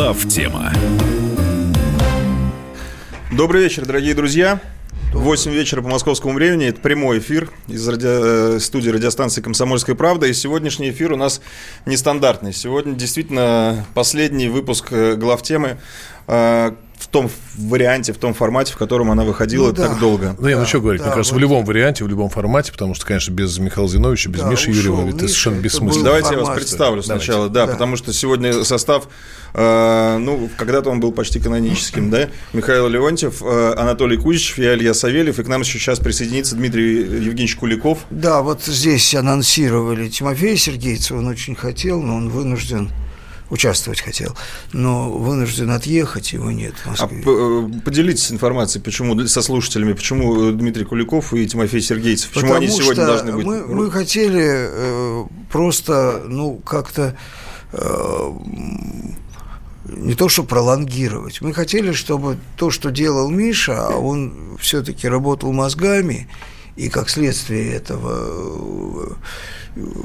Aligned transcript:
Глав 0.00 0.24
тема. 0.28 0.72
Добрый 3.30 3.64
вечер, 3.64 3.84
дорогие 3.84 4.14
друзья. 4.14 4.58
8 5.12 5.50
вечера 5.50 5.82
по 5.82 5.88
московскому 5.88 6.32
времени. 6.32 6.68
Это 6.68 6.80
прямой 6.80 7.18
эфир 7.18 7.50
из 7.68 7.86
ради... 7.86 8.06
Э, 8.08 8.60
студии 8.60 8.88
радиостанции 8.88 9.42
«Комсомольская 9.42 9.94
правда». 9.94 10.26
И 10.26 10.32
сегодняшний 10.32 10.88
эфир 10.88 11.12
у 11.12 11.16
нас 11.16 11.42
нестандартный. 11.84 12.54
Сегодня 12.54 12.94
действительно 12.94 13.84
последний 13.92 14.48
выпуск 14.48 14.90
э, 14.90 15.16
главтемы 15.16 15.76
э, 16.28 16.72
в 17.00 17.06
том 17.06 17.30
варианте, 17.56 18.12
в 18.12 18.18
том 18.18 18.34
формате, 18.34 18.74
в 18.74 18.76
котором 18.76 19.10
она 19.10 19.24
выходила 19.24 19.68
ну, 19.68 19.72
да. 19.72 19.88
так 19.88 19.98
долго. 19.98 20.36
Ну, 20.38 20.48
я 20.48 20.56
да, 20.56 20.62
начал 20.62 20.80
говорить, 20.80 21.00
да, 21.00 21.06
мне 21.06 21.14
кажется, 21.14 21.32
вот... 21.34 21.38
в 21.38 21.40
любом 21.40 21.64
варианте, 21.64 22.04
в 22.04 22.08
любом 22.08 22.28
формате, 22.28 22.72
потому 22.72 22.94
что, 22.94 23.06
конечно, 23.06 23.32
без 23.32 23.58
Михаила 23.58 23.88
Зиновича, 23.88 24.30
без 24.30 24.40
да, 24.40 24.48
Миши 24.48 24.70
Юрьева 24.70 25.08
это 25.08 25.20
совершенно 25.20 25.60
бессмысленно. 25.60 26.04
Давайте 26.04 26.28
формат, 26.28 26.44
я 26.44 26.50
вас 26.50 26.58
представлю 26.58 27.00
да. 27.00 27.06
сначала, 27.06 27.48
да, 27.48 27.66
да, 27.66 27.72
потому 27.72 27.96
что 27.96 28.12
сегодня 28.12 28.64
состав, 28.64 29.08
э, 29.54 30.16
ну, 30.18 30.50
когда-то 30.58 30.90
он 30.90 31.00
был 31.00 31.12
почти 31.12 31.40
каноническим, 31.40 32.10
да, 32.10 32.28
Михаил 32.52 32.86
Леонтьев, 32.88 33.42
э, 33.42 33.74
Анатолий 33.78 34.18
Кузичев, 34.18 34.58
я 34.58 34.74
Илья 34.74 34.92
Савельев, 34.92 35.38
и 35.38 35.42
к 35.42 35.48
нам 35.48 35.64
сейчас 35.64 35.98
присоединится 36.00 36.54
Дмитрий 36.54 36.98
Евгеньевич 36.98 37.56
Куликов. 37.56 38.00
Да, 38.10 38.42
вот 38.42 38.62
здесь 38.64 39.14
анонсировали 39.14 40.08
Тимофея 40.08 40.56
Сергеевича, 40.56 41.14
он 41.14 41.26
очень 41.28 41.54
хотел, 41.54 42.02
но 42.02 42.16
он 42.16 42.28
вынужден 42.28 42.90
участвовать 43.50 44.00
хотел, 44.00 44.36
но 44.72 45.10
вынужден 45.10 45.70
отъехать, 45.70 46.32
его 46.32 46.50
нет 46.50 46.74
в 46.76 46.86
Москве. 46.86 47.22
А 47.26 47.66
э, 47.76 47.80
поделитесь 47.84 48.30
информацией, 48.32 48.82
почему 48.82 49.18
со 49.26 49.42
слушателями, 49.42 49.92
почему 49.92 50.52
Дмитрий 50.52 50.84
Куликов 50.84 51.34
и 51.34 51.46
Тимофей 51.46 51.80
Сергейцев, 51.80 52.30
почему 52.30 52.54
Потому 52.54 52.66
они 52.66 52.68
сегодня 52.68 53.06
должны 53.06 53.32
быть? 53.32 53.44
Мы, 53.44 53.66
мы 53.66 53.90
хотели 53.90 54.44
э, 54.44 55.24
просто, 55.50 56.22
ну, 56.26 56.56
как-то 56.64 57.16
э, 57.72 58.30
не 59.84 60.14
то, 60.14 60.28
что 60.28 60.44
пролонгировать. 60.44 61.40
Мы 61.40 61.52
хотели, 61.52 61.92
чтобы 61.92 62.38
то, 62.56 62.70
что 62.70 62.90
делал 62.90 63.30
Миша, 63.30 63.88
а 63.88 63.96
он 63.96 64.56
все-таки 64.60 65.08
работал 65.08 65.52
мозгами, 65.52 66.28
и 66.80 66.88
как 66.88 67.10
следствие 67.10 67.74
этого 67.74 69.16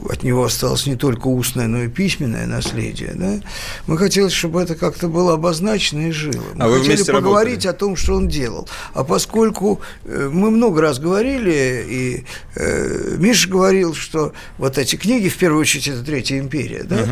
от 0.10 0.24
него 0.24 0.44
осталось 0.44 0.86
не 0.86 0.96
только 0.96 1.28
устное, 1.28 1.68
но 1.68 1.84
и 1.84 1.88
письменное 1.88 2.46
наследие. 2.46 3.14
Да? 3.16 3.40
Мы 3.88 3.98
хотели, 3.98 4.28
чтобы 4.28 4.62
это 4.62 4.76
как-то 4.76 5.08
было 5.08 5.34
обозначено 5.34 6.10
и 6.10 6.12
жило. 6.12 6.44
Мы 6.54 6.66
а 6.66 6.68
вы 6.68 6.80
хотели 6.80 7.04
поговорить 7.04 7.66
работали? 7.66 7.68
о 7.68 7.74
том, 7.74 7.96
что 7.96 8.16
он 8.16 8.28
делал. 8.28 8.68
А 8.94 9.04
поскольку 9.04 9.82
э, 10.04 10.30
мы 10.32 10.52
много 10.52 10.82
раз 10.82 11.00
говорили, 11.00 11.86
и 11.88 12.26
э, 12.56 13.16
Миша 13.18 13.50
говорил, 13.50 13.96
что 13.96 14.34
вот 14.58 14.78
эти 14.78 14.98
книги, 14.98 15.30
в 15.30 15.38
первую 15.38 15.62
очередь, 15.62 15.88
это 15.88 16.04
Третья 16.04 16.38
империя, 16.38 16.84
да? 16.84 17.02
Угу. 17.02 17.12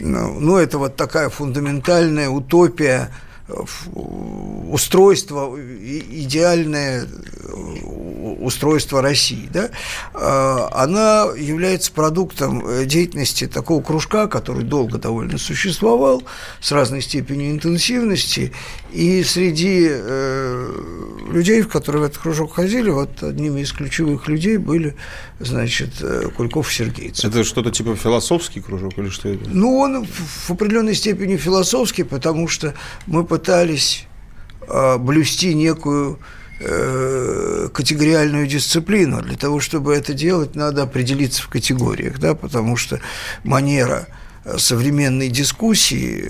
Ну, 0.00 0.40
ну, 0.40 0.56
это 0.56 0.78
вот 0.78 0.96
такая 0.96 1.28
фундаментальная 1.28 2.28
утопия 2.28 3.10
устройство, 3.46 5.56
идеальное 5.58 7.06
устройство 8.40 9.02
России, 9.02 9.48
да, 9.52 9.70
а, 10.14 10.68
она 10.72 11.26
является 11.36 11.92
продуктом 11.92 12.66
э, 12.66 12.84
деятельности 12.84 13.46
такого 13.46 13.82
кружка, 13.82 14.28
который 14.28 14.64
долго 14.64 14.98
довольно 14.98 15.38
существовал, 15.38 16.22
с 16.60 16.72
разной 16.72 17.02
степенью 17.02 17.50
интенсивности, 17.50 18.52
и 18.94 19.24
среди 19.24 19.88
э, 19.90 20.70
людей, 21.28 21.64
которые 21.64 22.02
в 22.02 22.04
этот 22.04 22.18
кружок 22.18 22.54
ходили, 22.54 22.90
вот 22.90 23.24
одними 23.24 23.60
из 23.60 23.72
ключевых 23.72 24.28
людей 24.28 24.56
были, 24.56 24.94
значит, 25.40 25.94
э, 26.00 26.28
Кульков 26.36 26.70
и 26.70 26.74
Сергейцев. 26.74 27.24
Это 27.24 27.42
что-то 27.42 27.72
типа 27.72 27.96
философский 27.96 28.60
кружок 28.60 28.96
или 28.98 29.08
что 29.08 29.30
это? 29.30 29.50
Ну, 29.50 29.78
он 29.78 30.06
в 30.06 30.50
определенной 30.50 30.94
степени 30.94 31.36
философский, 31.36 32.04
потому 32.04 32.46
что 32.46 32.74
мы 33.06 33.24
пытались 33.24 34.06
э, 34.68 34.96
блюсти 34.98 35.54
некую 35.54 36.20
э, 36.60 37.68
категориальную 37.74 38.46
дисциплину. 38.46 39.22
Для 39.22 39.36
того, 39.36 39.58
чтобы 39.58 39.92
это 39.92 40.14
делать, 40.14 40.54
надо 40.54 40.84
определиться 40.84 41.42
в 41.42 41.48
категориях, 41.48 42.20
да, 42.20 42.36
потому 42.36 42.76
что 42.76 43.00
манера 43.42 44.06
современной 44.56 45.30
дискуссии 45.30 46.24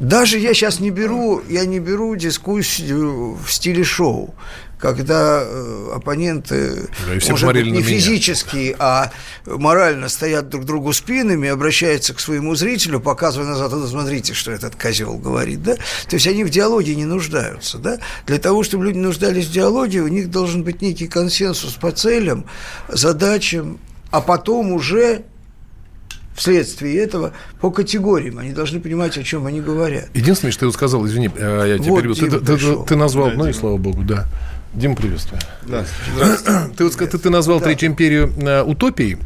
даже 0.00 0.38
я 0.38 0.54
сейчас 0.54 0.80
не 0.80 0.90
беру, 0.90 1.42
я 1.48 1.64
не 1.64 1.80
беру 1.80 2.14
дискуссию 2.16 3.34
в 3.34 3.52
стиле 3.52 3.84
шоу 3.84 4.34
когда 4.78 5.42
э, 5.42 5.90
оппоненты, 5.94 6.88
да, 7.06 7.30
может 7.30 7.52
быть, 7.52 7.66
не 7.66 7.82
физически, 7.82 8.76
а 8.78 9.10
морально 9.44 10.08
стоят 10.08 10.48
друг 10.48 10.64
другу 10.64 10.92
спинами, 10.92 11.48
обращаются 11.48 12.14
к 12.14 12.20
своему 12.20 12.54
зрителю, 12.54 13.00
показывая 13.00 13.48
назад, 13.48 13.72
ну, 13.72 13.86
смотрите, 13.86 14.34
что 14.34 14.52
этот 14.52 14.76
козел 14.76 15.14
говорит, 15.14 15.62
да? 15.62 15.74
То 16.08 16.14
есть 16.14 16.26
они 16.26 16.44
в 16.44 16.50
диалоге 16.50 16.94
не 16.94 17.04
нуждаются, 17.04 17.78
да? 17.78 17.98
Для 18.26 18.38
того, 18.38 18.62
чтобы 18.62 18.84
люди 18.84 18.98
нуждались 18.98 19.46
в 19.46 19.52
диалоге, 19.52 20.00
у 20.00 20.08
них 20.08 20.30
должен 20.30 20.62
быть 20.62 20.80
некий 20.80 21.08
консенсус 21.08 21.72
по 21.72 21.90
целям, 21.90 22.44
задачам, 22.88 23.78
а 24.10 24.20
потом 24.20 24.72
уже 24.72 25.24
вследствие 26.38 26.96
этого 26.98 27.32
по 27.60 27.70
категориям. 27.70 28.38
Они 28.38 28.52
должны 28.52 28.80
понимать, 28.80 29.18
о 29.18 29.24
чем 29.24 29.46
они 29.46 29.60
говорят. 29.60 30.08
Единственное, 30.14 30.52
что 30.52 30.66
ты 30.66 30.72
сказал, 30.72 31.06
извини, 31.06 31.30
э, 31.34 31.64
я 31.68 31.78
тебя 31.78 31.90
вот 31.90 32.02
перебил, 32.02 32.14
ты, 32.14 32.40
ты, 32.40 32.84
ты 32.86 32.96
назвал, 32.96 33.30
да, 33.30 33.34
ну 33.34 33.46
и 33.48 33.52
слава 33.52 33.76
богу, 33.76 34.02
да. 34.02 34.26
Дима, 34.74 34.94
приветствую. 34.94 35.40
Да. 35.66 35.84
Ты, 36.76 36.84
вот, 36.84 36.94
ты, 36.94 37.06
ты 37.06 37.30
назвал 37.30 37.58
да. 37.58 37.64
Третью 37.64 37.88
империю 37.88 38.32
э, 38.36 38.62
утопией. 38.62 39.16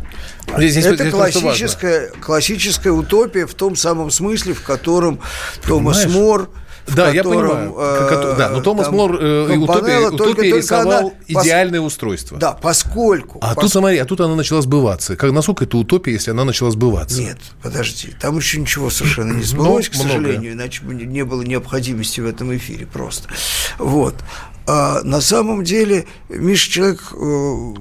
Здесь, 0.56 0.72
здесь, 0.72 0.86
это 0.86 1.02
здесь 1.02 1.12
классическая, 1.12 2.10
классическая 2.20 2.92
утопия 2.92 3.46
в 3.46 3.54
том 3.54 3.74
самом 3.74 4.10
смысле, 4.10 4.54
в 4.54 4.62
котором 4.62 5.18
Томас 5.66 6.06
Мор 6.06 6.48
да, 6.88 7.12
котором, 7.12 7.14
я 7.14 7.22
понимаю. 7.22 7.74
Э, 7.78 8.34
да, 8.36 8.48
но 8.50 8.60
Томас 8.60 8.86
там, 8.86 8.96
Мор 8.96 9.14
э, 9.20 9.56
утопия, 9.56 10.10
только, 10.10 10.14
утопия 10.14 10.34
только 10.34 10.42
рисовал 10.56 10.98
она, 10.98 11.10
идеальное 11.28 11.80
пос... 11.80 11.92
устройство. 11.92 12.38
Да, 12.38 12.52
поскольку. 12.52 13.38
А 13.40 13.54
пос... 13.54 13.64
тут 13.64 13.72
смотри, 13.72 13.98
а 13.98 14.04
тут 14.04 14.20
она 14.20 14.34
начала 14.34 14.62
сбываться. 14.62 15.16
Как 15.16 15.30
насколько 15.32 15.64
это 15.64 15.76
утопия, 15.76 16.12
если 16.12 16.30
она 16.30 16.44
начала 16.44 16.70
сбываться? 16.70 17.20
Нет, 17.20 17.38
подожди, 17.62 18.14
там 18.20 18.36
еще 18.36 18.60
ничего 18.60 18.90
совершенно 18.90 19.32
не 19.32 19.44
сбылось, 19.44 19.88
к 19.88 19.94
сожалению, 19.94 20.52
иначе 20.52 20.82
бы 20.82 20.94
не 20.94 21.24
было 21.24 21.42
необходимости 21.42 22.20
в 22.20 22.26
этом 22.26 22.54
эфире 22.56 22.86
просто. 22.86 23.28
Вот. 23.78 24.14
А 24.66 25.02
на 25.02 25.20
самом 25.20 25.64
деле 25.64 26.06
Миша 26.28 26.70
человек 26.70 27.00
э, 27.12 27.74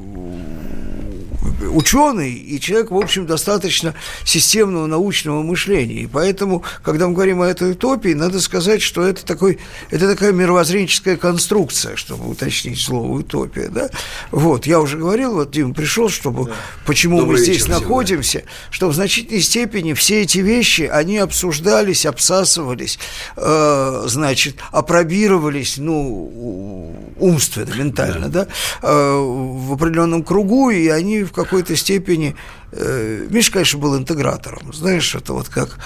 ученый 1.69 2.33
и 2.33 2.59
человек, 2.59 2.91
в 2.91 2.97
общем, 2.97 3.25
достаточно 3.25 3.93
системного 4.25 4.87
научного 4.87 5.41
мышления. 5.41 6.01
И 6.01 6.07
поэтому, 6.07 6.63
когда 6.83 7.07
мы 7.07 7.13
говорим 7.13 7.41
о 7.41 7.47
этой 7.47 7.71
утопии, 7.71 8.13
надо 8.13 8.39
сказать, 8.39 8.81
что 8.81 9.03
это, 9.03 9.25
такой, 9.25 9.59
это 9.89 10.07
такая 10.07 10.31
мировоззренческая 10.31 11.17
конструкция, 11.17 11.95
чтобы 11.95 12.29
уточнить 12.29 12.79
слово 12.79 13.19
утопия. 13.19 13.69
Да? 13.69 13.89
Вот, 14.31 14.65
я 14.65 14.79
уже 14.79 14.97
говорил, 14.97 15.33
вот 15.33 15.51
Дима 15.51 15.73
пришел, 15.73 16.09
чтобы 16.09 16.45
да. 16.45 16.51
почему 16.85 17.19
Добрый 17.19 17.39
мы 17.39 17.45
здесь 17.45 17.67
находимся, 17.67 18.39
всегда. 18.39 18.51
что 18.69 18.89
в 18.89 18.93
значительной 18.93 19.41
степени 19.41 19.93
все 19.93 20.21
эти 20.21 20.39
вещи, 20.39 20.83
они 20.83 21.17
обсуждались, 21.17 22.05
обсасывались, 22.05 22.99
э, 23.37 24.03
значит, 24.07 24.57
опробировались, 24.71 25.77
ну, 25.77 26.70
умственно, 27.17 27.73
ментально, 27.75 28.29
да, 28.29 28.45
да 28.45 28.47
э, 28.81 29.17
в 29.17 29.73
определенном 29.73 30.23
кругу, 30.23 30.69
и 30.69 30.87
они 30.87 31.23
в 31.23 31.31
какой 31.31 31.51
какой-то 31.51 31.75
степени 31.75 32.35
э, 32.71 33.27
Миша, 33.29 33.51
конечно, 33.51 33.79
был 33.79 33.97
интегратором. 33.97 34.73
Знаешь, 34.73 35.13
это 35.15 35.33
вот 35.33 35.49
как 35.49 35.77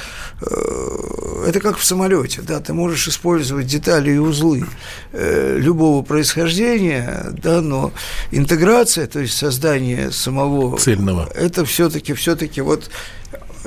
э, 0.41 1.45
это 1.47 1.59
как 1.59 1.77
в 1.77 1.83
самолете, 1.83 2.41
да, 2.41 2.59
ты 2.59 2.73
можешь 2.73 3.07
использовать 3.07 3.65
детали 3.65 4.11
и 4.11 4.17
узлы 4.17 4.65
любого 5.11 6.03
происхождения, 6.03 7.33
да, 7.43 7.61
но 7.61 7.91
интеграция, 8.31 9.07
то 9.07 9.19
есть 9.19 9.37
создание 9.37 10.11
самого 10.11 10.77
цельного, 10.77 11.29
это 11.33 11.65
все-таки 11.65 12.13
все-таки 12.13 12.61
вот 12.61 12.89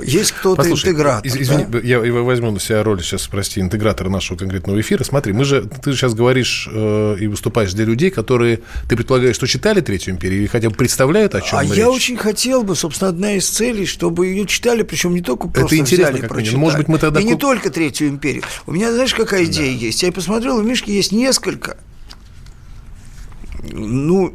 есть 0.03 0.31
кто-то 0.31 0.69
интегратор. 0.69 1.25
Из, 1.25 1.35
извини, 1.35 1.65
да? 1.65 1.79
я, 1.79 2.03
я 2.03 2.13
возьму 2.13 2.51
на 2.51 2.59
себя 2.59 2.83
роль 2.83 3.01
сейчас, 3.01 3.27
прости, 3.27 3.61
интегратора 3.61 4.09
нашего 4.09 4.37
конкретного 4.37 4.79
эфира. 4.79 5.03
Смотри, 5.03 5.33
мы 5.33 5.45
же, 5.45 5.63
ты 5.83 5.91
же 5.91 5.97
сейчас 5.97 6.13
говоришь 6.13 6.67
э, 6.71 7.17
и 7.19 7.27
выступаешь 7.27 7.73
для 7.73 7.85
людей, 7.85 8.09
которые, 8.09 8.61
ты 8.87 8.95
предполагаешь, 8.95 9.35
что 9.35 9.47
читали 9.47 9.81
Третью 9.81 10.13
империю 10.13 10.41
или 10.41 10.47
хотя 10.47 10.69
бы 10.69 10.75
представляют, 10.75 11.35
о 11.35 11.41
чем 11.41 11.59
А 11.59 11.63
речь? 11.63 11.73
я 11.73 11.89
очень 11.89 12.17
хотел 12.17 12.63
бы, 12.63 12.75
собственно, 12.75 13.09
одна 13.09 13.33
из 13.33 13.47
целей, 13.49 13.85
чтобы 13.85 14.27
ее 14.27 14.45
читали, 14.45 14.83
причем 14.83 15.13
не 15.13 15.21
только 15.21 15.47
просто 15.47 15.75
Это 15.75 15.77
интересно, 15.77 16.11
взяли, 16.11 16.21
как 16.21 16.29
прочитали. 16.29 16.59
Может 16.59 16.77
быть, 16.79 16.87
мы 16.87 16.97
тогда... 16.97 17.19
И 17.19 17.23
не 17.23 17.35
только 17.35 17.69
Третью 17.69 18.09
империю. 18.09 18.43
У 18.65 18.71
меня, 18.71 18.91
знаешь, 18.91 19.13
какая 19.13 19.45
идея 19.45 19.73
да. 19.73 19.85
есть? 19.85 20.03
Я 20.03 20.11
посмотрел, 20.11 20.61
в 20.61 20.65
Мишке 20.65 20.93
есть 20.93 21.11
несколько 21.11 21.77
ну, 23.71 24.33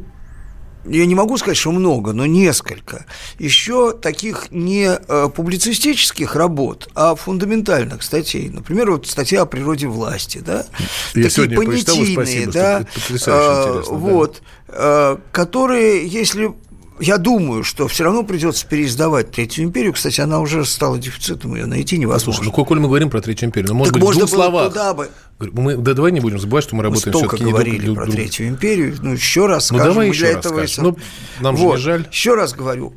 я 0.87 1.05
не 1.05 1.15
могу 1.15 1.37
сказать, 1.37 1.57
что 1.57 1.71
много, 1.71 2.13
но 2.13 2.25
несколько. 2.25 3.05
Еще 3.39 3.93
таких 3.93 4.51
не 4.51 4.87
э, 4.87 5.29
публицистических 5.35 6.35
работ, 6.35 6.89
а 6.95 7.15
фундаментальных 7.15 8.03
статей. 8.03 8.49
Например, 8.49 8.91
вот 8.91 9.07
статья 9.07 9.43
о 9.43 9.45
природе 9.45 9.87
власти, 9.87 10.39
да? 10.39 10.65
Я 11.13 11.23
Такие 11.23 11.49
понятийные, 11.49 12.47
да, 12.47 12.85
э, 13.09 13.83
вот, 13.87 14.41
да? 14.67 15.17
которые, 15.31 16.07
если 16.07 16.53
я 16.99 17.17
думаю, 17.17 17.63
что 17.63 17.87
все 17.87 18.03
равно 18.05 18.23
придется 18.23 18.65
переиздавать 18.67 19.31
Третью 19.31 19.65
империю. 19.65 19.93
Кстати, 19.93 20.21
она 20.21 20.39
уже 20.39 20.63
стала 20.65 20.97
дефицитом, 20.97 21.55
ее 21.55 21.65
найти 21.65 21.97
невозможно. 21.97 22.41
Слушай, 22.43 22.53
ну 22.57 22.65
коль 22.65 22.79
мы 22.79 22.87
говорим 22.87 23.09
про 23.09 23.21
Третью 23.21 23.47
империю, 23.47 23.69
ну, 23.71 23.75
может 23.75 23.93
так 23.93 24.01
быть, 24.01 24.05
можно 24.07 24.25
в 24.25 24.29
двух 24.29 24.35
словах. 24.43 24.69
туда 24.69 24.93
бы. 24.93 25.09
Мы, 25.39 25.75
да 25.77 25.93
давай 25.93 26.11
не 26.13 26.21
будем 26.21 26.39
забывать, 26.39 26.63
что 26.63 26.75
мы 26.75 26.79
Мы 26.79 26.83
работаем 26.89 27.13
столько 27.13 27.35
все-таки 27.35 27.51
говорили 27.51 27.77
про 27.79 27.85
друг- 27.85 27.97
друг- 28.05 28.15
Третью 28.15 28.47
империю. 28.47 28.95
Ну, 29.01 29.13
еще 29.13 29.45
раз 29.47 29.71
Ну, 29.71 29.77
скажем. 29.77 29.93
давай 29.93 30.07
мы 30.07 30.13
еще 30.13 30.25
для 30.25 30.35
раз 30.35 30.45
этого 30.45 30.57
скажем. 30.67 30.83
Ну, 30.83 30.97
нам 31.41 31.57
же 31.57 31.63
не 31.65 31.77
жаль. 31.77 32.07
Еще 32.11 32.35
раз 32.35 32.53
говорю. 32.53 32.93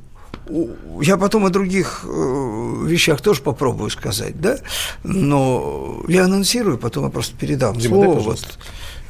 Я 1.02 1.18
потом 1.18 1.44
о 1.44 1.50
других 1.50 2.00
э, 2.04 2.08
вещах 2.86 3.20
тоже 3.20 3.42
попробую 3.42 3.90
сказать, 3.90 4.40
да? 4.40 4.56
Но 5.04 6.02
я 6.08 6.24
анонсирую, 6.24 6.78
потом 6.78 7.04
я 7.04 7.10
просто 7.10 7.36
передам 7.36 7.76
Дима, 7.76 7.96
дай, 7.96 8.04
слово. 8.04 8.16
пожалуйста. 8.16 8.48
вот. 8.56 8.58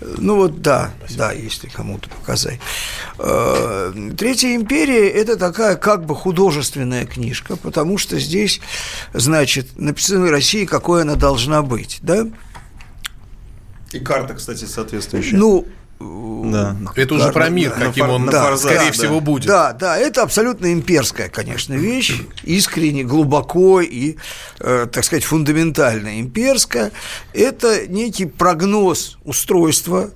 Ну 0.00 0.36
вот 0.36 0.62
да, 0.62 0.92
да, 1.16 1.32
если 1.32 1.68
кому-то 1.68 2.08
показать. 2.08 2.60
Э, 3.18 3.92
Третья 4.16 4.54
империя– 4.54 5.08
это 5.10 5.36
такая 5.36 5.76
как 5.76 6.06
бы 6.06 6.14
художественная 6.14 7.04
книжка, 7.04 7.56
потому 7.56 7.98
что 7.98 8.18
здесь, 8.18 8.60
значит, 9.12 9.76
написано 9.76 10.30
России, 10.30 10.66
какой 10.66 11.02
она 11.02 11.16
должна 11.16 11.62
быть, 11.62 11.98
да? 12.02 12.28
И 13.92 13.98
карта, 13.98 14.34
кстати, 14.34 14.66
соответствующая. 14.66 15.36
Ну, 15.36 15.66
да. 16.00 16.76
Это 16.94 17.14
уже 17.14 17.32
про 17.32 17.48
мир, 17.48 17.76
на 17.76 17.86
каким 17.86 18.08
он, 18.08 18.26
да, 18.26 18.44
форзаце, 18.44 18.74
скорее 18.74 18.86
да. 18.86 18.92
всего, 18.92 19.20
будет. 19.20 19.46
Да, 19.46 19.72
да, 19.72 19.96
это 19.96 20.22
абсолютно 20.22 20.72
имперская, 20.72 21.28
конечно, 21.28 21.74
вещь, 21.74 22.14
искренне, 22.44 23.04
глубоко 23.04 23.80
и, 23.80 24.16
э, 24.60 24.86
так 24.90 25.04
сказать, 25.04 25.24
фундаментально 25.24 26.20
имперская. 26.20 26.92
Это 27.32 27.86
некий 27.88 28.26
прогноз 28.26 29.18
устройства, 29.24 30.10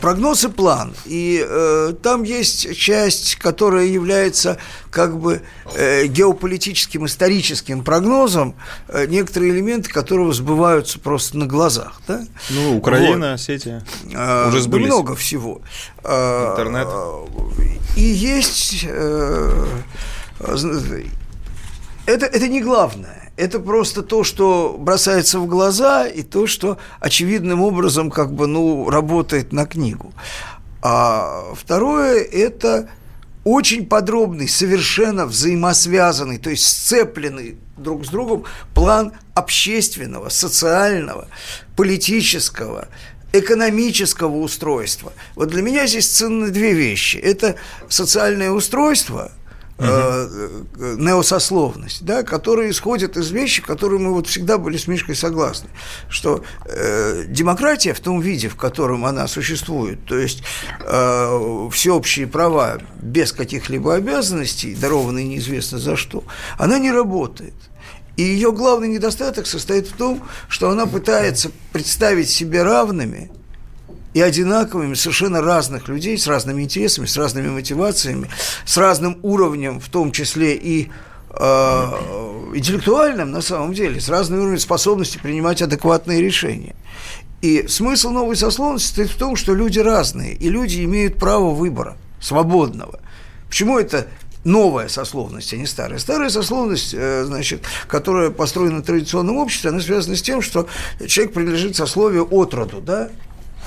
прогноз 0.00 0.44
и 0.44 0.48
план. 0.48 0.94
И 1.04 1.44
э, 1.46 1.92
там 2.02 2.22
есть 2.22 2.74
часть, 2.76 3.36
которая 3.36 3.86
является 3.86 4.56
как 4.90 5.18
бы 5.18 5.42
э, 5.74 6.06
геополитическим, 6.06 7.06
историческим 7.06 7.84
прогнозом, 7.84 8.54
э, 8.88 9.06
некоторые 9.06 9.52
элементы 9.52 9.90
которого 9.90 10.32
сбываются 10.32 10.98
просто 10.98 11.36
на 11.38 11.46
глазах. 11.46 12.00
Да? 12.08 12.22
Ну, 12.50 12.76
Украина, 12.78 13.34
Осетия. 13.34 13.84
А, 14.14 14.48
Уже 14.48 14.60
сбылись. 14.60 14.86
много 14.86 15.14
всего. 15.14 15.60
А, 16.02 16.52
Интернет. 16.52 16.88
И 17.96 18.02
есть... 18.02 18.84
э, 18.88 19.66
Это, 22.06 22.26
это 22.26 22.48
не 22.48 22.60
главное. 22.62 23.29
Это 23.40 23.58
просто 23.58 24.02
то, 24.02 24.22
что 24.22 24.76
бросается 24.78 25.38
в 25.38 25.46
глаза, 25.46 26.06
и 26.06 26.22
то, 26.22 26.46
что 26.46 26.76
очевидным 27.00 27.62
образом 27.62 28.10
как 28.10 28.34
бы, 28.34 28.46
ну, 28.46 28.90
работает 28.90 29.50
на 29.50 29.64
книгу. 29.64 30.12
А 30.82 31.54
второе– 31.54 32.22
это 32.32 32.90
очень 33.44 33.86
подробный, 33.86 34.46
совершенно 34.46 35.24
взаимосвязанный, 35.24 36.36
то 36.36 36.50
есть 36.50 36.66
сцепленный 36.66 37.56
друг 37.78 38.04
с 38.04 38.10
другом 38.10 38.44
план 38.74 39.12
общественного, 39.32 40.28
социального, 40.28 41.26
политического, 41.76 42.88
экономического 43.32 44.36
устройства. 44.36 45.14
Вот 45.34 45.48
для 45.48 45.62
меня 45.62 45.86
здесь 45.86 46.08
ценны 46.08 46.50
две 46.50 46.74
вещи. 46.74 47.16
Это 47.16 47.54
социальное 47.88 48.50
устройство, 48.50 49.32
э, 49.80 50.62
э, 50.78 50.96
неосословность, 50.98 52.04
да, 52.04 52.22
которая 52.22 52.70
исходит 52.70 53.16
из 53.16 53.30
вещи, 53.30 53.62
которые 53.62 53.98
мы 54.00 54.12
вот 54.12 54.26
всегда 54.26 54.58
были 54.58 54.76
с 54.76 54.86
Мишкой 54.86 55.16
согласны, 55.16 55.70
что 56.08 56.44
э, 56.66 57.24
демократия 57.28 57.94
в 57.94 58.00
том 58.00 58.20
виде, 58.20 58.48
в 58.48 58.56
котором 58.56 59.04
она 59.04 59.26
существует, 59.26 60.04
то 60.04 60.18
есть 60.18 60.42
э, 60.80 61.68
всеобщие 61.72 62.26
права 62.26 62.78
без 63.00 63.32
каких-либо 63.32 63.94
обязанностей, 63.94 64.74
дарованные 64.74 65.26
неизвестно 65.26 65.78
за 65.78 65.96
что, 65.96 66.24
она 66.58 66.78
не 66.78 66.90
работает. 66.90 67.54
И 68.16 68.22
ее 68.22 68.52
главный 68.52 68.88
недостаток 68.88 69.46
состоит 69.46 69.88
в 69.88 69.96
том, 69.96 70.22
что 70.48 70.68
она 70.68 70.86
пытается 70.86 71.50
представить 71.72 72.28
себе 72.28 72.62
равными 72.62 73.30
и 74.14 74.20
одинаковыми 74.20 74.94
совершенно 74.94 75.40
разных 75.40 75.88
людей 75.88 76.18
с 76.18 76.26
разными 76.26 76.62
интересами, 76.62 77.06
с 77.06 77.16
разными 77.16 77.48
мотивациями, 77.48 78.28
с 78.64 78.76
разным 78.76 79.18
уровнем, 79.22 79.80
в 79.80 79.88
том 79.88 80.12
числе 80.12 80.56
и 80.56 80.90
э, 81.30 81.42
интеллектуальным, 82.54 83.30
на 83.30 83.40
самом 83.40 83.72
деле, 83.72 84.00
с 84.00 84.08
разным 84.08 84.40
уровнем 84.40 84.58
способности 84.58 85.18
принимать 85.18 85.62
адекватные 85.62 86.20
решения. 86.20 86.74
И 87.40 87.66
смысл 87.68 88.10
новой 88.10 88.36
сословности 88.36 88.88
состоит 88.88 89.10
в 89.10 89.16
том, 89.16 89.36
что 89.36 89.54
люди 89.54 89.78
разные, 89.78 90.34
и 90.34 90.50
люди 90.50 90.84
имеют 90.84 91.16
право 91.16 91.54
выбора, 91.54 91.96
свободного. 92.20 93.00
Почему 93.48 93.78
это 93.78 94.08
новая 94.44 94.88
сословность, 94.88 95.52
а 95.52 95.56
не 95.56 95.66
старая. 95.66 95.98
Старая 95.98 96.30
сословность, 96.30 96.94
э, 96.94 97.24
значит, 97.24 97.62
которая 97.88 98.30
построена 98.30 98.78
в 98.78 98.82
традиционном 98.82 99.36
обществе, 99.36 99.70
она 99.70 99.80
связана 99.80 100.16
с 100.16 100.22
тем, 100.22 100.42
что 100.42 100.66
человек 101.06 101.34
принадлежит 101.34 101.76
сословию 101.76 102.26
от 102.30 102.54
роду, 102.54 102.80
да, 102.80 103.10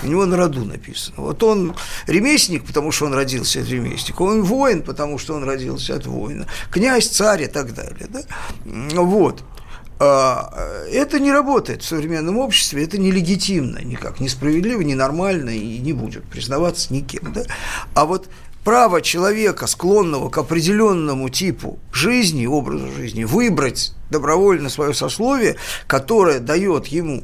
у 0.04 0.08
него 0.08 0.26
на 0.26 0.38
роду 0.38 0.66
написано. 0.66 1.18
Вот 1.18 1.44
он 1.44 1.76
ремесленник, 2.08 2.66
потому 2.66 2.92
что 2.92 3.06
он 3.06 3.14
родился 3.14 3.62
от 3.62 3.70
ремесленника, 3.70 4.22
он 4.22 4.44
воин, 4.44 4.82
потому 4.82 5.18
что 5.18 5.36
он 5.36 5.44
родился 5.44 5.96
от 5.96 6.06
воина, 6.06 6.48
князь, 6.72 7.08
царь 7.08 7.44
и 7.44 7.48
так 7.48 7.74
далее. 7.74 8.08
Да? 8.10 8.22
Вот. 8.66 9.44
А, 10.00 10.54
Это 10.92 11.20
не 11.20 11.32
работает 11.32 11.84
в 11.84 11.88
современном 11.88 12.38
обществе, 12.38 12.84
это 12.84 12.98
нелегитимно 12.98 13.80
никак, 13.80 14.20
несправедливо, 14.20 14.82
ненормально 14.82 15.52
и 15.52 15.78
не 15.80 15.94
будет 15.94 16.24
признаваться 16.26 16.94
никем. 16.94 17.32
Да? 17.34 17.44
А 17.94 18.06
вот 18.06 18.28
право 18.64 19.02
человека, 19.02 19.68
склонного 19.68 20.30
к 20.30 20.38
определенному 20.38 21.30
типу 21.30 21.80
жизни, 21.92 22.46
образу 22.46 22.92
жизни, 22.92 23.24
выбрать 23.24 23.94
добровольно 24.10 24.70
свое 24.70 24.94
сословие, 24.94 25.56
которое 25.88 26.40
дает 26.40 26.88
ему 26.88 27.24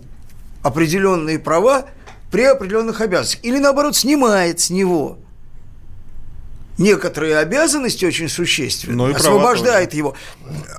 определенные 0.64 1.40
права 1.40 1.86
при 2.32 2.44
определенных 2.44 3.02
обязанностях, 3.02 3.44
или 3.44 3.58
наоборот 3.58 3.96
снимает 3.96 4.60
с 4.60 4.70
него 4.70 5.20
некоторые 6.80 7.38
обязанности 7.38 8.06
очень 8.06 8.30
существенные, 8.30 8.96
Ну 9.10 9.16
освобождает 9.16 9.94
его, 9.94 10.16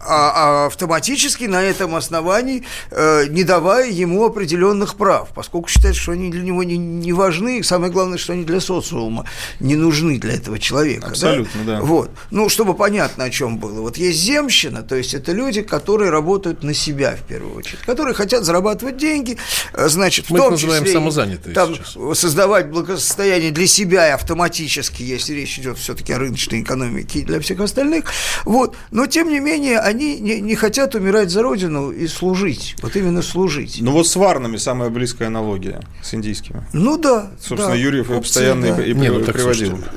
а, 0.00 0.64
а 0.64 0.66
автоматически 0.66 1.44
на 1.44 1.62
этом 1.62 1.94
основании, 1.94 2.64
э, 2.90 3.26
не 3.28 3.44
давая 3.44 3.90
ему 3.90 4.24
определенных 4.24 4.96
прав, 4.96 5.28
поскольку 5.34 5.68
считает, 5.68 5.94
что 5.94 6.12
они 6.12 6.30
для 6.30 6.42
него 6.42 6.64
не, 6.64 6.78
не 6.78 7.12
важны, 7.12 7.58
и 7.58 7.62
самое 7.62 7.92
главное, 7.92 8.18
что 8.18 8.32
они 8.32 8.44
для 8.44 8.60
социума 8.60 9.26
не 9.60 9.76
нужны 9.76 10.18
для 10.18 10.34
этого 10.34 10.58
человека. 10.58 11.08
Абсолютно, 11.08 11.60
да. 11.64 11.80
Вот. 11.82 12.10
Ну, 12.30 12.48
чтобы 12.48 12.74
понятно, 12.74 13.24
о 13.24 13.30
чем 13.30 13.58
было. 13.58 13.82
Вот 13.82 13.98
есть 13.98 14.18
земщина, 14.18 14.82
то 14.82 14.96
есть 14.96 15.12
это 15.12 15.32
люди, 15.32 15.60
которые 15.60 16.10
работают 16.10 16.62
на 16.62 16.72
себя 16.72 17.14
в 17.14 17.28
первую 17.28 17.56
очередь, 17.56 17.80
которые 17.80 18.14
хотят 18.14 18.44
зарабатывать 18.44 18.96
деньги, 18.96 19.36
э, 19.74 19.88
значит, 19.88 20.26
в 20.26 20.30
Мы 20.30 20.38
их 20.38 20.44
том 20.44 20.52
называем 20.52 20.84
числе 20.84 20.94
самозанятые 20.94 21.54
там, 21.54 21.74
сейчас. 21.74 22.18
создавать 22.18 22.70
благосостояние 22.70 23.50
для 23.50 23.66
себя 23.66 24.08
и 24.08 24.12
автоматически, 24.12 25.02
если 25.02 25.34
речь 25.34 25.58
идет 25.58 25.78
все-таки 25.90 26.12
о 26.12 26.18
рыночной 26.18 26.62
экономике 26.62 27.20
и 27.20 27.22
для 27.22 27.40
всех 27.40 27.58
остальных. 27.60 28.04
Вот. 28.44 28.76
Но, 28.92 29.06
тем 29.06 29.28
не 29.28 29.40
менее, 29.40 29.80
они 29.80 30.18
не, 30.20 30.40
не 30.40 30.54
хотят 30.54 30.94
умирать 30.94 31.30
за 31.30 31.42
родину 31.42 31.90
и 31.90 32.06
служить. 32.06 32.76
Вот 32.80 32.94
именно 32.94 33.22
служить. 33.22 33.78
Ну 33.80 33.90
вот 33.90 34.06
с 34.06 34.14
варнами 34.14 34.56
самая 34.56 34.88
близкая 34.90 35.28
аналогия 35.28 35.82
с 36.02 36.14
индийскими. 36.14 36.62
Ну 36.72 36.96
да. 36.96 37.30
Собственно, 37.40 37.74
да. 37.74 37.78
Юрьев 37.78 38.08
и 38.08 38.14
Купцы, 38.14 38.22
постоянно 38.22 38.76
да. 38.76 38.84
и, 38.84 38.92
и 38.92 38.94
Не, 38.94 39.10
ну 39.10 39.20
так, 39.24 39.34
приводил. 39.34 39.70
слушайте, 39.70 39.90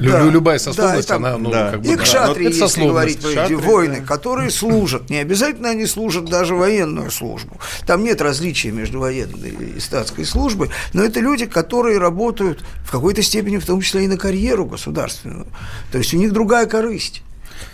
Да. 0.00 0.24
любая 0.24 0.58
Да, 0.58 0.64
сословность, 0.64 1.04
и 1.04 1.08
там- 1.08 1.24
она, 1.24 1.38
ну, 1.38 1.50
да. 1.50 1.70
как 1.72 1.80
бы, 1.82 1.86
И 1.92 1.96
да. 1.96 2.02
кшатрии, 2.02 2.46
Это 2.48 2.56
если 2.56 2.86
говорить, 2.86 3.20
про 3.20 3.28
эти 3.28 3.36
Кшатрии, 3.36 3.54
воины, 3.56 4.00
да. 4.00 4.06
которые 4.06 4.50
служат. 4.50 5.10
Не 5.10 5.18
обязательно 5.18 5.70
они 5.70 5.86
служат 5.86 6.24
даже 6.26 6.54
военную 6.54 7.10
службу. 7.10 7.58
Там 7.86 8.04
нет 8.04 8.20
различия 8.20 8.70
между 8.70 9.00
военной 9.00 9.50
и 9.76 9.80
статской 9.80 10.24
службой, 10.24 10.70
но 10.92 11.02
это 11.04 11.20
люди, 11.20 11.46
которые 11.46 11.98
работают 11.98 12.64
в 12.84 12.90
какой-то 12.90 13.22
степени, 13.22 13.58
в 13.58 13.66
том 13.66 13.80
числе 13.80 14.04
и 14.04 14.08
на 14.08 14.16
карьеру 14.16 14.66
государственную. 14.66 15.46
То 15.92 15.98
есть 15.98 16.14
у 16.14 16.16
них 16.16 16.32
другая 16.32 16.66
корысть. 16.66 17.22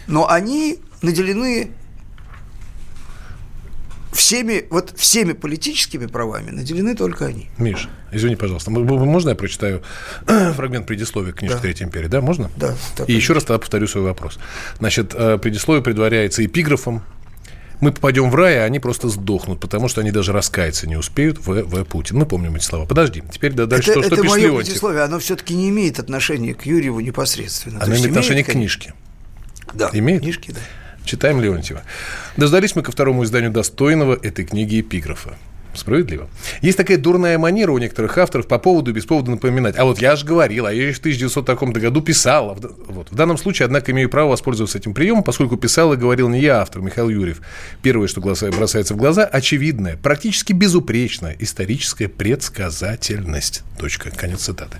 Но 0.06 0.28
они 0.28 0.78
наделены 1.02 1.70
всеми, 4.16 4.66
вот 4.70 4.92
всеми 4.96 5.32
политическими 5.32 6.06
правами 6.06 6.50
наделены 6.50 6.96
только 6.96 7.26
они. 7.26 7.48
Миш, 7.58 7.88
извини, 8.12 8.36
пожалуйста, 8.36 8.70
можно 8.70 9.30
я 9.30 9.34
прочитаю 9.34 9.82
фрагмент 10.26 10.86
предисловия 10.86 11.32
к 11.32 11.36
книжке 11.36 11.56
Да. 11.56 11.62
«Третья 11.62 11.84
империя»? 11.84 12.08
Да, 12.08 12.20
можно? 12.20 12.50
Да, 12.56 12.74
так 12.96 13.08
И 13.08 13.12
еще 13.12 13.32
раз 13.32 13.44
тогда 13.44 13.58
повторю 13.58 13.86
свой 13.86 14.04
вопрос. 14.04 14.38
Значит, 14.78 15.14
э, 15.14 15.38
предисловие 15.38 15.82
предваряется 15.82 16.44
эпиграфом 16.44 17.02
мы 17.80 17.92
попадем 17.92 18.30
в 18.30 18.34
рай, 18.34 18.60
а 18.60 18.64
они 18.64 18.78
просто 18.80 19.08
сдохнут, 19.08 19.60
потому 19.60 19.88
что 19.88 20.00
они 20.00 20.10
даже 20.10 20.32
раскаяться 20.32 20.88
не 20.88 20.96
успеют 20.96 21.38
в, 21.38 21.62
в 21.62 21.84
Путин. 21.84 22.16
Мы 22.16 22.24
помним 22.24 22.56
эти 22.56 22.64
слова. 22.64 22.86
Подожди, 22.86 23.22
теперь 23.30 23.52
да, 23.52 23.66
дальше 23.66 23.90
это 23.90 24.00
то, 24.00 24.06
что 24.06 24.14
это 24.14 24.22
пишет 24.22 24.38
мое 24.38 24.56
предисловие, 24.56 25.02
оно 25.02 25.18
все-таки 25.18 25.54
не 25.54 25.68
имеет 25.68 25.98
отношения 25.98 26.54
к 26.54 26.64
Юрьеву 26.64 27.00
непосредственно. 27.00 27.82
Оно 27.82 27.94
имеет 27.94 28.08
отношение 28.08 28.44
к 28.44 28.46
конечно. 28.46 28.80
книжке. 28.80 28.94
Да, 29.74 29.90
Имеет? 29.92 30.22
книжки, 30.22 30.52
да. 30.52 30.60
Читаем 31.06 31.40
Леонтьева. 31.40 31.82
Дождались 32.36 32.74
мы 32.74 32.82
ко 32.82 32.90
второму 32.90 33.24
изданию 33.24 33.52
достойного 33.52 34.18
этой 34.20 34.44
книги 34.44 34.80
эпиграфа. 34.80 35.38
Справедливо. 35.76 36.28
Есть 36.62 36.78
такая 36.78 36.98
дурная 36.98 37.38
манера 37.38 37.72
у 37.72 37.78
некоторых 37.78 38.16
авторов 38.18 38.46
по 38.46 38.58
поводу 38.58 38.90
и 38.90 38.94
без 38.94 39.04
повода 39.04 39.30
напоминать. 39.30 39.76
А 39.78 39.84
вот 39.84 40.00
я 40.00 40.16
же 40.16 40.24
говорил, 40.24 40.66
а 40.66 40.72
я 40.72 40.88
еще 40.88 40.96
в 40.96 41.00
1900 41.00 41.44
таком 41.44 41.72
году 41.72 42.00
писал. 42.00 42.56
Вот. 42.88 43.10
В 43.10 43.14
данном 43.14 43.38
случае, 43.38 43.66
однако, 43.66 43.92
имею 43.92 44.08
право 44.08 44.30
воспользоваться 44.30 44.78
этим 44.78 44.94
приемом, 44.94 45.22
поскольку 45.22 45.56
писал 45.56 45.92
и 45.92 45.96
говорил 45.96 46.28
не 46.28 46.40
я, 46.40 46.62
автор 46.62 46.82
Михаил 46.82 47.08
Юрьев. 47.08 47.40
Первое, 47.82 48.08
что 48.08 48.20
бросается 48.20 48.94
в 48.94 48.96
глаза, 48.96 49.24
очевидное, 49.24 49.96
практически 49.96 50.52
безупречная 50.52 51.36
историческая 51.38 52.08
предсказательность. 52.08 53.62
Точка. 53.78 54.10
Конец 54.10 54.40
цитаты. 54.40 54.78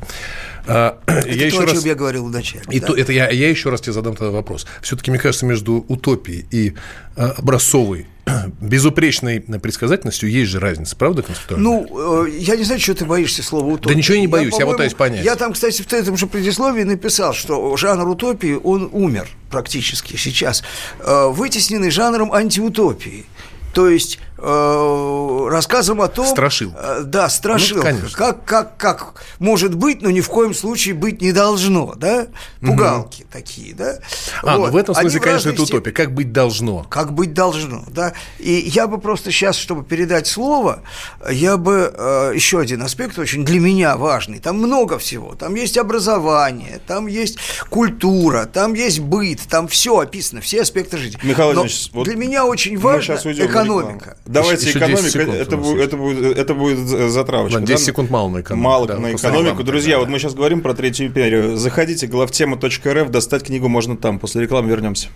А, 0.67 0.99
это 1.07 1.29
я 1.29 1.38
то, 1.38 1.45
еще 1.45 1.62
о 1.62 1.67
раз... 1.67 1.85
я 1.85 1.95
говорил 1.95 2.26
вначале. 2.26 2.65
И 2.71 2.81
да. 2.81 2.88
то, 2.88 2.95
это 2.95 3.12
я, 3.12 3.29
я 3.31 3.49
еще 3.49 3.71
раз 3.71 3.81
тебе 3.81 3.93
задам 3.93 4.17
тогда 4.17 4.33
вопрос. 4.33 4.67
Все-таки, 4.83 5.11
мне 5.11 5.21
кажется, 5.21 5.47
между 5.47 5.85
утопией 5.88 6.47
и 6.50 6.75
а, 7.17 7.35
образцовой 7.38 8.07
безупречной 8.61 9.40
предсказательностью 9.40 10.30
есть 10.30 10.50
же 10.50 10.59
разница, 10.59 10.97
правда, 10.97 11.23
концептуально? 11.23 11.64
Ну, 11.64 12.26
э, 12.26 12.30
я 12.30 12.56
не 12.56 12.64
знаю, 12.64 12.80
что 12.80 12.95
ты 12.95 13.04
боишься 13.04 13.42
слова 13.42 13.66
утопия. 13.66 13.88
Да 13.88 13.95
ничего 13.95 14.16
я 14.16 14.21
не 14.21 14.26
боюсь, 14.26 14.54
я, 14.54 14.64
я 14.64 14.66
пытаюсь 14.66 14.95
понять. 14.95 15.25
Я 15.25 15.37
там, 15.37 15.52
кстати, 15.52 15.83
в 15.83 15.92
этом 15.92 16.16
же 16.16 16.26
предисловии 16.26 16.83
написал, 16.83 17.35
что 17.35 17.76
жанр 17.76 18.09
утопии, 18.09 18.59
он 18.62 18.88
умер 18.92 19.28
практически 19.50 20.16
сейчас, 20.16 20.62
э, 21.00 21.28
вытесненный 21.28 21.90
жанром 21.90 22.33
антиутопии. 22.33 23.26
То 23.73 23.88
есть 23.88 24.18
э, 24.38 25.49
рассказом 25.50 26.00
о 26.00 26.09
том... 26.09 26.26
Страшил. 26.26 26.73
Э, 26.76 27.02
да, 27.05 27.28
страшил. 27.28 27.78
Ну, 27.78 27.83
как, 28.12 28.45
как, 28.45 28.76
как 28.76 29.14
может 29.38 29.75
быть, 29.75 30.02
но 30.02 30.11
ни 30.11 30.21
в 30.21 30.28
коем 30.28 30.55
случае 30.55 30.95
быть 30.95 31.21
не 31.21 31.33
должно, 31.33 31.95
да? 31.97 32.26
Пугалки 32.61 33.23
угу. 33.23 33.31
такие, 33.33 33.75
да? 33.75 33.99
А, 34.43 34.59
вот. 34.59 34.66
ну 34.66 34.73
в 34.73 34.76
этом 34.76 34.95
смысле, 34.95 35.21
конечно, 35.21 35.50
это 35.50 35.62
утопия. 35.62 35.93
Как 35.93 36.14
быть 36.14 36.33
должно. 36.33 36.85
Как 36.85 37.12
быть 37.12 37.35
должно, 37.35 37.85
да. 37.88 38.12
И 38.38 38.52
я 38.52 38.87
бы 38.87 38.99
просто 38.99 39.31
сейчас, 39.31 39.57
чтобы 39.57 39.85
передать 39.85 40.26
слово, 40.26 40.83
я 41.31 41.57
бы... 41.57 41.93
Э, 41.97 42.33
еще 42.35 42.61
один 42.61 42.83
аспект 42.83 43.19
очень 43.19 43.45
для 43.45 43.61
меня 43.61 43.97
важный. 43.97 44.38
Там 44.38 44.59
много 44.59 44.99
всего. 44.99 45.35
Там 45.35 45.55
есть 45.55 45.76
образование, 45.78 46.81
там 46.87 47.07
есть 47.07 47.38
культура, 47.69 48.47
там 48.47 48.75
есть 48.75 49.00
быт, 49.00 49.40
там 49.49 49.69
все 49.69 49.99
описано, 49.99 50.40
все 50.40 50.62
аспекты 50.62 50.99
жизни. 50.99 51.19
Михаил 51.23 51.52
Владимирович, 51.52 51.90
вот 51.93 52.05
для 52.05 52.16
меня 52.16 52.45
очень 52.45 52.78
важно 52.78 53.14
экономика. 53.14 54.16
Давайте 54.26 54.66
еще, 54.66 54.78
экономика, 54.78 55.09
секунд 55.09 55.37
это, 55.37 55.56
будет, 55.56 55.87
это, 55.87 55.97
будет, 55.97 56.38
это 56.38 56.54
будет 56.54 56.78
затравочка. 56.78 57.54
Ладно, 57.54 57.66
10 57.66 57.78
да? 57.78 57.87
секунд 57.87 58.11
мало 58.11 58.28
на 58.28 58.40
экономику. 58.40 58.68
Мало 58.68 58.87
да, 58.87 58.99
на 58.99 59.12
экономику. 59.12 59.62
Друзья, 59.62 59.99
вот 59.99 60.09
мы 60.09 60.18
сейчас 60.18 60.35
говорим 60.35 60.62
про 60.62 60.75
Третью 60.75 61.06
империю. 61.06 61.56
Заходите, 61.56 62.06
главтема.рф, 62.06 63.11
достать 63.11 63.45
книгу 63.45 63.68
можно 63.68 63.97
там. 63.97 64.18
После 64.18 64.42
рекламы 64.42 64.68
вернемся. 64.68 65.09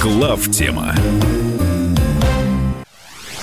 Главтема. 0.00 0.94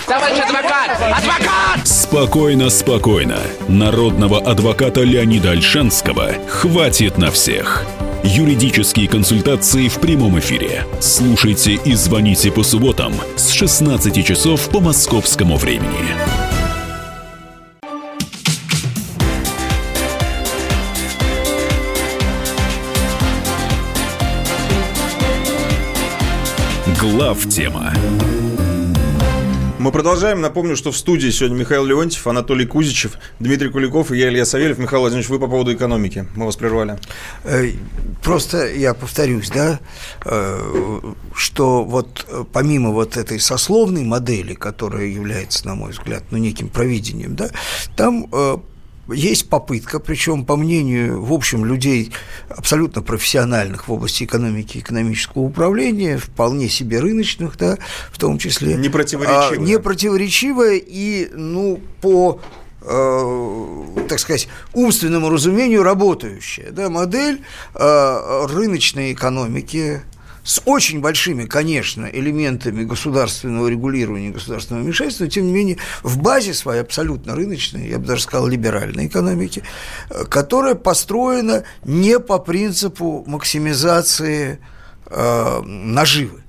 Товарищ 0.08 0.40
адвокат! 0.40 0.92
Адвокат! 1.02 1.88
Спокойно, 1.88 2.70
спокойно. 2.70 3.40
Народного 3.68 4.40
адвоката 4.40 5.02
Леонида 5.02 5.52
Альшанского 5.52 6.32
хватит 6.48 7.18
на 7.18 7.30
всех. 7.30 7.86
Юридические 8.24 9.08
консультации 9.08 9.88
в 9.88 10.00
прямом 10.00 10.40
эфире. 10.40 10.86
Слушайте 11.00 11.74
и 11.74 11.94
звоните 11.94 12.52
по 12.52 12.64
субботам 12.64 13.14
с 13.36 13.52
16 13.52 14.26
часов 14.26 14.70
по 14.70 14.80
московскому 14.80 15.58
времени. 15.58 16.16
Глав 27.00 27.48
тема. 27.48 27.94
Мы 29.80 29.92
продолжаем. 29.92 30.42
Напомню, 30.42 30.76
что 30.76 30.92
в 30.92 30.98
студии 30.98 31.30
сегодня 31.30 31.56
Михаил 31.56 31.86
Леонтьев, 31.86 32.26
Анатолий 32.26 32.66
Кузичев, 32.66 33.14
Дмитрий 33.40 33.70
Куликов 33.70 34.12
и 34.12 34.18
я, 34.18 34.30
Илья 34.30 34.44
Савельев. 34.44 34.80
Михаил 34.80 35.02
Владимирович, 35.02 35.30
вы 35.30 35.40
по 35.40 35.48
поводу 35.48 35.72
экономики. 35.72 36.28
Мы 36.36 36.46
вас 36.46 36.56
прервали. 36.56 36.98
Э, 37.44 37.70
просто 38.24 38.74
я 38.74 38.96
повторюсь, 38.96 39.52
да, 39.52 39.80
э, 40.26 41.00
что 41.36 41.84
вот 41.84 42.26
э, 42.28 42.44
помимо 42.52 42.90
вот 42.90 43.18
этой 43.18 43.40
сословной 43.40 44.04
модели, 44.04 44.56
которая 44.56 45.06
является, 45.06 45.68
на 45.68 45.76
мой 45.76 45.92
взгляд, 45.92 46.24
ну, 46.32 46.40
неким 46.40 46.70
провидением, 46.70 47.36
да, 47.36 47.52
там 47.96 48.28
есть 49.10 49.50
попытка, 49.50 50.00
причем, 50.00 50.46
по 50.46 50.56
мнению, 50.56 51.24
в 51.24 51.34
общем, 51.34 51.66
людей 51.66 52.12
абсолютно 52.50 53.02
профессиональных 53.02 53.88
в 53.88 53.94
области 53.94 54.24
экономики 54.24 54.78
и 54.78 54.80
экономического 54.82 55.44
управления, 55.44 56.18
вполне 56.18 56.70
себе 56.70 57.00
рыночных, 57.00 57.58
да, 57.58 57.78
в 58.12 58.20
том 58.20 58.38
числе. 58.38 58.76
Не 58.76 58.90
противоречивая. 58.90 59.52
А, 59.52 59.58
не 59.58 59.80
противоречивая 59.80 60.82
и, 60.84 61.30
ну, 61.34 61.80
по 62.02 62.40
э, 62.82 64.06
так 64.08 64.20
сказать, 64.20 64.48
умственному 64.74 65.30
разумению 65.30 65.84
работающая 65.84 66.72
да, 66.72 66.90
модель 66.90 67.42
э, 67.76 68.46
рыночной 68.50 69.14
экономики, 69.14 70.02
с 70.48 70.62
очень 70.64 71.02
большими, 71.02 71.44
конечно, 71.44 72.06
элементами 72.06 72.86
государственного 72.86 73.68
регулирования, 73.68 74.30
государственного 74.30 74.86
вмешательства, 74.86 75.26
но, 75.26 75.30
тем 75.30 75.46
не 75.46 75.52
менее, 75.52 75.78
в 76.04 76.20
базе 76.20 76.54
своей 76.54 76.80
абсолютно 76.80 77.36
рыночной, 77.36 77.90
я 77.90 78.00
бы 78.00 78.06
даже 78.06 78.22
сказал, 78.22 78.48
либеральной 78.48 79.08
экономики, 79.08 79.64
э, 80.10 80.24
которая 80.24 80.76
построена 80.76 81.66
не 81.84 82.18
по 82.22 82.40
принципу 82.40 83.26
максимизации 83.28 84.60
э, 85.08 85.62
наживы. 85.66 86.42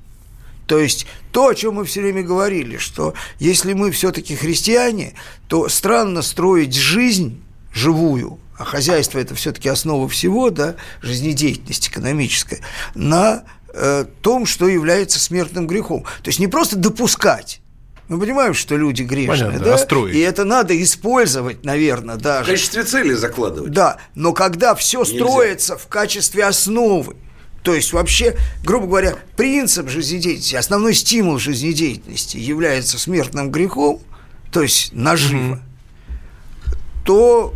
То 0.69 0.79
есть 0.79 1.09
то, 1.33 1.49
о 1.49 1.55
чем 1.57 1.75
мы 1.75 1.85
все 1.85 2.01
время 2.01 2.23
говорили, 2.23 2.77
что 2.77 3.15
если 3.41 3.73
мы 3.73 3.91
все-таки 3.91 4.37
христиане, 4.37 5.15
то 5.49 5.69
странно 5.69 6.23
строить 6.23 6.73
жизнь 6.73 7.43
живую, 7.75 8.39
а 8.57 8.65
хозяйство 8.65 9.19
это 9.19 9.35
все-таки 9.35 9.69
основа 9.69 10.09
всего, 10.09 10.51
да, 10.51 10.77
жизнедеятельность 11.03 11.89
экономическая, 11.89 12.61
на 12.95 13.43
э, 13.73 14.05
том, 14.23 14.47
что 14.47 14.69
является 14.69 15.19
смертным 15.19 15.67
грехом. 15.67 16.05
То 16.23 16.29
есть 16.29 16.39
не 16.39 16.47
просто 16.47 16.77
допускать. 16.77 17.61
Мы 18.09 18.19
понимаем, 18.19 18.55
что 18.55 18.75
люди 18.77 19.03
грешные, 19.03 19.51
Понятно, 19.51 19.77
да? 19.77 19.77
А 19.77 20.09
и 20.09 20.19
это 20.21 20.45
надо 20.45 20.83
использовать, 20.83 21.65
наверное, 21.65 22.17
даже. 22.17 22.45
В 22.45 22.55
качестве 22.55 22.85
цели 22.85 23.13
закладывать. 23.13 23.71
Да, 23.71 23.99
но 24.15 24.33
когда 24.33 24.75
все 24.75 25.03
Нельзя. 25.03 25.15
строится 25.15 25.77
в 25.77 25.87
качестве 25.89 26.45
основы, 26.45 27.17
то 27.63 27.75
есть 27.75 27.93
вообще, 27.93 28.37
грубо 28.65 28.87
говоря, 28.87 29.19
принцип 29.37 29.91
жизнедеятельности, 29.91 30.55
основной 30.55 30.95
стимул 30.95 31.39
жизнедеятельности 31.39 32.39
является 32.39 32.99
смертным 32.99 33.51
грехом, 33.51 34.01
то 34.51 34.63
есть 34.63 34.95
наживо, 34.95 35.55
угу. 35.55 35.61
то 37.05 37.55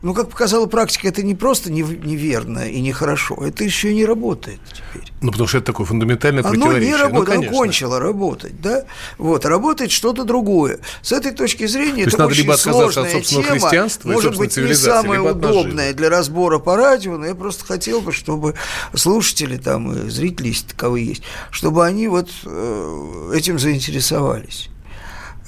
ну, 0.00 0.14
как 0.14 0.30
показала 0.30 0.66
практика, 0.66 1.08
это 1.08 1.24
не 1.24 1.34
просто 1.34 1.72
неверно 1.72 2.68
и 2.70 2.80
нехорошо, 2.80 3.36
это 3.44 3.64
еще 3.64 3.90
и 3.90 3.94
не 3.94 4.04
работает 4.04 4.60
теперь. 4.68 5.10
Ну, 5.20 5.32
потому 5.32 5.48
что 5.48 5.58
это 5.58 5.66
такое 5.66 5.86
фундаментальное 5.86 6.44
оно 6.44 6.50
противоречие. 6.50 6.94
Оно 6.94 6.96
не 6.96 7.02
работает, 7.02 7.40
ну, 7.40 7.48
оно 7.48 7.58
кончило 7.58 7.98
работать, 7.98 8.60
да? 8.60 8.84
Вот, 9.18 9.44
работает 9.44 9.90
что-то 9.90 10.22
другое. 10.22 10.78
С 11.02 11.10
этой 11.10 11.32
точки 11.32 11.66
зрения, 11.66 12.04
То 12.04 12.10
это 12.10 12.18
надо 12.18 12.30
очень 12.30 12.42
либо 12.42 12.54
отказаться 12.54 13.02
от 13.02 13.10
собственного 13.10 13.46
тема, 13.46 13.60
христианства 13.60 14.08
может 14.08 14.36
быть, 14.36 14.56
не 14.56 14.74
самая 14.74 15.20
удобная 15.20 15.92
для 15.92 16.10
разбора 16.10 16.60
по 16.60 16.76
радио, 16.76 17.16
но 17.18 17.26
я 17.26 17.34
просто 17.34 17.64
хотел 17.64 18.00
бы, 18.00 18.12
чтобы 18.12 18.54
слушатели 18.94 19.56
там 19.56 19.92
и 19.92 20.10
зрители, 20.10 20.48
если 20.48 20.68
таковые 20.68 21.06
есть, 21.06 21.22
чтобы 21.50 21.84
они 21.84 22.06
вот 22.06 22.30
э, 22.44 23.32
этим 23.34 23.58
заинтересовались. 23.58 24.70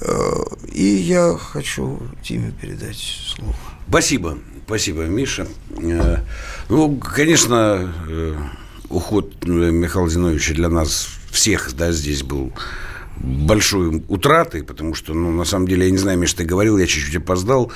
Э, 0.01 0.43
и 0.73 0.83
я 0.83 1.37
хочу 1.37 1.99
Тиме 2.21 2.51
передать 2.51 2.97
слово. 2.97 3.55
Спасибо, 3.91 4.37
спасибо, 4.67 5.01
Миша. 5.01 5.49
Э, 5.77 6.19
ну, 6.69 6.95
конечно, 6.95 7.93
э, 8.07 8.35
уход 8.87 9.45
Михаила 9.45 10.09
Зиновича 10.09 10.53
для 10.53 10.69
нас 10.69 11.09
всех, 11.29 11.73
да, 11.75 11.91
здесь 11.91 12.23
был 12.23 12.53
большой 13.17 14.01
утратой, 14.07 14.63
потому 14.63 14.95
что, 14.95 15.13
ну, 15.13 15.29
на 15.33 15.43
самом 15.43 15.67
деле, 15.67 15.87
я 15.87 15.91
не 15.91 15.97
знаю, 15.97 16.17
Миша, 16.17 16.37
ты 16.37 16.45
говорил, 16.45 16.77
я 16.77 16.87
чуть-чуть 16.87 17.17
опоздал, 17.17 17.69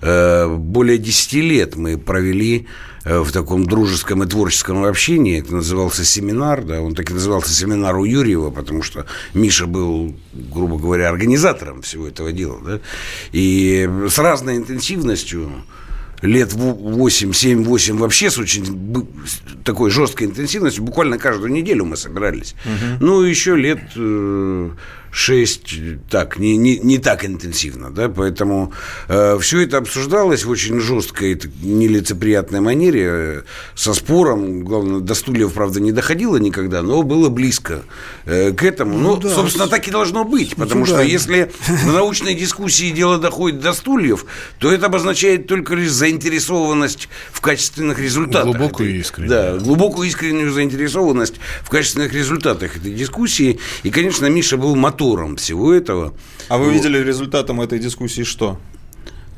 более 0.00 0.96
10 0.96 1.32
лет 1.34 1.76
мы 1.76 1.98
провели 1.98 2.60
Э, 2.60 2.87
в 3.04 3.30
таком 3.32 3.66
дружеском 3.66 4.22
и 4.22 4.26
творческом 4.26 4.84
общении. 4.84 5.40
Это 5.40 5.54
назывался 5.54 6.04
семинар, 6.04 6.62
да, 6.62 6.80
он 6.80 6.94
так 6.94 7.10
и 7.10 7.14
назывался 7.14 7.52
семинар 7.52 7.96
у 7.96 8.04
Юрьева, 8.04 8.50
потому 8.50 8.82
что 8.82 9.06
Миша 9.34 9.66
был, 9.66 10.14
грубо 10.32 10.78
говоря, 10.78 11.08
организатором 11.08 11.82
всего 11.82 12.08
этого 12.08 12.32
дела, 12.32 12.60
да, 12.64 12.80
и 13.32 13.88
с 14.08 14.18
разной 14.18 14.56
интенсивностью 14.56 15.50
лет 16.22 16.52
8, 16.52 17.30
7-8 17.30 17.98
вообще 17.98 18.30
с 18.30 18.38
очень 18.38 19.06
такой 19.64 19.90
жесткой 19.90 20.28
интенсивностью. 20.28 20.82
Буквально 20.82 21.18
каждую 21.18 21.52
неделю 21.52 21.84
мы 21.84 21.96
собирались. 21.96 22.54
Угу. 22.64 23.04
Ну, 23.04 23.22
еще 23.22 23.56
лет 23.56 23.80
э, 23.96 24.70
6 25.10 26.08
так, 26.10 26.38
не, 26.38 26.56
не, 26.56 26.78
не 26.78 26.98
так 26.98 27.24
интенсивно, 27.24 27.90
да, 27.90 28.08
поэтому 28.08 28.72
э, 29.08 29.38
все 29.40 29.62
это 29.62 29.78
обсуждалось 29.78 30.44
в 30.44 30.50
очень 30.50 30.80
жесткой, 30.80 31.40
нелицеприятной 31.62 32.60
манере, 32.60 33.06
э, 33.08 33.42
со 33.74 33.94
спором, 33.94 34.64
главное, 34.64 35.00
до 35.00 35.14
стульев, 35.14 35.52
правда, 35.52 35.80
не 35.80 35.92
доходило 35.92 36.36
никогда, 36.36 36.82
но 36.82 37.02
было 37.02 37.28
близко 37.28 37.82
э, 38.26 38.52
к 38.52 38.62
этому. 38.62 38.98
Ну, 38.98 39.16
ну 39.16 39.16
да, 39.16 39.30
собственно, 39.30 39.66
так 39.66 39.88
и 39.88 39.90
должно 39.90 40.24
быть, 40.24 40.54
ну, 40.56 40.64
потому 40.64 40.80
ну, 40.80 40.86
что 40.86 40.96
да. 40.96 41.02
если 41.02 41.50
в 41.66 41.92
научной 41.92 42.34
дискуссии 42.34 42.90
дело 42.90 43.18
доходит 43.18 43.60
до 43.60 43.72
стульев, 43.72 44.26
то 44.58 44.70
это 44.70 44.86
обозначает 44.86 45.46
только 45.46 45.74
лишь 45.74 45.90
заинтересованность 45.90 47.08
в 47.32 47.40
качественных 47.40 47.98
результатах. 47.98 48.56
Глубокую 48.56 48.98
искреннюю. 48.98 49.30
Да, 49.30 49.56
глубокую 49.56 50.08
искреннюю 50.08 50.52
заинтересованность 50.52 51.36
в 51.62 51.70
качественных 51.70 52.12
результатах 52.12 52.76
этой 52.76 52.92
дискуссии. 52.92 53.58
И, 53.82 53.90
конечно, 53.90 54.26
Миша 54.26 54.56
был 54.56 54.76
мотор 54.76 54.97
мотором 54.98 55.36
всего 55.36 55.72
этого. 55.72 56.14
А 56.48 56.58
вы 56.58 56.66
вот. 56.66 56.72
видели 56.72 56.98
результатом 56.98 57.60
этой 57.60 57.78
дискуссии 57.78 58.22
что? 58.22 58.58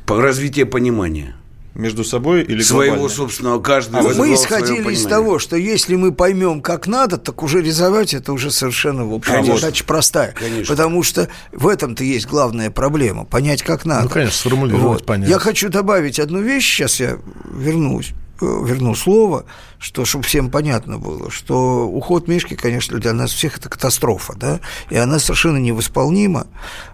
По 0.05 0.21
развитие 0.21 0.65
понимания 0.65 1.35
между 1.73 2.03
собой 2.03 2.41
или 2.43 2.61
своего 2.61 2.95
глобально? 2.95 3.15
собственного 3.15 3.61
каждого. 3.61 4.11
А 4.11 4.13
мы 4.13 4.33
исходили 4.33 4.91
из 4.91 5.03
того, 5.03 5.39
что 5.39 5.55
если 5.55 5.95
мы 5.95 6.11
поймем, 6.11 6.61
как 6.61 6.87
надо, 6.87 7.17
так 7.17 7.43
уже 7.43 7.61
рисовать 7.61 8.13
это 8.13 8.33
уже 8.33 8.51
совершенно 8.51 9.05
в 9.05 9.13
общем 9.13 9.33
конечно. 9.33 9.57
задача 9.57 9.85
простая, 9.85 10.33
конечно. 10.37 10.65
потому 10.65 11.03
что 11.03 11.29
в 11.53 11.67
этом-то 11.67 12.03
есть 12.03 12.27
главная 12.27 12.71
проблема 12.71 13.23
понять, 13.23 13.63
как 13.63 13.85
надо. 13.85 14.03
Ну, 14.03 14.09
конечно, 14.09 14.35
сформулировать, 14.35 14.83
вот. 14.83 15.05
понять. 15.05 15.29
Я 15.29 15.39
хочу 15.39 15.69
добавить 15.69 16.19
одну 16.19 16.41
вещь, 16.41 16.69
сейчас 16.69 16.99
я 16.99 17.19
вернусь 17.53 18.11
верну 18.41 18.95
слово 18.95 19.45
что, 19.81 20.05
чтобы 20.05 20.23
всем 20.23 20.51
понятно 20.51 20.99
было, 20.99 21.31
что 21.31 21.87
уход 21.87 22.27
Мишки, 22.27 22.55
конечно, 22.55 22.99
для 22.99 23.13
нас 23.13 23.31
всех 23.31 23.57
это 23.57 23.67
катастрофа, 23.67 24.35
да, 24.37 24.59
и 24.91 24.95
она 24.95 25.17
совершенно 25.17 25.57
невосполнима. 25.57 26.47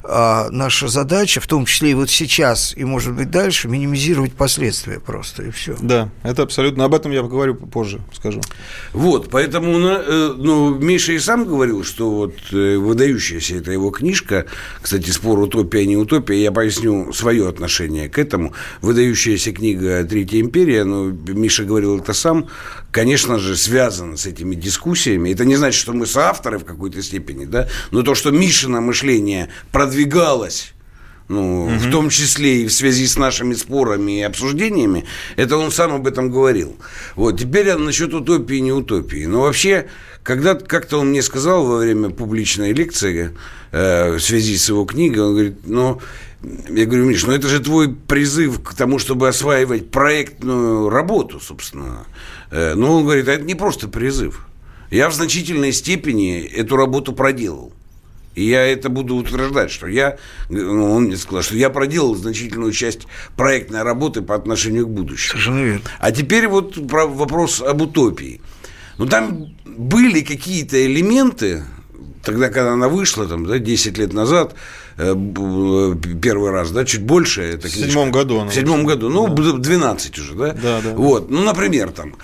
А 0.03 0.47
наша 0.51 0.87
задача, 0.87 1.41
в 1.41 1.47
том 1.47 1.65
числе 1.65 1.91
и 1.91 1.93
вот 1.93 2.09
сейчас, 2.09 2.73
и, 2.77 2.85
может 2.85 3.13
быть, 3.13 3.29
дальше, 3.29 3.67
минимизировать 3.67 4.33
последствия 4.33 5.01
просто, 5.01 5.43
и 5.43 5.51
все. 5.51 5.75
Да, 5.81 6.09
это 6.23 6.43
абсолютно, 6.43 6.85
об 6.85 6.93
этом 6.93 7.11
я 7.11 7.23
поговорю 7.23 7.55
позже, 7.55 7.99
скажу. 8.13 8.39
Вот, 8.93 9.29
поэтому, 9.29 9.77
э, 9.79 10.33
ну, 10.37 10.73
Миша 10.75 11.11
и 11.11 11.19
сам 11.19 11.43
говорил, 11.43 11.83
что 11.83 12.09
вот 12.09 12.35
э, 12.53 12.77
выдающаяся 12.77 13.55
эта 13.55 13.73
его 13.73 13.91
книжка, 13.91 14.45
кстати, 14.81 15.09
спор 15.09 15.39
утопия, 15.39 15.85
не 15.85 15.97
утопия, 15.97 16.41
я 16.41 16.53
поясню 16.53 17.11
свое 17.11 17.49
отношение 17.49 18.07
к 18.07 18.17
этому, 18.17 18.53
выдающаяся 18.81 19.51
книга 19.51 20.05
«Третья 20.05 20.39
империя», 20.39 20.85
ну, 20.85 21.11
Миша 21.37 21.63
говорил 21.63 21.99
это 21.99 22.13
сам, 22.13 22.47
конечно 22.91 23.39
же, 23.39 23.55
связано 23.55 24.17
с 24.17 24.25
этими 24.25 24.55
дискуссиями. 24.55 25.31
Это 25.31 25.45
не 25.45 25.55
значит, 25.55 25.79
что 25.79 25.93
мы 25.93 26.05
соавторы 26.05 26.57
в 26.57 26.65
какой-то 26.65 27.01
степени, 27.01 27.45
да, 27.45 27.67
но 27.91 28.03
то, 28.03 28.15
что 28.15 28.31
Мишина 28.31 28.81
мышление 28.81 29.49
продвигалось 29.71 30.73
ну, 31.29 31.65
угу. 31.65 31.73
в 31.73 31.91
том 31.91 32.09
числе 32.09 32.63
и 32.63 32.67
в 32.67 32.73
связи 32.73 33.05
с 33.05 33.17
нашими 33.17 33.53
спорами 33.53 34.19
и 34.19 34.21
обсуждениями, 34.21 35.05
это 35.35 35.57
он 35.57 35.71
сам 35.71 35.93
об 35.93 36.07
этом 36.07 36.31
говорил. 36.31 36.77
Вот, 37.15 37.39
теперь 37.39 37.73
насчет 37.75 38.13
утопии 38.13 38.57
и 38.57 38.61
не 38.61 38.71
утопии. 38.71 39.25
Но 39.25 39.41
вообще, 39.41 39.87
когда 40.23 40.55
как-то 40.55 40.99
он 40.99 41.09
мне 41.09 41.21
сказал 41.21 41.65
во 41.65 41.77
время 41.77 42.09
публичной 42.09 42.71
лекции 42.71 43.35
э, 43.71 44.15
в 44.15 44.19
связи 44.19 44.57
с 44.57 44.69
его 44.69 44.85
книгой, 44.85 45.23
он 45.23 45.31
говорит, 45.31 45.57
ну, 45.65 46.01
я 46.43 46.85
говорю, 46.85 47.05
Миш, 47.05 47.23
ну 47.25 47.33
это 47.33 47.47
же 47.47 47.59
твой 47.59 47.93
призыв 47.93 48.61
к 48.61 48.73
тому, 48.73 48.99
чтобы 48.99 49.27
осваивать 49.27 49.89
проектную 49.89 50.89
работу, 50.89 51.39
собственно. 51.39 52.05
Э, 52.51 52.75
но 52.75 52.97
он 52.97 53.03
говорит, 53.03 53.27
а 53.27 53.33
это 53.33 53.43
не 53.43 53.55
просто 53.55 53.87
призыв. 53.87 54.47
Я 54.91 55.09
в 55.09 55.13
значительной 55.13 55.73
степени 55.73 56.41
эту 56.41 56.77
работу 56.77 57.13
проделал. 57.13 57.73
И 58.35 58.43
я 58.43 58.67
это 58.67 58.89
буду 58.89 59.15
утверждать, 59.15 59.71
что 59.71 59.87
я, 59.87 60.19
ну, 60.49 60.93
он 60.93 61.05
мне 61.05 61.17
сказал, 61.17 61.41
что 61.41 61.55
я 61.55 61.71
проделал 61.71 62.13
значительную 62.13 62.71
часть 62.71 63.07
проектной 63.35 63.81
работы 63.81 64.21
по 64.21 64.35
отношению 64.35 64.85
к 64.85 64.91
будущему. 64.91 65.31
Совершенно 65.31 65.63
верно. 65.63 65.81
А 65.97 66.11
теперь 66.11 66.47
вот 66.47 66.77
вопрос 66.77 67.61
об 67.61 67.81
утопии. 67.81 68.39
Ну, 68.99 69.07
там 69.07 69.55
были 69.65 70.21
какие-то 70.21 70.85
элементы, 70.85 71.63
тогда, 72.23 72.49
когда 72.49 72.73
она 72.73 72.89
вышла, 72.89 73.25
там, 73.25 73.43
да, 73.43 73.57
10 73.57 73.97
лет 73.97 74.13
назад, 74.13 74.53
первый 74.97 76.51
раз, 76.51 76.71
да, 76.71 76.83
чуть 76.83 77.03
больше. 77.03 77.43
Эта 77.43 77.67
в 77.67 77.71
седьмом 77.71 78.11
году 78.11 78.39
она 78.39 78.49
В 78.49 78.53
седьмом 78.53 78.85
году, 78.85 79.09
ну, 79.09 79.27
да. 79.27 79.53
12 79.53 80.17
уже, 80.17 80.33
да? 80.33 80.53
Да, 80.53 80.81
да. 80.81 80.93
Вот, 80.95 81.29
ну, 81.29 81.43
например, 81.43 81.91
там, 81.91 82.15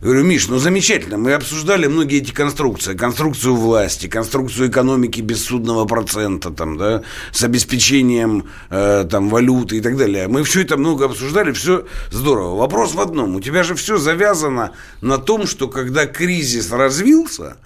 говорю, 0.00 0.24
Миш, 0.24 0.48
ну 0.48 0.58
замечательно, 0.58 1.18
мы 1.18 1.34
обсуждали 1.34 1.86
многие 1.86 2.18
эти 2.18 2.32
конструкции, 2.32 2.94
конструкцию 2.96 3.54
власти, 3.54 4.06
конструкцию 4.06 4.70
экономики 4.70 5.20
бессудного 5.20 5.84
процента, 5.84 6.50
там, 6.50 6.78
да, 6.78 7.02
с 7.32 7.44
обеспечением 7.44 8.48
э, 8.70 9.06
там, 9.10 9.28
валюты 9.28 9.76
и 9.76 9.80
так 9.82 9.98
далее. 9.98 10.26
Мы 10.26 10.42
все 10.42 10.62
это 10.62 10.78
много 10.78 11.04
обсуждали, 11.04 11.52
все 11.52 11.84
здорово. 12.10 12.56
Вопрос 12.56 12.94
в 12.94 13.00
одном, 13.00 13.36
у 13.36 13.40
тебя 13.40 13.62
же 13.62 13.74
все 13.74 13.98
завязано 13.98 14.72
на 15.02 15.18
том, 15.18 15.46
что 15.46 15.68
когда 15.68 16.06
кризис 16.06 16.72
развился, 16.72 17.58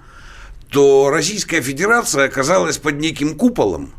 то 0.69 1.09
Российская 1.09 1.61
Федерация 1.61 2.25
оказалась 2.25 2.77
под 2.77 2.99
неким 2.99 3.35
куполом, 3.35 3.93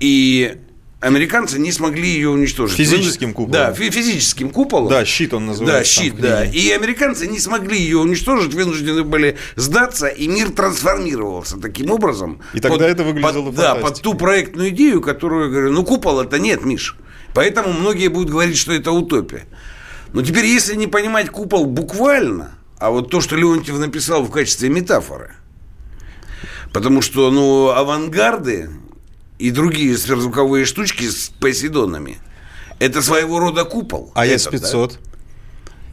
и 0.00 0.58
американцы 1.02 1.58
не 1.58 1.72
смогли 1.72 2.08
ее 2.08 2.30
уничтожить. 2.30 2.76
Физическим 2.76 3.34
куполом. 3.34 3.52
Да, 3.52 3.72
физическим 3.72 4.50
куполом. 4.50 4.88
Да, 4.88 5.04
щит 5.04 5.34
он 5.34 5.46
называется. 5.46 5.78
Да, 5.78 5.84
щит, 5.84 6.20
да. 6.20 6.44
И 6.44 6.70
американцы 6.70 7.26
не 7.26 7.40
смогли 7.40 7.78
ее 7.78 7.98
уничтожить, 7.98 8.54
вынуждены 8.54 9.02
были 9.02 9.36
сдаться, 9.56 10.06
и 10.06 10.28
мир 10.28 10.50
трансформировался 10.50 11.58
таким 11.58 11.90
образом. 11.90 12.40
И 12.54 12.60
тогда 12.60 12.78
под, 12.78 12.86
это 12.86 13.04
выглядело 13.04 13.46
под, 13.46 13.54
Да, 13.56 13.74
под 13.74 14.00
ту 14.00 14.14
проектную 14.14 14.70
идею, 14.70 15.00
которую 15.00 15.50
говорю, 15.50 15.72
ну 15.72 15.84
купола-то 15.84 16.38
нет, 16.38 16.64
Миш. 16.64 16.96
Поэтому 17.34 17.72
многие 17.72 18.08
будут 18.08 18.30
говорить, 18.30 18.56
что 18.56 18.72
это 18.72 18.92
утопия. 18.92 19.46
Но 20.12 20.22
теперь, 20.22 20.44
если 20.44 20.76
не 20.76 20.86
понимать 20.86 21.30
купол 21.30 21.64
буквально, 21.64 22.52
а 22.78 22.90
вот 22.90 23.10
то, 23.10 23.20
что 23.20 23.36
Леонтьев 23.36 23.78
написал 23.78 24.22
в 24.22 24.30
качестве 24.30 24.68
метафоры, 24.68 25.32
потому 26.72 27.00
что, 27.00 27.30
ну, 27.30 27.70
авангарды 27.70 28.70
и 29.38 29.50
другие 29.50 29.96
сверхзвуковые 29.96 30.64
штучки 30.64 31.08
с 31.08 31.30
посейдонами. 31.40 32.18
Это 32.78 33.02
своего 33.02 33.38
рода 33.38 33.64
купол. 33.64 34.10
А 34.14 34.26
С-500? 34.26 34.88
Да? 34.88 35.12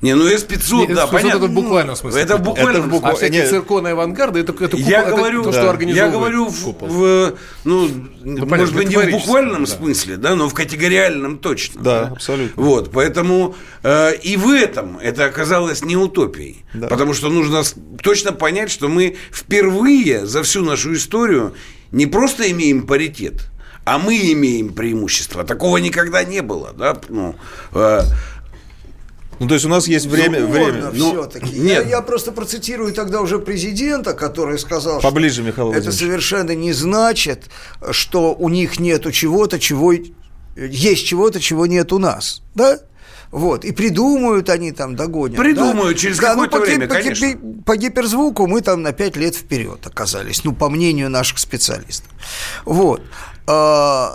Не, 0.02 0.16
ну 0.16 0.26
С-500, 0.28 0.94
да, 0.94 1.08
понятно. 1.08 1.38
Это 1.38 1.48
в 1.48 1.52
буквальном 1.52 1.96
смысле. 1.96 2.22
Это 2.22 2.38
в 2.38 2.42
буквальном 2.42 2.76
это 2.76 2.82
в 2.84 2.90
букв... 2.90 3.06
А 3.06 3.16
всякие 3.16 3.42
Нет. 3.42 3.50
цирконы 3.50 3.90
авангарды, 3.90 4.40
это, 4.40 4.54
это, 4.54 4.78
купол, 4.78 4.90
я 4.90 5.02
это 5.02 5.12
говорю, 5.12 5.44
то, 5.44 5.52
да. 5.52 5.60
что 5.60 5.70
организовывает 5.70 6.14
Я 6.14 6.18
говорю, 6.18 6.46
в, 6.48 6.76
в, 6.80 7.38
ну, 7.66 7.90
ну 8.22 8.46
может 8.46 8.74
быть, 8.74 8.90
не 8.90 8.96
в 8.96 9.12
буквальном 9.12 9.66
да. 9.66 9.72
смысле, 9.72 10.16
да, 10.16 10.36
но 10.36 10.48
в 10.48 10.54
категориальном 10.54 11.38
точно. 11.38 11.82
Да, 11.82 12.06
да? 12.06 12.12
абсолютно. 12.12 12.64
Вот, 12.64 12.92
поэтому 12.92 13.56
э, 13.84 14.16
и 14.24 14.38
в 14.38 14.50
этом 14.50 14.98
это 15.00 15.26
оказалось 15.26 15.84
не 15.84 15.98
утопией. 15.98 16.64
Да. 16.74 16.88
Потому 16.88 17.14
что 17.14 17.28
нужно 17.30 17.64
точно 18.02 18.32
понять, 18.32 18.72
что 18.72 18.88
мы 18.88 19.18
впервые 19.32 20.26
за 20.26 20.44
всю 20.44 20.64
нашу 20.64 20.94
историю 20.94 21.54
не 21.92 22.06
просто 22.06 22.50
имеем 22.52 22.86
паритет, 22.86 23.48
а 23.86 23.98
мы 23.98 24.18
имеем 24.34 24.74
преимущество. 24.74 25.44
Такого 25.44 25.78
никогда 25.78 26.24
не 26.24 26.42
было. 26.42 26.74
Да? 26.78 26.98
Ну, 27.10 27.36
э, 27.74 28.02
ну, 29.40 29.48
то 29.48 29.54
есть 29.54 29.66
у 29.66 29.70
нас 29.70 29.88
есть 29.88 30.06
время... 30.06 30.46
время. 30.46 30.92
Ну, 30.94 31.12
все-таки. 31.12 31.58
Нет. 31.58 31.86
Я, 31.86 31.90
я 31.90 32.02
просто 32.02 32.32
процитирую 32.32 32.94
тогда 32.94 33.22
уже 33.22 33.40
президента, 33.40 34.14
который 34.14 34.60
сказал, 34.60 35.00
Поближе, 35.00 35.44
Михаил 35.44 35.72
это 35.72 35.92
совершенно 35.92 36.54
не 36.54 36.74
значит, 36.74 37.46
что 37.92 38.36
у 38.36 38.50
них 38.50 38.80
нету 38.80 39.12
чего-то, 39.12 39.60
чего... 39.60 39.94
Есть 40.58 41.06
чего-то, 41.06 41.40
чего 41.40 41.66
нет 41.68 41.94
у 41.94 42.00
нас. 42.00 42.42
Да? 42.54 42.80
Вот, 43.32 43.64
и 43.64 43.72
придумают 43.72 44.50
они 44.50 44.72
там, 44.72 44.96
догонят. 44.96 45.38
Придумают 45.38 45.96
да? 45.96 46.02
через 46.02 46.18
да, 46.18 46.30
какое-то 46.32 46.58
ну, 46.58 46.64
время, 46.64 46.88
по, 46.88 46.96
конечно. 46.96 47.28
По, 47.38 47.74
по 47.74 47.78
гиперзвуку 47.78 48.48
мы 48.48 48.62
там 48.62 48.82
на 48.82 48.92
5 48.92 49.18
лет 49.18 49.36
вперед 49.36 49.86
оказались, 49.86 50.44
ну, 50.44 50.54
по 50.54 50.70
мнению 50.70 51.10
наших 51.12 51.38
специалистов. 51.38 52.10
Вот. 52.66 53.04
А, 53.46 54.12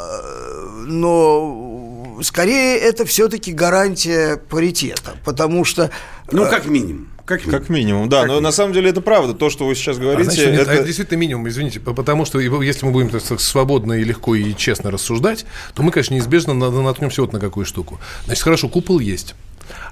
но 0.87 2.19
скорее 2.23 2.79
это 2.79 3.05
все-таки 3.05 3.53
гарантия 3.53 4.37
паритета, 4.37 5.17
потому 5.25 5.65
что... 5.65 5.91
Ну, 6.33 6.45
э, 6.45 6.51
как 6.51 6.67
минимум. 6.67 7.09
Как 7.25 7.41
минимум. 7.41 7.61
как 7.61 7.69
минимум, 7.71 8.09
да. 8.09 8.17
Как 8.19 8.27
но 8.27 8.33
минимум. 8.35 8.45
на 8.45 8.53
самом 8.53 8.73
деле 8.75 8.91
это 8.91 9.01
правда. 9.01 9.35
То, 9.35 9.49
что 9.49 9.67
вы 9.67 9.75
сейчас 9.75 9.99
говорите. 9.99 10.31
А, 10.31 10.33
значит, 10.33 10.49
это... 10.61 10.73
это 10.73 10.85
действительно 10.85 11.19
минимум, 11.19 11.49
извините. 11.49 11.81
Потому 11.81 12.25
что 12.27 12.39
если 12.39 12.85
мы 12.85 12.93
будем 12.93 13.09
так 13.09 13.41
свободно 13.41 13.95
и 13.95 14.05
легко 14.05 14.35
и 14.35 14.55
честно 14.55 14.91
рассуждать, 14.91 15.47
то 15.75 15.83
мы, 15.83 15.91
конечно, 15.91 16.15
неизбежно 16.15 16.55
наткнемся 16.55 17.23
вот 17.23 17.33
на 17.33 17.41
какую 17.41 17.65
штуку. 17.65 17.99
Значит, 18.27 18.43
хорошо, 18.43 18.69
купол 18.69 18.99
есть. 18.99 19.35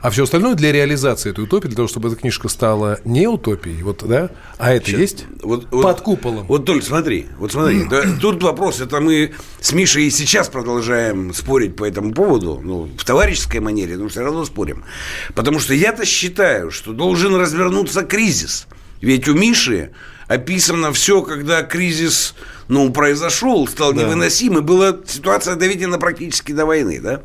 А 0.03 0.11
все 0.11 0.25
остальное 0.25 0.55
для 0.57 0.73
реализации 0.73 1.31
этой 1.31 1.45
утопии, 1.45 1.69
для 1.69 1.77
того, 1.77 1.87
чтобы 1.87 2.09
эта 2.09 2.17
книжка 2.17 2.49
стала 2.49 2.99
не 3.05 3.29
утопией, 3.29 3.81
вот, 3.85 4.03
да, 4.05 4.31
а 4.59 4.73
это 4.73 4.87
Сейчас, 4.87 5.01
есть 5.01 5.27
вот, 5.43 5.69
вот, 5.71 5.83
под 5.83 6.01
куполом. 6.01 6.47
Вот, 6.49 6.67
Толь, 6.67 6.83
смотри, 6.83 7.29
вот 7.39 7.53
смотри, 7.53 7.85
да, 7.91 8.03
тут 8.21 8.43
вопрос, 8.43 8.81
это 8.81 9.01
мы 9.01 9.33
с 9.61 9.73
Мишей 9.73 10.07
и 10.07 10.11
сейчас 10.11 10.49
продолжаем 10.49 11.33
спорить 11.33 11.77
по 11.77 11.85
этому 11.85 12.13
поводу, 12.13 12.61
ну, 12.61 12.91
в 12.99 13.05
товарищеской 13.05 13.61
манере, 13.61 13.97
но 13.97 14.09
все 14.09 14.23
равно 14.23 14.45
спорим. 14.45 14.85
Потому 15.37 15.61
что 15.61 15.73
я-то 15.73 16.05
считаю, 16.05 16.73
что 16.73 16.93
должен 16.93 17.37
развернуться 17.37 18.03
кризис. 18.03 18.67
Ведь 19.01 19.29
у 19.29 19.35
Миши 19.35 19.93
описано 20.33 20.93
все, 20.93 21.23
когда 21.23 21.63
кризис 21.63 22.35
ну, 22.69 22.91
произошел, 22.93 23.67
стал 23.69 23.93
да. 23.93 24.03
невыносим, 24.03 24.59
и 24.59 24.61
была 24.61 24.97
ситуация 25.07 25.57
доведена 25.57 25.99
практически 25.99 26.53
до 26.53 26.65
войны. 26.67 27.01
Да? 27.01 27.23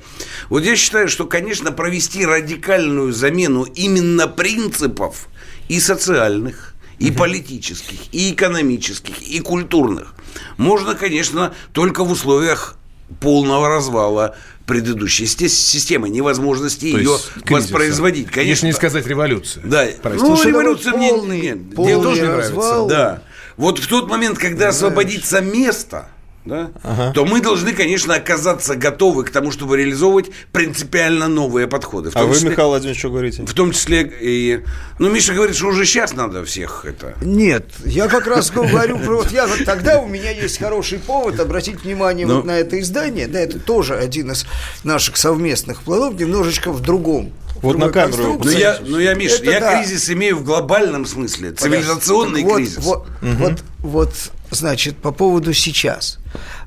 Вот 0.49 0.63
я 0.63 0.75
считаю, 0.75 1.07
что, 1.07 1.25
конечно, 1.25 1.71
провести 1.71 2.25
радикальную 2.25 3.13
замену 3.13 3.63
именно 3.63 4.27
принципов 4.27 5.29
и 5.69 5.79
социальных, 5.79 6.73
и 6.99 7.11
политических, 7.11 7.99
и 8.11 8.33
экономических, 8.33 9.21
и 9.21 9.39
культурных 9.39 10.15
можно, 10.57 10.95
конечно, 10.95 11.53
только 11.71 12.03
в 12.03 12.11
условиях 12.11 12.76
полного 13.19 13.69
развала 13.69 14.35
предыдущей 14.65 15.25
системы, 15.25 16.09
невозможности 16.09 16.91
То 16.91 16.97
ее 16.97 17.17
воспроизводить. 17.49 18.27
Конечно. 18.27 18.49
Если 18.49 18.65
не 18.67 18.73
сказать 18.73 19.07
революция. 19.07 19.63
Да. 19.65 19.87
Простите. 20.01 20.29
Ну, 20.29 20.43
революция 20.43 20.93
мне, 20.93 21.09
полный, 21.09 21.41
нет, 21.41 21.75
полный 21.75 21.95
мне 21.95 22.03
тоже 22.03 22.21
не 22.21 22.27
нравится. 22.27 22.85
Да. 22.89 23.23
Вот 23.55 23.79
в 23.79 23.87
тот 23.87 24.09
момент, 24.09 24.37
когда 24.37 24.69
освободится 24.69 25.41
место, 25.41 26.09
да, 26.47 26.71
ага. 26.83 27.11
то 27.13 27.25
мы 27.25 27.41
должны, 27.41 27.73
конечно, 27.73 28.15
оказаться 28.15 28.75
готовы 28.75 29.23
к 29.23 29.29
тому, 29.29 29.51
чтобы 29.51 29.77
реализовывать 29.77 30.27
принципиально 30.51 31.27
новые 31.27 31.67
подходы. 31.67 32.09
а 32.13 32.25
числе, 32.25 32.45
вы, 32.45 32.51
Михаил 32.51 32.69
Владимирович, 32.69 32.99
что 32.99 33.09
говорите? 33.09 33.43
В 33.43 33.53
том 33.53 33.71
числе 33.71 34.11
и... 34.21 34.63
Ну, 34.99 35.09
Миша 35.09 35.33
говорит, 35.33 35.55
что 35.55 35.67
уже 35.67 35.85
сейчас 35.85 36.13
надо 36.13 36.43
всех 36.45 36.85
это... 36.85 37.15
Нет, 37.21 37.65
я 37.85 38.07
как 38.07 38.27
раз 38.27 38.51
говорю, 38.51 38.97
вот 38.97 39.31
я 39.31 39.47
вот 39.47 39.65
тогда 39.65 39.99
у 39.99 40.07
меня 40.07 40.31
есть 40.31 40.59
хороший 40.59 40.99
повод 40.99 41.39
обратить 41.39 41.83
внимание 41.83 42.25
Но... 42.25 42.35
вот 42.35 42.45
ну. 42.45 42.51
на 42.51 42.57
это 42.57 42.79
издание. 42.79 43.27
Да, 43.27 43.39
это 43.39 43.59
тоже 43.59 43.95
один 43.95 44.31
из 44.31 44.45
наших 44.83 45.17
совместных 45.17 45.81
планов, 45.83 46.19
немножечко 46.19 46.71
в 46.71 46.81
другом 46.81 47.33
вот 47.61 47.77
на 47.77 47.89
камеру. 47.89 48.39
Ну 48.43 48.51
я, 48.51 48.77
ну 48.85 48.99
я, 48.99 49.13
Миш, 49.13 49.39
это 49.39 49.51
я 49.51 49.59
да. 49.59 49.77
кризис 49.77 50.09
имею 50.09 50.37
в 50.37 50.43
глобальном 50.43 51.05
смысле, 51.05 51.51
цивилизационный 51.51 52.43
вот, 52.43 52.55
кризис. 52.55 52.77
Вот, 52.83 53.07
угу. 53.21 53.31
вот, 53.37 53.63
вот, 53.79 54.13
значит, 54.51 54.97
по 54.97 55.11
поводу 55.11 55.53
сейчас. 55.53 56.19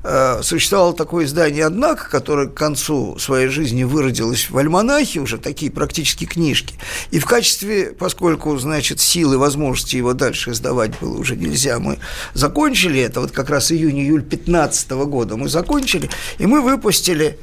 Э, 0.03 0.41
существовало 0.43 0.93
такое 0.93 1.25
издание 1.25 1.65
«Однако», 1.65 2.09
которое 2.09 2.47
к 2.47 2.53
концу 2.53 3.17
своей 3.19 3.47
жизни 3.47 3.83
выродилось 3.83 4.49
в 4.49 4.57
альманахе, 4.57 5.19
уже 5.19 5.37
такие 5.37 5.71
практически 5.71 6.25
книжки. 6.25 6.75
И 7.11 7.19
в 7.19 7.25
качестве, 7.25 7.93
поскольку, 7.97 8.57
значит, 8.57 8.99
силы, 8.99 9.37
возможности 9.37 9.95
его 9.95 10.13
дальше 10.13 10.51
издавать 10.51 10.97
было 10.99 11.17
уже 11.17 11.35
нельзя, 11.35 11.79
мы 11.79 11.99
закончили 12.33 12.99
это, 12.99 13.21
вот 13.21 13.31
как 13.31 13.49
раз 13.49 13.71
июнь-июль 13.71 14.23
15 14.23 14.91
года 14.91 15.37
мы 15.37 15.49
закончили, 15.49 16.09
и 16.37 16.45
мы 16.45 16.61
выпустили 16.61 17.39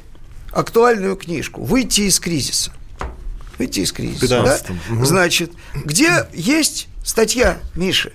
актуальную 0.51 1.15
книжку 1.15 1.63
«Выйти 1.63 2.01
из 2.01 2.19
кризиса» 2.19 2.73
выйти 3.59 3.81
из 3.81 3.91
кризиса. 3.91 4.27
Да? 4.27 4.59
Угу. 4.95 5.05
Значит, 5.05 5.51
где 5.75 6.25
есть 6.33 6.87
статья 7.03 7.59
Миши? 7.75 8.13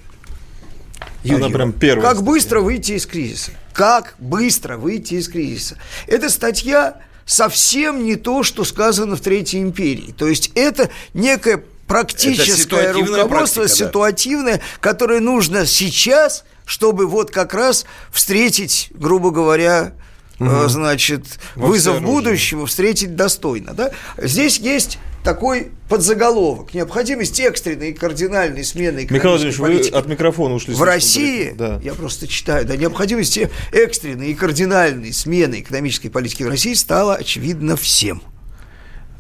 Она 1.25 1.49
прям 1.49 1.73
первая. 1.73 2.15
Как 2.15 2.23
быстро 2.23 2.61
выйти 2.61 2.93
из 2.93 3.07
кризиса? 3.07 3.53
Как 3.73 4.15
быстро 4.19 4.77
выйти 4.77 5.15
из 5.15 5.29
кризиса? 5.29 5.79
Эта 6.07 6.29
статья 6.31 6.99
совсем 7.27 8.05
не 8.05 8.17
то, 8.17 8.43
что 8.43 8.65
сказано 8.65 9.17
в 9.17 9.21
Третьей 9.21 9.63
империи. 9.63 10.15
То 10.17 10.29
есть 10.29 10.53
это 10.55 10.91
некое 11.15 11.63
практическое 11.87 12.81
это 12.81 12.93
руководство, 12.95 13.61
практика, 13.61 13.69
ситуативное, 13.69 14.57
да. 14.57 14.63
которое 14.81 15.21
нужно 15.21 15.67
сейчас, 15.67 16.45
чтобы 16.65 17.07
вот 17.07 17.31
как 17.31 17.55
раз 17.55 17.85
встретить, 18.11 18.89
грубо 18.93 19.31
говоря, 19.31 19.93
угу. 20.39 20.69
значит, 20.69 21.25
Во 21.55 21.69
вызов 21.69 22.03
будущего, 22.03 22.67
встретить 22.67 23.17
достойно. 23.17 23.75
Да? 23.75 23.91
Здесь 24.19 24.59
есть 24.59 24.99
такой 25.25 25.73
подзаголовок. 25.89 26.75
Необходимость 26.75 27.41
экстренной 27.41 27.91
и 27.91 27.93
кардинальной 27.95 28.63
смены 28.63 29.07
Михаил 29.09 29.37
Владимирович, 29.37 29.91
вы 29.91 29.99
от 29.99 30.07
микрофона 30.07 30.55
ушли. 30.55 30.75
В 30.75 30.83
России, 30.83 31.55
да. 31.57 31.81
я 31.83 31.95
просто 31.95 32.29
читаю, 32.29 32.67
да, 32.67 32.77
необходимость 32.77 33.39
экстренной 33.73 34.29
и 34.29 34.35
кардинальной 34.35 35.13
смены 35.13 35.61
экономической 35.61 36.11
политики 36.11 36.43
в 36.43 36.49
России 36.49 36.75
стала 36.75 37.17
очевидно 37.17 37.77
всем. 37.77 38.23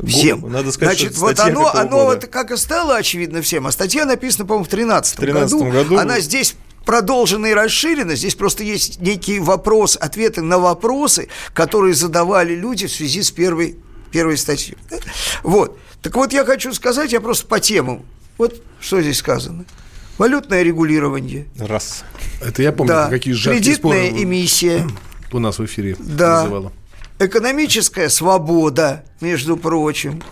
Всем. 0.04 0.50
Надо 0.50 0.72
сказать, 0.72 0.98
Значит, 0.98 1.16
вот 1.18 1.38
оно, 1.38 1.72
оно 1.72 2.04
вот 2.06 2.26
как 2.26 2.50
и 2.50 2.56
стало 2.56 2.96
очевидно 2.96 3.42
всем, 3.42 3.66
а 3.66 3.72
статья 3.72 4.04
написана, 4.04 4.44
по-моему, 4.44 4.64
в 4.64 4.68
2013 4.68 5.20
году. 5.20 5.64
году. 5.70 5.98
Она 5.98 6.20
здесь 6.20 6.56
продолжена 6.84 7.46
и 7.46 7.54
расширена. 7.54 8.14
Здесь 8.14 8.34
просто 8.34 8.64
есть 8.64 9.00
некий 9.00 9.40
вопрос, 9.40 9.96
ответы 10.00 10.42
на 10.42 10.58
вопросы, 10.58 11.28
которые 11.52 11.94
задавали 11.94 12.54
люди 12.54 12.86
в 12.86 12.92
связи 12.92 13.22
с 13.22 13.30
первой, 13.30 13.76
первой 14.12 14.36
статьей. 14.36 14.76
Вот. 15.42 15.78
Так 16.02 16.14
вот, 16.16 16.32
я 16.32 16.44
хочу 16.44 16.72
сказать, 16.72 17.12
я 17.12 17.20
просто 17.20 17.46
по 17.46 17.60
темам. 17.60 18.04
Вот 18.38 18.62
что 18.80 19.00
здесь 19.00 19.18
сказано. 19.18 19.64
Валютное 20.18 20.62
регулирование. 20.62 21.46
Раз. 21.58 22.04
Это 22.40 22.62
я 22.62 22.72
помню, 22.72 22.92
да. 22.92 23.08
какие 23.08 23.34
жаркие 23.34 23.62
Кредитная 23.62 24.08
споры 24.08 24.22
эмиссия. 24.22 24.88
У 25.32 25.38
нас 25.38 25.58
в 25.58 25.64
эфире 25.64 25.96
да. 25.98 26.42
называла. 26.42 26.72
Экономическая 27.18 28.08
свобода, 28.08 29.04
между 29.20 29.56
прочим. 29.56 30.22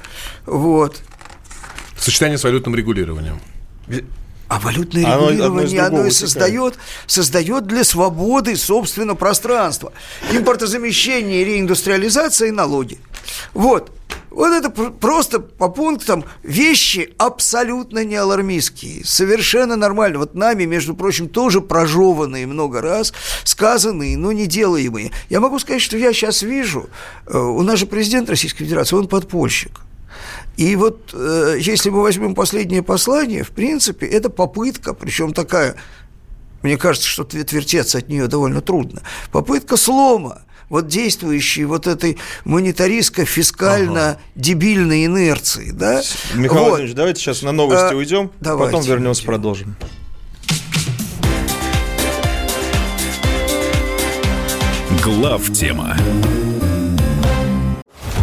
Вот. 0.46 1.00
Сочетание 1.96 2.38
с 2.38 2.44
валютным 2.44 2.74
регулированием. 2.74 3.40
А 4.52 4.58
валютное 4.58 5.02
регулирование, 5.06 5.80
оно, 5.80 5.96
оно 6.00 6.06
и 6.08 6.10
создает, 6.10 6.74
создает 7.06 7.66
для 7.66 7.84
свободы, 7.84 8.54
собственно, 8.54 9.14
пространство. 9.14 9.94
Импортозамещение, 10.30 11.42
реиндустриализация 11.42 12.48
и 12.48 12.50
налоги. 12.50 12.98
Вот. 13.54 13.90
Вот 14.28 14.52
это 14.52 14.68
просто 14.68 15.40
по 15.40 15.68
пунктам 15.68 16.26
вещи 16.42 17.14
абсолютно 17.16 18.04
не 18.04 18.16
алармистские, 18.16 19.06
совершенно 19.06 19.76
нормально. 19.76 20.18
Вот 20.18 20.34
нами, 20.34 20.64
между 20.64 20.94
прочим, 20.94 21.30
тоже 21.30 21.62
прожеванные 21.62 22.46
много 22.46 22.82
раз, 22.82 23.14
сказанные, 23.44 24.18
но 24.18 24.32
не 24.32 24.46
делаемые. 24.46 25.12
Я 25.30 25.40
могу 25.40 25.58
сказать, 25.60 25.80
что 25.80 25.96
я 25.96 26.12
сейчас 26.12 26.42
вижу, 26.42 26.90
э, 27.26 27.38
у 27.38 27.62
нас 27.62 27.78
же 27.78 27.86
президент 27.86 28.28
Российской 28.28 28.64
Федерации, 28.64 28.96
он 28.96 29.08
подпольщик. 29.08 29.80
И 30.62 30.76
вот 30.76 31.10
э, 31.12 31.56
если 31.58 31.90
мы 31.90 32.02
возьмем 32.02 32.36
последнее 32.36 32.84
послание, 32.84 33.42
в 33.42 33.50
принципе, 33.50 34.06
это 34.06 34.30
попытка, 34.30 34.94
причем 34.94 35.32
такая, 35.32 35.74
мне 36.62 36.76
кажется, 36.76 37.08
что 37.08 37.24
отвертеться 37.24 37.98
от 37.98 38.08
нее 38.08 38.28
довольно 38.28 38.60
трудно, 38.60 39.02
попытка 39.32 39.76
слома– 39.76 40.42
вот 40.68 40.86
действующей 40.86 41.64
вот 41.64 41.88
этой 41.88 42.16
монетаристско-фискально-дебильной 42.44 45.04
инерции. 45.04 45.72
Да? 45.72 46.00
Михаил 46.32 46.60
вот. 46.60 46.68
Владимирович, 46.68 46.96
давайте 46.96 47.20
сейчас 47.20 47.42
на 47.42 47.50
новости 47.52 47.92
а, 47.92 47.96
уйдем, 47.96 48.30
давайте, 48.40 48.72
потом 48.72 48.86
вернемся, 48.88 49.24
продолжим. 49.24 49.76
Глав 55.02 55.52
тема. 55.52 55.94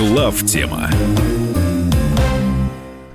Глав 0.00 0.42
тема. 0.46 0.90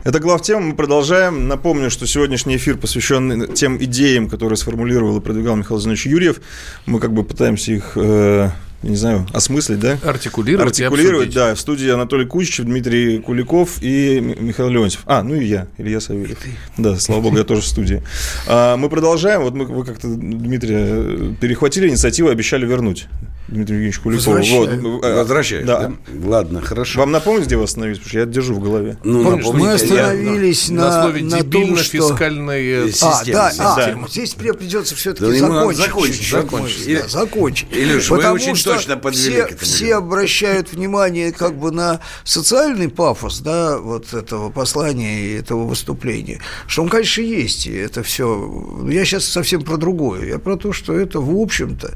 Это 0.03 0.19
глав 0.19 0.43
тема. 0.43 0.61
Мы 0.61 0.75
продолжаем. 0.75 1.47
Напомню, 1.47 1.89
что 1.89 2.05
сегодняшний 2.05 2.57
эфир 2.57 2.77
посвящен 2.77 3.51
тем 3.55 3.83
идеям, 3.83 4.29
которые 4.29 4.55
сформулировал 4.55 5.17
и 5.17 5.19
продвигал 5.19 5.55
Михаил 5.55 5.79
Зинович 5.79 6.05
Юрьев. 6.05 6.41
Мы 6.85 6.99
как 6.99 7.11
бы 7.11 7.23
пытаемся 7.23 7.71
их 7.71 7.93
э, 7.95 8.51
не 8.83 8.95
знаю, 8.95 9.25
осмыслить, 9.33 9.79
да? 9.79 9.97
Артикулировать. 10.03 10.79
Артикулировать, 10.79 11.33
да. 11.33 11.55
В 11.55 11.59
студии 11.59 11.89
Анатолий 11.89 12.27
Кучичев, 12.27 12.65
Дмитрий 12.65 13.17
Куликов 13.17 13.81
и 13.81 14.19
Михаил 14.19 14.69
Леонтьев. 14.69 15.01
А, 15.07 15.23
ну 15.23 15.33
и 15.33 15.43
я, 15.43 15.67
Илья 15.79 15.99
Савельев. 15.99 16.37
Да, 16.77 16.99
слава 16.99 17.21
богу, 17.21 17.37
я 17.37 17.43
тоже 17.43 17.61
в 17.61 17.67
студии. 17.67 18.03
А, 18.47 18.77
мы 18.77 18.89
продолжаем. 18.89 19.41
Вот 19.41 19.55
мы, 19.55 19.65
вы 19.65 19.85
как-то, 19.85 20.07
Дмитрий, 20.07 20.75
э, 20.75 21.33
перехватили 21.41 21.89
инициативу, 21.89 22.29
обещали 22.29 22.67
вернуть. 22.67 23.07
Дмитрий 23.47 23.75
Евгеньевич 23.75 23.99
Куликов. 23.99 24.25
Вот. 24.25 24.69
Э, 25.03 25.15
Возвращаюсь, 25.15 25.67
да. 25.67 25.87
да? 25.87 25.93
Ладно, 26.27 26.61
хорошо. 26.61 26.99
Вам 26.99 27.11
напомнить, 27.11 27.45
где 27.45 27.57
вы 27.57 27.63
остановились? 27.63 27.99
Потому 27.99 28.09
что 28.09 28.19
я 28.19 28.25
держу 28.25 28.55
в 28.55 28.59
голове. 28.59 28.97
Ну, 29.03 29.23
Помнишь, 29.23 29.45
мы 29.53 29.73
остановились 29.73 30.69
я, 30.69 30.75
на, 30.75 30.83
на 30.83 31.01
слове 31.01 31.23
на 31.23 31.43
том, 31.43 31.77
что... 31.77 32.09
фискальной 32.09 32.85
а, 33.01 33.23
да, 33.27 33.51
а, 33.59 33.75
да. 33.75 34.07
здесь 34.09 34.33
придется 34.33 34.95
все-таки 34.95 35.39
да, 35.39 35.47
закончить. 35.47 35.85
Закончить, 35.85 36.29
закончить. 36.29 37.01
Да, 37.01 37.07
закончить. 37.07 37.67
Илюш, 37.71 38.09
вы 38.09 38.31
очень 38.31 38.55
точно 38.55 38.97
подвели 38.97 39.43
все, 39.45 39.57
все 39.57 39.95
обращают 39.95 40.73
внимание 40.73 41.31
как 41.31 41.55
бы 41.55 41.71
на 41.71 41.99
социальный 42.23 42.89
пафос, 42.89 43.39
да, 43.39 43.77
вот 43.77 44.13
этого 44.13 44.49
послания 44.49 45.21
и 45.21 45.33
этого 45.39 45.65
выступления, 45.65 46.41
что 46.67 46.81
он, 46.83 46.89
конечно, 46.89 47.21
есть, 47.21 47.67
и 47.67 47.73
это 47.73 48.01
все. 48.01 48.83
Я 48.89 49.05
сейчас 49.05 49.25
совсем 49.25 49.61
про 49.61 49.77
другое. 49.77 50.25
Я 50.25 50.39
про 50.39 50.55
то, 50.55 50.73
что 50.73 50.93
это, 50.93 51.19
в 51.19 51.39
общем-то, 51.39 51.93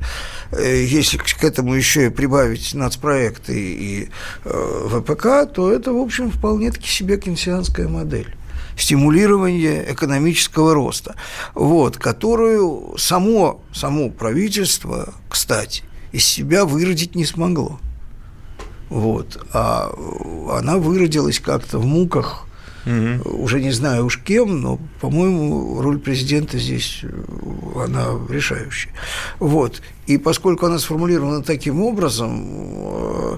э, 0.51 0.83
если 0.83 1.17
к 1.39 1.43
этому 1.43 1.73
еще 1.73 2.07
и 2.07 2.09
прибавить 2.09 2.73
нацпроекты 2.73 3.53
и 3.57 4.09
э, 4.43 4.87
ВПК, 4.89 5.51
то 5.51 5.71
это, 5.71 5.93
в 5.93 5.97
общем, 5.97 6.31
вполне-таки 6.31 6.87
себе 6.87 7.17
кенсианская 7.17 7.87
модель 7.87 8.35
стимулирование 8.77 9.91
экономического 9.91 10.73
роста, 10.73 11.15
вот, 11.53 11.97
которую 11.97 12.95
само, 12.97 13.61
само 13.73 14.09
правительство, 14.09 15.13
кстати, 15.29 15.83
из 16.11 16.25
себя 16.25 16.65
выродить 16.65 17.13
не 17.13 17.25
смогло. 17.25 17.79
Вот. 18.89 19.45
А 19.53 19.91
она 20.51 20.77
выродилась 20.77 21.39
как-то 21.39 21.77
в 21.77 21.85
муках, 21.85 22.45
угу. 22.89 23.43
уже 23.43 23.61
не 23.61 23.71
знаю 23.71 24.05
уж 24.05 24.17
кем, 24.17 24.61
но, 24.61 24.79
по-моему, 24.99 25.81
роль 25.81 25.99
президента 25.99 26.57
здесь 26.57 27.01
э, 27.03 27.09
она 27.83 28.07
решающая. 28.29 28.91
Вот. 29.39 29.81
И 30.07 30.17
поскольку 30.17 30.65
она 30.65 30.79
сформулирована 30.79 31.43
таким 31.43 31.81
образом, 31.81 32.47
э, 32.47 33.37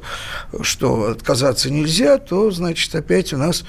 что 0.62 1.10
отказаться 1.12 1.70
нельзя, 1.70 2.18
то, 2.18 2.52
значит, 2.52 2.96
опять 2.96 3.34
у 3.34 3.38
нас, 3.38 3.66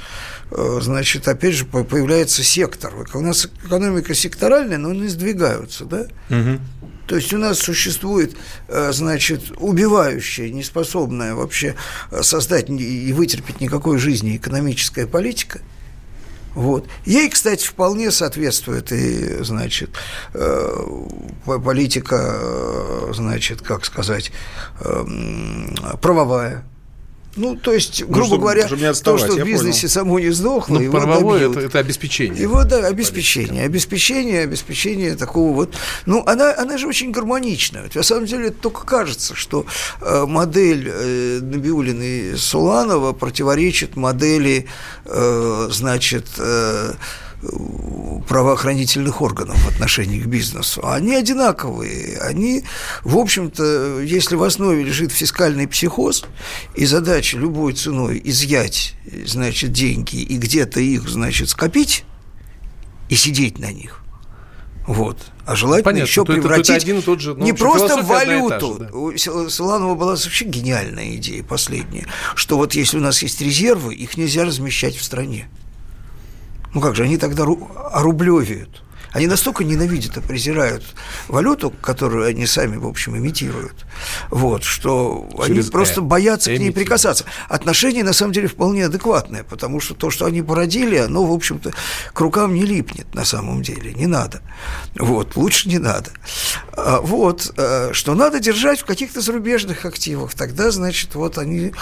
э, 0.50 0.78
значит, 0.80 1.26
опять 1.26 1.54
же 1.54 1.64
появляется 1.64 2.42
сектор. 2.42 2.92
У 3.14 3.20
нас 3.20 3.48
экономика 3.64 4.14
секторальная, 4.14 4.78
но 4.78 4.90
они 4.90 5.08
сдвигаются, 5.08 5.84
да? 5.84 6.06
Угу. 6.30 6.60
То 7.08 7.16
есть 7.16 7.34
у 7.34 7.38
нас 7.38 7.58
существует, 7.58 8.36
значит, 8.68 9.50
убивающая, 9.58 10.50
неспособная 10.50 11.34
вообще 11.34 11.74
создать 12.22 12.70
и 12.70 13.12
вытерпеть 13.12 13.60
никакой 13.60 13.98
жизни 13.98 14.36
экономическая 14.36 15.06
политика. 15.06 15.60
Вот. 16.54 16.86
Ей, 17.04 17.30
кстати, 17.30 17.66
вполне 17.66 18.10
соответствует 18.10 18.92
и, 18.92 19.42
значит, 19.42 19.90
э, 20.34 20.86
политика, 21.44 23.12
значит, 23.12 23.62
как 23.62 23.84
сказать, 23.84 24.32
эм, 24.80 25.74
правовая, 26.00 26.64
ну, 27.34 27.56
то 27.56 27.72
есть, 27.72 28.00
ну, 28.00 28.06
грубо 28.08 28.18
ну, 28.18 28.26
чтобы, 28.26 28.42
говоря, 28.42 28.66
чтобы 28.66 28.92
то, 28.92 29.18
что 29.18 29.32
в 29.32 29.44
бизнесе 29.44 29.80
понял. 29.82 29.90
само 29.90 30.18
не 30.20 30.30
сдохло, 30.30 30.74
ну, 30.74 30.80
его 30.80 30.92
правовое 30.98 31.50
это, 31.50 31.60
это 31.60 31.78
обеспечение. 31.78 32.42
Его, 32.42 32.64
да, 32.64 32.86
обеспечение, 32.86 33.64
обеспечение, 33.64 34.42
обеспечение 34.42 35.16
такого 35.16 35.54
вот. 35.54 35.74
Ну, 36.04 36.22
она, 36.26 36.54
она 36.56 36.76
же 36.76 36.86
очень 36.86 37.10
гармоничная. 37.10 37.90
На 37.94 38.02
самом 38.02 38.26
деле, 38.26 38.48
это 38.48 38.58
только 38.60 38.84
кажется, 38.84 39.34
что 39.34 39.64
э, 40.02 40.26
модель 40.26 40.90
э, 40.92 41.38
Набиулина 41.40 42.02
и 42.02 42.36
Суланова 42.36 43.12
противоречит 43.12 43.96
модели, 43.96 44.66
э, 45.06 45.68
значит, 45.70 46.26
э, 46.36 46.92
правоохранительных 48.28 49.20
органов 49.20 49.56
в 49.56 49.68
отношении 49.68 50.20
к 50.20 50.26
бизнесу. 50.26 50.86
Они 50.86 51.14
одинаковые. 51.14 52.18
Они, 52.18 52.64
в 53.02 53.18
общем-то, 53.18 54.00
если 54.00 54.36
в 54.36 54.42
основе 54.42 54.84
лежит 54.84 55.12
фискальный 55.12 55.66
психоз 55.66 56.24
и 56.74 56.86
задача 56.86 57.36
любой 57.38 57.74
ценой 57.74 58.20
изъять, 58.24 58.94
значит, 59.26 59.72
деньги 59.72 60.16
и 60.16 60.36
где-то 60.36 60.80
их, 60.80 61.08
значит, 61.08 61.50
скопить 61.50 62.04
и 63.08 63.16
сидеть 63.16 63.58
на 63.58 63.72
них, 63.72 64.02
вот. 64.86 65.18
А 65.44 65.56
желательно 65.56 65.92
Понятно, 65.92 66.08
еще 66.08 66.24
то 66.24 66.32
превратить 66.32 66.70
это, 66.70 66.74
это 66.74 66.84
один 66.84 66.98
и 66.98 67.02
тот 67.02 67.20
же, 67.20 67.34
ну, 67.34 67.44
не 67.44 67.52
просто 67.52 68.02
в 68.02 68.06
валюту. 68.06 68.76
Этаже, 68.76 68.90
да. 68.90 68.96
У 68.96 69.16
Силанова 69.16 69.94
была 69.94 70.10
вообще 70.12 70.44
гениальная 70.44 71.16
идея 71.16 71.42
последняя, 71.42 72.06
что 72.34 72.56
вот 72.56 72.74
если 72.74 72.98
у 72.98 73.00
нас 73.00 73.22
есть 73.22 73.40
резервы, 73.40 73.94
их 73.94 74.16
нельзя 74.16 74.44
размещать 74.44 74.96
в 74.96 75.02
стране. 75.02 75.48
Ну 76.74 76.80
как 76.80 76.96
же, 76.96 77.04
они 77.04 77.18
тогда 77.18 77.44
орублевеют. 77.92 78.82
Они 79.12 79.26
настолько 79.26 79.62
ненавидят 79.62 80.16
и 80.16 80.20
презирают 80.20 80.84
валюту, 81.28 81.70
которую 81.70 82.26
они 82.26 82.46
сами, 82.46 82.76
в 82.76 82.86
общем, 82.86 83.16
имитируют, 83.16 83.84
вот, 84.30 84.64
что 84.64 85.28
Через 85.46 85.66
они 85.66 85.70
просто 85.70 86.00
э, 86.00 86.04
боятся 86.04 86.54
к 86.54 86.58
ней 86.58 86.72
прикасаться. 86.72 87.26
Отношение, 87.50 88.04
на 88.04 88.14
самом 88.14 88.32
деле, 88.32 88.48
вполне 88.48 88.86
адекватное, 88.86 89.44
потому 89.44 89.80
что 89.80 89.94
то, 89.94 90.10
что 90.10 90.24
они 90.24 90.40
породили, 90.40 90.96
оно, 90.96 91.26
в 91.26 91.32
общем-то, 91.32 91.72
к 92.12 92.20
рукам 92.20 92.54
не 92.54 92.64
липнет 92.64 93.14
на 93.14 93.26
самом 93.26 93.60
деле, 93.60 93.92
не 93.92 94.06
надо. 94.06 94.40
Вот, 94.94 95.36
лучше 95.36 95.68
не 95.68 95.78
надо. 95.78 96.10
А, 96.72 97.00
вот, 97.02 97.52
э, 97.56 97.90
что 97.92 98.14
надо 98.14 98.40
держать 98.40 98.80
в 98.80 98.86
каких-то 98.86 99.20
зарубежных 99.20 99.84
активах, 99.84 100.32
тогда, 100.32 100.70
значит, 100.70 101.14
вот 101.14 101.36
они 101.36 101.74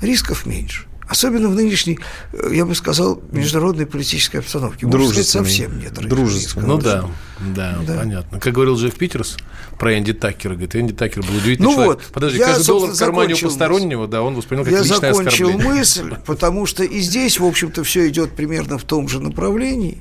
рисков 0.00 0.46
меньше. 0.46 0.86
Особенно 1.08 1.48
в 1.48 1.54
нынешней, 1.54 1.98
э, 2.32 2.50
я 2.52 2.64
бы 2.64 2.74
сказал, 2.74 3.20
международной 3.32 3.86
политической 3.86 4.38
обстановке. 4.38 4.86
Можно 4.86 5.22
совсем 5.22 5.78
нет. 5.78 5.94
Дружественной. 5.94 6.66
Ну 6.66 6.78
да, 6.78 7.04
да, 7.40 7.78
да, 7.86 7.98
понятно. 7.98 8.38
Как 8.38 8.54
говорил 8.54 8.76
Джефф 8.76 8.94
Питерс 8.94 9.36
про 9.78 9.98
Энди 9.98 10.12
Такера, 10.12 10.52
говорит, 10.52 10.76
Энди 10.76 10.92
Такер 10.92 11.22
был 11.22 11.36
удивительный 11.36 11.66
ну 11.66 11.74
человек. 11.74 11.96
Вот, 11.96 12.12
Подожди, 12.12 12.38
я, 12.38 12.46
каждый 12.46 12.66
доллар 12.66 12.90
в 12.92 12.98
кармане 12.98 13.34
у 13.34 13.38
постороннего, 13.38 14.06
да, 14.06 14.22
он 14.22 14.34
воспринял 14.34 14.64
как 14.64 14.72
я 14.72 14.80
личное 14.80 15.12
закончил 15.12 15.48
оскорбление. 15.48 15.74
мысль, 15.74 16.14
потому 16.24 16.66
что 16.66 16.84
и 16.84 17.00
здесь, 17.00 17.40
в 17.40 17.44
общем-то, 17.44 17.82
все 17.82 18.08
идет 18.08 18.32
примерно 18.36 18.78
в 18.78 18.84
том 18.84 19.08
же 19.08 19.20
направлении. 19.20 19.98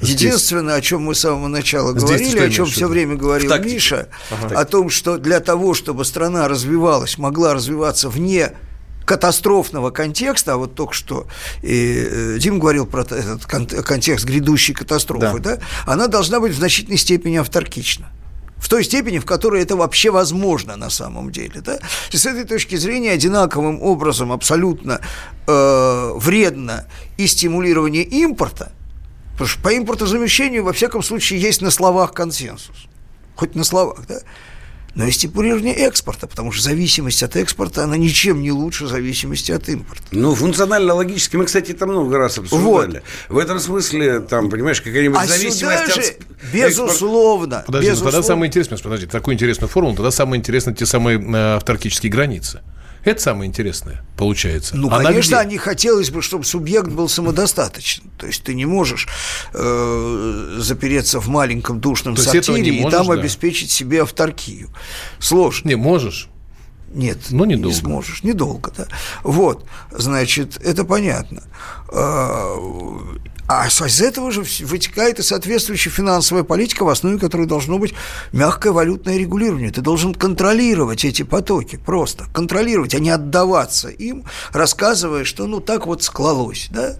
Здесь. 0.00 0.20
Единственное, 0.20 0.76
о 0.76 0.80
чем 0.80 1.02
мы 1.02 1.14
с 1.14 1.20
самого 1.20 1.48
начала 1.48 1.92
Здесь 1.92 2.02
говорили, 2.02 2.38
о 2.40 2.50
чем 2.50 2.66
все 2.66 2.88
время 2.88 3.16
говорил 3.16 3.54
Миша, 3.58 4.08
ага. 4.30 4.58
о 4.58 4.64
том, 4.64 4.88
что 4.88 5.18
для 5.18 5.40
того, 5.40 5.74
чтобы 5.74 6.06
страна 6.06 6.48
развивалась, 6.48 7.18
могла 7.18 7.52
развиваться 7.52 8.08
вне 8.08 8.52
катастрофного 9.10 9.90
контекста, 9.90 10.52
а 10.52 10.56
вот 10.56 10.76
только 10.76 10.94
что 10.94 11.26
и 11.62 12.06
э, 12.08 12.38
Дим 12.38 12.60
говорил 12.60 12.86
про 12.86 13.02
этот 13.02 13.44
контекст 13.44 14.24
грядущей 14.24 14.72
катастрофы, 14.72 15.40
да. 15.40 15.56
да, 15.56 15.62
она 15.84 16.06
должна 16.06 16.38
быть 16.38 16.52
в 16.52 16.56
значительной 16.56 16.96
степени 16.96 17.34
авторкична 17.34 18.06
в 18.56 18.68
той 18.68 18.84
степени, 18.84 19.18
в 19.18 19.24
которой 19.24 19.62
это 19.62 19.74
вообще 19.74 20.12
возможно 20.12 20.76
на 20.76 20.90
самом 20.90 21.32
деле. 21.32 21.60
Да? 21.60 21.80
И 22.12 22.16
с 22.16 22.24
этой 22.24 22.44
точки 22.44 22.76
зрения 22.76 23.10
одинаковым 23.10 23.82
образом 23.82 24.30
абсолютно 24.30 25.00
э, 25.48 26.12
вредно 26.14 26.86
и 27.16 27.26
стимулирование 27.26 28.04
импорта, 28.04 28.70
потому 29.32 29.48
что 29.48 29.60
по 29.60 29.76
импортозамещению 29.76 30.62
во 30.62 30.72
всяком 30.72 31.02
случае 31.02 31.40
есть 31.40 31.62
на 31.62 31.72
словах 31.72 32.12
консенсус, 32.12 32.86
хоть 33.34 33.56
на 33.56 33.64
словах, 33.64 34.06
да, 34.06 34.20
но 34.94 35.06
и 35.06 35.10
стимулирование 35.10 35.74
экспорта, 35.74 36.26
потому 36.26 36.52
что 36.52 36.64
зависимость 36.64 37.22
от 37.22 37.36
экспорта, 37.36 37.84
она 37.84 37.96
ничем 37.96 38.42
не 38.42 38.52
лучше 38.52 38.86
зависимости 38.86 39.52
от 39.52 39.68
импорта. 39.68 40.02
Ну, 40.10 40.34
функционально-логически 40.34 41.36
мы, 41.36 41.44
кстати, 41.44 41.72
это 41.72 41.86
много 41.86 42.18
раз 42.18 42.38
обсуждали. 42.38 43.02
Вот. 43.28 43.36
В 43.36 43.38
этом 43.38 43.60
смысле, 43.60 44.20
там, 44.20 44.50
понимаешь, 44.50 44.80
какая-нибудь 44.80 45.18
а 45.20 45.26
зависимость 45.26 45.94
же, 45.94 46.00
от... 46.00 46.52
безусловно, 46.52 47.64
Подожди, 47.66 47.88
безусловно. 47.88 48.10
Ну, 48.10 48.22
тогда 48.22 48.26
самое 48.26 48.48
интересное, 48.48 48.78
подожди, 48.78 49.06
такую 49.06 49.34
интересную 49.34 49.68
формулу, 49.68 49.96
тогда 49.96 50.10
самое 50.10 50.38
интересное 50.38 50.74
те 50.74 50.86
самые 50.86 51.20
э, 51.20 51.56
автарктические 51.56 52.10
границы. 52.10 52.60
Это 53.04 53.20
самое 53.20 53.48
интересное, 53.48 54.04
получается. 54.16 54.76
Ну, 54.76 54.88
Она 54.88 55.04
конечно, 55.04 55.36
где? 55.36 55.46
они 55.48 55.58
хотелось 55.58 56.10
бы, 56.10 56.20
чтобы 56.20 56.44
субъект 56.44 56.88
был 56.88 57.08
самодостаточен. 57.08 58.04
То 58.18 58.26
есть 58.26 58.42
ты 58.42 58.54
не 58.54 58.66
можешь 58.66 59.08
э, 59.54 60.56
запереться 60.58 61.20
в 61.20 61.28
маленьком 61.28 61.80
душном 61.80 62.14
То 62.14 62.22
сортире 62.22 62.76
и 62.76 62.90
там 62.90 63.06
да. 63.06 63.14
обеспечить 63.14 63.70
себе 63.70 64.02
авторкию. 64.02 64.68
Сложно. 65.18 65.68
Не 65.68 65.76
можешь. 65.76 66.28
Нет, 66.92 67.18
Но 67.30 67.44
недолго. 67.44 67.68
не 67.68 67.74
сможешь, 67.74 68.24
недолго, 68.24 68.72
да. 68.76 68.86
Вот, 69.22 69.64
значит, 69.92 70.60
это 70.60 70.84
понятно. 70.84 71.42
А, 73.52 73.66
из 73.66 74.00
этого 74.00 74.30
же 74.30 74.44
вытекает 74.60 75.18
и 75.18 75.22
соответствующая 75.22 75.90
финансовая 75.90 76.44
политика, 76.44 76.84
в 76.84 76.88
основе 76.88 77.18
которой 77.18 77.48
должно 77.48 77.78
быть 77.78 77.94
мягкое 78.30 78.70
валютное 78.70 79.16
регулирование. 79.16 79.72
Ты 79.72 79.80
должен 79.80 80.14
контролировать 80.14 81.04
эти 81.04 81.24
потоки, 81.24 81.74
просто 81.74 82.26
контролировать, 82.32 82.94
а 82.94 83.00
не 83.00 83.10
отдаваться 83.10 83.88
им, 83.88 84.24
рассказывая, 84.52 85.24
что 85.24 85.48
ну 85.48 85.58
так 85.58 85.88
вот 85.88 86.04
склалось, 86.04 86.68
да? 86.70 86.94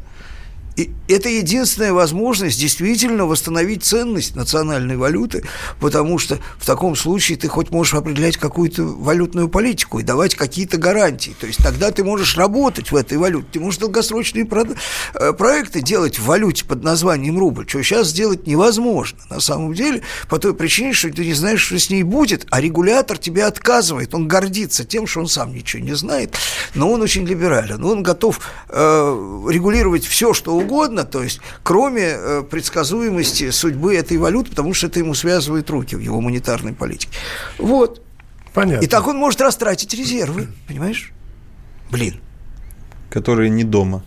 И 0.80 0.90
это 1.08 1.28
единственная 1.28 1.92
возможность 1.92 2.58
действительно 2.58 3.26
восстановить 3.26 3.84
ценность 3.84 4.34
национальной 4.34 4.96
валюты, 4.96 5.44
потому 5.78 6.18
что 6.18 6.38
в 6.56 6.64
таком 6.64 6.96
случае 6.96 7.36
ты 7.36 7.48
хоть 7.48 7.70
можешь 7.70 7.92
определять 7.92 8.38
какую-то 8.38 8.84
валютную 8.84 9.50
политику 9.50 9.98
и 9.98 10.02
давать 10.02 10.34
какие-то 10.36 10.78
гарантии. 10.78 11.36
То 11.38 11.46
есть 11.46 11.62
тогда 11.62 11.90
ты 11.90 12.02
можешь 12.02 12.38
работать 12.38 12.92
в 12.92 12.96
этой 12.96 13.18
валюте, 13.18 13.46
ты 13.52 13.60
можешь 13.60 13.78
долгосрочные 13.78 14.48
э, 15.14 15.32
проекты 15.34 15.82
делать 15.82 16.18
в 16.18 16.24
валюте 16.24 16.64
под 16.64 16.82
названием 16.82 17.38
рубль, 17.38 17.68
что 17.68 17.82
сейчас 17.82 18.08
сделать 18.08 18.46
невозможно 18.46 19.18
на 19.28 19.40
самом 19.40 19.74
деле, 19.74 20.00
по 20.30 20.38
той 20.38 20.54
причине, 20.54 20.94
что 20.94 21.12
ты 21.12 21.26
не 21.26 21.34
знаешь, 21.34 21.60
что 21.60 21.78
с 21.78 21.90
ней 21.90 22.04
будет, 22.04 22.46
а 22.48 22.58
регулятор 22.58 23.18
тебе 23.18 23.44
отказывает, 23.44 24.14
он 24.14 24.28
гордится 24.28 24.86
тем, 24.86 25.06
что 25.06 25.20
он 25.20 25.28
сам 25.28 25.52
ничего 25.52 25.82
не 25.82 25.94
знает, 25.94 26.36
но 26.74 26.90
он 26.90 27.02
очень 27.02 27.26
либерален, 27.26 27.84
он 27.84 28.02
готов 28.02 28.40
э, 28.70 29.44
регулировать 29.50 30.06
все, 30.06 30.32
что 30.32 30.54
угодно, 30.54 30.69
то 31.04 31.22
есть 31.22 31.40
кроме 31.62 32.14
э, 32.16 32.42
предсказуемости 32.48 33.50
судьбы 33.50 33.94
этой 33.96 34.16
валюты, 34.18 34.50
потому 34.50 34.72
что 34.74 34.86
это 34.86 35.00
ему 35.00 35.14
связывает 35.14 35.68
руки 35.70 35.96
в 35.96 36.00
его 36.00 36.20
монетарной 36.20 36.72
политике. 36.72 37.12
Вот. 37.58 38.00
Понятно. 38.54 38.84
И 38.84 38.88
так 38.88 39.06
он 39.06 39.16
может 39.16 39.40
растратить 39.40 39.92
резервы, 39.94 40.48
понимаешь? 40.68 41.12
Блин. 41.90 42.20
Которые 43.10 43.50
не 43.50 43.64
дома. 43.64 44.02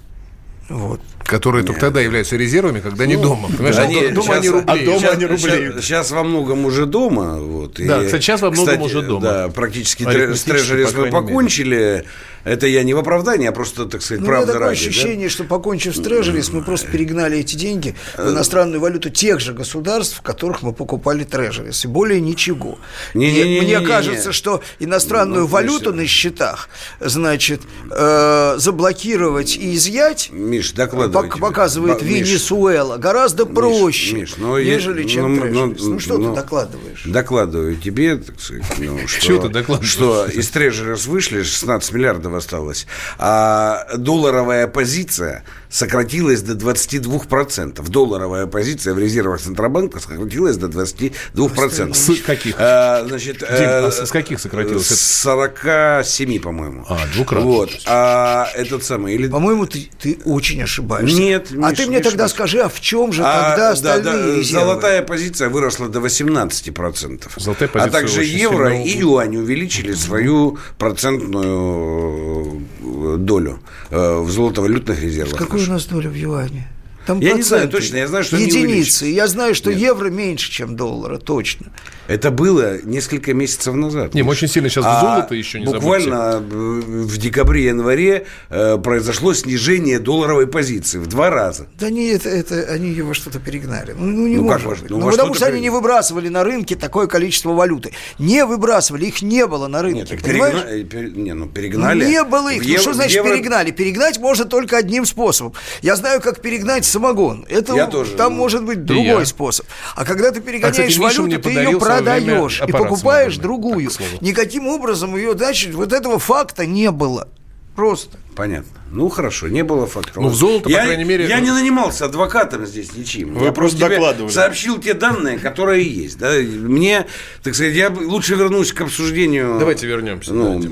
Вот. 0.69 1.01
Которые 1.25 1.65
только 1.65 1.79
тогда 1.81 1.99
являются 2.01 2.37
резервами, 2.37 2.79
когда 2.79 3.05
не 3.05 3.15
дома. 3.17 3.49
Понимаешь, 3.49 3.75
Да 3.75 3.83
а 3.83 3.87
не, 3.87 4.07
дома 4.09 4.33
они 4.35 4.43
щас- 4.43 4.53
рублей. 4.53 4.81
а 4.83 4.85
дома 4.85 4.99
щас- 4.99 5.13
они 5.13 5.25
рублей. 5.25 5.71
щас- 5.73 5.83
Сейчас 5.83 6.11
во 6.11 6.23
многом 6.23 6.65
уже 6.65 6.85
дома. 6.85 7.39
Вот, 7.39 7.79
Да, 7.79 8.03
кстати, 8.05 8.21
щас 8.23 8.41
во 8.41 8.51
многом 8.51 8.81
уже 8.81 9.01
дома. 9.01 9.21
Да, 9.21 9.47
практически 9.49 10.03
с 10.03 10.43
трежерис 10.43 10.87
мы 10.93 11.09
крайней 11.09 11.11
мере. 11.11 12.05
Это 12.43 12.67
я 12.67 12.83
не 12.83 12.93
в 12.93 12.97
оправдании, 12.97 13.47
а 13.47 13.51
просто, 13.53 13.85
так 13.85 14.01
сказать, 14.01 14.21
Ну, 14.21 14.27
правда 14.27 14.53
такое 14.53 14.69
ради. 14.69 14.83
да? 14.83 14.89
ощущение, 14.89 15.29
что 15.29 15.43
покончив 15.45 15.95
с 15.95 15.99
трежерис, 16.01 16.51
мы 16.51 16.61
просто 16.61 16.87
перегнали 16.91 17.37
эти 17.39 17.55
деньги 17.55 17.95
в 18.17 18.29
иностранную 18.29 18.81
валюту 18.81 19.09
тех 19.09 19.39
же 19.39 19.53
государств, 19.53 20.17
в 20.17 20.21
которых 20.21 20.61
мы 20.61 20.73
покупали 20.73 21.23
трежерис. 21.23 21.85
И 21.85 21.87
более 21.87 22.19
ничего. 22.19 22.77
Не-не-не-не-не. 23.13 23.57
И 23.57 23.61
мне 23.61 23.79
кажется, 23.87 24.31
что 24.33 24.61
иностранную 24.79 25.41
Ну, 25.43 25.47
валюту 25.47 25.85
конечно. 25.91 26.01
на 26.01 26.07
счетах, 26.07 26.69
значит, 26.99 27.61
э, 27.91 28.55
заблокировать 28.57 29.55
и 29.55 29.75
изъять, 29.75 30.29
Миш, 30.31 30.71
докладывай 30.73 31.29
пок- 31.29 31.39
показывает 31.39 31.99
Ба- 31.99 32.05
Миш, 32.05 32.27
Венесуэла, 32.27 32.97
гораздо 32.97 33.45
проще, 33.45 34.15
Миш, 34.15 34.33
ну, 34.37 34.57
я- 34.57 34.75
нежели 34.75 35.03
чем 35.07 35.35
ну, 35.35 35.41
трежерис. 35.41 35.81
ну, 35.81 35.93
Ну, 35.93 35.99
что 35.99 36.17
ну, 36.17 36.29
ты 36.29 36.41
докладываешь? 36.41 37.03
Докладываю 37.05 37.75
тебе, 37.77 38.17
так 38.17 38.39
сказать, 38.39 38.63
ну, 38.79 38.99
что, 39.07 39.21
Чего 39.21 39.41
ты 39.43 39.49
докладываешь? 39.49 39.89
что 39.91 40.25
из 40.25 40.49
трежерис 40.49 41.05
вышли, 41.05 41.43
16 41.43 41.91
миллиардов 41.93 42.32
осталось, 42.35 42.87
а 43.17 43.85
долларовая 43.97 44.67
позиция 44.67 45.43
сократилась 45.73 46.41
до 46.43 46.53
22%. 46.53 47.89
Долларовая 47.89 48.45
позиция 48.45 48.93
в 48.93 48.99
резервах 48.99 49.41
Центробанка 49.41 49.99
сократилась 49.99 50.55
до 50.57 50.67
22%. 50.67 51.93
С 51.95 52.21
каких? 52.21 52.55
А, 52.59 53.03
значит, 53.07 53.39
Дим, 53.39 53.47
э, 53.49 53.87
а 53.87 53.91
с 53.91 54.11
каких 54.11 54.39
сократилось? 54.39 54.85
С 54.87 55.21
47, 55.23 56.39
по-моему. 56.39 56.85
А, 56.87 56.99
двукратно. 57.13 57.45
Вот. 57.47 57.71
А 57.87 58.47
этот 58.53 58.83
самый... 58.83 59.15
Или... 59.15 59.27
По-моему, 59.27 59.65
ты, 59.65 59.89
ты 59.99 60.19
очень 60.25 60.61
ошибаешься. 60.61 61.17
Нет, 61.19 61.47
А 61.51 61.69
Миш, 61.71 61.77
ты 61.79 61.87
мне 61.87 61.97
Миш, 61.97 62.05
тогда 62.05 62.25
Миш. 62.25 62.31
скажи, 62.33 62.59
а 62.59 62.69
в 62.69 62.79
чем 62.79 63.11
же 63.11 63.23
А, 63.25 63.49
тогда 63.49 63.57
да, 63.57 63.71
остальные 63.71 64.03
да, 64.13 64.35
резервы? 64.37 64.65
Золотая 64.65 65.01
позиция 65.01 65.49
выросла 65.49 65.89
до 65.89 65.99
18%. 66.01 67.31
Золотая 67.37 67.69
а 67.69 67.71
позиция 67.71 67.91
также 67.91 68.19
очень 68.19 68.37
евро 68.37 68.69
сильно- 68.69 68.83
и 68.83 68.97
юань 68.99 69.37
увеличили 69.37 69.93
свою 69.93 70.59
процентную 70.77 72.61
э, 72.83 73.17
долю 73.17 73.59
э, 73.89 74.19
в 74.19 74.29
золотовалютных 74.29 75.01
резервах. 75.01 75.39
Какой 75.39 75.62
наших. 75.69 75.91
нас 75.91 76.01
доля 76.01 76.09
в 76.09 76.15
юане? 76.15 76.67
Там 77.05 77.19
Я 77.19 77.33
не 77.33 77.41
знаю 77.41 77.63
проценты. 77.63 77.77
точно, 77.77 77.97
я 77.97 78.07
знаю, 78.07 78.23
что 78.23 78.37
Единицы. 78.37 79.05
Я 79.07 79.27
знаю, 79.27 79.55
что 79.55 79.71
Нет. 79.71 79.79
евро 79.79 80.09
меньше, 80.09 80.49
чем 80.51 80.75
доллара, 80.75 81.17
точно. 81.17 81.67
Это 82.07 82.31
было 82.31 82.81
несколько 82.83 83.33
месяцев 83.33 83.73
назад. 83.75 84.13
Не, 84.13 84.23
мы 84.23 84.31
очень 84.31 84.47
сильно 84.47 84.69
сейчас 84.69 84.83
в 84.85 84.87
А 84.87 84.99
золото 85.01 85.35
еще 85.35 85.59
не 85.59 85.65
Буквально 85.65 86.35
э, 86.35 86.39
в 86.39 87.17
декабре-январе 87.17 88.25
э, 88.49 88.77
произошло 88.77 89.33
снижение 89.33 89.99
долларовой 89.99 90.47
позиции 90.47 90.97
в 90.97 91.07
два 91.07 91.29
раза. 91.29 91.67
Да 91.79 91.89
не, 91.89 92.07
это, 92.09 92.29
это 92.29 92.55
они 92.71 92.89
ее 92.89 93.03
во 93.03 93.13
что-то 93.13 93.39
перегнали. 93.39 93.93
Ну, 93.97 94.05
ну, 94.05 94.27
не 94.27 94.35
Ну, 94.37 94.47
как 94.47 94.63
может 94.63 94.65
во- 94.65 94.75
быть. 94.83 94.89
ну, 94.91 94.97
Ну, 94.99 95.11
потому 95.11 95.33
что 95.33 95.45
они 95.45 95.61
не 95.61 95.69
выбрасывали 95.69 96.29
на 96.29 96.43
рынке 96.43 96.75
такое 96.75 97.07
количество 97.07 97.51
валюты. 97.53 97.91
Не 98.19 98.45
выбрасывали, 98.45 99.05
их 99.05 99.21
не 99.21 99.45
было 99.47 99.67
на 99.67 99.81
рынке. 99.81 99.99
Нет, 100.01 100.09
так 100.09 100.21
перегна- 100.21 100.65
э, 100.67 100.83
пере- 100.83 101.11
не, 101.11 101.33
ну 101.33 101.47
перегнали. 101.47 102.05
Не 102.05 102.23
было 102.23 102.51
их. 102.51 102.61
В 102.61 102.65
Ну, 102.65 102.69
евро- 102.69 102.81
что 102.81 102.93
значит 102.93 103.15
евро- 103.17 103.29
перегнали? 103.33 103.71
Перегнать 103.71 104.19
можно 104.19 104.45
только 104.45 104.77
одним 104.77 105.05
способом. 105.05 105.53
Я 105.81 105.95
знаю, 105.95 106.21
как 106.21 106.41
перегнать 106.41 106.85
самогон. 106.93 107.45
Это 107.49 107.75
Я 107.75 107.87
тоже. 107.87 108.13
там 108.15 108.33
Ну, 108.33 108.39
может 108.39 108.63
быть 108.63 108.85
другой 108.85 109.19
я. 109.21 109.25
способ. 109.25 109.65
А 109.95 110.05
когда 110.05 110.31
ты 110.31 110.39
перегоняешь 110.41 110.75
кстати, 110.77 110.99
Миша 110.99 111.21
мне 111.23 111.35
валюту, 111.37 111.49
ты 111.49 111.55
ее 111.55 111.79
продаешь 111.79 112.61
и 112.65 112.71
покупаешь 112.71 113.33
самогонный. 113.35 113.41
другую. 113.41 113.89
Так. 113.89 114.21
Никаким 114.21 114.67
образом 114.67 115.15
ее, 115.17 115.33
значит, 115.37 115.73
вот 115.73 115.91
этого 115.91 116.19
факта 116.19 116.65
не 116.65 116.89
было. 116.91 117.27
Просто. 117.75 118.17
Понятно. 118.35 118.69
Ну 118.91 119.09
хорошо, 119.09 119.47
не 119.47 119.63
было 119.63 119.87
факта. 119.87 120.21
Ну, 120.21 120.27
в 120.27 120.35
золото, 120.35 120.65
по 120.65 120.69
я, 120.69 120.83
крайней 120.85 121.05
мере- 121.05 121.27
Я 121.27 121.39
не 121.39 121.49
нанимался 121.49 122.05
адвокатом 122.05 122.67
здесь 122.67 122.95
ничем. 122.95 123.33
Вы 123.33 123.45
я 123.47 123.51
просто 123.51 123.77
тебе 123.79 123.89
докладывали. 123.89 124.31
Сообщил 124.31 124.77
те 124.77 124.93
данные, 124.93 125.39
которые 125.39 125.83
есть. 125.83 126.19
Да? 126.19 126.33
Мне, 126.33 127.07
так 127.41 127.55
сказать, 127.55 127.73
я 127.73 127.89
лучше 127.89 128.35
вернусь 128.35 128.73
к 128.73 128.81
обсуждению. 128.81 129.57
Давайте 129.57 129.87
вернемся, 129.87 130.33
Ну, 130.35 130.59
да, 130.61 130.69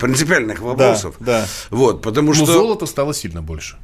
принципиальных 0.00 0.60
вопросов. 0.60 1.16
да. 1.20 1.46
Вот, 1.68 2.00
потому 2.00 2.28
Ну, 2.28 2.34
что. 2.34 2.46
золото 2.46 2.86
стало 2.86 3.12
сильно 3.12 3.42
больше. 3.42 3.76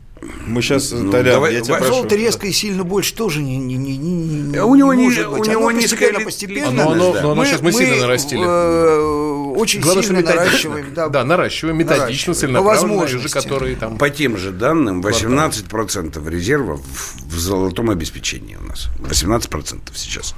Мы 0.47 0.63
сейчас, 0.63 0.91
Ну, 0.93 1.11
Толян, 1.11 1.35
давай- 1.35 1.55
я 1.55 1.61
тебя 1.61 1.77
прошу. 1.77 1.93
Золото 1.95 2.17
резко 2.17 2.47
и 2.47 2.53
сильно 2.53 2.85
больше 2.85 3.15
тоже 3.15 3.43
не, 3.43 3.57
не, 3.57 3.77
не, 3.77 3.97
не, 3.97 4.13
не- 4.15 4.57
А 4.59 4.65
у 4.65 4.75
него 4.75 4.93
не 4.95 5.05
может 5.05 5.27
у 5.27 5.37
быть. 5.37 5.49
него 5.49 5.69
Оно 5.69 5.71
низкая 5.79 6.13
постепенно, 6.13 6.25
постепенно. 6.25 6.71
Но 6.85 6.91
оно, 6.93 7.13
да. 7.15 7.23
но 7.23 7.31
оно 7.33 7.45
сейчас 7.45 7.61
мы 7.63 7.73
сильно 7.73 7.97
нарастили. 7.97 8.43
э, 8.45 9.55
очень 9.57 9.81
Главное, 9.81 10.03
что 10.03 10.09
сильно 10.13 10.21
методично. 10.23 10.45
наращиваем. 10.47 10.95
Да, 10.95 11.09
Да, 11.09 11.25
наращиваем 11.25 11.79
методично, 11.79 12.35
целенаправленно, 12.35 13.29
которые 13.29 13.77
там... 13.77 13.99
По 13.99 14.11
тем 14.11 14.37
же 14.37 14.51
данным, 14.51 15.01
18% 15.01 16.29
резервов 16.29 16.81
в- 16.81 17.35
в 17.35 17.39
золотом 17.39 17.91
обеспечении 17.91 18.57
у 18.57 18.63
нас. 18.67 18.89
18% 19.01 19.93
сейчас. 19.95 20.35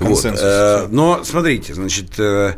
Вот. 0.00 0.08
Консенсус. 0.08 0.40
Э, 0.44 0.86
Но 0.90 1.22
смотрите, 1.24 1.74
значит, 1.74 2.18
э, 2.18 2.54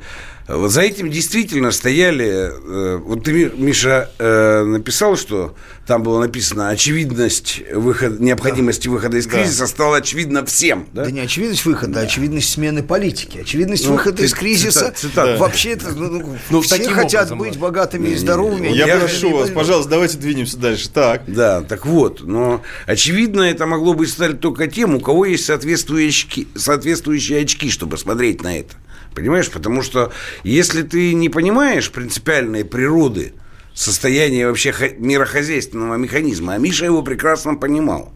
вот 0.48 0.70
за 0.70 0.83
этим 0.83 1.11
действительно 1.11 1.70
стояли... 1.70 2.50
э, 2.52 2.96
Вот 2.98 3.24
ты, 3.24 3.33
Ми- 3.33 3.50
Миша, 3.57 4.11
э, 4.18 4.62
написал, 4.64 5.16
что 5.16 5.54
там 5.87 6.02
было 6.02 6.20
написано 6.20 6.68
очевидность 6.70 7.62
выход, 7.72 8.20
необходимости 8.20 8.88
выхода 8.88 9.16
из 9.18 9.26
Да. 9.26 9.33
кризиса 9.38 9.66
стала 9.66 9.98
очевидна 9.98 10.44
всем. 10.44 10.87
Да? 10.92 11.04
Да 11.04 11.11
не 11.11 11.20
очевидность 11.20 11.64
выхода, 11.64 12.00
а 12.00 12.02
очевидность 12.04 12.50
смены 12.50 12.83
политики. 12.83 13.38
Очевидность 13.38 13.87
Ну, 13.87 13.92
выхода 13.92 14.18
ты- 14.18 14.24
из 14.24 14.35
кризиса. 14.35 14.87
цитат- 14.94 14.98
цитат. 14.98 15.38
Вообще-то, 15.40 15.90
ну, 15.92 16.11
ну, 16.11 16.38
Ну, 16.50 16.61
все 16.61 16.76
таким 16.78 16.92
хотят 16.92 17.30
образом, 17.30 17.38
быть 17.38 17.59
богатыми 17.59 18.09
и 18.09 18.14
здоровыми. 18.16 18.68
Я 18.68 18.87
Я 18.87 18.98
прошу 18.98 19.30
вас, 19.37 19.48
не- 19.48 19.54
пожалуйста, 19.54 19.90
давайте 19.90 20.18
двинемся 20.18 20.57
дальше. 20.59 20.88
Так. 20.90 21.22
Да, 21.26 21.62
так 21.62 21.87
вот, 21.87 22.22
но 22.22 22.62
очевидно, 22.87 23.42
это 23.42 23.66
могло 23.66 23.94
бы 23.94 24.07
стать 24.07 24.40
только 24.40 24.66
тем, 24.66 24.94
у 24.94 25.00
кого 25.00 25.24
есть 25.26 25.46
соответствующие 25.46 26.09
очки, 26.09 26.48
соответствующие 26.54 27.40
очки, 27.42 27.70
чтобы 27.70 27.96
смотреть 27.98 28.42
на 28.42 28.59
это. 28.59 28.74
Понимаешь? 29.14 29.50
Потому 29.50 29.83
что 29.83 30.12
если 30.42 30.83
ты 30.83 31.14
не 31.14 31.29
понимаешь 31.29 31.90
принципиальной 31.90 32.64
природы 32.64 33.35
состояния 33.72 34.48
вообще 34.48 34.72
хо- 34.72 34.94
мирохозяйственного 34.98 35.96
механизма, 35.96 36.55
а 36.55 36.59
Миша 36.59 36.85
его 36.85 37.03
прекрасно 37.03 37.55
понимал, 37.55 38.12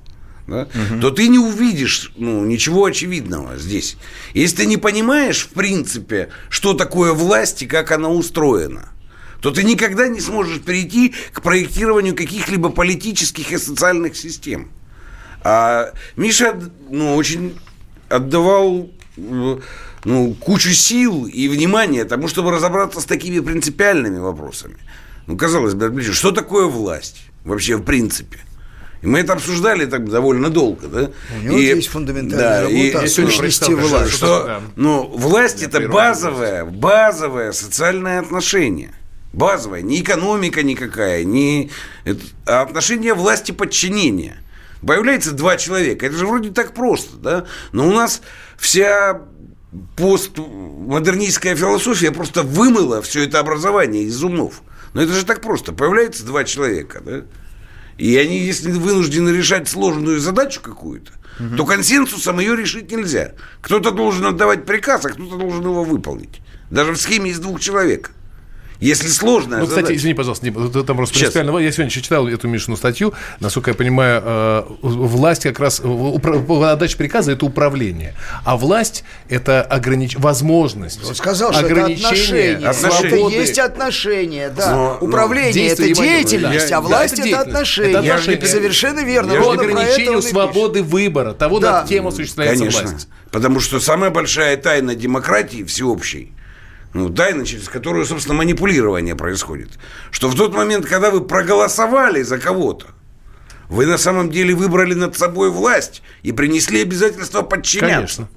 да, 0.46 0.66
то 1.00 1.10
ты 1.10 1.28
не 1.28 1.38
увидишь 1.38 2.12
ну, 2.16 2.44
ничего 2.44 2.86
очевидного 2.86 3.58
здесь. 3.58 3.96
Если 4.32 4.56
ты 4.56 4.66
не 4.66 4.78
понимаешь, 4.78 5.44
в 5.44 5.50
принципе, 5.50 6.30
что 6.48 6.72
такое 6.72 7.12
власть 7.12 7.62
и 7.62 7.66
как 7.66 7.92
она 7.92 8.08
устроена, 8.08 8.88
то 9.42 9.50
ты 9.50 9.62
никогда 9.62 10.08
не 10.08 10.20
сможешь 10.20 10.60
перейти 10.62 11.14
к 11.32 11.42
проектированию 11.42 12.16
каких-либо 12.16 12.70
политических 12.70 13.52
и 13.52 13.58
социальных 13.58 14.16
систем. 14.16 14.70
А 15.42 15.92
Миша 16.16 16.58
ну, 16.88 17.14
очень 17.14 17.56
отдавал 18.08 18.90
э, 19.16 19.58
ну, 20.04 20.34
кучу 20.34 20.70
сил 20.70 21.26
и 21.26 21.48
внимания 21.48 22.04
тому, 22.04 22.28
чтобы 22.28 22.50
разобраться 22.50 23.00
с 23.00 23.04
такими 23.04 23.40
принципиальными 23.40 24.18
вопросами. 24.18 24.76
Ну, 25.26 25.36
казалось 25.36 25.74
бы, 25.74 26.00
что 26.02 26.32
такое 26.32 26.66
власть 26.66 27.22
вообще 27.44 27.76
в 27.76 27.82
принципе? 27.82 28.38
И 29.00 29.06
мы 29.06 29.20
это 29.20 29.34
обсуждали 29.34 29.86
так 29.86 30.08
довольно 30.10 30.48
долго, 30.50 30.88
да? 30.88 31.10
У 31.36 31.42
него 31.44 31.58
есть 31.58 31.88
фундаментальная 31.88 32.62
работа 32.62 32.74
и- 32.76 32.92
о 32.92 33.02
и- 33.04 33.08
сущности 33.08 33.70
власти. 33.72 34.12
Что, 34.14 34.44
Да. 34.44 34.60
ну, 34.74 35.02
власть 35.06 35.62
это 35.62 35.88
базовое, 35.88 36.64
базовое 36.64 37.52
социальное 37.52 38.18
отношение. 38.20 38.92
Базовое, 39.32 39.82
не 39.82 40.00
экономика 40.00 40.62
никакая, 40.64 41.22
не 41.22 41.70
это- 42.04 42.24
а 42.46 42.62
отношение 42.62 43.14
власти 43.14 43.52
подчинения. 43.52 44.38
Появляется 44.84 45.32
два 45.32 45.56
человека. 45.56 46.06
Это 46.06 46.16
же 46.16 46.26
вроде 46.26 46.50
так 46.50 46.72
просто, 46.74 47.16
да? 47.18 47.44
Но 47.72 47.86
у 47.86 47.92
нас 47.92 48.22
вся 48.56 49.20
постмодернистская 49.96 51.54
философия 51.54 52.10
просто 52.10 52.42
вымыла 52.42 53.02
все 53.02 53.24
это 53.24 53.38
образование 53.40 54.04
из 54.04 54.22
умов. 54.22 54.62
Но 54.94 55.02
это 55.02 55.12
же 55.12 55.24
так 55.24 55.42
просто. 55.42 55.72
Появляется 55.72 56.24
два 56.24 56.44
человека, 56.44 57.02
да? 57.04 57.22
И 57.98 58.16
они, 58.16 58.38
если 58.38 58.70
вынуждены 58.70 59.30
решать 59.30 59.68
сложную 59.68 60.20
задачу 60.20 60.60
какую-то, 60.62 61.12
угу. 61.40 61.56
то 61.56 61.66
консенсусом 61.66 62.38
ее 62.38 62.56
решить 62.56 62.90
нельзя. 62.90 63.34
Кто-то 63.60 63.90
должен 63.90 64.24
отдавать 64.26 64.64
приказ, 64.64 65.04
а 65.04 65.10
кто-то 65.10 65.36
должен 65.36 65.62
его 65.62 65.82
выполнить. 65.82 66.40
Даже 66.70 66.92
в 66.92 66.96
схеме 66.96 67.30
из 67.30 67.40
двух 67.40 67.60
человек. 67.60 68.12
Если 68.80 69.08
сложно. 69.08 69.58
Ну, 69.58 69.66
кстати, 69.66 69.86
задача. 69.86 69.98
извини, 69.98 70.14
пожалуйста, 70.14 70.46
не, 70.46 70.52
там 70.52 70.96
просто 70.96 71.14
Сейчас. 71.14 71.32
принципиально. 71.32 71.58
Я 71.58 71.72
сегодня 71.72 71.90
еще 71.90 72.00
читал 72.00 72.28
эту 72.28 72.46
Мишину 72.46 72.76
статью. 72.76 73.12
Насколько 73.40 73.70
я 73.70 73.74
понимаю, 73.74 74.22
э, 74.24 74.62
власть 74.82 75.42
как 75.42 75.58
раз 75.58 75.80
отдача 75.80 76.96
приказа 76.96 77.32
это 77.32 77.44
управление, 77.44 78.14
а 78.44 78.56
власть 78.56 79.04
это 79.28 79.62
огранич... 79.62 80.16
возможность. 80.16 81.04
Он 81.04 81.14
сказал, 81.14 81.52
что 81.52 81.66
это 81.66 81.86
отношения. 81.86 82.68
отношения. 82.68 83.06
Это 83.06 83.36
есть 83.36 83.58
отношения, 83.58 84.50
да. 84.50 84.70
Но, 84.70 84.98
управление 85.00 85.68
но 85.68 85.72
это 85.72 85.94
деятельность, 85.94 86.70
я, 86.70 86.78
а 86.78 86.80
власть 86.80 87.16
да, 87.16 87.22
это, 87.22 87.30
это 87.30 87.40
отношения. 87.40 87.90
Это 87.90 87.98
отношения. 87.98 88.46
Совершенно 88.46 89.00
верно. 89.00 89.32
Я 89.32 89.40
ограничению 89.40 90.22
свободы 90.22 90.82
выбора, 90.82 91.32
того, 91.32 91.58
да. 91.58 91.80
над 91.80 91.88
кем 91.88 92.06
осуществляется 92.06 92.64
Конечно. 92.64 92.88
власть. 92.88 93.08
Потому 93.32 93.60
что 93.60 93.80
самая 93.80 94.10
большая 94.10 94.56
тайна 94.56 94.94
демократии 94.94 95.64
всеобщей 95.64 96.32
ну, 96.94 97.10
тайна, 97.10 97.44
через 97.44 97.68
которую, 97.68 98.04
собственно, 98.06 98.36
манипулирование 98.36 99.14
происходит. 99.14 99.78
Что 100.10 100.28
в 100.28 100.34
тот 100.34 100.54
момент, 100.54 100.86
когда 100.86 101.10
вы 101.10 101.20
проголосовали 101.20 102.22
за 102.22 102.38
кого-то, 102.38 102.86
вы 103.68 103.86
на 103.86 103.98
самом 103.98 104.30
деле 104.30 104.54
выбрали 104.54 104.94
над 104.94 105.16
собой 105.16 105.50
власть 105.50 106.02
и 106.22 106.32
принесли 106.32 106.82
обязательство 106.82 107.42
подчиняться. 107.42 107.96
Конечно. 107.96 108.28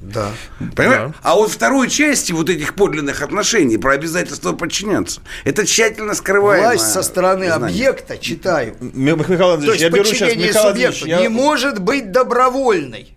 Да. 0.00 0.30
Понимаешь? 0.74 1.12
Да. 1.12 1.14
А 1.22 1.34
вот 1.36 1.50
второй 1.50 1.88
части 1.88 2.32
вот 2.32 2.50
этих 2.50 2.74
подлинных 2.74 3.22
отношений 3.22 3.78
про 3.78 3.94
обязательство 3.94 4.52
подчиняться, 4.52 5.22
это 5.44 5.66
тщательно 5.66 6.14
скрываемое. 6.14 6.76
Власть 6.76 6.92
со 6.92 7.02
стороны 7.02 7.46
знание. 7.46 7.66
объекта, 7.66 8.18
читаю. 8.18 8.76
Михаил 8.80 9.52
Андреевич, 9.52 9.66
То 9.66 9.72
есть 9.72 9.82
я 9.82 9.90
беру 9.90 10.04
сейчас 10.04 10.36
Михаил 10.36 10.68
субъекту 10.68 11.06
я... 11.06 11.20
не 11.20 11.28
может 11.28 11.80
быть 11.80 12.12
добровольной. 12.12 13.14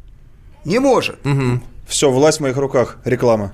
Не 0.65 0.79
может. 0.79 1.25
Угу. 1.25 1.61
Все, 1.87 2.09
власть 2.09 2.37
в 2.39 2.41
моих 2.41 2.57
руках. 2.57 2.97
Реклама. 3.03 3.53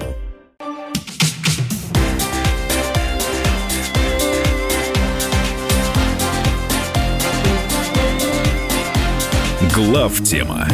Глав 9.73 10.21
тема. 10.21 10.67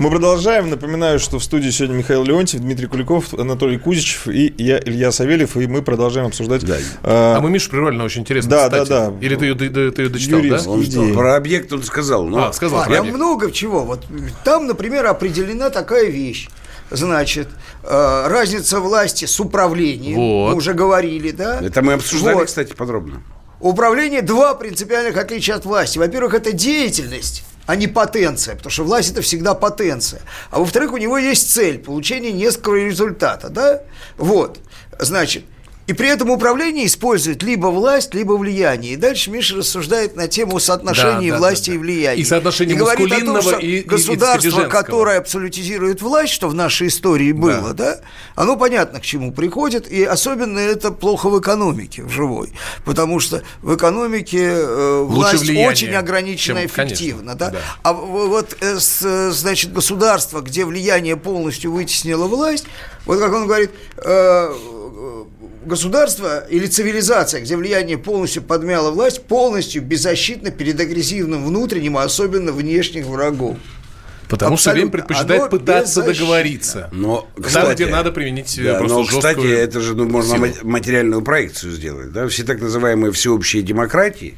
Мы 0.00 0.10
продолжаем. 0.10 0.68
Напоминаю, 0.68 1.20
что 1.20 1.38
в 1.38 1.44
студии 1.44 1.70
сегодня 1.70 1.94
Михаил 1.94 2.24
Леонтьев, 2.24 2.60
Дмитрий 2.60 2.88
Куликов, 2.88 3.34
Анатолий 3.34 3.78
Кузичев 3.78 4.26
и 4.26 4.52
я, 4.58 4.80
Илья 4.80 5.12
Савельев. 5.12 5.56
И 5.56 5.68
мы 5.68 5.82
продолжаем 5.82 6.26
обсуждать... 6.26 6.64
Да. 6.66 6.76
А, 7.04 7.36
а 7.36 7.40
мы 7.40 7.50
Мишу 7.50 7.70
прервали 7.70 7.96
на 7.96 8.02
очень 8.02 8.22
интересную 8.22 8.58
да, 8.58 8.66
статью. 8.66 8.86
Да, 8.86 9.10
да, 9.10 9.16
Или 9.24 9.36
ты 9.36 9.44
ее, 9.44 9.54
ты, 9.54 9.92
ты 9.92 10.02
ее 10.02 10.08
дочитал, 10.08 10.40
Юрист, 10.40 10.64
да? 10.64 10.70
Он 10.72 10.84
что, 10.84 11.14
про 11.14 11.36
объект 11.36 11.72
он 11.72 11.84
сказал. 11.84 12.24
Но... 12.24 12.46
А, 12.48 12.52
сказал. 12.52 12.82
А, 12.84 12.90
я 12.90 13.04
много 13.04 13.52
чего. 13.52 13.84
Вот 13.84 14.04
там, 14.44 14.66
например, 14.66 15.06
определена 15.06 15.70
такая 15.70 16.06
вещь. 16.06 16.48
Значит, 16.90 17.48
э, 17.84 18.26
разница 18.28 18.80
власти 18.80 19.24
с 19.24 19.38
управлением. 19.38 20.16
Вот. 20.16 20.50
Мы 20.50 20.56
уже 20.56 20.74
говорили, 20.74 21.30
да? 21.30 21.60
Это 21.60 21.80
мы 21.80 21.92
обсуждали, 21.92 22.34
вот. 22.34 22.46
кстати, 22.46 22.72
подробно. 22.72 23.22
Управление 23.60 24.22
два 24.22 24.54
принципиальных 24.54 25.16
отличия 25.16 25.56
от 25.56 25.64
власти. 25.64 25.98
Во-первых, 25.98 26.34
это 26.34 26.52
деятельность 26.52 27.44
а 27.68 27.76
не 27.76 27.86
потенция, 27.86 28.56
потому 28.56 28.70
что 28.70 28.84
власть 28.84 29.12
это 29.12 29.20
всегда 29.20 29.52
потенция. 29.52 30.22
А 30.50 30.58
во-вторых, 30.58 30.94
у 30.94 30.96
него 30.96 31.18
есть 31.18 31.52
цель 31.52 31.78
получения 31.78 32.32
несколького 32.32 32.76
результата, 32.76 33.50
да? 33.50 33.82
Вот, 34.16 34.58
значит, 34.98 35.44
и 35.88 35.94
при 35.94 36.10
этом 36.10 36.28
управление 36.28 36.84
использует 36.84 37.42
либо 37.42 37.68
власть, 37.68 38.12
либо 38.12 38.34
влияние. 38.34 38.92
И 38.92 38.96
дальше 38.96 39.30
Миша 39.30 39.56
рассуждает 39.56 40.16
на 40.16 40.28
тему 40.28 40.60
соотношения 40.60 41.30
да, 41.30 41.36
да, 41.36 41.38
власти 41.38 41.70
да, 41.70 41.72
да. 41.72 41.74
и 41.74 41.78
влияния. 41.78 42.20
И 42.20 42.24
соотношения 42.26 42.74
и 42.74 42.76
говорит 42.76 43.10
о 43.10 43.24
том, 43.24 43.40
что 43.40 43.56
и, 43.56 43.80
государство, 43.80 44.66
и 44.66 44.68
которое 44.68 45.18
абсолютизирует 45.18 46.02
власть, 46.02 46.34
что 46.34 46.48
в 46.48 46.54
нашей 46.54 46.88
истории 46.88 47.32
было, 47.32 47.72
да. 47.72 47.94
да, 47.94 48.00
оно 48.34 48.56
понятно 48.56 49.00
к 49.00 49.02
чему 49.02 49.32
приходит, 49.32 49.90
и 49.90 50.04
особенно 50.04 50.58
это 50.58 50.90
плохо 50.90 51.30
в 51.30 51.40
экономике, 51.40 52.02
в 52.02 52.10
живой. 52.10 52.52
Потому 52.84 53.18
что 53.18 53.42
в 53.62 53.74
экономике 53.74 54.44
э, 54.44 55.02
власть 55.04 55.40
влияние, 55.40 55.68
очень 55.70 55.94
ограничена 55.94 56.66
эффективно. 56.66 57.34
Да? 57.34 57.48
Да. 57.48 57.58
А 57.82 57.94
вот, 57.94 58.58
э, 58.60 58.78
с, 58.78 59.32
значит, 59.32 59.72
государство, 59.72 60.42
где 60.42 60.66
влияние 60.66 61.16
полностью 61.16 61.72
вытеснило 61.72 62.26
власть, 62.26 62.66
вот 63.06 63.20
как 63.20 63.32
он 63.32 63.46
говорит, 63.46 63.70
э, 63.96 64.54
государство 65.68 66.40
или 66.48 66.66
цивилизация, 66.66 67.40
где 67.40 67.56
влияние 67.56 67.98
полностью 67.98 68.42
подмяло 68.42 68.90
власть, 68.90 69.22
полностью 69.22 69.82
беззащитно 69.82 70.50
перед 70.50 70.80
агрессивным 70.80 71.46
внутренним, 71.46 71.96
а 71.96 72.02
особенно 72.02 72.50
внешних 72.52 73.06
врагов. 73.06 73.56
Потому 74.28 74.54
Абсолютно. 74.54 74.58
что 74.58 74.70
время 74.72 74.90
предпочитает 74.90 75.40
Оно 75.40 75.50
пытаться 75.50 76.02
договориться. 76.02 76.88
Но, 76.92 77.28
кстати, 77.40 77.64
Там, 77.64 77.74
где 77.74 77.86
надо 77.86 78.12
применить 78.12 78.60
да, 78.62 78.74
просто 78.74 78.98
но, 78.98 79.04
кстати, 79.04 79.46
это 79.46 79.80
же 79.80 79.94
ну, 79.94 80.06
можно 80.06 80.36
силу. 80.36 80.68
материальную 80.68 81.22
проекцию 81.22 81.72
сделать. 81.72 82.12
Да? 82.12 82.28
Все 82.28 82.44
так 82.44 82.60
называемые 82.60 83.10
всеобщие 83.12 83.62
демократии, 83.62 84.36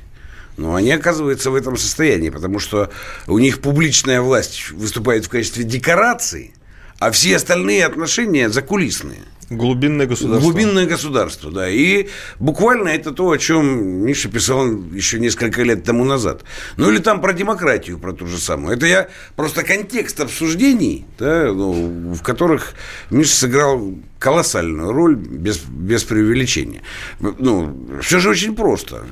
но 0.56 0.76
они 0.76 0.92
оказываются 0.92 1.50
в 1.50 1.56
этом 1.56 1.76
состоянии, 1.76 2.30
потому 2.30 2.60
что 2.60 2.90
у 3.26 3.38
них 3.40 3.60
публичная 3.60 4.20
власть 4.20 4.70
выступает 4.70 5.24
в 5.24 5.28
качестве 5.28 5.64
декорации, 5.64 6.54
а 7.00 7.10
все 7.10 7.34
остальные 7.34 7.84
отношения 7.84 8.48
закулисные. 8.48 9.22
Глубинное 9.50 10.06
государство. 10.06 10.48
Глубинное 10.48 10.86
государство, 10.86 11.50
да. 11.50 11.68
И 11.68 12.06
буквально 12.38 12.88
это 12.88 13.10
то, 13.10 13.32
о 13.32 13.36
чем 13.36 14.04
Миша 14.06 14.28
писал 14.28 14.64
еще 14.92 15.18
несколько 15.18 15.62
лет 15.64 15.82
тому 15.82 16.04
назад. 16.04 16.44
Ну, 16.76 16.88
или 16.88 16.98
там 16.98 17.20
про 17.20 17.32
демократию, 17.32 17.98
про 17.98 18.12
ту 18.12 18.26
же 18.26 18.38
самую. 18.38 18.76
Это 18.76 18.86
я 18.86 19.08
просто 19.34 19.64
контекст 19.64 20.20
обсуждений, 20.20 21.04
да, 21.18 21.52
ну, 21.52 22.14
в 22.14 22.22
которых 22.22 22.74
Миша 23.10 23.34
сыграл 23.34 23.92
колоссальную 24.20 24.92
роль, 24.92 25.16
без, 25.16 25.58
без 25.58 26.04
преувеличения. 26.04 26.82
Ну, 27.18 27.98
все 28.02 28.20
же 28.20 28.30
очень 28.30 28.54
просто. 28.54 29.04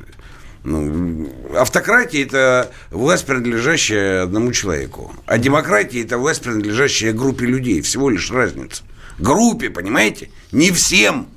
Ну, 0.63 1.29
автократия– 1.57 2.23
это 2.25 2.71
власть, 2.91 3.25
принадлежащая 3.25 4.23
одному 4.23 4.53
человеку. 4.53 5.11
А 5.25 5.37
демократия– 5.37 6.01
это 6.03 6.17
власть, 6.17 6.43
принадлежащая 6.43 7.11
группе 7.11 7.45
людей. 7.45 7.81
Всего 7.81 8.09
лишь 8.09 8.31
разница 8.31 8.83
группе, 9.19 9.69
понимаете? 9.69 10.29
Не 10.51 10.71
всем. 10.71 11.27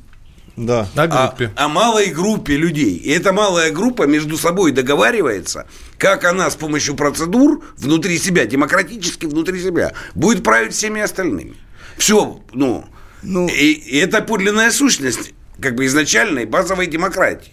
Да. 0.57 0.89
А, 0.95 1.07
группе. 1.07 1.53
А, 1.57 1.65
а 1.65 1.69
малой 1.69 2.07
группе 2.07 2.57
людей. 2.57 2.97
И 2.97 3.11
эта 3.11 3.33
малая 3.33 3.71
группа 3.71 4.05
между 4.05 4.37
собой 4.37 4.73
договаривается, 4.73 5.67
как 5.99 6.25
она 6.25 6.51
с 6.51 6.57
помощью 6.57 6.95
процедур 6.95 7.65
внутри 7.77 8.19
себя, 8.19 8.45
демократически 8.47 9.27
внутри 9.27 9.63
себя, 9.63 9.93
будет 10.15 10.45
править 10.45 10.75
всеми 10.75 11.01
остальными. 11.01 11.57
Все, 11.97 12.41
ну, 12.53 12.85
ну... 13.23 13.49
И, 13.49 13.73
и 13.73 13.99
это 13.99 14.21
подлинная 14.21 14.71
сущность 14.71 15.33
как 15.61 15.75
бы 15.75 15.87
изначальной 15.87 16.45
базовой 16.45 16.87
демократии. 16.87 17.53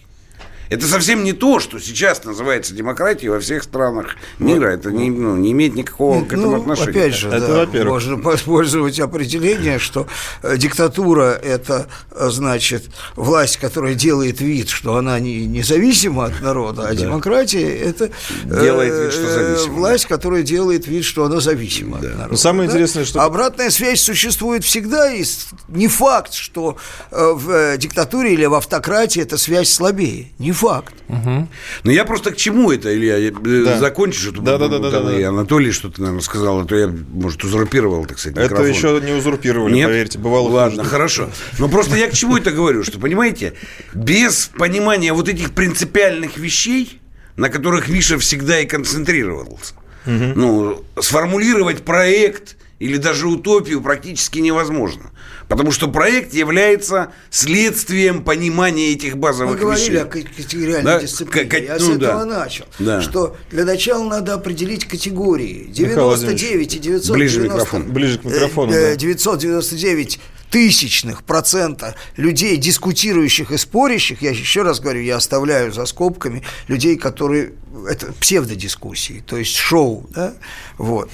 Это 0.70 0.86
совсем 0.86 1.24
не 1.24 1.32
то, 1.32 1.58
что 1.58 1.80
сейчас 1.80 2.22
называется 2.22 2.72
демократией 2.74 3.28
во 3.30 3.40
всех 3.40 3.64
странах 3.64 4.14
мира. 4.38 4.68
Это 4.68 4.92
не, 4.92 5.10
ну, 5.10 5.36
не 5.36 5.50
имеет 5.50 5.74
никакого 5.74 6.24
к 6.24 6.32
этому 6.32 6.52
ну, 6.52 6.60
отношения. 6.60 6.90
Опять 6.90 7.14
же, 7.14 7.28
это, 7.28 7.40
да, 7.40 7.54
во-первых. 7.54 7.92
можно 8.06 8.14
использовать 8.36 9.00
определение, 9.00 9.80
что 9.80 10.06
э, 10.44 10.56
диктатура– 10.56 11.32
это, 11.42 11.88
э, 12.12 12.28
значит, 12.30 12.84
власть, 13.16 13.56
которая 13.56 13.94
делает 13.94 14.40
вид, 14.40 14.68
что 14.68 14.94
она 14.94 15.18
не 15.18 15.44
независима 15.44 16.26
от 16.26 16.40
народа, 16.40 16.82
а 16.82 16.90
да. 16.90 16.94
демократия– 16.94 17.68
это 17.80 18.12
делает 18.44 18.94
вид, 18.94 19.12
что 19.12 19.26
э, 19.26 19.54
зависима. 19.54 19.74
власть, 19.74 20.06
которая 20.06 20.44
делает 20.44 20.86
вид, 20.86 21.04
что 21.04 21.24
она 21.24 21.40
зависима 21.40 21.98
да. 21.98 22.06
от 22.06 22.14
народа. 22.14 22.30
Но 22.30 22.36
самое 22.36 22.68
да? 22.68 22.74
интересное, 22.74 23.04
что… 23.04 23.22
Обратная 23.22 23.70
связь 23.70 24.00
существует 24.02 24.62
всегда, 24.62 25.12
и 25.12 25.24
не 25.66 25.88
факт, 25.88 26.32
что 26.32 26.76
в 27.10 27.76
диктатуре 27.76 28.34
или 28.34 28.44
в 28.44 28.54
автократии 28.54 29.20
эта 29.20 29.36
связь 29.36 29.68
слабее. 29.68 30.28
Не 30.38 30.52
факт. 30.60 30.94
Угу. 31.08 31.48
Но 31.84 31.90
я 31.90 32.04
просто 32.04 32.32
к 32.32 32.36
чему 32.36 32.70
это, 32.70 32.94
Илья? 32.94 33.32
Да. 33.32 33.78
Закончишь 33.78 34.28
эту 34.28 34.42
да, 34.42 34.58
да, 34.58 34.68
да, 34.68 34.78
да, 34.78 35.00
да, 35.00 35.18
и 35.18 35.22
Анатолий 35.22 35.72
что-то, 35.72 36.02
наверное, 36.02 36.22
сказал, 36.22 36.60
а 36.60 36.64
то 36.66 36.76
я, 36.76 36.88
может, 36.88 37.42
узурпировал, 37.42 38.04
так 38.04 38.18
сказать, 38.18 38.36
микрофон. 38.36 38.66
Это 38.66 38.76
еще 38.76 39.00
не 39.02 39.12
узурпировали, 39.12 39.74
Нет? 39.74 39.88
поверьте, 39.88 40.18
бывало 40.18 40.48
Ладно, 40.50 40.82
хуже. 40.82 40.90
хорошо. 40.90 41.30
Но 41.58 41.68
просто 41.68 41.96
я 41.96 42.08
к 42.08 42.12
чему 42.12 42.36
это 42.36 42.50
говорю, 42.50 42.84
что, 42.84 42.98
понимаете, 42.98 43.54
без 43.94 44.50
понимания 44.58 45.14
вот 45.14 45.28
этих 45.28 45.52
принципиальных 45.52 46.36
вещей, 46.36 47.00
на 47.36 47.48
которых 47.48 47.88
Миша 47.88 48.18
всегда 48.18 48.60
и 48.60 48.66
концентрировался, 48.66 49.74
угу. 50.04 50.14
ну, 50.14 50.84
сформулировать 51.00 51.84
проект 51.84 52.56
или 52.78 52.98
даже 52.98 53.28
утопию 53.28 53.80
практически 53.80 54.40
невозможно. 54.40 55.10
Потому 55.50 55.72
что 55.72 55.88
проект 55.88 56.32
является 56.32 57.12
следствием 57.28 58.22
понимания 58.22 58.92
этих 58.92 59.18
базовых 59.18 59.60
Мы 59.60 59.72
вещей. 59.72 59.90
говорили 59.90 59.96
о 59.96 60.04
категориальной 60.04 60.84
да? 60.84 61.00
дисциплине. 61.00 61.50
К- 61.50 61.58
Я 61.58 61.76
ну, 61.76 61.80
с 61.80 61.88
этого 61.88 61.98
да. 61.98 62.24
начал. 62.24 62.66
Да. 62.78 63.02
Что 63.02 63.36
для 63.50 63.64
начала 63.64 64.08
надо 64.08 64.34
определить 64.34 64.84
категории. 64.84 65.66
99 65.68 66.76
и 66.76 66.78
990... 66.78 67.12
Ближе, 67.12 67.40
микрофон. 67.40 67.82
Ближе 67.82 68.18
к 68.20 68.24
микрофону. 68.24 68.72
999 68.72 70.16
э, 70.16 70.20
тысячных 70.50 71.24
процента 71.24 71.96
людей, 72.16 72.56
дискутирующих 72.56 73.50
и 73.50 73.56
спорящих, 73.56 74.22
я 74.22 74.30
еще 74.30 74.62
раз 74.62 74.78
говорю, 74.78 75.00
я 75.00 75.16
оставляю 75.16 75.72
за 75.72 75.84
скобками 75.86 76.44
людей, 76.68 76.96
которые... 76.96 77.54
Это 77.88 78.12
псевдодискуссии, 78.12 79.24
то 79.26 79.36
есть 79.36 79.56
шоу, 79.56 80.08
да, 80.10 80.34
вот. 80.78 81.10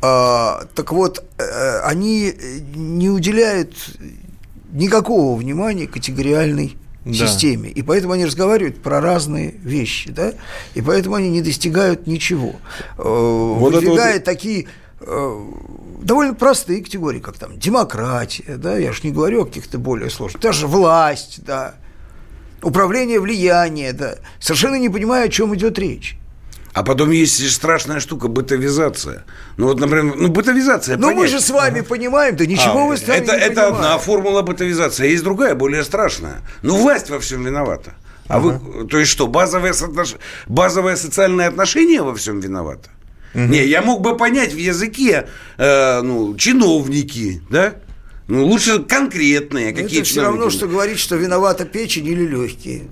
А, 0.00 0.64
так 0.74 0.92
вот, 0.92 1.24
э, 1.38 1.80
они 1.80 2.32
не 2.74 3.10
уделяют 3.10 3.74
никакого 4.72 5.36
внимания 5.36 5.86
категориальной 5.86 6.76
да. 7.04 7.12
системе. 7.12 7.70
И 7.70 7.82
поэтому 7.82 8.12
они 8.12 8.24
разговаривают 8.24 8.82
про 8.82 9.00
разные 9.00 9.50
вещи, 9.50 10.10
да, 10.10 10.34
и 10.74 10.82
поэтому 10.82 11.16
они 11.16 11.30
не 11.30 11.42
достигают 11.42 12.06
ничего. 12.06 12.54
Э, 12.96 13.02
вот 13.02 13.74
Выдвигают 13.74 14.18
вот... 14.18 14.24
такие 14.24 14.66
э, 15.00 15.44
довольно 16.02 16.34
простые 16.34 16.82
категории, 16.82 17.20
как 17.20 17.38
там 17.38 17.58
демократия, 17.58 18.56
да, 18.56 18.76
я 18.76 18.92
же 18.92 19.00
не 19.02 19.10
говорю 19.10 19.42
о 19.42 19.46
каких-то 19.46 19.78
более 19.78 20.10
сложных, 20.10 20.42
даже 20.42 20.66
власть, 20.66 21.44
да, 21.44 21.74
управление 22.62 23.20
влияния, 23.20 23.92
да, 23.92 24.16
совершенно 24.38 24.76
не 24.76 24.88
понимаю, 24.88 25.26
о 25.26 25.28
чем 25.28 25.54
идет 25.54 25.78
речь. 25.78 26.18
А 26.72 26.82
потом 26.82 27.10
есть 27.10 27.50
страшная 27.50 28.00
штука 28.00 28.28
бытовизация. 28.28 29.24
Ну 29.56 29.66
вот, 29.66 29.80
например, 29.80 30.14
ну 30.16 30.28
бытовизация. 30.28 30.96
Ну 30.96 31.14
мы 31.14 31.26
же 31.26 31.40
с 31.40 31.50
вами 31.50 31.80
ага. 31.80 31.88
понимаем, 31.88 32.36
да 32.36 32.46
ничего 32.46 32.84
а, 32.84 32.86
вы 32.86 32.96
с 32.96 33.06
вами 33.06 33.18
это, 33.18 33.36
не 33.36 33.42
Это 33.42 33.48
понимаете. 33.48 33.76
одна 33.76 33.98
формула 33.98 34.42
бытовизации, 34.42 35.04
а 35.04 35.06
есть 35.06 35.24
другая, 35.24 35.54
более 35.54 35.82
страшная. 35.82 36.42
Ну 36.62 36.76
власть 36.76 37.10
во 37.10 37.18
всем 37.18 37.44
виновата. 37.44 37.94
А 38.28 38.36
ага. 38.36 38.60
вы, 38.60 38.86
то 38.86 38.98
есть 38.98 39.10
что, 39.10 39.26
базовое, 39.26 39.72
соотнош... 39.72 40.16
базовое 40.46 40.96
социальное 40.96 41.48
отношение 41.48 42.02
во 42.02 42.14
всем 42.14 42.40
виновато? 42.40 42.90
Угу. 43.34 43.44
Не, 43.44 43.64
я 43.64 43.82
мог 43.82 44.00
бы 44.00 44.16
понять 44.16 44.52
в 44.52 44.58
языке, 44.58 45.28
э, 45.56 46.00
ну, 46.02 46.36
чиновники, 46.36 47.42
да? 47.50 47.74
Ну, 48.26 48.44
лучше 48.44 48.80
конкретные 48.80 49.72
какие-то. 49.72 49.96
Это 49.96 50.04
все 50.04 50.22
равно, 50.22 50.50
что 50.50 50.66
говорить, 50.66 50.98
что 50.98 51.16
виновата 51.16 51.64
печень 51.64 52.06
или 52.06 52.26
легкие. 52.26 52.88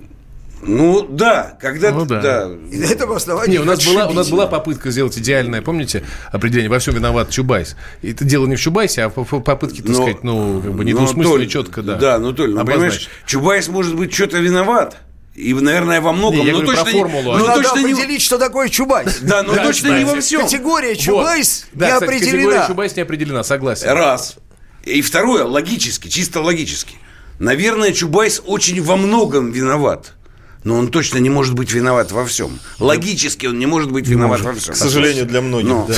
Ну 0.61 1.07
да, 1.07 1.57
когда 1.61 1.91
ну, 1.91 2.05
да. 2.05 2.21
да. 2.21 2.51
И 2.71 2.77
на 2.77 2.85
этом 2.85 3.11
основании. 3.11 3.53
Не, 3.53 3.59
у 3.59 3.65
нас 3.65 3.85
была 3.85 4.07
у 4.07 4.13
нас 4.13 4.29
была 4.29 4.47
попытка 4.47 4.91
сделать 4.91 5.17
идеальное, 5.17 5.61
помните, 5.61 6.03
определение. 6.31 6.69
Во 6.69 6.79
всем 6.79 6.95
виноват 6.95 7.29
Чубайс. 7.29 7.75
И 8.01 8.11
это 8.11 8.25
дело 8.25 8.47
не 8.47 8.55
в 8.55 8.61
Чубайсе, 8.61 9.03
а 9.03 9.09
в 9.09 9.41
попытке, 9.41 9.81
так 9.81 9.91
но, 9.91 9.95
сказать, 9.95 10.23
ну 10.23 10.61
как 10.61 10.73
бы 10.73 10.83
недвусмысленно 10.83 11.47
четко, 11.47 11.81
да. 11.81 11.95
Да, 11.95 12.19
ну 12.19 12.33
Толь, 12.33 12.53
ну, 12.53 12.65
понимаешь, 12.65 13.07
Чубайс 13.25 13.67
может 13.67 13.95
быть 13.95 14.13
что-то 14.13 14.39
виноват. 14.39 14.97
И, 15.35 15.53
наверное, 15.53 16.01
во 16.01 16.13
многом, 16.13 16.43
не, 16.43 16.51
но 16.51 16.61
точно 16.61 16.83
про 16.83 16.91
формулу. 16.91 17.33
Не, 17.33 17.37
ну, 17.37 17.45
надо 17.45 17.61
точно 17.61 17.81
определить, 17.81 18.09
не... 18.09 18.19
что 18.19 18.39
такое 18.39 18.69
Чубайс. 18.69 19.19
Да, 19.21 19.43
но 19.43 19.53
точно 19.53 19.99
не 19.99 20.03
во 20.03 20.19
всем. 20.19 20.41
Категория 20.41 20.95
Чубайс 20.95 21.67
не 21.73 21.85
определена. 21.85 22.31
Категория 22.31 22.67
Чубайс 22.67 22.95
не 22.95 23.01
определена, 23.03 23.43
согласен. 23.43 23.89
Раз. 23.89 24.37
И 24.83 25.03
второе, 25.03 25.43
логически, 25.43 26.07
чисто 26.07 26.41
логически. 26.41 26.95
Наверное, 27.37 27.93
Чубайс 27.93 28.41
очень 28.43 28.81
во 28.81 28.97
многом 28.97 29.51
виноват 29.51 30.13
но 30.63 30.75
он 30.75 30.89
точно 30.89 31.17
не 31.17 31.29
может 31.29 31.53
быть 31.53 31.71
виноват 31.71 32.11
во 32.11 32.25
всем. 32.25 32.59
Логически 32.79 33.45
он 33.47 33.59
не 33.59 33.65
может 33.65 33.91
быть 33.91 34.07
виноват 34.07 34.41
может, 34.41 34.45
во 34.45 34.53
всем. 34.53 34.73
К 34.73 34.77
сожалению, 34.77 35.25
для 35.25 35.41
многих, 35.41 35.69
но, 35.69 35.87
да. 35.87 35.95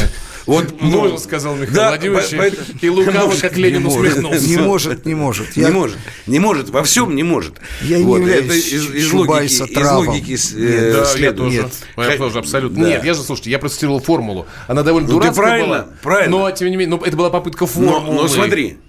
Вот, 0.49 0.81
Можно, 0.81 1.19
сказал 1.19 1.55
Михаил 1.55 1.75
да, 1.75 1.89
Владимирович, 1.89 2.31
по, 2.31 2.85
и 2.85 2.89
лукаво, 2.89 3.35
как 3.39 3.55
Ленин 3.55 3.85
усмехнулся. 3.85 4.47
Не 4.47 4.57
может, 4.57 5.05
не 5.05 5.13
может. 5.13 5.55
Я... 5.55 5.67
Не 5.67 5.71
может, 5.71 5.97
не 6.25 6.39
может, 6.39 6.69
во 6.69 6.81
всем 6.81 7.15
не 7.15 7.21
может. 7.21 7.53
Я 7.81 7.99
вот, 7.99 8.17
не 8.17 8.25
являюсь 8.25 8.45
это 8.45 8.55
из, 8.55 9.05
из 9.05 9.13
логики, 9.13 9.43
из 9.43 9.91
логики 9.91 10.37
э, 10.55 10.93
да, 10.93 11.19
я 11.19 11.33
тоже. 11.33 11.57
Нет. 11.57 11.71
Я 11.97 12.17
тоже 12.17 12.39
абсолютно. 12.39 12.83
Да. 12.83 12.89
Нет, 12.89 13.03
я 13.03 13.13
же, 13.13 13.21
слушайте, 13.21 13.51
я 13.51 13.59
процитировал 13.59 13.99
формулу. 13.99 14.47
Она 14.67 14.81
довольно 14.81 15.07
ну, 15.07 15.19
дурацкая 15.19 15.45
правильно, 15.45 15.67
была. 15.67 15.87
правильно. 16.01 16.37
Но, 16.37 16.49
тем 16.51 16.71
не 16.71 16.77
менее, 16.77 16.97
ну, 16.97 17.03
это 17.05 17.15
была 17.15 17.29
попытка 17.29 17.67
формулы. 17.67 18.15
Но, 18.15 18.21
но 18.23 18.27
смотри, 18.27 18.79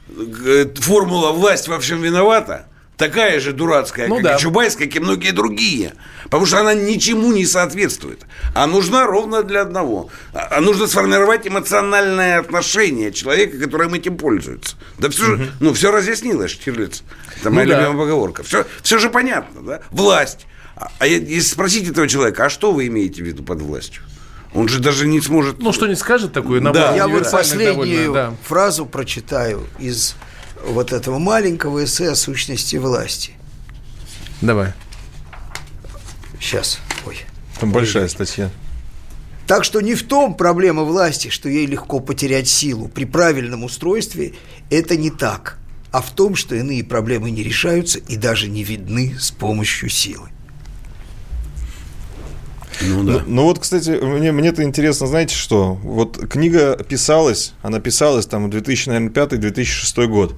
формула 0.76 1.32
«власть 1.32 1.68
во 1.68 1.78
всем 1.78 2.00
виновата» 2.00 2.69
такая 3.00 3.40
же 3.40 3.52
дурацкая, 3.52 4.06
ну, 4.06 4.16
как 4.16 4.24
да. 4.24 4.36
и 4.36 4.38
Чубайс, 4.38 4.76
как 4.76 4.94
и 4.94 5.00
многие 5.00 5.32
другие. 5.32 5.94
Потому 6.24 6.46
что 6.46 6.60
она 6.60 6.74
ничему 6.74 7.32
не 7.32 7.46
соответствует. 7.46 8.20
А 8.54 8.66
нужна 8.66 9.06
ровно 9.06 9.42
для 9.42 9.62
одного. 9.62 10.10
А, 10.32 10.58
а 10.58 10.60
нужно 10.60 10.86
сформировать 10.86 11.48
эмоциональное 11.48 12.38
отношение 12.38 13.10
человека, 13.10 13.58
которым 13.58 13.94
этим 13.94 14.16
пользуется. 14.16 14.76
Да 14.98 15.08
все, 15.08 15.34
угу. 15.34 15.42
ну, 15.58 15.72
все 15.72 15.90
разъяснилось, 15.90 16.52
Штирлиц. 16.52 17.02
Это 17.40 17.50
моя 17.50 17.66
ну, 17.66 17.72
любимая 17.72 17.92
да. 17.92 17.98
поговорка. 17.98 18.42
Все, 18.44 18.66
все 18.82 18.98
же 18.98 19.10
понятно, 19.10 19.62
да? 19.62 19.80
Власть. 19.90 20.46
А, 20.76 20.92
а 20.98 21.06
если 21.06 21.40
спросить 21.40 21.88
этого 21.88 22.06
человека, 22.06 22.44
а 22.44 22.50
что 22.50 22.72
вы 22.72 22.86
имеете 22.86 23.22
в 23.22 23.26
виду 23.26 23.42
под 23.42 23.62
властью? 23.62 24.02
Он 24.52 24.68
же 24.68 24.80
даже 24.80 25.06
не 25.06 25.20
сможет... 25.20 25.60
Ну, 25.60 25.72
что 25.72 25.86
не 25.86 25.94
скажет 25.94 26.32
такое 26.32 26.60
на 26.60 26.72
да. 26.72 26.94
Я 26.94 27.08
вот 27.08 27.30
последнюю 27.30 27.72
довольно, 27.72 28.12
да. 28.12 28.34
фразу 28.46 28.84
прочитаю 28.84 29.66
из 29.78 30.16
вот 30.66 30.92
этого 30.92 31.18
маленького 31.18 31.84
эссе 31.84 32.10
о 32.10 32.14
сущности 32.14 32.76
власти. 32.76 33.32
Давай. 34.40 34.72
Сейчас. 36.40 36.80
Ой. 37.06 37.18
Там 37.58 37.72
большая 37.72 38.08
статья. 38.08 38.50
Так 39.46 39.64
что 39.64 39.80
не 39.80 39.94
в 39.94 40.04
том 40.04 40.34
проблема 40.34 40.84
власти, 40.84 41.28
что 41.28 41.48
ей 41.48 41.66
легко 41.66 42.00
потерять 42.00 42.48
силу. 42.48 42.88
При 42.88 43.04
правильном 43.04 43.64
устройстве 43.64 44.34
это 44.70 44.96
не 44.96 45.10
так, 45.10 45.58
а 45.90 46.00
в 46.00 46.10
том, 46.10 46.36
что 46.36 46.54
иные 46.54 46.84
проблемы 46.84 47.30
не 47.30 47.42
решаются 47.42 47.98
и 47.98 48.16
даже 48.16 48.48
не 48.48 48.62
видны 48.62 49.16
с 49.18 49.30
помощью 49.32 49.88
силы. 49.88 50.28
Ну, 52.82 53.04
да. 53.04 53.12
ну, 53.12 53.22
ну 53.26 53.42
вот, 53.44 53.58
кстати, 53.58 53.90
мне, 53.90 54.32
мне 54.32 54.48
это 54.48 54.62
интересно, 54.62 55.06
знаете 55.06 55.34
что? 55.34 55.74
Вот 55.82 56.18
книга 56.28 56.76
писалась, 56.76 57.52
она 57.62 57.80
писалась 57.80 58.26
там 58.26 58.50
в 58.50 58.54
2005-2006 58.54 60.06
год. 60.06 60.34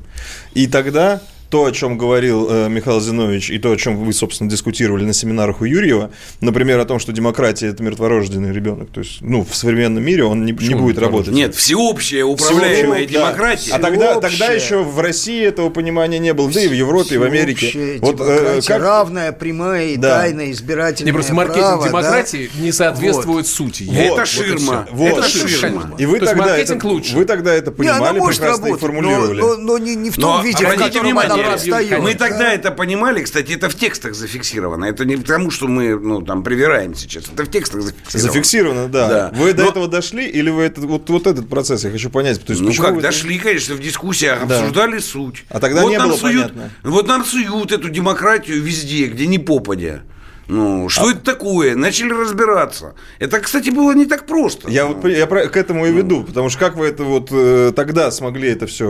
И 0.55 0.66
тогда 0.66 1.20
то, 1.53 1.66
о 1.66 1.70
чем 1.70 1.98
говорил 1.98 2.48
э, 2.50 2.68
Михаил 2.70 2.98
Зинович, 2.98 3.50
и 3.50 3.59
то, 3.59 3.72
о 3.72 3.76
чем 3.76 4.03
вы, 4.03 4.14
собственно, 4.14 4.48
дискутировали 4.48 5.05
на 5.05 5.12
семинарах 5.12 5.61
у 5.61 5.66
Юрьева, 5.66 6.11
например, 6.40 6.78
о 6.78 6.86
том, 6.86 6.98
что 6.98 7.12
демократия– 7.12 7.66
это 7.68 7.82
мертворожденный 7.82 8.55
ребенок. 8.55 8.88
То 8.90 9.00
есть, 9.00 9.18
ну, 9.20 9.44
в 9.44 9.55
современном 9.55 10.03
мире 10.03 10.24
он 10.24 10.46
не, 10.46 10.53
не 10.53 10.74
будет 10.74 10.96
работать. 10.96 11.34
Нет, 11.34 11.55
всеобщая 11.55 12.24
управляемая 12.24 13.00
всеобщая, 13.00 13.07
демократия. 13.07 13.70
Да. 13.72 13.76
А 13.76 13.80
тогда, 13.80 14.20
тогда 14.20 14.46
еще 14.46 14.82
в 14.82 14.98
России 14.98 15.44
этого 15.44 15.68
понимания 15.68 16.18
не 16.18 16.32
было, 16.32 16.50
да 16.50 16.59
и 16.59 16.68
в 16.68 16.72
Европе, 16.72 17.16
и 17.16 17.18
в 17.18 17.22
Америке. 17.22 17.98
Вот, 18.00 18.18
э, 18.18 18.62
как... 18.66 18.80
равная, 18.80 19.32
прямая 19.32 19.88
и 19.88 19.98
да. 19.98 20.20
тайная 20.20 20.53
избирательная 20.53 21.12
Не, 21.12 21.14
просто 21.14 21.34
маркетинг 21.34 21.66
право, 21.66 21.86
демократии 21.86 22.50
да? 22.55 22.62
не 22.62 22.72
соответствует 22.72 23.44
вот. 23.44 23.46
сути. 23.46 23.82
Вот, 23.82 23.98
это 23.98 24.24
ширма. 24.24 24.88
Вот, 24.90 25.18
это 25.18 25.28
ширма. 25.28 25.96
И 25.98 26.07
вы 26.07 26.18
тогда, 26.18 26.57
это, 26.57 26.78
лучше. 26.82 27.14
вы 27.14 27.26
тогда 27.26 27.53
это 27.53 27.72
понимали, 27.72 28.18
не, 28.18 28.26
прекрасно 28.26 28.68
работать, 28.68 28.76
и 28.76 28.80
формулировали. 28.80 29.38
Но, 29.38 29.48
но, 29.48 29.57
но 29.57 29.78
не, 29.78 29.94
не 29.96 30.09
в 30.09 30.14
том 30.14 30.38
но, 30.38 30.42
виде, 30.42 30.64
в 30.64 30.76
котором 30.76 31.18
она 31.43 31.99
Мы 32.01 32.14
тогда 32.14 32.53
это 32.53 32.70
понимали, 32.70 33.22
кстати, 33.22 33.53
это 33.53 33.68
в 33.68 33.74
текстах 33.74 34.14
зафиксировано. 34.14 34.84
Это 34.84 35.05
не 35.05 35.16
потому, 35.16 35.51
что 35.51 35.68
мы, 35.68 35.99
ну, 35.99 36.22
там, 36.22 36.43
привираем 36.43 36.95
сейчас. 36.95 37.24
Это 37.32 37.45
в 37.45 37.51
текстах 37.51 37.82
зафиксировано. 37.82 38.32
Зафиксировано, 38.32 38.88
да. 38.88 39.09
да. 39.09 39.32
Вы 39.34 39.53
до 39.53 39.64
этого 39.64 39.88
дошли 39.88 40.26
или 40.26 40.51
вы 40.51 40.62
это, 40.62 40.80
вот, 40.82 41.09
вот 41.09 41.26
этот 41.26 41.49
процесс, 41.49 41.84
я 41.84 41.90
хочу 41.90 42.11
понять. 42.11 42.45
То 42.45 42.53
есть, 42.53 42.62
ну 42.62 42.72
как, 42.74 43.01
дошли, 43.01 43.36
это... 43.36 43.45
конечно, 43.45 43.74
в 43.74 43.80
дискуссиях, 43.80 44.47
да. 44.47 44.59
обсуждали 44.59 44.99
суть. 44.99 45.45
А 45.49 45.61
тогда 45.61 45.82
вот 45.82 45.90
не 45.90 45.99
было 45.99 46.16
суют, 46.16 46.53
понятно. 46.53 46.70
Вот 46.82 47.07
нам 47.07 47.24
суют 47.24 47.72
эту 47.72 47.88
демократию 47.88 48.62
везде, 48.62 49.07
где 49.07 49.26
не 49.26 49.38
попадя. 49.38 50.03
Ну, 50.49 50.88
что 50.88 51.07
а... 51.07 51.11
это 51.12 51.20
такое? 51.20 51.76
Начали 51.76 52.12
разбираться. 52.12 52.95
Это, 53.18 53.40
кстати, 53.40 53.70
было 53.70 53.93
не 53.93 54.07
так 54.07 54.26
просто. 54.26 54.70
Я 54.70 54.86
вот 54.86 55.05
я 55.05 55.26
к 55.26 55.57
этому 55.57 55.86
и 55.86 55.93
веду, 55.93 56.24
потому 56.24 56.49
что 56.49 56.59
как 56.59 56.76
вы 56.76 56.86
это 56.86 57.05
вот 57.05 57.28
э, 57.30 57.72
тогда 57.74 58.11
смогли 58.11 58.51
это 58.51 58.66
все 58.66 58.86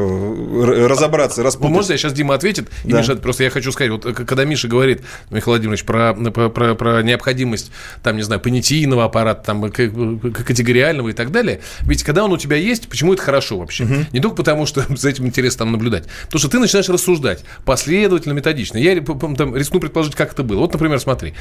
разобраться, 0.88 1.42
распутать? 1.42 1.70
Ну, 1.70 1.76
можно 1.76 1.92
я 1.92 1.98
сейчас 1.98 2.12
Дима 2.12 2.34
ответит? 2.34 2.68
Да. 2.84 2.90
И 2.90 3.00
Миша, 3.00 3.16
просто 3.16 3.44
я 3.44 3.50
хочу 3.50 3.72
сказать, 3.72 3.92
вот 3.92 4.04
когда 4.04 4.44
Миша 4.44 4.68
говорит, 4.68 5.02
Михаил 5.30 5.52
Владимирович, 5.52 5.84
про, 5.84 6.14
про, 6.14 6.48
про, 6.48 6.74
про 6.74 7.02
необходимость, 7.02 7.70
там, 8.02 8.16
не 8.16 8.22
знаю, 8.22 8.40
понятийного 8.40 9.04
аппарата, 9.04 9.44
там, 9.44 9.70
категориального 9.70 11.10
и 11.10 11.12
так 11.12 11.30
далее, 11.30 11.60
ведь 11.82 12.02
когда 12.02 12.24
он 12.24 12.32
у 12.32 12.38
тебя 12.38 12.56
есть, 12.56 12.88
почему 12.88 13.12
это 13.14 13.22
хорошо 13.22 13.58
вообще? 13.58 13.84
Угу. 13.84 13.94
Не 14.12 14.20
только 14.20 14.36
потому, 14.36 14.66
что 14.66 14.84
за 14.96 15.08
этим 15.10 15.26
интересно 15.26 15.60
там 15.60 15.72
наблюдать, 15.72 16.04
потому 16.26 16.40
что 16.40 16.48
ты 16.48 16.58
начинаешь 16.58 16.88
рассуждать 16.88 17.44
последовательно, 17.64 18.32
методично. 18.32 18.78
Я 18.78 19.00
там, 19.00 19.56
рискну 19.56 19.80
предположить, 19.80 20.14
как 20.14 20.32
это 20.32 20.42
было. 20.42 20.60
Вот, 20.60 20.72
например, 20.72 20.98
смотри, 21.00 21.34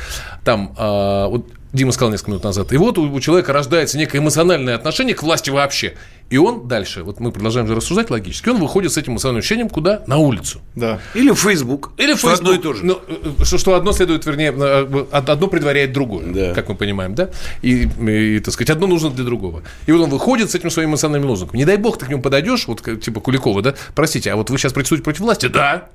Там, 0.44 0.74
а, 0.78 1.28
вот 1.28 1.46
Дима 1.74 1.94
сказал 1.94 2.12
несколько 2.12 2.32
минут 2.32 2.44
назад. 2.44 2.74
И 2.74 2.78
вот 2.78 2.98
у, 2.98 3.10
у 3.12 3.20
человека 3.22 3.54
рождается 3.54 3.98
некое 3.98 4.18
эмоциональное 4.18 4.76
отношение 4.76 5.16
к 5.16 5.24
власти 5.24 5.50
вообще. 5.50 5.96
И 6.30 6.38
он 6.38 6.68
дальше, 6.68 7.04
вот 7.04 7.20
мы 7.20 7.32
продолжаем 7.32 7.68
же 7.68 7.76
рассуждать 7.76 8.10
логически, 8.10 8.50
он 8.50 8.58
выходит 8.60 8.92
с 8.92 8.98
этим 8.98 9.14
эмоциональным 9.14 9.40
ощущением 9.40 9.70
куда? 9.70 10.04
На 10.08 10.18
улицу. 10.18 10.62
Да. 10.76 11.00
Или 11.14 11.32
в 11.32 11.40
Facebook. 11.40 11.92
Или 11.98 12.14
в 12.14 12.20
Что 12.20 12.30
Facebook. 12.30 12.48
одно 12.48 12.54
и 12.54 12.58
то 12.64 12.74
же. 12.74 12.86
Ну, 12.86 13.00
э, 13.08 13.44
что, 13.44 13.58
что 13.58 13.76
одно 13.76 13.92
следует, 13.94 14.26
вернее, 14.26 14.54
э, 14.56 15.06
одно 15.12 15.48
предваряет 15.48 15.94
другое, 15.94 16.26
Да. 16.34 16.54
как 16.54 16.68
мы 16.70 16.76
понимаем, 16.76 17.16
да? 17.16 17.30
И, 17.62 17.84
и, 17.84 18.40
так 18.40 18.54
сказать, 18.54 18.70
одно 18.70 18.88
нужно 18.88 19.10
для 19.10 19.24
другого. 19.26 19.64
И 19.88 19.92
вот 19.92 20.02
он 20.02 20.10
выходит 20.10 20.52
с 20.52 20.56
этим 20.56 20.70
своим 20.70 20.90
эмоциональным 20.92 21.30
лозунгом. 21.30 21.56
Не 21.56 21.66
дай 21.66 21.78
бог 21.78 21.98
ты 21.98 22.06
к 22.06 22.10
нему 22.10 22.22
подойдешь, 22.22 22.66
вот 22.68 22.82
типа 23.02 23.20
Куликова, 23.22 23.62
да? 23.62 23.76
Простите, 23.96 24.32
а 24.32 24.36
вот 24.36 24.50
вы 24.50 24.58
сейчас 24.58 24.74
протестуете 24.74 25.04
против 25.04 25.22
власти? 25.22 25.48
Да. 25.48 25.88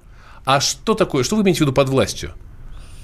А 0.45 0.61
что 0.61 0.95
такое? 0.95 1.23
Что 1.25 1.37
вы 1.37 1.43
имеете 1.43 1.59
в 1.59 1.61
виду 1.62 1.73
под 1.73 1.89
властью? 1.89 2.33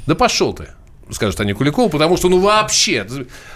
Да 0.06 0.14
пошел 0.14 0.52
ты 0.52 0.68
скажут 1.12 1.40
они 1.40 1.52
Куликову, 1.52 1.88
потому 1.88 2.16
что, 2.16 2.28
ну, 2.28 2.38
вообще, 2.40 3.06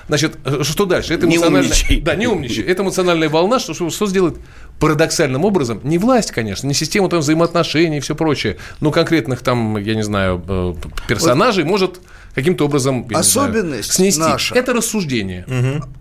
значит, 0.09 0.37
что 0.63 0.85
дальше? 0.85 1.15
Это 1.15 1.27
Не 1.27 1.37
эмоциональная- 1.37 1.63
умничай. 1.71 2.01
Да, 2.01 2.15
не 2.15 2.27
умничай. 2.27 2.65
Это 2.65 2.83
эмоциональная 2.83 3.29
волна, 3.29 3.59
что, 3.59 3.75
что, 3.75 3.91
что 3.91 4.07
сделает 4.07 4.37
парадоксальным 4.79 5.45
образом? 5.45 5.81
Не 5.85 5.99
власть, 5.99 6.31
конечно, 6.33 6.67
не 6.67 6.75
система 6.75 7.09
там 7.09 7.21
взаимоотношений 7.21 7.99
и 7.99 8.01
все 8.01 8.15
прочее, 8.15 8.59
но 8.81 8.91
конкретных 8.91 9.41
там, 9.41 9.77
я 9.79 9.95
не 9.95 10.03
знаю, 10.05 10.43
э, 10.47 10.75
персонажей 11.09 11.65
может 11.65 12.01
каким-то 12.35 12.67
образом 12.67 13.03
не 13.09 13.09
знаю, 13.09 13.21
Особенность 13.21 13.93
снести. 13.95 14.21
наша. 14.21 14.55
Это 14.55 14.75
рассуждение. 14.75 15.47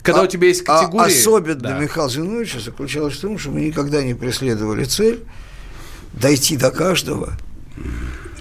Когда 0.03 0.23
у 0.23 0.27
тебя 0.27 0.49
есть 0.49 0.63
А 0.67 0.79
категории... 0.81 1.13
особенно 1.17 1.55
Да. 1.55 1.79
Михаила 1.79 2.09
Зиновича 2.09 2.59
заключалось 2.59 3.15
в 3.15 3.21
том, 3.21 3.37
что 3.39 3.51
мы 3.51 3.61
никогда 3.61 4.03
не 4.03 4.13
преследовали 4.13 4.83
цель 4.83 5.21
дойти 6.13 6.57
до 6.57 6.71
каждого 6.71 7.33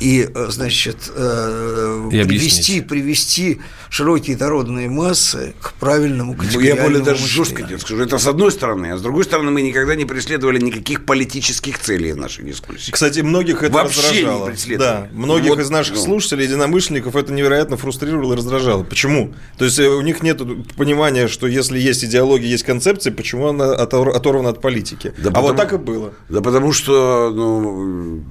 и, 0.00 0.28
э, 0.34 0.46
значит, 0.50 0.96
э, 1.14 2.08
И 2.12 2.24
привести, 2.24 2.80
привести 2.80 3.60
широкие 3.90 4.36
народные 4.36 4.88
массы 4.88 5.54
к 5.60 5.72
правильному 5.74 6.34
Ну, 6.34 6.42
Я 6.42 6.46
категориальному 6.48 6.88
более 6.88 7.02
даже 7.04 7.22
мышлению. 7.22 7.44
жестко 7.46 7.62
тебе 7.62 7.78
скажу. 7.78 8.02
Это 8.02 8.18
с 8.18 8.26
одной 8.26 8.50
стороны. 8.52 8.92
А 8.92 8.96
с 8.98 9.02
другой 9.02 9.24
стороны, 9.24 9.50
мы 9.52 9.62
никогда 9.62 9.94
не 9.94 10.04
преследовали 10.04 10.58
никаких 10.58 11.04
политических 11.04 11.78
целей 11.78 12.12
в 12.12 12.16
нашей 12.16 12.44
дискуссии. 12.44 12.90
Кстати, 12.90 13.20
многих 13.20 13.62
это 13.62 13.72
Вообще 13.72 14.00
не 14.00 14.06
раздражало. 14.24 14.46
преследовали. 14.46 14.90
Да, 14.90 15.08
многих 15.12 15.50
Вот, 15.50 15.58
из 15.60 15.70
наших 15.70 15.94
ну. 15.96 16.02
слушателей, 16.02 16.44
единомышленников, 16.46 17.14
это 17.16 17.32
невероятно 17.32 17.76
фрустрировало 17.76 18.34
и 18.34 18.36
раздражало. 18.36 18.82
Почему? 18.82 19.32
То 19.58 19.64
есть 19.64 19.78
э, 19.78 19.88
у 19.88 20.00
них 20.02 20.22
нет 20.22 20.40
понимания, 20.76 21.28
что 21.28 21.46
если 21.46 21.78
есть 21.78 22.04
идеология, 22.04 22.48
есть 22.48 22.64
концепция, 22.64 23.12
почему 23.12 23.48
она 23.48 23.74
отор- 23.74 24.10
оторвана 24.10 24.48
от 24.50 24.60
политики. 24.60 25.12
Да 25.18 25.30
а 25.34 25.40
вот 25.40 25.52
потому- 25.52 25.56
так 25.56 25.72
и 25.72 25.76
было. 25.76 26.12
Да 26.28 26.40
потому 26.40 26.72
что, 26.72 27.30
ну, 27.34 28.24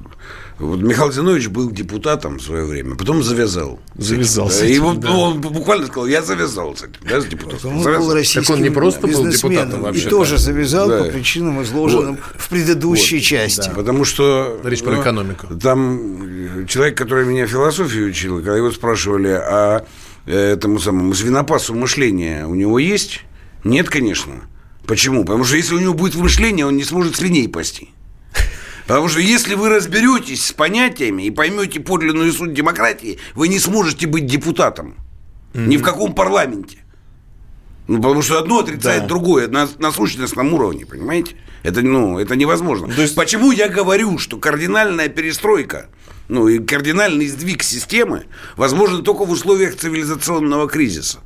вот 0.60 0.80
Михаил 0.82 1.12
Зинович 1.12 1.48
был 1.48 1.72
депутатом 1.72 2.38
в 2.38 2.42
свое 2.44 2.66
время, 2.66 2.96
потом 2.96 3.24
завязал. 3.24 3.80
Завязал 3.96 4.50
да. 4.50 4.66
И 4.66 4.80
вот 4.80 5.00
да. 5.00 5.10
ну, 5.10 5.20
он 5.20 5.42
буквально 5.42 5.88
сказал, 5.88 6.08
я 6.08 6.22
завязал 6.22 6.76
с 6.76 6.84
этим, 6.84 7.00
да, 7.10 7.22
с 7.22 7.26
депутатом. 7.26 7.72
Он 7.72 7.78
был 7.78 7.84
Завязал. 7.84 8.14
российским 8.14 8.42
Так 8.44 8.56
он 8.56 8.62
не 8.62 8.70
просто 8.70 9.08
был 9.08 9.28
депутатом 9.28 9.80
и 9.80 9.84
вообще-то. 9.84 10.10
тоже 10.10 10.38
завязал 10.38 10.90
Да. 10.90 11.04
по 11.04 11.10
причинам, 11.10 11.62
изложенным 11.64 12.20
в 12.38 12.50
предыдущей 12.50 13.22
части. 13.22 13.72
Потому 13.76 14.06
что... 14.06 14.60
Речь 14.64 14.84
про 14.84 15.02
экономику. 15.02 15.48
Там 15.60 16.68
человек, 16.68 16.98
который 16.98 17.26
меня 17.26 17.48
философию 17.48 18.10
учил, 18.10 18.38
когда 18.38 18.56
его 18.58 18.72
спрашивали, 18.72 19.30
а 19.30 19.86
э, 20.26 20.54
этому 20.54 20.80
самому 20.80 21.14
свинопасу 21.14 21.74
мышления 21.74 22.46
у 22.46 22.56
него 22.56 22.80
есть? 22.80 23.22
Нет, 23.64 23.90
конечно. 23.90 24.34
Почему? 24.86 25.24
Потому 25.24 25.46
что 25.46 25.56
если 25.56 25.76
у 25.76 25.80
него 25.80 25.94
будет 25.94 26.16
мышление, 26.16 26.66
он 26.66 26.76
не 26.76 26.84
сможет 26.84 27.16
свиней 27.16 27.48
пасти. 27.48 27.90
Потому 28.88 29.08
что 29.08 29.20
если 29.20 29.56
вы 29.56 29.70
разберетесь 29.70 30.46
с 30.48 30.52
понятиями 30.52 31.24
и 31.24 31.32
поймете 31.32 31.80
подлинную 31.80 32.32
суть 32.34 32.54
демократии, 32.54 33.20
вы 33.36 33.48
не 33.48 33.60
сможете 33.60 34.08
быть 34.08 34.26
депутатом. 34.26 34.96
Ни 35.54 35.78
в 35.78 35.84
каком 35.84 36.14
парламенте. 36.14 36.80
Ну, 37.88 37.98
потому 38.02 38.22
что 38.22 38.40
одно 38.40 38.60
отрицает 38.60 39.04
Да. 39.04 39.08
другое 39.10 39.48
на, 39.48 39.68
на 39.78 39.92
сущностном 39.92 40.54
уровне, 40.54 40.86
понимаете? 40.86 41.36
Это, 41.64 41.82
ну, 41.82 42.18
это 42.18 42.36
невозможно. 42.36 42.88
То 42.94 43.02
есть- 43.02 43.16
Почему 43.16 43.52
я 43.52 43.68
говорю, 43.70 44.18
что 44.18 44.38
кардинальная 44.38 45.10
перестройка, 45.10 45.88
ну, 46.28 46.48
и 46.48 46.60
кардинальный 46.60 47.28
сдвиг 47.28 47.62
системы 47.62 48.24
возможен 48.58 49.04
только 49.04 49.26
в 49.26 49.32
условиях 49.32 49.76
цивилизационного 49.76 50.68
кризиса? 50.68 51.20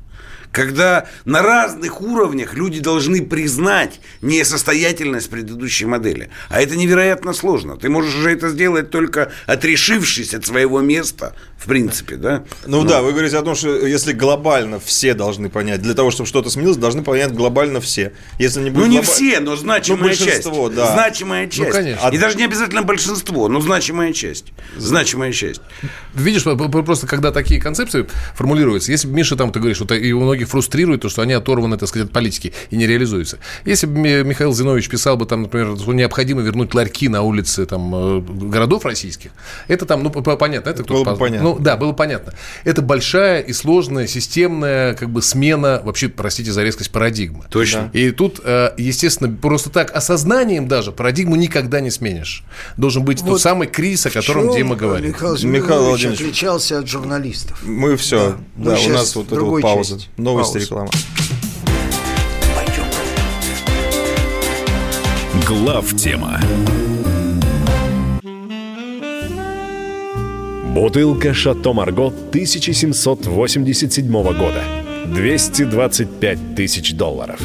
Когда 0.57 1.05
на 1.25 1.41
разных 1.43 2.01
уровнях 2.01 2.53
люди 2.55 2.79
должны 2.79 3.23
признать 3.23 3.99
несостоятельность 4.21 5.29
предыдущей 5.29 5.85
модели. 5.85 6.29
А 6.49 6.61
это 6.61 6.75
невероятно 6.75 7.33
сложно. 7.33 7.77
Ты 7.77 7.89
можешь 7.89 8.15
уже 8.15 8.31
это 8.31 8.49
сделать 8.49 8.89
только 8.89 9.31
отрешившись 9.45 10.33
от 10.33 10.45
своего 10.45 10.79
места, 10.81 11.35
в 11.57 11.65
принципе, 11.67 12.15
да? 12.15 12.43
Ну, 12.65 12.83
да, 12.83 13.01
вы 13.01 13.11
говорите 13.11 13.37
о 13.37 13.41
том, 13.43 13.55
что 13.55 13.85
если 13.85 14.13
глобально 14.13 14.79
все 14.79 15.13
должны 15.13 15.49
понять, 15.49 15.81
для 15.81 15.93
того, 15.93 16.11
чтобы 16.11 16.27
что-то 16.27 16.49
сменилось, 16.49 16.77
должны 16.77 17.03
понять 17.03 17.33
глобально 17.33 17.79
все. 17.81 18.13
Если 18.39 18.61
не 18.61 18.69
Ну, 18.69 18.75
будет 18.79 18.89
не 18.89 18.97
глоба- 18.99 19.03
все, 19.11 19.39
но 19.39 19.55
значимая 19.55 20.03
Ну, 20.03 20.09
часть. 20.09 20.23
большинство, 20.25 20.69
да. 20.69 20.93
Значимая 20.93 21.47
часть. 21.47 21.71
конечно. 21.71 22.07
И 22.09 22.17
даже 22.17 22.37
не 22.37 22.45
обязательно 22.45 22.81
большинство, 22.83 23.47
но 23.47 23.59
значимая 23.61 24.13
часть. 24.13 24.45
Значимая 24.77 25.31
часть. 25.33 25.61
Видишь, 26.15 26.43
просто 26.43 27.05
когда 27.05 27.31
такие 27.31 27.61
концепции 27.61 28.07
формулируются, 28.35 28.91
если 28.91 29.07
бы 29.07 29.13
Миша 29.13 29.35
там, 29.35 29.51
ты 29.51 29.59
говоришь, 29.59 29.79
вот 29.79 29.91
и 29.91 30.13
у 30.13 30.21
многих 30.21 30.46
фрустрирует 30.47 31.01
то, 31.01 31.09
что 31.09 31.21
они 31.21 31.33
оторваны, 31.33 31.77
так 31.77 31.87
сказать, 31.89 32.07
от 32.07 32.13
политики 32.13 32.53
и 32.71 32.75
не 32.75 32.87
реализуются. 32.87 33.37
Если 33.65 33.85
бы 33.87 33.97
Ми- 33.99 34.23
Михаил 34.23 34.53
Зинович 34.53 34.89
писал 34.89 35.17
бы 35.17 35.25
там, 35.25 35.43
например, 35.43 35.77
что 35.77 35.93
необходимо 35.93 36.41
вернуть 36.41 36.73
ларьки 36.73 37.07
на 37.09 37.21
улицы 37.21 37.65
там, 37.65 37.93
э, 37.93 38.21
городов 38.21 38.85
российских, 38.85 39.31
это 39.67 39.85
там, 39.85 40.03
ну, 40.03 40.09
понятно. 40.09 40.69
Это 40.69 40.83
Было 40.83 41.03
бы 41.03 41.11
по- 41.11 41.15
понятно. 41.17 41.49
Ну, 41.49 41.57
да, 41.59 41.77
было 41.77 41.93
понятно. 41.93 42.33
Это 42.63 42.81
большая 42.81 43.41
и 43.41 43.53
сложная 43.53 44.07
системная 44.07 44.93
как 44.93 45.09
бы 45.09 45.21
смена, 45.21 45.81
вообще, 45.83 46.09
простите 46.09 46.51
за 46.51 46.63
резкость, 46.63 46.91
парадигмы. 46.91 47.45
Точно. 47.49 47.89
И 47.93 48.11
тут, 48.11 48.39
э, 48.43 48.71
естественно, 48.77 49.29
просто 49.33 49.69
так 49.69 49.95
осознанием 49.95 50.67
даже 50.67 50.91
парадигму 50.91 51.35
никогда 51.35 51.79
не 51.81 51.91
сменишь. 51.91 52.43
Должен 52.77 53.03
быть 53.03 53.19
тот 53.19 53.27
Вот 53.29 53.41
самый 53.41 53.67
кризис, 53.67 54.05
о 54.07 54.09
котором 54.11 54.53
Дима 54.55 54.75
говорит. 54.75 55.07
Михаил 55.09 55.33
Михаил 55.33 55.37
Зиновьевич 55.37 55.87
Владимирович. 55.89 56.19
отличался 56.21 56.79
от 56.79 56.87
журналистов. 56.87 57.61
Мы 57.63 57.95
все, 57.97 58.37
Да. 58.55 58.71
да, 58.75 58.77
Мы 58.81 58.85
у 58.87 58.89
нас 58.93 59.15
вот 59.15 59.31
эта 59.31 59.41
вот 59.41 59.61
пауза. 59.61 59.97
Новости, 59.97 60.09
Пауза. 60.43 60.59
реклама. 60.59 60.89
Глав 65.47 65.93
тема. 65.93 66.39
Бутылка 70.73 71.33
«Шато 71.33 71.73
Марго» 71.73 72.13
1787 72.31 74.11
года. 74.11 74.61
225 75.05 76.55
тысяч 76.55 76.93
долларов. 76.93 77.39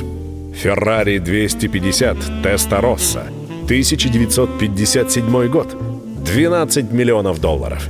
«Феррари 0.55 1.19
250 1.19 2.43
Теста 2.43 2.81
Росса» 2.81 3.23
1957 3.65 5.49
год. 5.49 5.77
12 6.25 6.93
миллионов 6.93 7.41
долларов. 7.41 7.89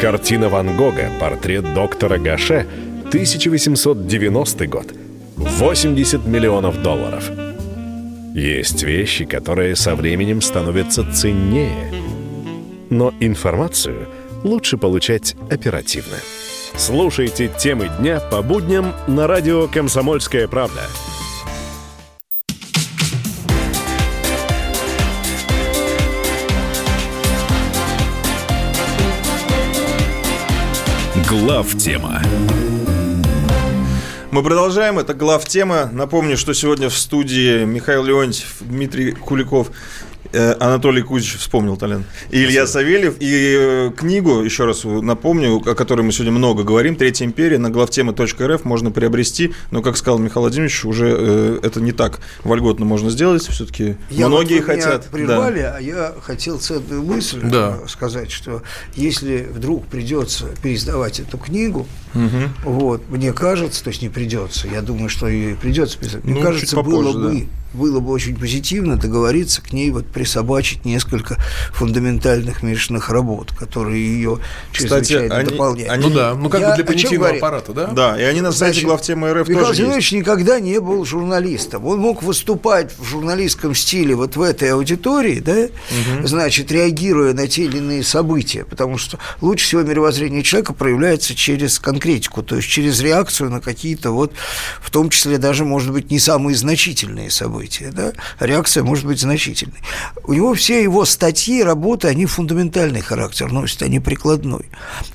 Картина 0.00 0.48
Ван 0.48 0.76
Гога 0.76 1.10
«Портрет 1.20 1.74
доктора 1.74 2.18
Гаше» 2.18 2.66
1890 3.08 4.66
год. 4.66 4.92
80 5.36 6.26
миллионов 6.26 6.82
долларов. 6.82 7.30
Есть 8.34 8.82
вещи, 8.82 9.24
которые 9.24 9.76
со 9.76 9.94
временем 9.94 10.42
становятся 10.42 11.10
ценнее. 11.10 11.90
Но 12.90 13.14
информацию 13.20 14.08
лучше 14.44 14.76
получать 14.76 15.36
оперативно. 15.50 16.16
Слушайте 16.76 17.50
темы 17.58 17.90
дня 17.98 18.20
по 18.20 18.42
будням 18.42 18.92
на 19.06 19.26
радио 19.26 19.68
«Комсомольская 19.68 20.46
правда». 20.46 20.82
Глав 31.26 31.74
тема. 31.76 32.22
Мы 34.30 34.42
продолжаем. 34.42 34.98
Это 34.98 35.14
глав 35.14 35.46
тема. 35.46 35.88
Напомню, 35.90 36.36
что 36.36 36.52
сегодня 36.52 36.90
в 36.90 36.94
студии 36.98 37.64
Михаил 37.64 38.04
Леонтьев, 38.04 38.56
Дмитрий 38.60 39.12
Куликов, 39.12 39.70
Анатолий 40.32 41.02
Кузич, 41.02 41.36
вспомнил 41.36 41.76
Толян, 41.76 42.04
и 42.30 42.42
Илья 42.44 42.66
Савельев. 42.66 43.16
И 43.20 43.56
э, 43.58 43.90
книгу, 43.96 44.42
еще 44.42 44.64
раз 44.64 44.84
напомню, 44.84 45.56
о 45.56 45.74
которой 45.74 46.02
мы 46.02 46.12
сегодня 46.12 46.32
много 46.32 46.62
говорим, 46.64 46.96
«Третья 46.96 47.24
империя» 47.24 47.58
на 47.58 47.70
главтема.рф 47.70 48.64
можно 48.64 48.90
приобрести. 48.90 49.52
Но, 49.70 49.82
как 49.82 49.96
сказал 49.96 50.18
Михаил 50.18 50.42
Владимирович, 50.42 50.84
уже 50.84 51.14
э, 51.18 51.60
это 51.62 51.80
не 51.80 51.92
так 51.92 52.20
вольготно 52.44 52.84
можно 52.84 53.10
сделать. 53.10 53.42
Все-таки 53.48 53.96
Я 54.10 54.28
многие 54.28 54.58
вот 54.60 54.66
вы 54.68 54.74
меня 54.74 54.82
хотят. 54.84 55.02
Да. 55.04 55.08
прервали, 55.16 55.60
а 55.60 55.78
я 55.80 56.14
хотел 56.22 56.58
ценную 56.58 57.02
мысль 57.02 57.40
Да. 57.44 57.78
э, 57.82 57.88
сказать, 57.88 58.30
что 58.30 58.62
если 58.94 59.48
вдруг 59.50 59.86
придется 59.86 60.46
переиздавать 60.62 61.20
эту 61.20 61.38
книгу, 61.38 61.86
вот, 62.64 63.02
мне 63.08 63.32
кажется, 63.32 63.82
то 63.84 63.88
есть 63.90 64.02
не 64.02 64.08
придется, 64.08 64.66
я 64.68 64.82
думаю, 64.82 65.08
что 65.08 65.28
и 65.28 65.54
придется 65.54 65.98
переиздавать, 65.98 66.24
мне 66.24 66.34
Ну, 66.34 66.40
кажется, 66.42 66.66
чуть 66.66 66.74
попозже, 66.74 67.12
было 67.18 67.28
бы 67.30 67.46
было 67.74 68.00
бы 68.00 68.10
очень 68.12 68.36
позитивно 68.36 68.96
договориться 68.96 69.60
к 69.60 69.72
ней 69.72 69.90
вот 69.90 70.06
присобачить 70.06 70.84
несколько 70.84 71.36
фундаментальных 71.72 72.62
Мишиных 72.62 73.10
работ, 73.10 73.52
которые 73.52 74.02
ее 74.02 74.38
чрезвычайно 74.72 75.36
они, 75.36 75.50
дополняют. 75.50 75.92
Они, 75.92 76.04
ну 76.04 76.10
да, 76.10 76.34
ну 76.34 76.48
как 76.48 76.60
Я 76.60 76.70
бы 76.70 76.76
для 76.76 76.84
понятийного 76.84 77.30
аппарата, 77.30 77.72
да? 77.72 77.86
Да, 77.88 78.20
и 78.20 78.24
они 78.24 78.40
на 78.40 78.52
сайте 78.52 78.82
главтемы 78.82 79.32
РФ 79.32 79.48
Михаил 79.48 79.66
тоже 79.66 79.82
Зинович 79.82 80.12
никогда 80.12 80.60
не 80.60 80.80
был 80.80 81.04
журналистом. 81.04 81.84
Он 81.84 81.98
мог 82.00 82.22
выступать 82.22 82.92
в 82.98 83.04
журналистском 83.04 83.74
стиле 83.74 84.14
вот 84.14 84.36
в 84.36 84.40
этой 84.42 84.72
аудитории, 84.72 85.40
да, 85.40 85.64
угу. 85.64 86.26
значит, 86.26 86.72
реагируя 86.72 87.34
на 87.34 87.46
те 87.48 87.64
или 87.64 87.78
иные 87.78 88.02
события, 88.02 88.64
потому 88.64 88.96
что 88.96 89.18
лучше 89.42 89.66
всего 89.66 89.82
мировоззрение 89.82 90.42
человека 90.42 90.72
проявляется 90.72 91.34
через 91.34 91.78
конкретику, 91.78 92.42
то 92.42 92.56
есть 92.56 92.68
через 92.68 93.00
реакцию 93.00 93.50
на 93.50 93.60
какие-то 93.60 94.10
вот, 94.10 94.32
в 94.80 94.90
том 94.90 95.10
числе 95.10 95.36
даже, 95.36 95.64
может 95.66 95.92
быть, 95.92 96.10
не 96.10 96.18
самые 96.18 96.56
значительные 96.56 97.30
события 97.30 97.57
события, 97.58 97.90
да, 97.90 98.12
реакция 98.38 98.84
может 98.84 99.04
быть 99.06 99.20
значительной. 99.20 99.80
У 100.24 100.32
него 100.32 100.54
все 100.54 100.82
его 100.82 101.04
статьи, 101.04 101.62
работы, 101.62 102.08
они 102.08 102.26
фундаментальный 102.26 103.00
характер 103.00 103.50
носят, 103.50 103.82
они 103.82 104.00
прикладной. 104.00 104.66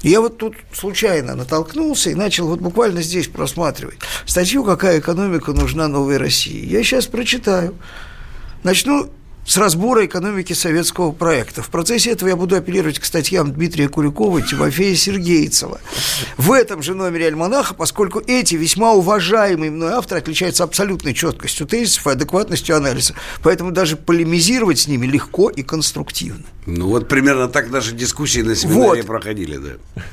я 0.01 0.19
вот 0.19 0.37
тут 0.37 0.55
случайно 0.73 1.35
натолкнулся 1.35 2.09
и 2.09 2.15
начал 2.15 2.47
вот 2.47 2.59
буквально 2.59 3.01
здесь 3.01 3.27
просматривать 3.27 3.99
статью 4.25 4.63
«Какая 4.63 4.99
экономика 4.99 5.53
нужна 5.53 5.87
новой 5.87 6.17
России». 6.17 6.65
Я 6.65 6.83
сейчас 6.83 7.07
прочитаю. 7.07 7.75
Начну 8.63 9.09
с 9.45 9.57
разбора 9.57 10.05
экономики 10.05 10.53
советского 10.53 11.11
проекта. 11.11 11.61
В 11.61 11.69
процессе 11.69 12.11
этого 12.11 12.29
я 12.29 12.35
буду 12.35 12.55
апеллировать 12.55 12.99
к 12.99 13.05
статьям 13.05 13.51
Дмитрия 13.53 13.89
Куликова 13.89 14.39
и 14.39 14.43
Тимофея 14.43 14.95
Сергейцева. 14.95 15.81
В 16.37 16.51
этом 16.51 16.81
же 16.81 16.93
номере 16.95 17.27
«Альманаха», 17.27 17.73
поскольку 17.73 18.21
эти 18.25 18.55
весьма 18.55 18.93
уважаемые 18.93 19.71
мной 19.71 19.93
авторы 19.93 20.21
отличаются 20.21 20.63
абсолютной 20.63 21.13
четкостью 21.13 21.67
тезисов 21.67 22.07
и 22.07 22.11
адекватностью 22.11 22.75
анализа. 22.75 23.15
Поэтому 23.41 23.71
даже 23.71 23.97
полемизировать 23.97 24.79
с 24.79 24.87
ними 24.87 25.05
легко 25.05 25.49
и 25.49 25.63
конструктивно. 25.63 26.43
Ну 26.65 26.87
вот 26.87 27.07
примерно 27.07 27.49
так 27.49 27.69
наши 27.69 27.93
дискуссии 27.93 28.39
на 28.39 28.55
семинаре 28.55 29.01
вот. 29.01 29.07
проходили, 29.07 29.57
да. 29.57 30.03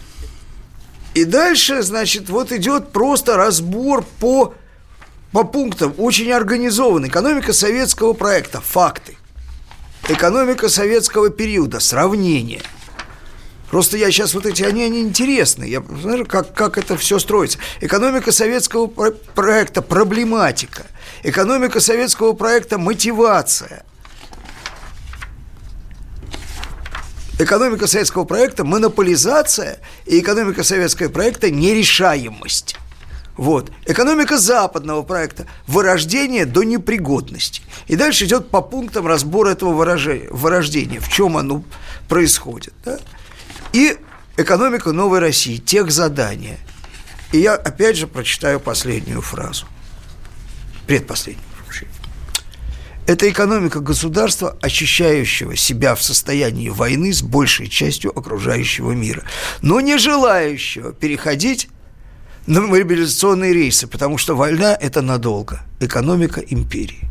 И 1.15 1.25
дальше, 1.25 1.83
значит, 1.83 2.29
вот 2.29 2.53
идет 2.53 2.93
просто 2.93 3.37
разбор 3.37 4.05
по 4.21 4.55
по 5.33 5.45
пунктам 5.45 5.95
очень 5.97 6.33
организован. 6.33 7.07
Экономика 7.07 7.53
советского 7.53 8.15
проекта. 8.15 8.61
Факты. 8.61 9.17
Экономика 10.09 10.69
советского 10.69 11.31
периода. 11.31 11.81
Сравнение. 11.81 12.63
Просто 13.71 13.97
я 13.97 14.11
сейчас 14.11 14.35
вот 14.35 14.47
эти, 14.47 14.65
они, 14.65 14.83
они 14.83 15.01
интересны. 15.01 15.65
Я 15.65 15.83
знаю, 16.03 16.27
как, 16.27 16.53
как 16.55 16.77
это 16.77 16.97
все 16.97 17.21
строится. 17.21 17.59
Экономика 17.81 18.33
советского 18.33 18.89
проекта– 18.89 19.81
проблематика. 19.83 20.87
Экономика 21.23 21.79
советского 21.79 22.33
проекта– 22.33 22.79
мотивация. 22.79 23.85
Экономика 27.39 27.87
советского 27.87 28.25
проекта– 28.25 28.65
монополизация. 28.65 29.79
И 30.05 30.19
экономика 30.19 30.65
советского 30.65 31.09
проекта– 31.09 31.51
нерешаемость. 31.53 32.77
Вот. 33.41 33.73
Экономика 33.87 34.37
западного 34.37 35.03
проекта. 35.03 35.47
Вырождение 35.67 36.45
до 36.45 36.63
непригодности. 36.63 37.63
И 37.87 37.97
дальше 37.97 38.27
идет 38.27 38.51
по 38.51 38.61
пунктам 38.61 39.07
разбор 39.07 39.49
этого 39.49 39.73
вырождения. 39.73 41.01
В 41.01 41.09
чем 41.09 41.39
оно 41.39 41.65
происходит. 42.07 42.75
Да? 42.85 42.99
И 43.73 43.97
экономика 44.37 44.93
новой 44.93 45.21
России. 45.21 45.57
Тех 45.57 45.91
задания. 45.91 46.59
И 47.33 47.39
я 47.39 47.55
опять 47.55 47.97
же 47.97 48.07
прочитаю 48.07 48.61
последнюю 48.61 49.23
фразу. 49.23 49.65
Предпоследнюю. 50.87 51.47
Это 53.07 53.29
экономика 53.29 53.81
государства, 53.81 54.59
ощущающего 54.61 55.57
себя 55.57 55.95
в 55.95 56.03
состоянии 56.03 56.69
войны 56.69 57.11
с 57.13 57.23
большей 57.23 57.69
частью 57.69 58.17
окружающего 58.17 58.93
мира, 58.93 59.25
но 59.63 59.81
не 59.81 59.97
желающего 59.97 60.93
переходить 60.93 61.69
на 62.51 62.63
мобилизационные 62.63 63.53
рейсы, 63.53 63.87
потому 63.87 64.19
что 64.19 64.35
война– 64.35 64.77
это 64.81 65.03
надолго. 65.03 65.61
Экономика 65.79 66.41
империи. 66.41 67.09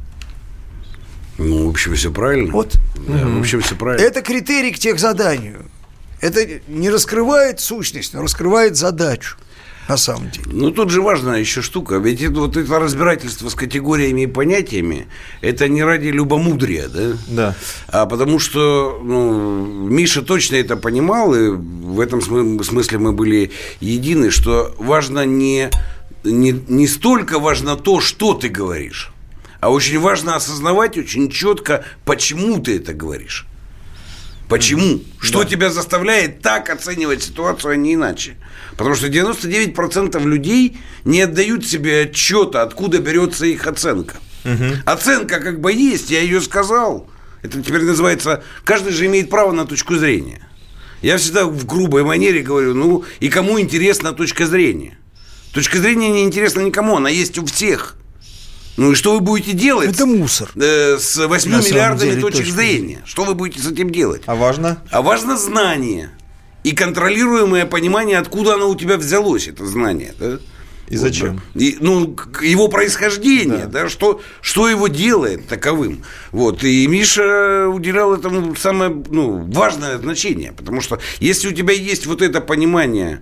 Ну, 1.37 1.67
в 1.67 1.69
общем, 1.69 1.95
все 1.95 2.11
правильно. 2.11 2.51
Вот. 2.51 2.77
Да, 3.07 3.25
в 3.25 3.39
общем, 3.39 3.61
все 3.61 3.75
правильно. 3.75 4.05
Это 4.05 4.21
критерий 4.21 4.73
к 4.73 4.79
тех 4.79 4.99
заданию. 4.99 5.65
Это 6.19 6.45
не 6.67 6.89
раскрывает 6.89 7.61
сущность, 7.61 8.13
но 8.13 8.21
раскрывает 8.21 8.75
задачу 8.75 9.37
на 9.89 9.97
самом 9.97 10.29
деле. 10.29 10.45
Ну, 10.51 10.69
тут 10.69 10.91
же 10.91 11.01
важная 11.01 11.39
еще 11.39 11.63
штука. 11.63 11.95
Ведь 11.95 12.21
это, 12.21 12.39
вот 12.39 12.55
это 12.55 12.79
разбирательство 12.79 13.49
с 13.49 13.55
категориями 13.55 14.21
и 14.21 14.27
понятиями, 14.27 15.07
это 15.41 15.67
не 15.67 15.83
ради 15.83 16.09
любомудрия, 16.09 16.87
да? 16.87 17.17
Да. 17.27 17.55
А 17.87 18.05
потому 18.05 18.37
что 18.37 19.01
ну, 19.03 19.87
Миша 19.87 20.21
точно 20.21 20.57
это 20.57 20.77
понимал, 20.77 21.33
и 21.33 21.49
в 21.49 21.99
этом 21.99 22.21
смысле 22.21 22.99
мы 22.99 23.13
были 23.13 23.51
едины, 23.79 24.29
что 24.29 24.75
важно 24.77 25.25
не, 25.25 25.71
не, 26.23 26.51
не 26.51 26.87
столько 26.87 27.39
важно 27.39 27.75
то, 27.75 27.99
что 27.99 28.35
ты 28.35 28.47
говоришь, 28.47 29.11
а 29.59 29.71
очень 29.71 29.99
важно 29.99 30.35
осознавать 30.35 30.99
очень 30.99 31.31
четко, 31.31 31.83
почему 32.05 32.59
ты 32.59 32.77
это 32.77 32.93
говоришь. 32.93 33.47
Почему? 34.49 34.99
Что 35.19 35.43
да. 35.43 35.49
тебя 35.49 35.69
заставляет 35.69 36.41
так 36.41 36.71
оценивать 36.71 37.21
ситуацию, 37.21 37.73
а 37.73 37.75
не 37.75 37.93
иначе? 37.93 38.35
Потому 38.75 38.95
что 38.95 39.07
99% 39.07 40.19
людей 40.25 40.77
не 41.05 41.21
отдают 41.21 41.65
себе 41.67 42.01
отчета, 42.01 42.63
откуда 42.63 42.97
берется 42.97 43.45
их 43.45 43.67
оценка. 43.67 44.17
Угу. 44.45 44.63
Оценка 44.85 45.39
как 45.39 45.61
бы 45.61 45.71
есть, 45.71 46.09
я 46.09 46.21
ее 46.21 46.41
сказал. 46.41 47.07
Это 47.43 47.61
теперь 47.61 47.83
называется, 47.83 48.43
каждый 48.65 48.91
же 48.91 49.05
имеет 49.05 49.29
право 49.29 49.51
на 49.51 49.65
точку 49.65 49.95
зрения. 49.95 50.41
Я 51.03 51.17
всегда 51.17 51.45
в 51.45 51.65
грубой 51.65 52.03
манере 52.03 52.41
говорю, 52.41 52.73
ну 52.73 53.05
и 53.19 53.29
кому 53.29 53.59
интересна 53.59 54.13
точка 54.13 54.47
зрения? 54.47 54.97
Точка 55.53 55.77
зрения 55.77 56.09
не 56.09 56.23
интересна 56.23 56.61
никому, 56.61 56.97
она 56.97 57.09
есть 57.09 57.37
у 57.37 57.45
всех. 57.45 57.95
Ну 58.77 58.91
и 58.91 58.95
что 58.95 59.13
вы 59.13 59.19
будете 59.19 59.53
делать? 59.53 59.89
Это 59.89 60.05
мусор. 60.05 60.51
Э, 60.55 60.97
с 60.97 61.27
8 61.27 61.51
миллиардами 61.51 62.09
деле, 62.11 62.21
точек 62.21 62.45
точно. 62.45 62.55
зрения. 62.55 63.01
Что 63.05 63.25
вы 63.25 63.35
будете 63.35 63.61
с 63.61 63.71
этим 63.71 63.89
делать? 63.89 64.23
А 64.25 64.35
важно? 64.35 64.81
А 64.91 65.01
важно 65.01 65.37
знание. 65.37 66.11
И 66.63 66.73
контролируемое 66.73 67.65
понимание, 67.65 68.17
откуда 68.17 68.55
оно 68.55 68.69
у 68.69 68.75
тебя 68.75 68.97
взялось, 68.97 69.47
это 69.47 69.65
знание. 69.65 70.13
Да? 70.19 70.39
И 70.89 70.97
зачем? 70.97 71.41
И, 71.53 71.77
ну, 71.79 72.15
его 72.41 72.67
происхождение, 72.67 73.67
да, 73.67 73.83
да 73.83 73.89
что, 73.89 74.21
что 74.41 74.67
его 74.67 74.87
делает 74.87 75.47
таковым. 75.47 76.03
Вот. 76.31 76.63
И 76.63 76.87
Миша 76.87 77.67
уделял 77.67 78.13
этому 78.15 78.55
самое 78.55 78.89
ну, 79.09 79.45
важное 79.51 79.99
значение. 79.99 80.51
Потому 80.51 80.81
что 80.81 80.99
если 81.19 81.47
у 81.47 81.51
тебя 81.51 81.73
есть 81.73 82.07
вот 82.07 82.23
это 82.23 82.41
понимание 82.41 83.21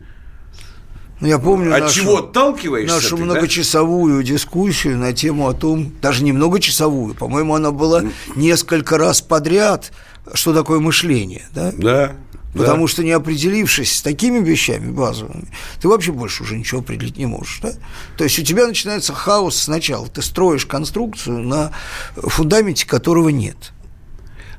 ну, 1.19 1.27
я 1.27 1.39
помню 1.39 1.73
От 1.73 1.81
нашу, 1.81 2.01
чего 2.01 2.17
отталкиваешься 2.17 2.95
нашу 2.95 3.17
ты, 3.17 3.23
многочасовую 3.23 4.21
да? 4.21 4.27
дискуссию 4.27 4.97
на 4.97 5.13
тему 5.13 5.47
о 5.47 5.53
том, 5.53 5.91
даже 6.01 6.23
не 6.23 6.31
многочасовую, 6.31 7.15
по-моему, 7.15 7.55
она 7.55 7.71
была 7.71 8.03
несколько 8.35 8.97
раз 8.97 9.21
подряд, 9.21 9.91
что 10.33 10.53
такое 10.53 10.79
мышление. 10.79 11.47
Да. 11.53 11.71
да 11.75 12.15
Потому 12.53 12.87
да. 12.87 12.91
что 12.91 13.03
не 13.03 13.11
определившись 13.11 13.97
с 13.97 14.01
такими 14.01 14.39
вещами 14.39 14.91
базовыми, 14.91 15.47
ты 15.81 15.87
вообще 15.87 16.11
больше 16.11 16.43
уже 16.43 16.57
ничего 16.57 16.81
определить 16.81 17.17
не 17.17 17.25
можешь. 17.25 17.59
Да? 17.61 17.71
То 18.17 18.23
есть 18.23 18.39
у 18.39 18.43
тебя 18.43 18.67
начинается 18.67 19.13
хаос 19.13 19.57
сначала. 19.57 20.07
Ты 20.07 20.21
строишь 20.21 20.65
конструкцию 20.65 21.39
на 21.39 21.71
фундаменте 22.15 22.87
которого 22.87 23.29
нет. 23.29 23.73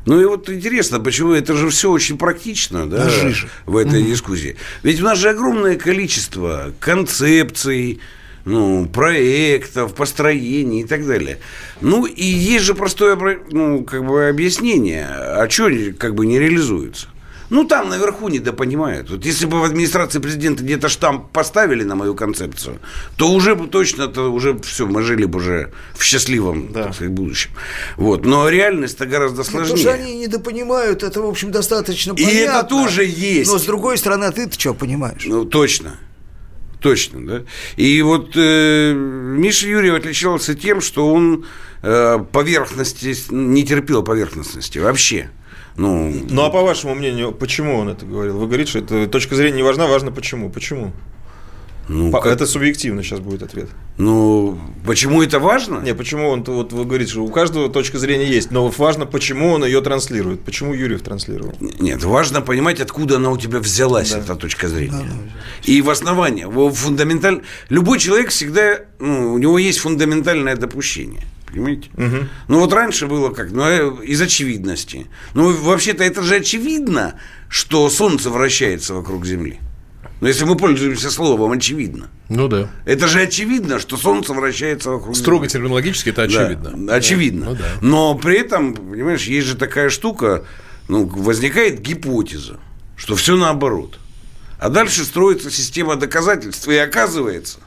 Ну 0.08 0.22
и 0.22 0.24
вот 0.24 0.48
интересно, 0.48 1.00
почему 1.00 1.32
это 1.32 1.54
же 1.54 1.68
все 1.68 1.90
очень 1.90 2.16
практично, 2.16 2.86
да, 2.86 3.10
в 3.66 3.76
этой 3.76 4.00
угу. 4.00 4.08
дискуссии. 4.08 4.56
Ведь 4.82 5.02
у 5.02 5.04
нас 5.04 5.18
же 5.18 5.28
огромное 5.28 5.76
количество 5.76 6.72
концепций, 6.80 8.00
ну, 8.46 8.86
проектов, 8.86 9.94
построений 9.94 10.80
и 10.80 10.84
так 10.84 11.06
далее. 11.06 11.40
Ну, 11.82 12.06
и 12.06 12.24
есть 12.24 12.64
же 12.64 12.74
простое 12.74 13.18
ну, 13.50 13.84
как 13.84 14.02
бы 14.06 14.28
объяснение, 14.28 15.06
а 15.06 15.46
что 15.50 15.70
как 15.98 16.14
бы 16.14 16.24
не 16.24 16.38
реализуется. 16.38 17.08
Ну, 17.50 17.64
там 17.64 17.88
наверху 17.88 18.28
недопонимают. 18.28 19.10
Вот 19.10 19.24
если 19.24 19.46
бы 19.46 19.60
в 19.60 19.64
администрации 19.64 20.18
президента 20.18 20.62
где-то 20.62 20.88
штамп 20.88 21.30
поставили 21.30 21.82
на 21.82 21.94
мою 21.94 22.14
концепцию, 22.14 22.78
то 23.16 23.30
уже 23.30 23.54
бы 23.54 23.68
точно, 23.68 24.08
то 24.08 24.30
уже 24.32 24.58
все, 24.58 24.86
мы 24.86 25.02
жили 25.02 25.24
бы 25.24 25.38
уже 25.38 25.72
в 25.94 26.04
счастливом 26.04 26.72
да. 26.72 26.84
так 26.84 26.94
сказать, 26.94 27.12
будущем. 27.12 27.50
Вот. 27.96 28.26
Но 28.26 28.48
реальность-то 28.48 29.06
гораздо 29.06 29.44
сложнее. 29.44 29.76
Потому 29.76 29.96
что 29.96 30.04
они 30.04 30.18
недопонимают, 30.18 31.02
это, 31.02 31.22
в 31.22 31.26
общем, 31.26 31.50
достаточно 31.50 32.14
понятно. 32.14 32.32
И 32.32 32.36
это 32.36 32.62
тоже 32.64 33.04
есть. 33.04 33.50
Но, 33.50 33.58
с 33.58 33.64
другой 33.64 33.96
стороны, 33.98 34.24
а 34.24 34.32
ты-то 34.32 34.58
что 34.58 34.74
понимаешь? 34.74 35.24
Ну, 35.26 35.44
точно. 35.44 35.98
Точно, 36.80 37.26
да. 37.26 37.42
И 37.76 38.00
вот 38.02 38.32
э, 38.36 38.92
Миша 38.92 39.66
Юрьев 39.66 39.96
отличался 39.96 40.54
тем, 40.54 40.80
что 40.80 41.12
он 41.12 41.44
э, 41.82 42.18
поверхности, 42.30 43.16
не 43.30 43.64
терпел 43.64 44.02
поверхностности 44.04 44.78
вообще. 44.78 45.30
Ну, 45.78 46.12
ну 46.28 46.42
а 46.42 46.50
по 46.50 46.62
вашему 46.62 46.94
мнению, 46.94 47.32
почему 47.32 47.76
он 47.76 47.88
это 47.88 48.04
говорил? 48.04 48.36
Вы 48.36 48.46
говорите, 48.46 48.70
что 48.70 48.78
это 48.80 49.06
точка 49.06 49.36
зрения 49.36 49.58
не 49.58 49.62
важна, 49.62 49.86
важно 49.86 50.10
почему. 50.10 50.50
Почему? 50.50 50.92
Ну, 51.88 52.10
По, 52.10 52.20
как... 52.20 52.32
Это 52.32 52.46
субъективно 52.46 53.02
сейчас 53.02 53.20
будет 53.20 53.42
ответ. 53.42 53.70
Ну, 53.96 54.58
почему 54.84 55.22
это 55.22 55.38
важно? 55.38 55.80
Не, 55.80 55.94
почему 55.94 56.28
он, 56.28 56.44
вот 56.44 56.72
вы 56.72 56.84
говорите, 56.84 57.12
что 57.12 57.24
у 57.24 57.30
каждого 57.30 57.70
точка 57.70 57.98
зрения 57.98 58.26
есть, 58.26 58.50
но 58.50 58.68
важно, 58.68 59.06
почему 59.06 59.52
он 59.52 59.64
ее 59.64 59.80
транслирует, 59.80 60.40
почему 60.40 60.74
Юрьев 60.74 61.00
транслировал. 61.00 61.54
Нет, 61.60 62.04
важно 62.04 62.42
понимать, 62.42 62.80
откуда 62.80 63.16
она 63.16 63.30
у 63.30 63.38
тебя 63.38 63.58
взялась, 63.58 64.10
да. 64.10 64.18
эта 64.18 64.34
точка 64.34 64.68
зрения. 64.68 64.90
Да, 64.90 65.04
да. 65.04 65.72
И 65.72 65.80
в 65.80 65.88
основании, 65.88 66.44
фундаменталь... 66.70 67.42
любой 67.70 67.98
человек 67.98 68.30
всегда, 68.30 68.80
ну, 68.98 69.32
у 69.32 69.38
него 69.38 69.58
есть 69.58 69.78
фундаментальное 69.78 70.56
допущение. 70.56 71.22
Понимаете? 71.50 71.90
Угу. 71.96 72.16
Ну 72.48 72.60
вот 72.60 72.72
раньше 72.72 73.06
было 73.06 73.30
как? 73.30 73.50
Ну, 73.50 73.62
э, 73.62 74.04
из 74.04 74.20
очевидности. 74.20 75.06
Ну, 75.34 75.52
вообще-то 75.52 76.04
это 76.04 76.22
же 76.22 76.36
очевидно, 76.36 77.14
что 77.48 77.88
Солнце 77.90 78.30
вращается 78.30 78.94
вокруг 78.94 79.24
Земли. 79.24 79.58
Но 80.20 80.28
если 80.28 80.44
мы 80.44 80.56
пользуемся 80.56 81.10
словом 81.10 81.52
очевидно. 81.52 82.08
Ну 82.28 82.48
да. 82.48 82.68
Это 82.84 83.06
же 83.06 83.20
очевидно, 83.20 83.78
что 83.78 83.96
Солнце 83.96 84.34
вращается 84.34 84.90
вокруг 84.90 85.16
Строго 85.16 85.44
Земли. 85.44 85.52
терминологически 85.52 86.08
это 86.10 86.22
очевидно. 86.22 86.72
Да, 86.74 86.94
очевидно. 86.94 87.46
Да. 87.46 87.50
Ну, 87.50 87.56
да. 87.56 87.64
Но 87.80 88.14
при 88.16 88.38
этом, 88.38 88.74
понимаешь, 88.74 89.24
есть 89.24 89.46
же 89.46 89.56
такая 89.56 89.90
штука, 89.90 90.44
ну, 90.88 91.06
возникает 91.06 91.80
гипотеза, 91.80 92.58
что 92.96 93.14
все 93.14 93.36
наоборот. 93.36 93.98
А 94.58 94.70
дальше 94.70 95.04
строится 95.04 95.50
система 95.50 95.94
доказательств, 95.94 96.66
и 96.68 96.76
оказывается, 96.76 97.60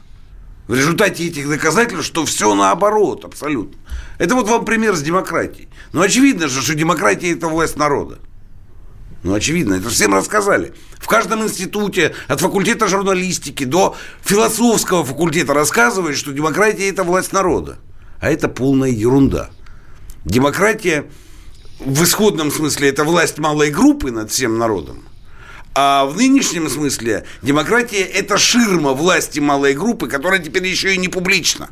в 0.68 0.74
результате 0.74 1.26
этих 1.26 1.48
доказательств, 1.48 2.06
что 2.06 2.24
все 2.24 2.54
наоборот, 2.54 3.24
абсолютно. 3.24 3.78
Это 4.18 4.34
вот 4.34 4.48
вам 4.48 4.64
пример 4.64 4.94
с 4.94 5.02
демократией. 5.02 5.68
Ну, 5.92 6.02
очевидно 6.02 6.48
же, 6.48 6.62
что 6.62 6.74
демократия– 6.74 7.32
это 7.32 7.48
власть 7.48 7.76
народа. 7.76 8.18
Ну, 9.22 9.34
очевидно, 9.34 9.74
это 9.74 9.88
всем 9.88 10.14
рассказали. 10.14 10.72
В 10.98 11.06
каждом 11.06 11.44
институте, 11.44 12.14
от 12.28 12.40
факультета 12.40 12.88
журналистики 12.88 13.64
до 13.64 13.96
философского 14.22 15.04
факультета 15.04 15.54
рассказывают, 15.54 16.16
что 16.16 16.32
демократия– 16.32 16.88
это 16.90 17.04
власть 17.04 17.32
народа. 17.32 17.78
А 18.20 18.30
это 18.30 18.48
полная 18.48 18.90
ерунда. 18.90 19.50
Демократия 20.24 21.06
в 21.80 22.04
исходном 22.04 22.50
смысле– 22.50 22.88
это 22.90 23.04
власть 23.04 23.38
малой 23.38 23.70
группы 23.70 24.10
над 24.10 24.30
всем 24.30 24.58
народом. 24.58 25.02
А 25.74 26.04
в 26.04 26.16
нынешнем 26.16 26.68
смысле 26.68 27.24
демократия– 27.40 28.02
это 28.14 28.36
ширма 28.36 28.92
власти 28.92 29.40
малой 29.40 29.74
группы, 29.74 30.08
которая 30.08 30.40
теперь 30.40 30.66
еще 30.66 30.94
и 30.94 30.98
не 30.98 31.08
публична. 31.08 31.70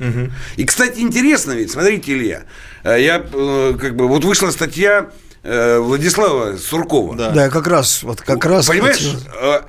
Угу. 0.00 0.30
И, 0.56 0.64
кстати, 0.64 1.00
интересно 1.00 1.52
ведь, 1.52 1.70
смотрите, 1.70 2.12
Илья, 2.12 2.44
э, 2.84 3.00
я 3.00 3.24
э, 3.32 3.76
как 3.80 3.96
бы 3.96 4.08
вот 4.08 4.24
вышла 4.24 4.50
статья 4.50 5.10
Э, 5.44 5.78
Владислава 5.78 6.56
Суркова. 6.56 7.14
Да. 7.16 7.30
да, 7.30 7.50
как 7.50 7.66
раз, 7.66 8.02
вот 8.02 8.22
как 8.22 8.44
раз. 8.46 8.66
Понимаешь. 8.66 9.14
А, 9.38 9.66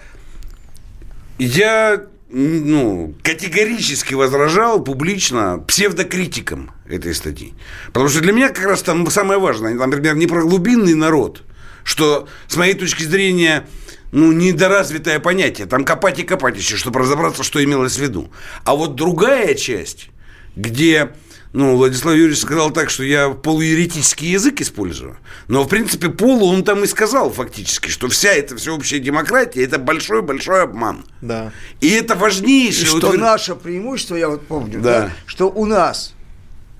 я 1.37 2.01
ну, 2.29 3.13
категорически 3.21 4.13
возражал 4.13 4.81
публично 4.81 5.59
псевдокритикам 5.67 6.71
этой 6.87 7.13
статьи. 7.13 7.53
Потому 7.87 8.07
что 8.07 8.21
для 8.21 8.31
меня 8.31 8.49
как 8.49 8.65
раз 8.65 8.83
там 8.83 9.09
самое 9.11 9.37
важное, 9.37 9.77
там, 9.77 9.89
например, 9.89 10.15
не 10.15 10.27
про 10.27 10.43
глубинный 10.43 10.95
народ, 10.95 11.43
что, 11.85 12.27
с 12.47 12.57
моей 12.57 12.73
точки 12.73 13.03
зрения, 13.03 13.65
ну, 14.11 14.33
недоразвитое 14.33 15.19
понятие. 15.19 15.67
Там 15.67 15.85
копать 15.85 16.19
и 16.19 16.23
копать 16.23 16.57
еще, 16.57 16.75
чтобы 16.75 16.99
разобраться, 16.99 17.43
что 17.43 17.63
имелось 17.63 17.95
в 17.95 18.01
виду. 18.01 18.31
А 18.65 18.75
вот 18.75 18.95
другая 18.95 19.53
часть, 19.53 20.09
где 20.57 21.11
ну, 21.53 21.77
Владислав 21.77 22.15
Юрьевич 22.15 22.39
сказал 22.39 22.71
так, 22.71 22.89
что 22.89 23.03
я 23.03 23.29
полуеретический 23.29 24.29
язык 24.29 24.59
использую. 24.61 25.17
Но, 25.47 25.63
в 25.63 25.69
принципе, 25.69 26.09
полу 26.09 26.49
он 26.49 26.63
там 26.65 26.83
и 26.83 26.87
сказал 26.87 27.31
фактически, 27.31 27.89
что 27.89 28.09
вся 28.09 28.33
эта 28.33 28.57
всеобщая 28.57 28.99
демократия– 28.99 29.63
это 29.65 29.77
большой-большой 29.77 30.63
обман. 30.63 31.05
Да. 31.21 31.53
И 31.81 31.89
это 31.91 32.15
важнейшее. 32.15 32.83
И 32.83 32.87
что 32.87 33.09
утвер... 33.09 33.19
наше 33.21 33.55
преимущество, 33.55 34.15
я 34.15 34.27
вот 34.27 34.45
помню, 34.47 34.81
да. 34.81 35.01
Да, 35.01 35.11
что 35.27 35.49
у 35.49 35.65
нас 35.65 36.14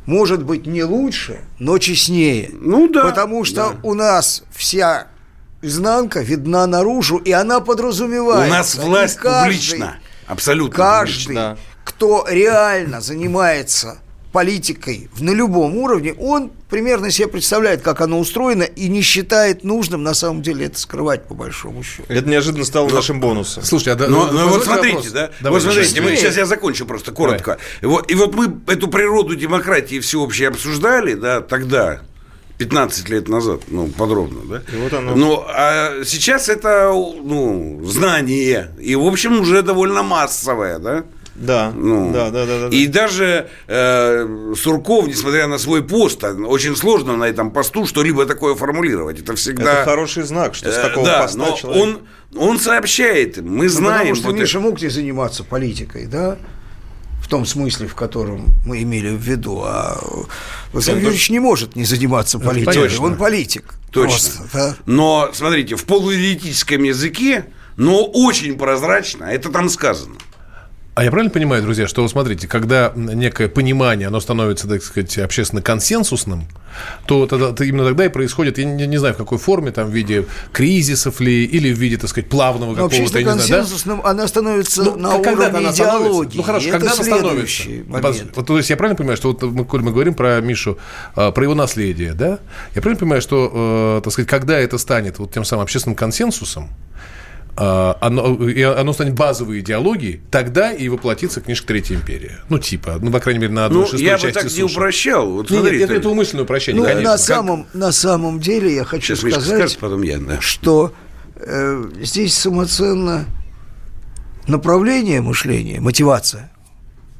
может 0.05 0.43
быть 0.43 0.65
не 0.65 0.83
лучше, 0.83 1.41
но 1.59 1.77
честнее. 1.77 2.51
Ну 2.53 2.87
да. 2.87 3.03
Потому 3.03 3.43
что 3.43 3.71
да. 3.71 3.79
у 3.83 3.93
нас 3.93 4.43
вся 4.51 5.07
изнанка 5.61 6.21
видна 6.21 6.67
наружу, 6.67 7.17
и 7.17 7.31
она 7.31 7.59
подразумевает. 7.59 8.49
У 8.49 8.53
нас 8.53 8.75
власть 8.75 9.17
каждый, 9.17 9.55
публична. 9.55 9.97
Абсолютно. 10.27 10.75
Каждый, 10.75 11.35
публично. 11.35 11.57
кто 11.83 12.25
реально 12.29 13.01
занимается 13.01 13.97
политикой 14.35 15.09
на 15.17 15.31
любом 15.31 15.77
уровне, 15.77 16.13
он 16.13 16.51
примерно 16.69 17.09
себе 17.09 17.29
представляет, 17.29 17.81
как 17.81 18.01
оно 18.01 18.19
устроено, 18.19 18.63
и 18.63 18.89
не 18.89 19.01
считает 19.01 19.63
нужным 19.63 20.03
на 20.03 20.13
самом 20.13 20.41
деле 20.41 20.65
это 20.65 20.77
скрывать 20.77 21.25
по 21.25 21.33
большому 21.33 21.83
счету. 21.83 22.03
Это 22.09 22.27
неожиданно 22.27 22.65
стало 22.65 22.89
но, 22.89 22.95
нашим 22.95 23.21
бонусом. 23.21 23.63
Слушайте, 23.63 23.91
а 23.91 23.95
да, 23.95 24.09
ну, 24.09 24.29
ну, 24.29 24.49
вот 24.49 24.65
смотрите, 24.65 24.95
вопрос. 24.97 25.11
да, 25.13 25.31
Давай, 25.39 25.61
вот 25.61 25.71
смотрите, 25.71 26.01
мы, 26.01 26.17
сейчас 26.17 26.35
я 26.35 26.45
закончу 26.45 26.85
просто 26.85 27.13
коротко. 27.13 27.59
И 27.79 27.85
вот, 27.85 28.11
и 28.11 28.15
вот 28.15 28.35
мы 28.35 28.53
эту 28.67 28.89
природу 28.89 29.37
демократии 29.37 30.01
всеобщей 30.01 30.43
обсуждали, 30.43 31.13
да, 31.13 31.39
тогда, 31.39 32.01
15 32.57 33.07
лет 33.07 33.29
назад, 33.29 33.61
ну, 33.67 33.87
подробно, 33.87 34.41
да? 34.43 34.61
И 34.73 34.77
вот 34.77 34.91
оно. 34.91 35.15
Ну, 35.15 35.45
а 35.47 36.03
сейчас 36.03 36.49
это, 36.49 36.91
ну, 36.91 37.81
знание, 37.85 38.71
и, 38.81 38.95
в 38.95 39.05
общем, 39.05 39.39
уже 39.39 39.61
довольно 39.61 40.03
массовое, 40.03 40.79
да? 40.79 41.05
Да, 41.35 41.71
ну, 41.75 42.13
да, 42.13 42.31
да, 42.31 42.45
да, 42.45 42.69
да. 42.69 42.75
И 42.75 42.87
даже 42.87 43.49
э, 43.67 44.53
Сурков, 44.57 45.07
несмотря 45.07 45.47
на 45.47 45.57
свой 45.57 45.83
пост, 45.83 46.23
очень 46.23 46.75
сложно 46.77 47.17
на 47.17 47.25
этом 47.25 47.51
посту 47.51 47.85
что-либо 47.85 48.25
такое 48.25 48.55
формулировать. 48.55 49.19
Это 49.19 49.35
всегда... 49.35 49.81
Это 49.81 49.83
хороший 49.83 50.23
знак, 50.23 50.55
что 50.55 50.71
с 50.71 50.75
такого 50.75 51.05
э, 51.05 51.11
да, 51.11 51.21
поста 51.23 51.37
но 51.37 51.57
человек... 51.57 51.83
он, 51.83 51.99
он 52.37 52.59
сообщает, 52.59 53.37
мы 53.37 53.65
ну, 53.65 53.69
знаем... 53.69 53.99
Потому 53.99 54.15
что 54.15 54.27
вот 54.27 54.39
Миша 54.39 54.59
это... 54.59 54.67
мог 54.67 54.81
не 54.81 54.87
заниматься 54.87 55.43
политикой, 55.43 56.05
да? 56.05 56.37
в 57.25 57.27
том 57.27 57.43
смысле, 57.43 57.87
в 57.87 57.95
котором 57.95 58.45
мы 58.67 58.83
имели 58.83 59.09
в 59.09 59.19
виду. 59.19 59.63
А 59.65 59.99
Владимир 60.71 60.99
Юрьевич 60.99 61.31
не 61.31 61.39
может 61.39 61.75
не 61.75 61.83
заниматься 61.83 62.37
политикой. 62.37 62.75
Точно. 62.75 63.03
Он 63.03 63.17
политик. 63.17 63.73
Точно. 63.89 64.09
Просто, 64.09 64.49
да? 64.53 64.75
Но, 64.85 65.31
смотрите, 65.33 65.75
в 65.75 65.85
полуэретическом 65.85 66.83
языке, 66.83 67.45
но 67.77 68.05
очень 68.05 68.55
прозрачно, 68.59 69.23
это 69.23 69.49
там 69.49 69.69
сказано. 69.69 70.17
А 70.95 71.03
я 71.03 71.11
правильно 71.11 71.29
понимаю, 71.29 71.61
друзья, 71.61 71.87
что, 71.87 72.07
смотрите, 72.07 72.47
когда 72.47 72.93
некое 72.95 73.49
понимание, 73.49 74.07
оно 74.07 74.21
становится, 74.21 74.65
так 74.65 74.81
сказать, 74.81 75.17
общественно 75.17 75.61
консенсусным, 75.61 76.47
то, 77.05 77.27
тогда, 77.27 77.51
то 77.51 77.65
именно 77.65 77.83
тогда 77.83 78.05
и 78.05 78.07
происходит, 78.07 78.59
я 78.59 78.63
не, 78.63 78.87
не 78.87 78.95
знаю, 78.95 79.13
в 79.13 79.17
какой 79.17 79.37
форме, 79.37 79.71
там, 79.71 79.89
в 79.89 79.91
виде 79.93 80.25
кризисов 80.53 81.19
ли, 81.19 81.43
или 81.43 81.73
в 81.73 81.77
виде, 81.77 81.97
так 81.97 82.09
сказать, 82.09 82.29
плавного 82.29 82.75
какого-то, 82.75 83.19
я 83.19 83.25
не 83.25 83.29
консенсусным 83.29 84.01
да? 84.01 84.11
она 84.11 84.25
становится 84.25 84.83
ну, 84.83 84.95
на 84.95 85.19
когда 85.19 85.47
уровне 85.49 85.67
она 85.67 85.71
идеологии. 85.71 86.37
Ну, 86.37 86.43
хорошо, 86.43 86.71
когда 86.71 86.93
она 86.93 87.03
становится? 87.03 87.69
Момент. 87.87 88.31
Вот, 88.33 88.47
то 88.47 88.55
есть 88.55 88.69
я 88.69 88.77
правильно 88.77 88.95
понимаю, 88.95 89.17
что 89.17 89.33
вот 89.33 89.41
мы, 89.43 89.65
коль 89.65 89.81
мы 89.81 89.91
говорим 89.91 90.13
про 90.13 90.39
Мишу, 90.39 90.77
а, 91.15 91.33
про 91.33 91.43
его 91.43 91.55
наследие, 91.55 92.13
да? 92.13 92.39
Я 92.73 92.81
правильно 92.81 93.01
понимаю, 93.01 93.21
что, 93.21 93.97
э, 93.99 94.01
так 94.01 94.13
сказать, 94.13 94.29
когда 94.29 94.57
это 94.57 94.77
станет 94.77 95.19
вот 95.19 95.33
тем 95.33 95.43
самым 95.43 95.63
общественным 95.63 95.97
консенсусом, 95.97 96.69
оно, 97.57 98.49
и 98.49 98.61
оно 98.61 98.91
станет 98.91 99.13
базовой 99.13 99.61
идеологией, 99.61 100.21
тогда 100.29 100.73
и 100.73 100.89
воплотится 100.89 101.39
книжка 101.39 101.67
«Третья 101.67 101.95
империя». 101.95 102.39
Ну, 102.49 102.59
типа, 102.59 102.97
ну, 103.01 103.11
по 103.11 103.19
крайней 103.21 103.39
мере, 103.39 103.53
на 103.53 103.65
одной 103.65 103.83
ну, 103.83 103.87
шестой 103.87 104.05
я 104.05 104.17
части 104.17 104.27
бы 104.27 104.33
так 104.33 104.43
суши. 104.43 104.57
не 104.57 104.63
упрощал. 104.63 105.31
Вот 105.31 105.49
нет, 105.49 105.63
нет, 105.63 105.81
это, 105.83 105.93
это 105.93 106.09
умышленное 106.09 106.43
упрощение, 106.43 106.81
ну, 106.81 106.87
конечно. 106.87 107.11
На 107.11 107.17
самом, 107.17 107.67
на 107.73 107.91
самом 107.93 108.39
деле 108.41 108.75
я 108.75 108.83
хочу 108.83 109.15
Сейчас 109.15 109.19
сказать, 109.19 109.59
скажет, 109.59 109.77
потом 109.79 110.01
я, 110.01 110.17
да. 110.17 110.41
что 110.41 110.93
э, 111.37 111.89
здесь 112.01 112.37
самоценно 112.37 113.25
направление 114.47 115.21
мышления, 115.21 115.79
мотивация. 115.79 116.51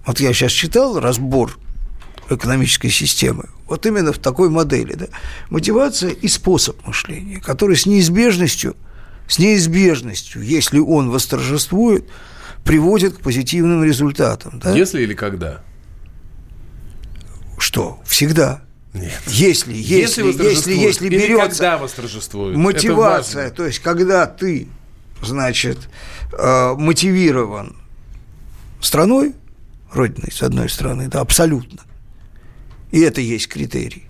Вот 0.05 0.19
я 0.19 0.33
сейчас 0.33 0.51
читал 0.51 0.99
разбор 0.99 1.57
экономической 2.29 2.89
системы. 2.89 3.45
Вот 3.67 3.85
именно 3.85 4.11
в 4.11 4.17
такой 4.17 4.49
модели. 4.49 4.93
Да? 4.95 5.05
Мотивация 5.49 6.09
и 6.09 6.27
способ 6.27 6.85
мышления, 6.85 7.39
который 7.39 7.77
с 7.77 7.85
неизбежностью– 7.85 8.75
с 9.27 9.39
неизбежностью, 9.39 10.43
если 10.43 10.79
он 10.79 11.09
восторжествует, 11.09 12.07
приводит 12.63 13.17
к 13.17 13.21
позитивным 13.21 13.83
результатам. 13.83 14.59
Да? 14.59 14.71
Если 14.71 15.01
или 15.01 15.13
когда? 15.13 15.61
Что? 17.57 17.99
Всегда. 18.05 18.61
Нет. 18.93 19.11
Если, 19.27 19.73
если, 19.73 20.23
если, 20.25 20.43
если, 20.43 20.73
если 20.73 21.09
берется 21.09 21.57
когда 21.57 21.77
восторжествует. 21.77 22.55
мотивация, 22.55 23.49
то 23.49 23.65
есть 23.65 23.79
когда 23.79 24.25
ты, 24.25 24.69
значит, 25.21 25.77
э, 26.31 26.73
мотивирован 26.77 27.75
страной, 28.79 29.35
родиной, 29.91 30.31
с 30.31 30.41
одной 30.41 30.69
стороны, 30.69 31.09
да, 31.09 31.19
абсолютно. 31.19 31.81
И 32.91 33.01
это 33.01 33.19
есть 33.19 33.49
критерий. 33.49 34.07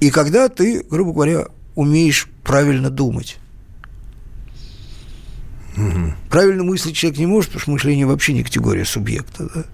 И 0.00 0.10
когда 0.10 0.48
ты, 0.48 0.82
грубо 0.90 1.12
говоря, 1.12 1.46
умеешь 1.80 2.28
правильно 2.44 2.90
думать. 2.90 3.38
Угу. 5.78 6.14
Правильно 6.28 6.62
мыслить 6.62 6.94
человек 6.94 7.18
не 7.18 7.26
может, 7.26 7.50
потому 7.50 7.62
что 7.62 7.70
мышление 7.70 8.06
вообще 8.06 8.34
не 8.34 8.42
категория 8.42 8.84
субъекта. 8.84 9.48
Да? 9.54 9.64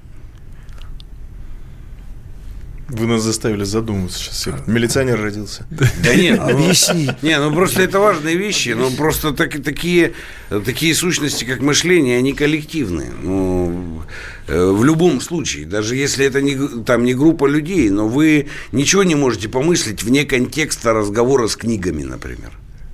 Вы 2.89 3.07
нас 3.07 3.22
заставили 3.22 3.64
задуматься 3.64 4.18
сейчас. 4.18 4.34
Всех. 4.37 4.66
Милиционер 4.68 5.20
родился. 5.20 5.66
Да 5.70 6.14
нет, 6.14 6.39
ну, 6.43 6.51
Объясни. 6.51 7.11
Не, 7.22 7.39
ну 7.41 7.53
просто 7.53 7.82
это 7.82 7.99
важные 7.99 8.37
вещи. 8.37 8.70
Ну 8.70 8.91
просто 8.93 9.32
так, 9.32 9.61
такие, 9.62 10.12
такие 10.49 10.95
сущности, 10.95 11.45
как 11.45 11.61
мышление, 11.61 12.18
они 12.18 12.32
коллективные. 12.32 13.11
Ну, 13.22 14.03
э, 14.47 14.70
в 14.70 14.84
любом 14.84 15.20
случае, 15.20 15.66
даже 15.66 15.97
если 15.97 16.26
это 16.26 16.41
не, 16.41 16.84
там, 16.84 17.05
не 17.05 17.14
группа 17.14 17.47
людей, 17.47 17.91
но 17.91 18.07
вы 18.07 18.47
ничего 18.70 19.03
не 19.03 19.16
можете 19.16 19.49
помыслить 19.49 20.05
вне 20.05 20.24
контекста 20.24 20.93
разговора 20.93 21.49
с 21.49 21.57
книгами, 21.57 22.05
например. 22.05 22.53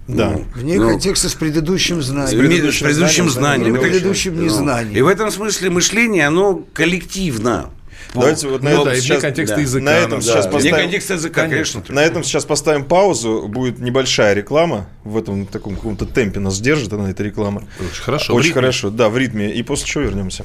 Да. 0.08 0.30
Ну, 0.30 0.44
Вне 0.54 0.76
ну, 0.78 0.88
контекста 0.88 1.28
с 1.28 1.34
предыдущим 1.34 2.02
с 2.02 2.06
знанием. 2.06 2.40
предыдущим, 2.40 2.86
предыдущим 2.86 3.30
знанием. 3.30 3.74
Предыдущим 3.78 4.36
Ну, 4.36 4.42
незнанием. 4.44 4.96
И 4.96 5.00
в 5.00 5.06
этом 5.06 5.30
смысле 5.30 5.70
мышление, 5.70 6.26
оно 6.26 6.64
коллективно. 6.72 7.70
Давайте 8.14 8.48
вот 8.48 8.62
на 8.62 8.70
Ну 8.70 8.76
этом 8.82 8.84
да, 8.92 8.96
сейчас, 9.00 9.22
контекста 9.22 9.56
да. 9.56 9.62
языка. 9.62 9.84
на 9.84 9.90
этом 9.90 10.10
надо. 10.10 10.22
сейчас 10.22 10.46
поставим- 10.46 10.76
контекста 10.76 11.14
языка, 11.14 11.42
конечно. 11.48 11.82
на 11.88 12.00
этом 12.00 12.24
сейчас 12.24 12.44
поставим 12.44 12.84
паузу. 12.84 13.46
Будет 13.48 13.78
небольшая 13.78 14.34
реклама. 14.34 14.86
В 15.04 15.16
этом 15.16 15.46
таком 15.46 15.76
каком-то 15.76 16.06
темпе 16.06 16.40
нас 16.40 16.60
держит 16.60 16.92
она, 16.92 17.10
эта 17.10 17.22
реклама. 17.22 17.64
Очень 17.80 18.02
хорошо. 18.02 18.34
Очень 18.34 18.52
хорошо, 18.52 18.90
да, 18.90 19.08
в 19.08 19.16
ритме. 19.16 19.52
И 19.52 19.62
после 19.62 19.86
чего 19.86 20.04
вернемся. 20.04 20.44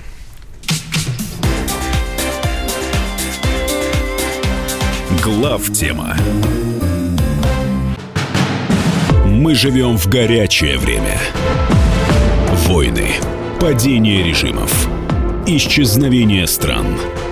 Глав 5.24 5.70
тема. 5.72 6.16
Мы 9.26 9.56
живем 9.56 9.98
в 9.98 10.08
горячее 10.08 10.78
время. 10.78 11.20
Войны, 12.68 13.12
падение 13.60 14.24
режимов, 14.24 14.88
исчезновение 15.46 16.48
стран. 16.48 16.98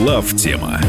Глав 0.00 0.34
тема. 0.34 0.80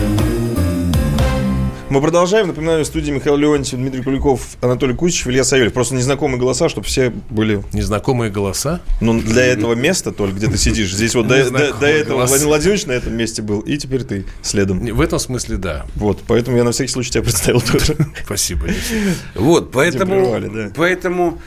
Мы 1.89 1.99
продолжаем. 1.99 2.47
Напоминаю, 2.47 2.85
в 2.85 2.87
студии 2.87 3.11
Михаил 3.11 3.35
Леонтьев, 3.35 3.77
Дмитрий 3.77 4.01
Куликов, 4.01 4.55
Анатолий 4.61 4.93
Кузичев, 4.95 5.27
Илья 5.27 5.43
Савельев. 5.43 5.73
Просто 5.73 5.95
незнакомые 5.95 6.39
голоса, 6.39 6.69
чтобы 6.69 6.87
все 6.87 7.11
были... 7.29 7.61
Незнакомые 7.73 8.31
голоса. 8.31 8.79
Ну, 9.01 9.19
для 9.19 9.43
этого 9.43 9.73
места 9.73 10.13
только, 10.13 10.37
где 10.37 10.47
ты 10.47 10.57
сидишь. 10.57 10.95
Здесь 10.95 11.13
вот 11.13 11.27
до, 11.27 11.51
до- 11.51 11.73
до 11.73 11.87
этого 11.87 12.19
голоса. 12.19 12.29
Владимир 12.29 12.47
Владимирович 12.47 12.85
на 12.85 12.93
этом 12.93 13.13
месте 13.13 13.41
был, 13.41 13.59
и 13.59 13.77
теперь 13.77 14.03
ты 14.05 14.25
следом. 14.41 14.79
В 14.79 15.01
этом 15.01 15.19
смысле, 15.19 15.57
да. 15.57 15.85
Вот, 15.95 16.23
поэтому 16.25 16.55
я 16.55 16.63
на 16.63 16.71
всякий 16.71 16.93
случай 16.93 17.11
тебя 17.11 17.23
представил 17.23 17.59
тоже. 17.59 17.97
Спасибо. 18.23 18.67
Вот, 19.35 19.73
поэтому, 19.73 20.05
прервали, 20.21 20.47
да. 20.47 20.71
поэтому 20.73 21.41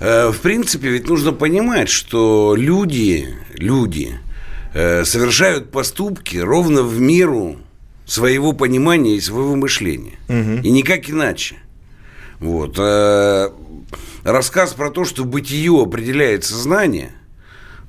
э, 0.00 0.32
в 0.32 0.40
принципе, 0.40 0.88
ведь 0.88 1.08
нужно 1.08 1.30
понимать, 1.30 1.88
что 1.90 2.56
люди, 2.58 3.28
люди 3.54 4.18
э, 4.74 5.04
совершают 5.04 5.70
поступки 5.70 6.36
ровно 6.36 6.82
в 6.82 7.00
меру 7.00 7.56
своего 8.06 8.52
понимания 8.52 9.16
и 9.16 9.20
своего 9.20 9.56
мышления. 9.56 10.18
И 10.62 10.70
никак 10.70 11.08
иначе. 11.08 11.56
Вот. 12.38 12.76
э, 12.78 13.50
рассказ 14.24 14.74
про 14.74 14.90
то, 14.90 15.04
что 15.04 15.24
бытие 15.24 15.80
определяет 15.80 16.44
сознание, 16.44 17.12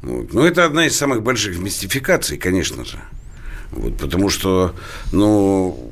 вот, 0.02 0.34
ну, 0.34 0.44
это 0.44 0.66
одна 0.66 0.86
из 0.86 0.96
самых 0.96 1.24
больших 1.24 1.58
мистификаций, 1.58 2.38
конечно 2.38 2.86
же. 2.86 3.00
Вот, 3.72 3.98
потому 3.98 4.30
что, 4.30 4.76
ну, 5.12 5.92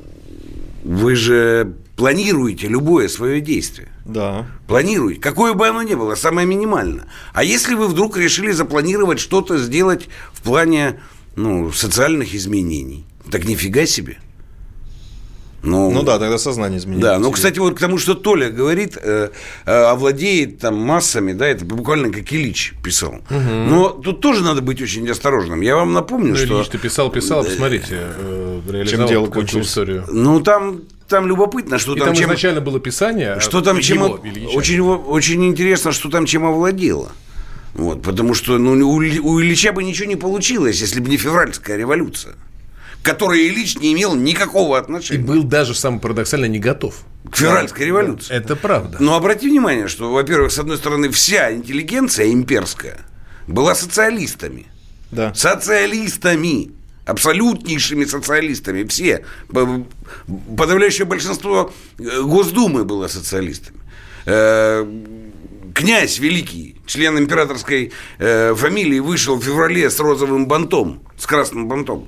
вы 0.84 1.16
же 1.16 1.74
планируете 1.96 2.68
любое 2.68 3.08
свое 3.08 3.40
действие. 3.40 3.88
Да. 4.04 4.46
Планируете, 4.68 5.20
какое 5.20 5.54
бы 5.54 5.66
оно 5.66 5.82
ни 5.82 5.94
было, 5.94 6.14
самое 6.14 6.46
минимальное. 6.46 7.06
А 7.32 7.42
если 7.42 7.74
вы 7.74 7.86
вдруг 7.88 8.16
решили 8.16 8.50
запланировать 8.50 9.18
что-то 9.18 9.56
сделать 9.58 10.08
в 10.32 10.42
плане 10.42 11.00
ну, 11.36 11.72
социальных 11.72 12.34
изменений, 12.34 13.06
так 13.30 13.44
нифига 13.46 13.86
себе. 13.86 14.18
Ну, 15.66 15.90
Ну 15.90 16.02
да, 16.02 16.18
тогда 16.18 16.36
сознание 16.36 16.78
изменилось. 16.78 17.02
да, 17.02 17.18
ну, 17.18 17.30
кстати, 17.32 17.58
вот 17.58 17.74
к 17.74 17.80
тому, 17.80 17.96
что 17.96 18.12
Толя 18.12 18.50
говорит, 18.50 18.98
э, 19.00 19.30
э, 19.64 19.72
овладеет 19.72 20.58
там 20.58 20.76
массами, 20.76 21.32
да, 21.32 21.46
это 21.46 21.64
буквально 21.64 22.12
как 22.12 22.30
Ильич 22.34 22.74
писал. 22.84 23.20
Но 23.30 23.88
тут 23.88 24.20
тоже 24.20 24.44
надо 24.44 24.60
быть 24.60 24.82
очень 24.82 25.08
осторожным. 25.08 25.62
Я 25.62 25.76
вам 25.76 25.94
напомню, 25.94 26.32
Ну, 26.32 26.36
что... 26.36 26.56
Ильич, 26.58 26.68
ты 26.68 26.76
писал, 26.76 27.10
писал, 27.10 27.40
а 27.40 27.44
посмотрите, 27.44 27.98
э, 27.98 28.60
реализовал 28.68 29.08
дело 29.08 29.26
кончилось? 29.28 29.66
историю. 29.68 30.04
Ну, 30.10 30.40
там, 30.40 30.82
там 31.14 31.28
любопытно, 31.28 31.78
что 31.78 31.94
И 31.94 31.98
там, 31.98 32.08
там 32.08 32.16
чем... 32.16 32.24
изначально 32.26 32.60
было 32.60 32.80
писание. 32.80 33.38
Что 33.38 33.60
там 33.60 33.78
его, 33.78 34.18
чем... 34.18 34.56
Очень, 34.56 34.80
очень 34.80 35.44
интересно, 35.46 35.92
что 35.92 36.10
там 36.10 36.26
чем 36.26 36.44
овладело. 36.44 37.12
Вот, 37.74 38.02
потому 38.02 38.34
что 38.34 38.58
ну, 38.58 38.72
у, 38.88 38.96
у 38.96 39.40
Ильича 39.40 39.72
бы 39.72 39.84
ничего 39.84 40.08
не 40.08 40.16
получилось, 40.16 40.80
если 40.80 41.00
бы 41.00 41.08
не 41.08 41.16
февральская 41.16 41.76
революция, 41.76 42.34
к 43.00 43.04
которой 43.04 43.46
Ильич 43.48 43.76
не 43.78 43.92
имел 43.92 44.16
никакого 44.16 44.76
И 44.76 44.80
отношения. 44.80 45.24
был 45.24 45.44
даже, 45.44 45.74
самое 45.74 46.00
парадоксальное, 46.00 46.48
не 46.48 46.58
готов. 46.58 46.96
К 47.30 47.36
февральской 47.36 47.86
революции. 47.86 48.34
Это 48.34 48.56
правда. 48.56 48.96
Но 49.00 49.14
обрати 49.14 49.48
внимание, 49.48 49.86
что, 49.86 50.12
во-первых, 50.12 50.50
с 50.50 50.58
одной 50.58 50.78
стороны, 50.78 51.10
вся 51.10 51.52
интеллигенция 51.52 52.32
имперская 52.32 52.98
была 53.46 53.76
социалистами. 53.76 54.66
Да. 55.12 55.32
Социалистами. 55.32 56.72
Абсолютнейшими 57.06 58.04
социалистами. 58.04 58.84
Все. 58.84 59.24
Подавляющее 60.56 61.04
большинство 61.04 61.72
э, 61.98 62.22
Госдумы 62.22 62.84
было 62.84 63.08
социалистами. 63.08 63.78
Э, 64.26 64.86
Князь 65.74 66.18
Великий, 66.18 66.76
член 66.86 67.18
императорской 67.18 67.92
э, 68.18 68.54
фамилии, 68.54 69.00
вышел 69.00 69.36
в 69.36 69.44
феврале 69.44 69.90
с 69.90 69.98
розовым 69.98 70.46
бантом, 70.46 71.02
с 71.18 71.26
красным 71.26 71.66
бантом, 71.66 72.06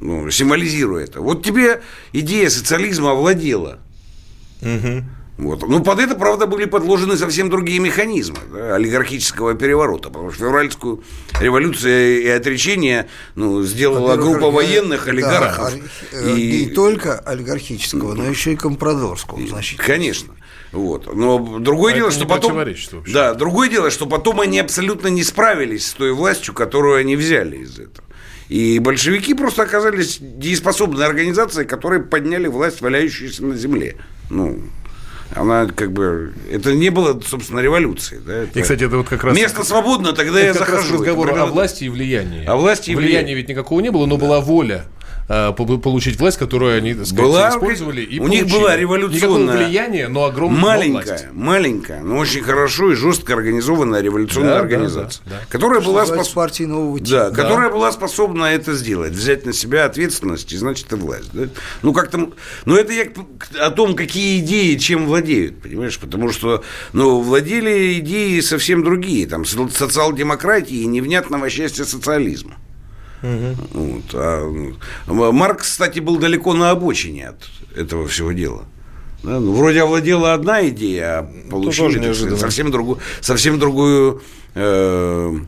ну, 0.00 0.28
символизируя 0.30 1.04
это. 1.04 1.20
Вот 1.20 1.44
тебе 1.44 1.80
идея 2.12 2.50
социализма 2.50 3.12
овладела. 3.12 3.78
Вот. 5.36 5.68
Ну, 5.68 5.82
под 5.82 5.98
это, 5.98 6.14
правда, 6.14 6.46
были 6.46 6.64
подложены 6.64 7.16
совсем 7.16 7.50
другие 7.50 7.80
механизмы 7.80 8.38
да, 8.52 8.76
олигархического 8.76 9.54
переворота, 9.54 10.08
потому 10.08 10.30
что 10.30 10.44
февральскую 10.46 11.02
революцию 11.40 12.22
и 12.22 12.28
отречение 12.28 13.08
ну, 13.34 13.62
сделала 13.64 14.10
Во-первых, 14.10 14.30
группа 14.40 14.50
военных 14.52 15.06
да, 15.06 15.10
олигархов. 15.10 15.74
ори- 15.74 15.82
э, 16.12 16.32
Не 16.34 16.66
только 16.66 17.18
олигархического, 17.18 18.14
но 18.14 18.24
еще 18.28 18.52
и 18.52 18.56
компрадорского, 18.56 19.44
значит. 19.44 19.80
Конечно. 19.80 20.34
Вот. 20.70 21.12
Но 21.12 21.58
другое 21.58 21.94
А 21.94 21.96
дело, 21.96 22.10
что 22.12 22.26
потом... 22.26 22.54
вообще. 22.54 23.02
Да, 23.12 23.34
другое 23.34 23.68
дело, 23.68 23.90
что 23.90 24.06
потом 24.06 24.40
они 24.40 24.60
абсолютно 24.60 25.08
не 25.08 25.24
справились 25.24 25.88
с 25.88 25.92
той 25.94 26.12
властью, 26.12 26.54
которую 26.54 26.96
они 26.96 27.16
взяли 27.16 27.56
из 27.58 27.78
этого. 27.78 28.06
И 28.48 28.78
большевики 28.78 29.34
просто 29.34 29.62
оказались 29.62 30.18
дееспособной 30.20 31.06
организацией, 31.06 31.66
которые 31.66 32.02
подняли 32.02 32.46
власть, 32.46 32.80
валяющуюся 32.82 33.44
на 33.44 33.56
земле. 33.56 33.96
Ну, 34.30 34.60
она 35.34 35.66
как 35.66 35.92
бы... 35.92 36.32
Это 36.50 36.74
не 36.74 36.90
было, 36.90 37.20
собственно, 37.26 37.60
революцией. 37.60 38.20
Да? 38.26 38.32
Это- 38.44 38.58
И, 38.58 38.62
кстати, 38.62 38.84
это 38.84 38.96
вот 38.98 39.08
как 39.08 39.24
раз... 39.24 39.36
Место 39.36 39.64
свободно, 39.64 40.12
тогда 40.12 40.40
я 40.40 40.48
это 40.48 40.60
как 40.60 40.68
раз 40.68 40.78
захожу. 40.82 40.94
разговор 40.98 41.26
Это 41.28 41.34
о 41.34 41.38
примерно- 41.38 41.52
власти 41.54 41.84
и 41.84 41.88
влиянии. 41.88 42.44
О 42.46 42.56
власти 42.56 42.90
и 42.90 42.94
Влияния 42.94 43.18
влиянии. 43.24 43.34
ведь 43.34 43.48
никакого 43.48 43.80
не 43.80 43.90
было, 43.90 44.06
но 44.06 44.16
была 44.16 44.40
воля 44.40 44.84
получить 45.26 46.18
власть, 46.18 46.36
которую 46.38 46.76
они, 46.76 46.94
так 46.94 47.06
сказать, 47.06 47.24
Была, 47.24 47.48
использовали 47.50 48.02
и 48.02 48.18
у 48.20 48.26
них 48.28 48.40
получили. 48.42 48.60
была 48.60 48.76
революционная- 48.76 49.54
Никакого 49.54 49.56
влияния, 49.66 50.08
но 50.08 50.24
огромная 50.24 50.60
власть. 50.60 50.78
Маленькая, 50.88 51.30
маленькая, 51.32 52.00
но 52.02 52.18
очень 52.18 52.42
хорошо 52.42 52.92
и 52.92 52.94
жестко 52.94 53.32
организованная 53.34 54.00
революционная 54.02 54.50
Да, 54.50 54.56
да, 54.56 54.60
организация, 54.62 55.22
да, 55.24 55.30
да. 55.40 55.46
которая 55.48 55.80
Что 55.80 55.90
была 55.90 56.06
способна... 56.06 56.34
партии 56.34 56.64
нового 56.64 56.98
типа. 56.98 57.10
Да, 57.10 57.30
которая 57.30 57.70
была 57.70 57.90
способна 57.92 58.44
это 58.46 58.74
сделать, 58.74 59.12
взять 59.12 59.46
на 59.46 59.52
себя 59.52 59.86
ответственность 59.86 60.52
и, 60.52 60.56
значит, 60.56 60.92
и 60.92 60.96
власть. 60.96 61.30
да. 61.32 61.48
Ну, 61.82 61.92
как 61.92 62.10
там... 62.10 62.34
Ну, 62.66 62.76
это 62.76 62.92
я 62.92 63.06
о 63.60 63.70
том, 63.70 63.94
какие 63.96 64.40
идеи 64.40 64.76
чем 64.76 65.06
владеют, 65.06 65.62
понимаешь? 65.62 65.98
Потому 65.98 66.30
что, 66.32 66.62
ну, 66.92 67.20
владели 67.20 67.98
идеи 68.00 68.40
совсем 68.40 68.84
другие, 68.84 69.26
там, 69.26 69.44
со- 69.44 69.68
социал-демократии 69.68 70.76
и 70.82 70.86
невнятного 70.86 71.48
счастья 71.50 71.84
социализма. 71.84 72.56
Вот, 73.24 74.04
а, 74.12 74.74
ну, 75.06 75.32
Маркс, 75.32 75.70
кстати, 75.70 76.00
был 76.00 76.18
далеко 76.18 76.52
на 76.52 76.70
обочине 76.70 77.28
от 77.28 77.48
этого 77.74 78.06
всего 78.06 78.32
дела. 78.32 78.64
Да, 79.22 79.40
ну, 79.40 79.54
вроде 79.54 79.82
овладела 79.82 80.34
одна 80.34 80.68
идея, 80.68 81.20
а 81.20 81.32
получили 81.50 81.98
тоже 81.98 82.04
так 82.04 82.14
сказать, 82.14 82.40
совсем 82.40 82.70
другую, 82.70 82.98
совсем 83.22 83.58
другую 83.58 84.22
э, 84.54 85.38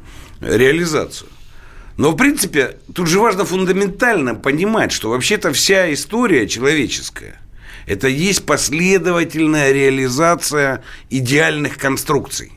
реализацию. 0.41 1.29
Но, 1.99 2.13
в 2.13 2.17
принципе, 2.17 2.79
тут 2.95 3.09
же 3.09 3.21
важно 3.21 3.45
фундаментально 3.45 4.35
понимать, 4.35 4.93
что 4.93 5.11
вообще-то 5.11 5.53
вся 5.53 5.93
история 5.93 6.47
человеческая– 6.49 7.41
это 7.87 8.09
есть 8.09 8.45
последовательная 8.45 9.73
реализация 9.73 10.83
идеальных 11.09 11.79
конструкций. 11.79 12.53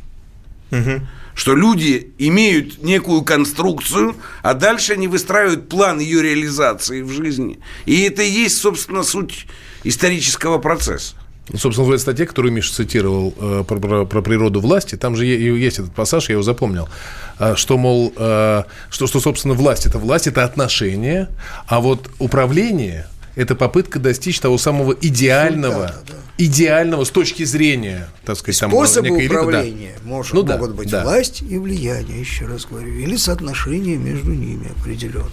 Угу. 0.72 1.02
Что 1.40 1.56
люди 1.56 2.12
имеют 2.18 2.84
некую 2.84 3.22
конструкцию, 3.22 4.18
а 4.44 4.54
дальше 4.54 4.92
они 4.92 5.08
выстраивают 5.08 5.70
план 5.70 6.00
ее 6.00 6.22
реализации 6.22 7.02
в 7.02 7.12
жизни. 7.14 7.60
И 7.86 8.02
это 8.02 8.24
и 8.24 8.30
есть, 8.30 8.58
собственно, 8.58 9.04
суть 9.04 9.48
исторического 9.86 10.58
процесса. 10.58 11.16
Собственно, 11.56 11.88
в 11.88 11.92
этой 11.92 12.02
статье, 12.02 12.26
которую 12.26 12.52
Миша 12.52 12.74
цитировал 12.74 13.34
э, 13.40 13.64
про, 13.66 13.80
про, 13.80 14.06
про 14.06 14.22
природу 14.22 14.60
власти, 14.60 14.96
там 14.96 15.16
же 15.16 15.26
есть 15.26 15.80
этот 15.80 15.96
пассаж, 15.96 16.28
я 16.28 16.34
его 16.34 16.44
запомнил, 16.44 16.90
э, 17.40 17.56
что, 17.56 17.78
мол, 17.78 18.12
э, 18.18 18.64
что, 18.90 19.08
что, 19.08 19.22
собственно, 19.22 19.54
власть– 19.54 19.86
это 19.86 19.98
власть, 19.98 20.28
это 20.28 20.44
отношение, 20.44 21.30
а 21.68 21.80
вот 21.80 22.10
управление– 22.20 23.08
это 23.40 23.56
попытка 23.56 24.00
достичь 24.00 24.38
того 24.42 24.58
самого 24.58 24.92
идеального, 24.92 25.88
да, 25.88 25.96
да. 26.08 26.14
идеального 26.38 27.06
с 27.06 27.10
точки 27.10 27.46
зрения, 27.46 28.10
так 28.26 28.38
сказать, 28.38 28.58
Способы 28.58 29.08
там, 29.08 29.26
управления 29.26 29.94
да. 30.04 30.10
может, 30.10 30.34
ну, 30.34 30.44
могут 30.44 30.72
да, 30.72 30.76
быть 30.76 30.90
да. 30.90 31.04
власть 31.04 31.42
и 31.42 31.58
влияние, 31.58 32.20
еще 32.20 32.48
раз 32.48 32.66
говорю, 32.66 32.94
или 32.96 33.16
соотношение 33.16 33.96
между 33.96 34.34
ними 34.34 34.70
определенное. 34.78 35.32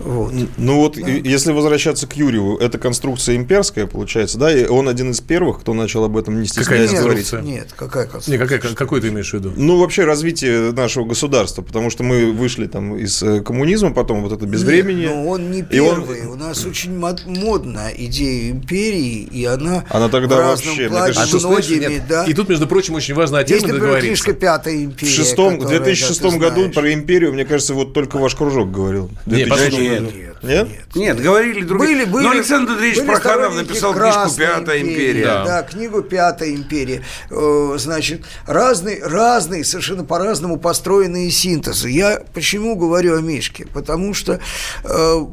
Вот. 0.00 0.32
Ну 0.56 0.76
вот, 0.76 0.96
да. 0.96 1.08
если 1.08 1.52
возвращаться 1.52 2.06
к 2.06 2.16
Юрию, 2.16 2.56
это 2.58 2.78
конструкция 2.78 3.36
имперская, 3.36 3.86
получается, 3.86 4.38
да? 4.38 4.52
И 4.52 4.66
он 4.66 4.88
один 4.88 5.10
из 5.10 5.20
первых, 5.20 5.60
кто 5.60 5.74
начал 5.74 6.04
об 6.04 6.16
этом 6.16 6.40
не 6.40 6.46
стесняясь 6.46 6.90
какая 6.90 7.02
говорить. 7.02 7.32
Нет, 7.42 7.68
какая 7.76 8.04
конструкция? 8.04 8.32
Не, 8.32 8.38
какая, 8.38 8.74
какой 8.74 9.00
ты 9.00 9.08
имеешь 9.08 9.30
в 9.30 9.34
виду? 9.34 9.52
Ну, 9.56 9.78
вообще 9.78 10.04
развитие 10.04 10.72
нашего 10.72 11.04
государства, 11.04 11.62
потому 11.62 11.90
что 11.90 12.02
мы 12.02 12.32
вышли 12.32 12.66
там 12.66 12.96
из 12.96 13.22
э, 13.22 13.42
коммунизма, 13.42 13.92
потом 13.92 14.22
вот 14.22 14.32
это 14.32 14.46
безвремение. 14.46 15.08
Нет, 15.08 15.16
но 15.16 15.28
он 15.28 15.50
не 15.50 15.62
первый. 15.62 16.22
Он... 16.22 16.32
У 16.32 16.36
нас 16.36 16.64
очень 16.64 16.96
модна 16.96 17.90
идея 17.96 18.50
империи, 18.50 19.28
и 19.30 19.44
она, 19.44 19.84
она 19.90 20.08
тогда 20.08 20.36
в 20.36 20.40
разном 20.40 20.68
вообще, 20.68 20.88
плане 20.88 21.14
кажется, 21.14 21.46
а 21.46 21.50
многими, 21.50 22.02
да. 22.08 22.24
И 22.24 22.34
тут, 22.34 22.48
между 22.48 22.66
прочим, 22.66 22.94
очень 22.94 23.14
важно 23.14 23.38
о 23.38 23.44
теме 23.44 23.72
договориться. 23.72 24.06
книжка 24.06 24.32
«Пятая 24.32 24.84
империя». 24.84 25.12
В, 25.12 25.14
шестом, 25.14 25.58
в 25.58 25.68
2006 25.68 26.22
году 26.38 26.70
про 26.70 26.92
империю, 26.92 27.32
мне 27.32 27.44
кажется, 27.44 27.74
вот 27.74 27.92
только 27.92 28.18
ваш 28.18 28.34
кружок 28.34 28.70
говорил. 28.70 29.10
Нет, 29.26 29.48
нет, 29.90 30.14
нет. 30.14 30.30
Нет? 30.42 30.68
Нет, 30.94 31.20
говорили 31.20 31.62
другие. 31.62 31.96
Были, 31.96 32.04
были, 32.04 32.24
Но 32.24 32.30
Александр 32.30 32.72
Андреевич 32.72 33.04
Проханов 33.04 33.54
написал 33.54 33.94
книжку 33.94 34.30
«Пятая 34.36 34.80
империя». 34.80 35.24
Да. 35.24 35.44
да, 35.44 35.62
книгу 35.62 36.02
«Пятая 36.02 36.54
империя». 36.54 37.04
Э, 37.30 37.74
значит, 37.78 38.24
разные, 38.46 39.04
разные, 39.04 39.64
совершенно 39.64 40.04
по-разному 40.04 40.58
построенные 40.58 41.30
синтезы. 41.30 41.90
Я 41.90 42.22
почему 42.32 42.74
говорю 42.76 43.18
о 43.18 43.20
Мишке? 43.20 43.66
Потому 43.66 44.14
что 44.14 44.40
э, 44.84 45.26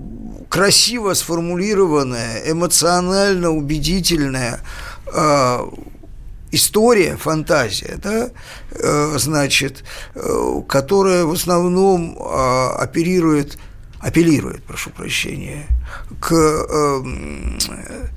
красиво 0.50 1.14
сформулированная, 1.14 2.52
эмоционально 2.52 3.52
убедительная 3.52 4.60
э, 5.14 5.60
история, 6.52 7.16
фантазия, 7.18 7.98
да, 8.02 8.30
значит, 9.18 9.84
которая 10.68 11.26
в 11.26 11.34
основном 11.34 12.18
оперирует 12.22 13.58
апеллирует, 14.00 14.64
прошу 14.64 14.90
прощения, 14.92 15.68
к 16.20 16.34
э, 16.34 18.08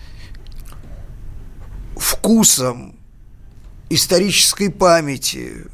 вкусам 1.97 2.97
исторической 3.89 4.71
памяти, 4.71 5.67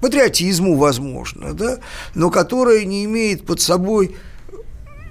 патриотизму, 0.00 0.76
возможно, 0.76 1.54
да, 1.54 1.78
но 2.14 2.30
которая 2.30 2.84
не 2.84 3.04
имеет 3.04 3.46
под 3.46 3.60
собой 3.60 4.16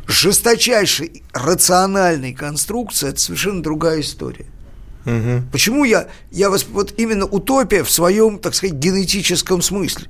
жесточайшей 0.07 1.23
рациональной 1.31 2.33
конструкции, 2.33 3.09
это 3.09 3.19
совершенно 3.19 3.63
другая 3.63 4.01
история. 4.01 4.45
Угу. 5.05 5.49
Почему 5.51 5.83
я, 5.83 6.07
я 6.31 6.49
вас, 6.49 6.65
вот 6.69 6.93
именно 6.97 7.25
утопия 7.25 7.83
в 7.83 7.91
своем, 7.91 8.39
так 8.39 8.55
сказать, 8.55 8.75
генетическом 8.75 9.61
смысле. 9.61 10.07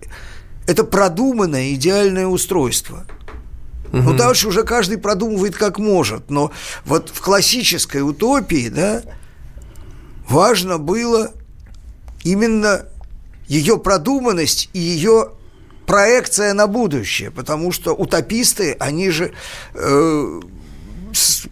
Это 0.68 0.84
продуманное 0.84 1.74
идеальное 1.74 2.28
устройство– 2.28 3.06
Угу. 3.94 4.02
Ну, 4.02 4.14
дальше 4.16 4.48
уже 4.48 4.64
каждый 4.64 4.98
продумывает 4.98 5.56
как 5.56 5.78
может. 5.78 6.32
Но 6.32 6.52
вот 6.84 7.12
в 7.14 7.22
классической 7.22 8.02
утопии, 8.02 8.68
да, 8.68 9.04
важно 10.28 10.80
было 10.80 11.32
именно 12.24 12.88
ее 13.48 13.78
продуманность 13.78 14.70
и 14.74 14.80
ее 14.80 15.30
проекция 15.86 16.54
на 16.54 16.66
будущее, 16.66 17.30
потому 17.30 17.72
что 17.72 17.94
утописты, 17.94 18.76
они 18.80 19.12
же 19.12 19.32
э, 19.76 20.40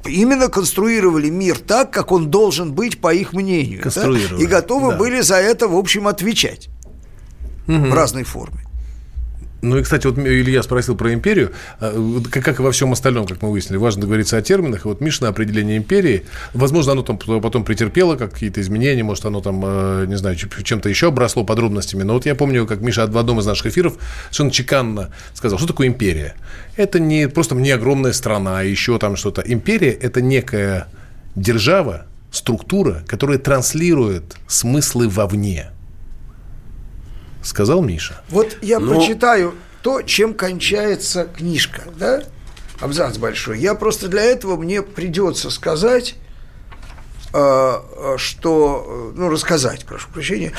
именно 0.05 0.47
конструировали 0.47 1.29
мир 1.29 1.59
так, 1.59 1.91
как 1.91 2.11
он 2.11 2.31
должен 2.31 2.73
быть, 2.73 2.99
по 2.99 3.13
их 3.13 3.33
мнению, 3.33 3.83
да? 4.37 4.43
и 4.43 4.47
готовы 4.47 4.93
да. 4.93 4.97
были 4.97 5.21
за 5.21 5.35
это, 5.35 5.67
в 5.67 5.77
общем, 5.77 6.07
отвечать 6.07 6.69
угу. 7.67 7.75
в 7.77 7.93
разной 7.93 8.23
форме. 8.23 8.65
Ну 9.61 9.77
и, 9.77 9.83
кстати, 9.83 10.07
вот 10.07 10.17
Илья 10.17 10.63
спросил 10.63 10.95
про 10.95 11.13
империю, 11.13 11.51
а, 11.79 12.21
как 12.31 12.59
и 12.59 12.63
во 12.63 12.71
всем 12.71 12.91
остальном, 12.93 13.27
как 13.27 13.43
мы 13.43 13.51
выяснили, 13.51 13.77
важно 13.77 14.05
говорить 14.05 14.33
о 14.33 14.41
терминах. 14.41 14.85
И 14.85 14.87
вот 14.87 15.01
Мишина 15.01 15.29
определение 15.29 15.77
империи, 15.77 16.25
возможно, 16.53 16.93
оно 16.93 17.03
там 17.03 17.17
потом 17.17 17.63
претерпело 17.63 18.15
какие-то 18.15 18.59
изменения, 18.59 19.03
может, 19.03 19.25
оно 19.25 19.39
там, 19.41 19.61
э, 19.63 20.05
не 20.07 20.17
знаю, 20.17 20.35
чем-то 20.35 20.89
еще 20.89 21.09
обросло 21.09 21.43
подробностями. 21.43 22.01
Но 22.01 22.13
вот 22.13 22.25
я 22.25 22.33
помню, 22.33 22.65
как 22.65 22.81
Миша 22.81 23.05
в 23.05 23.17
одном 23.17 23.39
из 23.39 23.45
наших 23.45 23.67
эфиров 23.67 23.97
совершенно 24.25 24.51
чеканно 24.51 25.09
сказал, 25.35 25.59
что 25.59 25.67
такое 25.67 25.87
империя. 25.87 26.33
Это 26.75 26.99
не 26.99 27.29
просто 27.29 27.53
не 27.53 27.71
огромная 27.71 28.13
страна, 28.13 28.59
а 28.59 28.63
еще 28.63 28.97
там 28.97 29.15
что-то. 29.15 29.41
Империя– 29.41 29.91
это 30.01 30.21
некая 30.21 30.87
держава, 31.35 32.07
структура, 32.31 33.03
которая 33.07 33.37
транслирует 33.37 34.37
смыслы 34.47 35.07
вовне– 35.07 35.69
сказал 37.43 37.81
Миша. 37.81 38.21
Вот 38.29 38.57
я 38.61 38.79
Но... 38.79 38.87
Ну, 38.87 38.95
прочитаю 38.95 39.55
то, 39.81 40.01
чем 40.01 40.33
кончается 40.33 41.25
книжка, 41.25 41.83
да? 41.97 42.23
Абзац 42.79 43.17
большой. 43.17 43.59
Я 43.59 43.75
просто 43.75 44.07
для 44.07 44.23
этого 44.23 44.57
мне 44.57 44.81
придется 44.81 45.49
сказать, 45.49 46.15
э, 47.33 47.73
что, 48.17 49.13
ну, 49.15 49.29
рассказать, 49.29 49.85
прошу 49.85 50.09
прощения, 50.09 50.51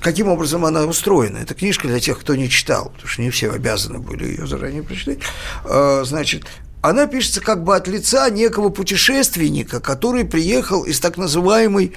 каким 0.00 0.28
образом 0.28 0.64
она 0.64 0.84
устроена. 0.84 1.38
Эта 1.38 1.54
книжка 1.54 1.88
для 1.88 2.00
тех, 2.00 2.18
кто 2.18 2.34
не 2.34 2.48
читал, 2.48 2.90
потому 2.90 3.08
что 3.08 3.22
не 3.22 3.30
все 3.30 3.50
обязаны 3.50 3.98
были 3.98 4.24
ее 4.24 4.46
заранее 4.46 4.82
прочитать. 4.82 5.18
Э, 5.64 6.02
значит, 6.04 6.44
она 6.88 7.06
пишется 7.06 7.40
как 7.40 7.64
бы 7.64 7.74
от 7.74 7.88
лица 7.88 8.30
некого 8.30 8.68
путешественника, 8.68 9.80
который 9.80 10.24
приехал 10.24 10.84
из 10.84 11.00
так 11.00 11.16
называемой, 11.16 11.94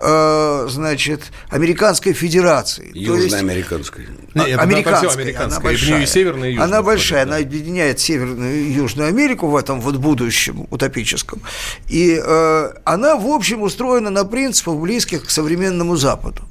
э, 0.00 0.66
значит, 0.70 1.24
Американской 1.50 2.14
Федерации. 2.14 2.90
Южноамериканской. 2.94 4.08
А, 4.34 4.38
Нет, 4.46 4.58
американская, 4.58 5.10
американская, 5.10 5.44
она 5.46 5.60
большая. 5.60 6.02
И 6.02 6.06
северная 6.06 6.48
и 6.48 6.52
южная. 6.52 6.66
Она 6.66 6.82
большая, 6.82 7.26
да. 7.26 7.34
она 7.34 7.44
объединяет 7.44 8.00
Северную 8.00 8.54
и 8.54 8.72
Южную 8.72 9.08
Америку 9.08 9.48
в 9.48 9.56
этом 9.56 9.80
вот 9.80 9.96
будущем 9.96 10.66
утопическом. 10.70 11.42
И 11.88 12.18
э, 12.22 12.72
она, 12.84 13.16
в 13.16 13.26
общем, 13.26 13.60
устроена 13.60 14.08
на 14.08 14.24
принципах, 14.24 14.76
близких 14.76 15.26
к 15.26 15.30
современному 15.30 15.96
Западу. 15.96 16.42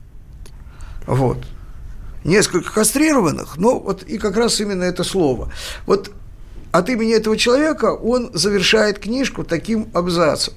Вот 1.07 1.39
несколько 2.23 2.71
кастрированных, 2.71 3.57
но 3.57 3.79
вот 3.79 4.03
и 4.03 4.17
как 4.17 4.37
раз 4.37 4.59
именно 4.59 4.83
это 4.83 5.03
слово. 5.03 5.51
Вот 5.85 6.11
от 6.71 6.89
имени 6.89 7.13
этого 7.13 7.37
человека 7.37 7.93
он 7.93 8.31
завершает 8.33 8.99
книжку 8.99 9.43
таким 9.43 9.89
абзацем. 9.93 10.53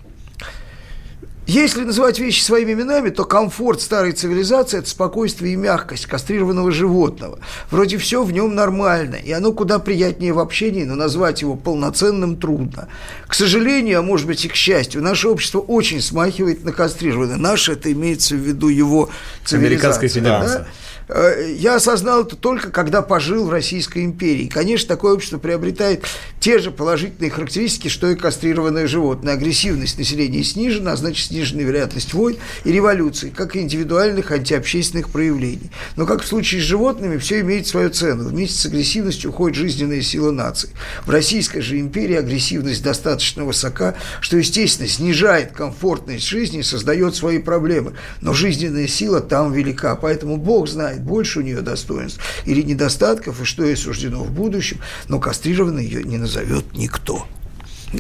Если 1.44 1.82
называть 1.82 2.20
вещи 2.20 2.40
своими 2.40 2.72
именами, 2.72 3.10
то 3.10 3.24
комфорт 3.24 3.80
старой 3.80 4.12
цивилизации– 4.12 4.78
это 4.78 4.88
спокойствие 4.88 5.54
и 5.54 5.56
мягкость 5.56 6.06
кастрированного 6.06 6.70
животного. 6.70 7.40
Вроде 7.70 7.98
все 7.98 8.22
в 8.22 8.30
нем 8.30 8.54
нормально, 8.54 9.16
и 9.16 9.32
оно 9.32 9.52
куда 9.52 9.80
приятнее 9.80 10.32
в 10.32 10.38
общении, 10.38 10.84
но 10.84 10.94
назвать 10.94 11.42
его 11.42 11.56
полноценным 11.56 12.36
трудно. 12.36 12.86
К 13.26 13.34
сожалению, 13.34 13.98
а 13.98 14.02
может 14.02 14.28
быть 14.28 14.44
и 14.44 14.48
к 14.48 14.54
счастью, 14.54 15.02
наше 15.02 15.28
общество 15.28 15.58
очень 15.58 16.00
смахивает 16.00 16.64
на 16.64 16.72
кастрированное. 16.72 17.36
Наше– 17.36 17.72
это 17.74 17.90
имеется 17.90 18.36
в 18.36 18.38
виду 18.38 18.68
его 18.68 19.10
цивилизация. 19.44 19.58
Американская 19.58 20.08
федерация. 20.08 20.58
Да? 20.60 20.66
Э, 21.09 21.55
я 21.57 21.76
осознал 21.76 22.22
это 22.24 22.36
только, 22.36 22.70
когда 22.70 23.03
пожил 23.03 23.46
в 23.46 23.50
Российской 23.50 24.05
империи. 24.05 24.46
Конечно, 24.46 24.88
такое 24.88 25.14
общество 25.14 25.38
приобретает 25.38 26.05
те 26.40 26.59
же 26.59 26.70
положительные 26.70 27.30
характеристики, 27.30 27.88
что 27.88 28.11
и 28.11 28.16
кастрированное 28.16 28.86
животное. 28.86 29.34
Агрессивность 29.34 29.98
населения 29.98 30.42
снижена, 30.42 30.92
а 30.92 30.96
значит, 30.96 31.28
снижена 31.28 31.62
вероятность 31.62 32.14
войн 32.14 32.36
и 32.64 32.72
революций, 32.72 33.30
как 33.30 33.57
и 33.57 33.61
индивидуальных 33.61 34.30
антиобщественных 34.30 35.11
проявлений. 35.11 35.70
Но, 35.96 36.07
как 36.07 36.22
в 36.22 36.26
случае 36.26 36.61
с 36.61 36.64
животными, 36.64 37.18
все 37.18 37.40
имеет 37.40 37.66
свою 37.66 37.90
цену. 37.90 38.28
Вместе 38.28 38.59
с 38.59 38.66
агрессивностью 38.66 39.30
уходит 39.30 39.57
жизненная 39.57 40.03
сила 40.03 40.30
наций. 40.30 40.70
В 41.05 41.11
Российской 41.11 41.61
же 41.61 41.78
империи 41.78 42.16
агрессивность 42.16 42.82
достаточно 42.82 43.44
высока, 43.44 43.94
что, 44.20 44.36
естественно, 44.36 44.88
снижает 44.88 45.53
комфортность 45.53 46.26
жизни 46.26 46.62
создает 46.62 47.14
свои 47.14 47.38
проблемы. 47.38 47.94
Но 48.20 48.32
жизненная 48.32 48.86
сила 48.88 49.20
там 49.20 49.53
велика, 49.53 49.96
поэтому 49.96 50.36
Бог 50.36 50.68
знает, 50.68 50.91
знает, 50.93 51.03
больше 51.03 51.40
у 51.40 51.43
нее 51.43 51.61
достоинств 51.61 52.20
или 52.45 52.62
недостатков, 52.62 53.40
и 53.40 53.45
что 53.45 53.64
ей 53.64 53.76
суждено 53.76 54.22
в 54.22 54.30
будущем, 54.30 54.78
но 55.09 55.18
кастрированной 55.18 55.85
ее 55.85 56.02
не 56.02 56.19
назовет 56.19 56.64
никто. 56.74 57.27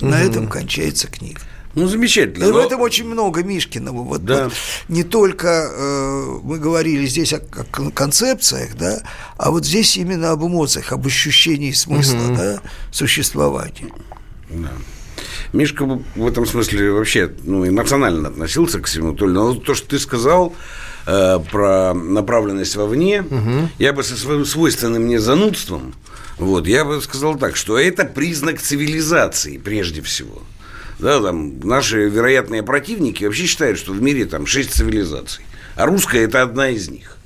На 0.00 0.22
этом 0.22 0.48
кончается 0.48 1.06
книга. 1.06 1.40
Ну, 1.74 1.86
замечательно. 1.86 2.48
Но... 2.48 2.52
в 2.52 2.56
этом 2.58 2.80
очень 2.80 3.06
много 3.06 3.42
Мишкиного. 3.42 4.02
Вот, 4.02 4.24
да. 4.24 4.44
вот 4.44 4.52
не 4.88 5.04
только 5.04 5.70
э, 5.70 6.38
мы 6.42 6.58
говорили 6.58 7.06
здесь 7.06 7.32
о, 7.32 7.38
о 7.38 7.90
концепциях, 7.90 8.76
да, 8.76 9.02
а 9.38 9.50
вот 9.50 9.64
здесь 9.64 9.96
именно 9.96 10.32
об 10.32 10.44
эмоциях, 10.44 10.92
об 10.92 11.06
ощущении 11.06 11.72
смысла 11.72 12.24
угу. 12.26 12.36
да, 12.36 12.60
существования. 12.90 13.90
Да. 14.50 14.70
Мишка 15.54 15.86
в 16.14 16.26
этом 16.26 16.46
смысле 16.46 16.92
вообще 16.92 17.30
ну, 17.44 17.66
эмоционально 17.66 18.28
относился 18.28 18.78
к 18.78 18.86
всему. 18.86 19.12
Но 19.12 19.54
то, 19.54 19.74
что 19.74 19.88
ты 19.88 19.98
сказал 19.98 20.54
э, 21.06 21.38
про 21.50 21.94
направленность 21.94 22.76
вовне, 22.76 23.22
угу. 23.22 23.68
я 23.78 23.92
бы 23.92 24.02
со 24.02 24.16
своим 24.16 24.44
свойственным 24.44 25.02
мне 25.02 25.18
занудством, 25.18 25.94
вот, 26.38 26.66
я 26.66 26.84
бы 26.84 27.00
сказал 27.00 27.36
так, 27.36 27.56
что 27.56 27.78
это 27.78 28.04
признак 28.04 28.60
цивилизации 28.60 29.58
прежде 29.58 30.02
всего. 30.02 30.42
Да, 30.98 31.20
там, 31.20 31.60
наши 31.60 32.08
вероятные 32.08 32.62
противники 32.62 33.24
вообще 33.24 33.46
считают, 33.46 33.78
что 33.78 33.92
в 33.92 34.00
мире 34.00 34.24
там 34.24 34.46
шесть 34.46 34.72
цивилизаций. 34.74 35.44
А 35.74 35.86
русская– 35.86 36.20
это 36.24 36.42
одна 36.42 36.70
из 36.70 36.88
них. 36.88 37.16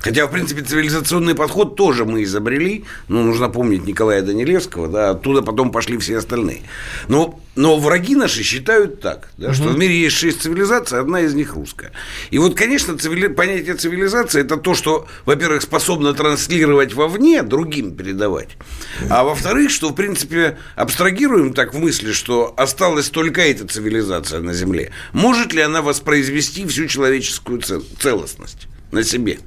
Хотя, 0.00 0.26
в 0.26 0.30
принципе, 0.30 0.62
цивилизационный 0.62 1.34
подход 1.34 1.76
тоже 1.76 2.04
мы 2.04 2.22
изобрели. 2.22 2.84
Ну, 3.08 3.24
нужно 3.24 3.48
помнить 3.48 3.86
Николая 3.86 4.22
Данилевского, 4.22 4.88
да, 4.88 5.10
оттуда 5.10 5.42
потом 5.42 5.72
пошли 5.72 5.98
все 5.98 6.18
остальные. 6.18 6.62
Но, 7.08 7.40
но 7.56 7.78
враги 7.78 8.14
наши 8.14 8.42
считают 8.42 9.00
так, 9.00 9.30
да, 9.36 9.48
угу. 9.48 9.54
что 9.54 9.68
в 9.68 9.78
мире 9.78 10.00
есть 10.00 10.16
шесть 10.16 10.42
цивилизаций, 10.42 11.00
одна 11.00 11.22
из 11.22 11.34
них 11.34 11.54
русская. 11.54 11.92
И 12.30 12.38
вот, 12.38 12.54
конечно, 12.54 12.96
цивили... 12.96 13.28
понятие 13.28 13.74
цивилизации– 13.74 14.40
это 14.42 14.56
то, 14.56 14.74
что, 14.74 15.06
во-первых, 15.24 15.62
способно 15.62 16.14
транслировать 16.14 16.94
вовне, 16.94 17.42
другим 17.42 17.96
передавать. 17.96 18.56
А 19.10 19.24
во-вторых, 19.24 19.70
что, 19.70 19.88
в 19.90 19.94
принципе, 19.94 20.58
абстрагируем 20.76 21.52
так 21.52 21.74
в 21.74 21.78
мысли, 21.78 22.12
что 22.12 22.54
осталась 22.56 23.10
только 23.10 23.40
эта 23.42 23.66
цивилизация 23.66 24.40
на 24.40 24.52
Земле. 24.52 24.92
Может 25.12 25.52
ли 25.52 25.60
она 25.60 25.82
воспроизвести 25.82 26.66
всю 26.66 26.86
человеческую 26.86 27.60
целостность? 27.98 28.67
На 28.90 29.04
себе. 29.04 29.38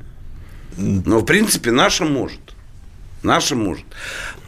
Но, 0.77 1.19
в 1.19 1.26
принципе, 1.26 1.72
наша 1.72 2.05
может. 2.05 2.39
Наша 3.23 3.55
может. 3.55 3.85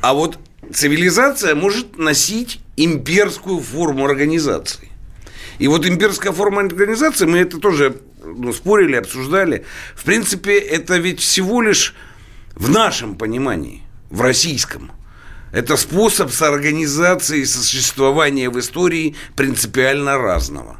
А 0.01 0.13
вот 0.13 0.39
цивилизация 0.73 1.55
может 1.55 1.97
носить 1.97 2.59
имперскую 2.77 3.59
форму 3.59 4.05
организации. 4.05 4.89
И 5.59 5.67
вот 5.67 5.85
имперская 5.85 6.31
форма 6.31 6.61
организации, 6.61 7.25
мы 7.25 7.39
это 7.39 7.59
тоже 7.59 8.01
ну, 8.23 8.53
спорили, 8.53 8.95
обсуждали. 8.95 9.65
В 9.95 10.03
принципе, 10.03 10.57
это 10.57 10.97
ведь 10.97 11.19
всего 11.19 11.61
лишь 11.61 11.93
в 12.55 12.69
нашем 12.69 13.15
понимании, 13.15 13.83
в 14.09 14.21
российском. 14.21 14.91
Это 15.51 15.77
способ 15.77 16.31
соорганизации 16.31 17.43
существования 17.43 18.49
в 18.49 18.59
истории 18.59 19.15
принципиально 19.35 20.17
разного. 20.17 20.79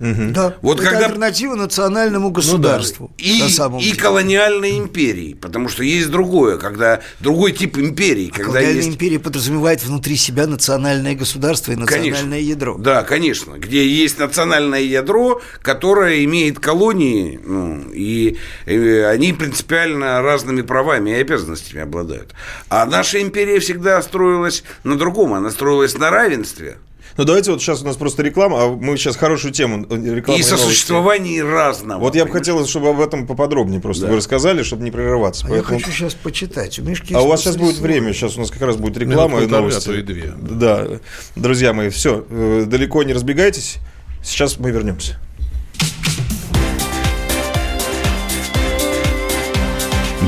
Угу. 0.00 0.30
Да, 0.32 0.54
вот 0.62 0.80
это 0.80 0.90
когда... 0.90 1.06
альтернатива 1.06 1.54
национальному 1.54 2.30
государству. 2.30 3.10
Ну, 3.18 3.24
да. 3.38 3.46
и, 3.46 3.50
самом 3.50 3.80
и 3.80 3.92
колониальной 3.92 4.78
империи, 4.78 5.34
потому 5.34 5.68
что 5.68 5.82
есть 5.82 6.10
другое, 6.10 6.56
когда 6.58 7.00
другой 7.20 7.52
тип 7.52 7.78
империи. 7.78 8.28
А 8.32 8.36
когда 8.36 8.52
колониальная 8.52 8.82
есть... 8.82 8.88
империя 8.88 9.18
подразумевает 9.18 9.84
внутри 9.84 10.16
себя 10.16 10.46
национальное 10.46 11.14
государство 11.14 11.72
и 11.72 11.76
национальное 11.76 12.12
конечно. 12.12 12.34
ядро. 12.34 12.78
Да, 12.78 13.02
конечно, 13.02 13.58
где 13.58 13.86
есть 13.86 14.18
национальное 14.18 14.82
ядро, 14.82 15.40
которое 15.62 16.24
имеет 16.24 16.60
колонии, 16.60 17.40
ну, 17.44 17.90
и, 17.92 18.38
и 18.66 18.78
они 18.78 19.32
принципиально 19.32 20.22
разными 20.22 20.62
правами 20.62 21.10
и 21.10 21.14
обязанностями 21.14 21.82
обладают. 21.82 22.34
А 22.68 22.86
наша 22.86 23.20
империя 23.20 23.58
всегда 23.58 24.00
строилась 24.02 24.62
на 24.84 24.96
другом, 24.96 25.34
она 25.34 25.50
строилась 25.50 25.98
на 25.98 26.10
равенстве. 26.10 26.78
Ну, 27.18 27.24
давайте 27.24 27.50
вот 27.50 27.60
сейчас 27.60 27.82
у 27.82 27.84
нас 27.84 27.96
просто 27.96 28.22
реклама, 28.22 28.62
а 28.62 28.68
мы 28.68 28.96
сейчас 28.96 29.16
хорошую 29.16 29.52
тему 29.52 29.84
э, 29.90 30.22
И 30.36 30.42
сосуществование 30.44 31.42
разного. 31.42 31.98
Вот 31.98 32.14
я 32.14 32.24
бы 32.24 32.30
хотел, 32.30 32.64
чтобы 32.64 32.90
об 32.90 33.00
этом 33.00 33.26
поподробнее 33.26 33.80
просто 33.80 34.04
да. 34.04 34.10
вы 34.10 34.18
рассказали, 34.18 34.62
чтобы 34.62 34.84
не 34.84 34.92
прерываться. 34.92 35.46
А 35.46 35.48
Поэтому... 35.48 35.80
Я 35.80 35.84
хочу 35.84 35.96
сейчас 35.96 36.14
почитать. 36.14 36.78
У 36.78 36.84
Мишки 36.84 37.12
а 37.14 37.20
у 37.20 37.26
вас 37.26 37.40
сейчас 37.40 37.56
будет 37.56 37.78
время, 37.78 38.12
сейчас 38.12 38.36
у 38.36 38.40
нас 38.40 38.52
как 38.52 38.62
раз 38.62 38.76
будет 38.76 38.96
реклама 38.98 39.42
и 39.42 39.48
новости. 39.48 39.98
и 39.98 40.02
две. 40.02 40.32
Да, 40.38 40.86
друзья 41.34 41.72
мои, 41.72 41.88
все, 41.88 42.24
э, 42.30 42.66
далеко 42.68 43.02
не 43.02 43.12
разбегайтесь. 43.12 43.78
Сейчас 44.22 44.60
мы 44.60 44.70
вернемся. 44.70 45.18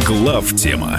Глав 0.05 0.53
тема. 0.57 0.99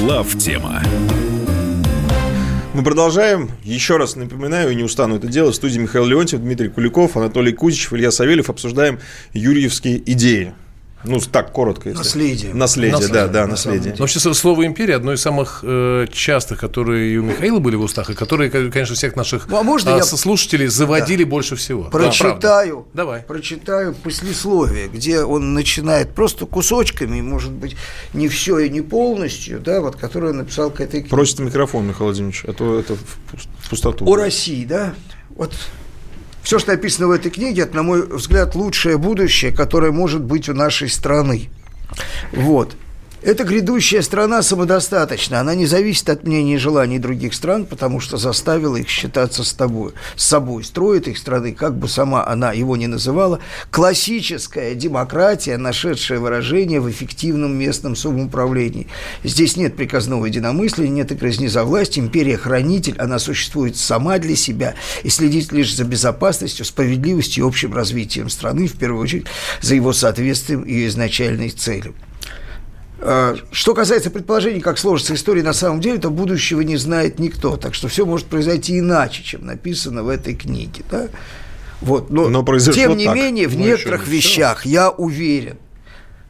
Глав 0.00 0.36
тема. 0.36 0.82
Мы 2.74 2.82
продолжаем. 2.82 3.50
Еще 3.64 3.96
раз 3.96 4.14
напоминаю, 4.14 4.70
и 4.70 4.74
не 4.74 4.82
устану 4.82 5.16
это 5.16 5.26
делать, 5.26 5.54
в 5.54 5.56
студии 5.56 5.78
Михаил 5.78 6.04
Леонтьев, 6.04 6.40
Дмитрий 6.40 6.68
Куликов, 6.68 7.16
Анатолий 7.16 7.54
Кузичев, 7.54 7.94
Илья 7.94 8.10
Савельев 8.10 8.50
обсуждаем 8.50 8.98
юрьевские 9.32 10.02
идеи. 10.12 10.52
Ну, 11.06 11.20
так 11.20 11.52
коротко. 11.52 11.88
Если. 11.88 11.98
Наследие. 11.98 12.54
Наследие, 12.54 12.92
наследие 12.92 13.14
да, 13.14 13.28
да, 13.28 13.46
наследие. 13.46 13.92
Но 13.92 14.02
вообще 14.02 14.20
слово 14.20 14.66
империя 14.66 14.96
одно 14.96 15.12
из 15.12 15.20
самых 15.20 15.60
э, 15.62 16.06
частых, 16.12 16.58
которые 16.58 17.14
и 17.14 17.16
у 17.16 17.22
Михаила 17.22 17.58
были 17.58 17.76
в 17.76 17.82
устах, 17.82 18.10
и 18.10 18.14
которые, 18.14 18.50
конечно, 18.50 18.94
всех 18.94 19.16
наших 19.16 19.48
а 19.50 19.62
можно 19.62 19.90
э, 19.90 19.96
я... 19.98 20.04
слушателей 20.04 20.66
заводили 20.66 21.24
да. 21.24 21.30
больше 21.30 21.56
всего. 21.56 21.84
Прочитаю. 21.84 22.86
Да, 22.92 23.04
Давай. 23.04 23.22
Прочитаю 23.22 23.94
послесловие, 23.94 24.88
где 24.88 25.22
он 25.22 25.54
начинает 25.54 26.12
просто 26.12 26.46
кусочками, 26.46 27.20
может 27.20 27.52
быть, 27.52 27.76
не 28.12 28.28
все 28.28 28.58
и 28.58 28.68
не 28.68 28.80
полностью, 28.80 29.60
да, 29.60 29.80
вот, 29.80 29.96
которое 29.96 30.30
он 30.30 30.38
написал 30.38 30.70
к 30.70 30.80
этой 30.80 31.00
книге. 31.00 31.10
Просит 31.10 31.38
микрофон, 31.38 31.86
Михаил 31.86 32.06
Владимирович, 32.06 32.44
а 32.46 32.52
то 32.52 32.78
это 32.78 32.96
в 32.96 33.70
пустоту. 33.70 34.06
О 34.06 34.16
России, 34.16 34.64
да. 34.64 34.94
Вот 35.30 35.52
все, 36.46 36.60
что 36.60 36.70
написано 36.70 37.08
в 37.08 37.10
этой 37.10 37.32
книге, 37.32 37.62
это, 37.62 37.74
на 37.74 37.82
мой 37.82 38.06
взгляд, 38.06 38.54
лучшее 38.54 38.98
будущее, 38.98 39.50
которое 39.50 39.90
может 39.90 40.22
быть 40.22 40.48
у 40.48 40.54
нашей 40.54 40.88
страны. 40.88 41.50
Вот. 42.30 42.76
Эта 43.26 43.42
грядущая 43.42 44.02
страна 44.02 44.40
самодостаточна, 44.40 45.40
она 45.40 45.56
не 45.56 45.66
зависит 45.66 46.08
от 46.10 46.22
мнений 46.22 46.54
и 46.54 46.58
желаний 46.58 47.00
других 47.00 47.34
стран, 47.34 47.66
потому 47.66 47.98
что 47.98 48.18
заставила 48.18 48.76
их 48.76 48.88
считаться 48.88 49.42
с, 49.42 49.52
тобой, 49.52 49.94
с 50.14 50.24
собой, 50.24 50.62
строит 50.62 51.08
их 51.08 51.18
страны, 51.18 51.52
как 51.52 51.76
бы 51.76 51.88
сама 51.88 52.24
она 52.24 52.52
его 52.52 52.76
не 52.76 52.86
называла, 52.86 53.40
классическая 53.72 54.76
демократия, 54.76 55.56
нашедшая 55.56 56.20
выражение 56.20 56.78
в 56.78 56.88
эффективном 56.88 57.52
местном 57.58 57.96
самоуправлении. 57.96 58.86
Здесь 59.24 59.56
нет 59.56 59.74
приказного 59.74 60.26
единомыслия, 60.26 60.86
нет 60.86 61.10
и 61.10 61.16
грызни 61.16 61.48
за 61.48 61.64
власть, 61.64 61.98
империя-хранитель, 61.98 62.94
она 62.96 63.18
существует 63.18 63.76
сама 63.76 64.18
для 64.18 64.36
себя 64.36 64.76
и 65.02 65.08
следит 65.08 65.50
лишь 65.50 65.74
за 65.74 65.82
безопасностью, 65.82 66.64
справедливостью 66.64 67.44
и 67.44 67.48
общим 67.48 67.74
развитием 67.74 68.30
страны, 68.30 68.68
в 68.68 68.76
первую 68.76 69.02
очередь 69.02 69.26
за 69.62 69.74
его 69.74 69.92
соответствием 69.92 70.64
ее 70.64 70.86
изначальной 70.86 71.50
целям. 71.50 71.96
А, 72.98 73.36
что 73.52 73.74
касается 73.74 74.10
предположений, 74.10 74.60
как 74.60 74.78
сложится 74.78 75.14
история 75.14 75.42
на 75.42 75.52
самом 75.52 75.80
деле, 75.80 75.98
то 75.98 76.10
будущего 76.10 76.60
не 76.62 76.76
знает 76.76 77.18
никто. 77.18 77.56
Так 77.56 77.74
что 77.74 77.88
все 77.88 78.06
может 78.06 78.26
произойти 78.26 78.78
иначе, 78.78 79.22
чем 79.22 79.44
написано 79.46 80.02
в 80.02 80.08
этой 80.08 80.34
книге. 80.34 80.82
Да? 80.90 81.08
Вот. 81.80 82.10
Но, 82.10 82.28
Но 82.28 82.44
тем 82.58 82.96
не 82.96 83.06
так. 83.06 83.14
менее, 83.14 83.48
в 83.48 83.56
Мы 83.56 83.64
некоторых 83.64 84.06
вещах 84.08 84.60
все. 84.60 84.68
я 84.68 84.90
уверен, 84.90 85.58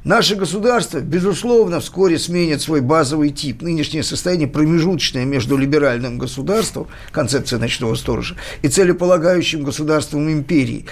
Наше 0.07 0.37
государство, 0.37 1.01
безусловно, 1.01 1.81
вскоре 1.81 2.17
сменит 2.21 2.63
свой 2.63 2.81
базовый 2.81 3.31
тип. 3.31 3.61
Нынешнее 3.61 4.05
состояние 4.05 4.47
промежуточное 4.47 5.25
между 5.25 5.57
либеральным 5.57 6.17
государством, 6.17 6.87
концепция 7.11 7.59
ночного 7.59 7.97
сторожа, 7.97 8.37
и 8.63 8.69
целеполагающим 8.69 9.65
государством 9.65 10.31
империи. 10.31 10.87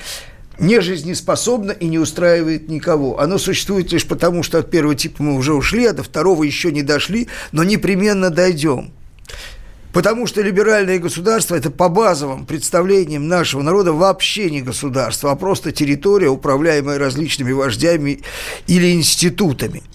Не 0.59 0.81
жизнеспособно 0.81 1.73
и 1.73 1.87
не 1.87 1.99
устраивает 1.99 2.69
никого. 2.69 3.21
Оно 3.21 3.39
существует 3.39 3.93
лишь 3.93 4.07
потому, 4.07 4.43
что 4.43 4.59
от 4.59 4.71
первого 4.71 4.95
типа 4.95 5.23
мы 5.23 5.37
уже 5.37 5.55
ушли, 5.55 5.87
а 5.87 5.93
до 5.93 6.03
второго 6.03 6.45
еще 6.45 6.73
не 6.73 6.83
дошли, 6.83 7.29
но 7.53 7.65
непременно 7.65 8.31
дойдем. 8.31 8.93
Потому 9.93 10.27
что 10.27 10.43
либеральное 10.43 10.99
государство– 10.99 11.55
это 11.57 11.71
по 11.71 11.89
базовым 11.89 12.47
представлениям 12.47 13.29
нашего 13.29 13.63
народа 13.63 13.93
вообще 13.93 14.51
не 14.51 14.61
государство, 14.61 15.31
а 15.31 15.37
просто 15.37 15.71
территория, 15.71 16.29
управляемая 16.29 16.99
различными 16.99 17.53
вождями 17.53 18.21
или 18.67 18.93
институтами– 18.93 19.85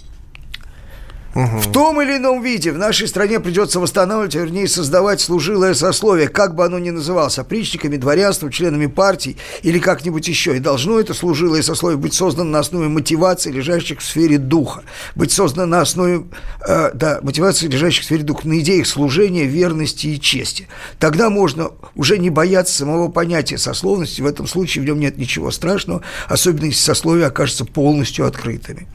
Угу. 1.40 1.60
В 1.60 1.72
том 1.72 2.02
или 2.02 2.18
ином 2.18 2.42
виде 2.42 2.74
в 2.74 2.78
нашей 2.78 3.08
стране 3.08 3.40
придется 3.40 3.80
восстанавливать, 3.80 4.36
вернее, 4.36 4.68
создавать 4.68 5.22
служилое 5.22 5.74
сословие, 5.74 6.28
как 6.28 6.54
бы 6.54 6.66
оно 6.66 6.80
ни 6.80 6.90
называлось, 6.90 7.40
опричниками, 7.40 7.96
дворянством, 7.96 8.52
членами 8.52 8.88
партий 8.88 9.38
или 9.62 9.80
как-нибудь 9.80 10.28
еще. 10.28 10.58
И 10.58 10.60
должно 10.60 11.00
это 11.00 11.14
служилое 11.14 11.62
сословие 11.62 11.98
быть 11.98 12.14
создано 12.14 12.50
на 12.50 12.60
основе 12.60 12.90
мотивации, 12.90 13.52
лежащих 13.52 14.00
в 14.00 14.04
сфере 14.04 14.38
духа. 14.38 14.84
Быть 15.16 15.32
создано 15.32 15.66
на 15.66 15.82
основе, 15.82 16.26
э, 16.68 16.92
да, 16.94 17.20
мотивации, 17.22 17.68
лежащих 17.68 18.04
в 18.04 18.06
сфере 18.08 18.24
духа, 18.24 18.46
на 18.46 18.60
идеях 18.60 18.86
служения, 18.86 19.46
верности 19.46 20.08
и 20.08 20.20
чести. 20.20 20.68
Тогда 21.00 21.30
можно 21.30 21.72
уже 21.96 22.18
не 22.18 22.30
бояться 22.30 22.76
самого 22.76 23.08
понятия 23.08 23.58
сословности. 23.58 24.22
В 24.22 24.26
этом 24.26 24.46
случае 24.46 24.84
в 24.84 24.86
нем 24.86 25.00
нет 25.00 25.18
ничего 25.18 25.52
страшного, 25.52 26.02
особенно 26.28 26.66
если 26.66 26.82
сословия 26.82 27.28
окажутся 27.28 27.64
полностью 27.64 28.26
открытыми. 28.26 28.88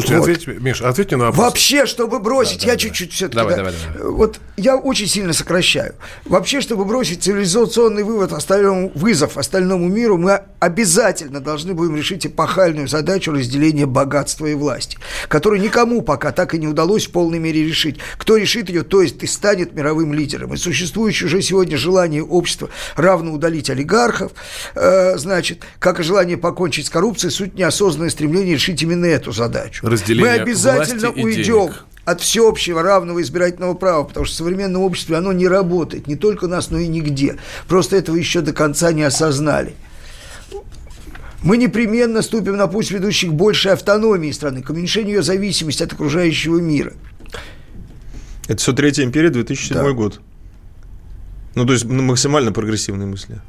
Слушайте, 0.00 0.16
вот. 0.18 0.22
ответьте, 0.22 0.64
Миш, 0.64 0.82
ответьте 0.82 1.16
на 1.16 1.26
вопрос. 1.26 1.44
Вообще, 1.44 1.86
чтобы 1.86 2.20
бросить, 2.20 2.60
да, 2.60 2.72
я 2.72 2.76
чуть-чуть 2.76 3.12
все-таки... 3.12 3.36
Давай, 3.36 3.56
да, 3.56 3.64
давай, 3.64 3.74
давай. 3.94 4.12
Вот 4.12 4.40
я 4.56 4.76
очень 4.76 5.06
сильно 5.06 5.32
сокращаю. 5.32 5.94
Вообще, 6.24 6.60
чтобы 6.60 6.84
бросить 6.84 7.22
цивилизационный 7.22 8.04
вывод, 8.04 8.32
остальному, 8.32 8.92
вызов 8.94 9.36
остальному 9.36 9.88
миру, 9.88 10.16
мы 10.16 10.42
обязательно 10.60 11.40
должны 11.40 11.74
будем 11.74 11.96
решить 11.96 12.26
эпохальную 12.26 12.88
задачу 12.88 13.32
разделения 13.32 13.86
богатства 13.86 14.46
и 14.46 14.54
власти, 14.54 14.98
которую 15.28 15.60
никому 15.60 16.02
пока 16.02 16.32
так 16.32 16.54
и 16.54 16.58
не 16.58 16.68
удалось 16.68 17.06
в 17.06 17.10
полной 17.10 17.38
мере 17.38 17.64
решить. 17.64 17.98
Кто 18.16 18.36
решит 18.36 18.68
ее, 18.68 18.82
то 18.82 19.02
есть 19.02 19.22
и 19.22 19.26
станет 19.26 19.74
мировым 19.74 20.12
лидером. 20.12 20.54
И 20.54 20.56
существующее 20.56 21.26
уже 21.26 21.42
сегодня 21.42 21.76
желание 21.76 22.22
общества 22.22 22.70
равно 22.96 23.32
удалить 23.32 23.70
олигархов, 23.70 24.32
э, 24.74 25.16
значит, 25.18 25.64
как 25.78 26.00
и 26.00 26.02
желание 26.02 26.36
покончить 26.36 26.86
с 26.86 26.90
коррупцией, 26.90 27.30
суть 27.32 27.54
неосознанное 27.54 28.10
стремление 28.10 28.54
решить 28.54 28.82
именно 28.82 29.06
эту 29.06 29.32
задачу 29.32 29.87
разделения 29.88 30.30
Мы 30.30 30.36
обязательно 30.36 31.10
уйдем 31.10 31.72
от 32.04 32.20
всеобщего 32.22 32.82
равного 32.82 33.20
избирательного 33.20 33.74
права, 33.74 34.04
потому 34.04 34.24
что 34.24 34.34
в 34.34 34.38
современном 34.38 34.82
обществе 34.82 35.16
оно 35.16 35.32
не 35.32 35.46
работает, 35.46 36.06
не 36.06 36.16
только 36.16 36.46
у 36.46 36.48
нас, 36.48 36.70
но 36.70 36.78
и 36.78 36.86
нигде. 36.86 37.36
Просто 37.66 37.96
этого 37.96 38.16
еще 38.16 38.40
до 38.40 38.52
конца 38.52 38.92
не 38.92 39.02
осознали. 39.02 39.74
Мы 41.42 41.56
непременно 41.56 42.22
ступим 42.22 42.56
на 42.56 42.66
путь, 42.66 42.90
ведущий 42.90 43.28
к 43.28 43.32
большей 43.32 43.72
автономии 43.72 44.30
страны, 44.32 44.62
к 44.62 44.70
уменьшению 44.70 45.16
ее 45.16 45.22
зависимости 45.22 45.82
от 45.82 45.92
окружающего 45.92 46.58
мира. 46.58 46.94
Это 48.48 48.56
все 48.56 48.72
Третья 48.72 49.04
империя, 49.04 49.28
2007 49.28 49.74
да. 49.76 49.92
год. 49.92 50.20
Ну, 51.54 51.66
то 51.66 51.74
есть 51.74 51.84
максимально 51.84 52.52
прогрессивные 52.52 53.06
мысли. 53.06 53.40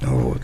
Вот. 0.00 0.40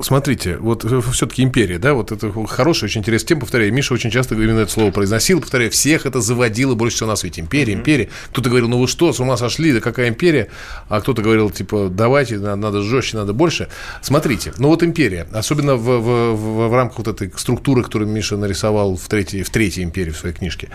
Смотрите, 0.00 0.56
вот 0.58 0.84
все-таки 1.12 1.42
империя, 1.42 1.78
да, 1.78 1.94
вот 1.94 2.12
это 2.12 2.32
хорошая, 2.46 2.88
очень 2.88 3.00
интересная 3.00 3.28
тема, 3.28 3.40
повторяю, 3.40 3.72
Миша 3.72 3.94
очень 3.94 4.10
часто 4.10 4.36
именно 4.36 4.60
это 4.60 4.70
слово 4.70 4.92
произносил, 4.92 5.40
повторяю, 5.40 5.70
всех 5.72 6.06
это 6.06 6.20
заводило 6.20 6.74
больше 6.74 6.96
всего 6.96 7.08
на 7.08 7.16
свете. 7.16 7.40
Империя, 7.40 7.72
mm-hmm. 7.72 7.76
империя. 7.76 8.08
Кто-то 8.30 8.48
говорил, 8.48 8.68
ну 8.68 8.78
вы 8.78 8.86
что, 8.86 9.12
с 9.12 9.18
ума 9.18 9.36
сошли, 9.36 9.72
да 9.72 9.80
какая 9.80 10.08
империя? 10.08 10.48
А 10.88 11.00
кто-то 11.00 11.20
говорил, 11.20 11.50
типа, 11.50 11.88
давайте, 11.90 12.38
надо 12.38 12.82
жестче, 12.82 13.16
надо 13.16 13.32
больше. 13.32 13.68
Смотрите, 14.00 14.52
ну 14.58 14.68
вот 14.68 14.82
империя, 14.82 15.26
особенно 15.32 15.74
в, 15.74 15.82
в, 15.82 16.34
в, 16.34 16.68
в 16.68 16.74
рамках 16.74 16.98
вот 16.98 17.08
этой 17.08 17.32
структуры, 17.36 17.82
которую 17.82 18.08
Миша 18.08 18.36
нарисовал 18.36 18.96
в 18.96 19.08
третьей, 19.08 19.42
в 19.42 19.50
третьей 19.50 19.82
империи 19.82 20.10
в 20.10 20.16
своей 20.16 20.34
книжке, 20.34 20.68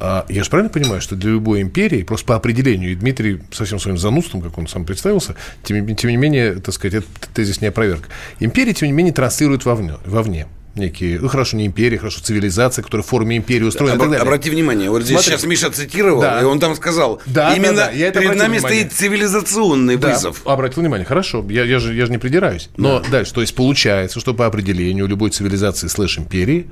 я 0.00 0.44
же 0.44 0.50
правильно 0.50 0.70
понимаю, 0.70 1.00
что 1.00 1.16
для 1.16 1.30
любой 1.30 1.60
империи, 1.60 2.02
просто 2.02 2.26
по 2.26 2.36
определению, 2.36 2.92
и 2.92 2.94
Дмитрий 2.94 3.40
совсем 3.52 3.78
своим 3.78 3.98
занудством, 3.98 4.40
как 4.40 4.56
он 4.58 4.66
сам 4.66 4.84
представился, 4.84 5.36
тем, 5.62 5.94
тем 5.96 6.10
не 6.10 6.16
менее, 6.16 6.54
так 6.54 6.74
сказать, 6.74 7.02
это 7.02 7.06
тезис 7.34 7.60
не 7.60 7.68
опроверг. 7.68 8.08
Империя, 8.38 8.72
тем 8.72 8.88
не 8.88 8.92
менее, 8.92 9.12
транслирует 9.12 9.64
вовне. 9.64 9.94
вовне 10.04 10.46
некие, 10.74 11.18
ну 11.20 11.28
хорошо, 11.28 11.56
не 11.56 11.66
империя, 11.66 11.98
хорошо, 11.98 12.20
цивилизация, 12.20 12.82
которая 12.82 13.04
в 13.04 13.06
форме 13.06 13.36
империи 13.36 13.64
устроена. 13.64 14.02
Об, 14.02 14.12
обрати 14.12 14.50
внимание, 14.50 14.90
вот 14.90 15.02
здесь 15.02 15.18
Смотри. 15.18 15.32
сейчас 15.32 15.44
Миша 15.44 15.70
цитировал, 15.70 16.20
да. 16.20 16.40
и 16.40 16.44
он 16.44 16.60
там 16.60 16.74
сказал, 16.76 17.20
да, 17.26 17.54
именно 17.54 17.74
да, 17.74 17.86
да. 17.86 17.90
Я 17.92 18.10
перед 18.10 18.36
нами 18.36 18.58
внимание. 18.58 18.60
стоит 18.60 18.92
цивилизационный 18.92 19.96
да. 19.96 20.08
вызов. 20.08 20.46
Обратил 20.46 20.82
внимание, 20.82 21.06
хорошо, 21.06 21.44
я, 21.48 21.64
я, 21.64 21.78
же, 21.78 21.94
я 21.94 22.06
же 22.06 22.12
не 22.12 22.18
придираюсь. 22.18 22.68
Но 22.76 23.00
да. 23.00 23.08
дальше, 23.08 23.34
то 23.34 23.40
есть 23.40 23.54
получается, 23.54 24.20
что 24.20 24.34
по 24.34 24.46
определению 24.46 25.06
любой 25.06 25.30
цивилизации 25.30 25.88
слэш 25.88 26.18
империи 26.18 26.68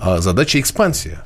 а, 0.00 0.18
задача 0.18 0.60
экспансия. 0.60 1.24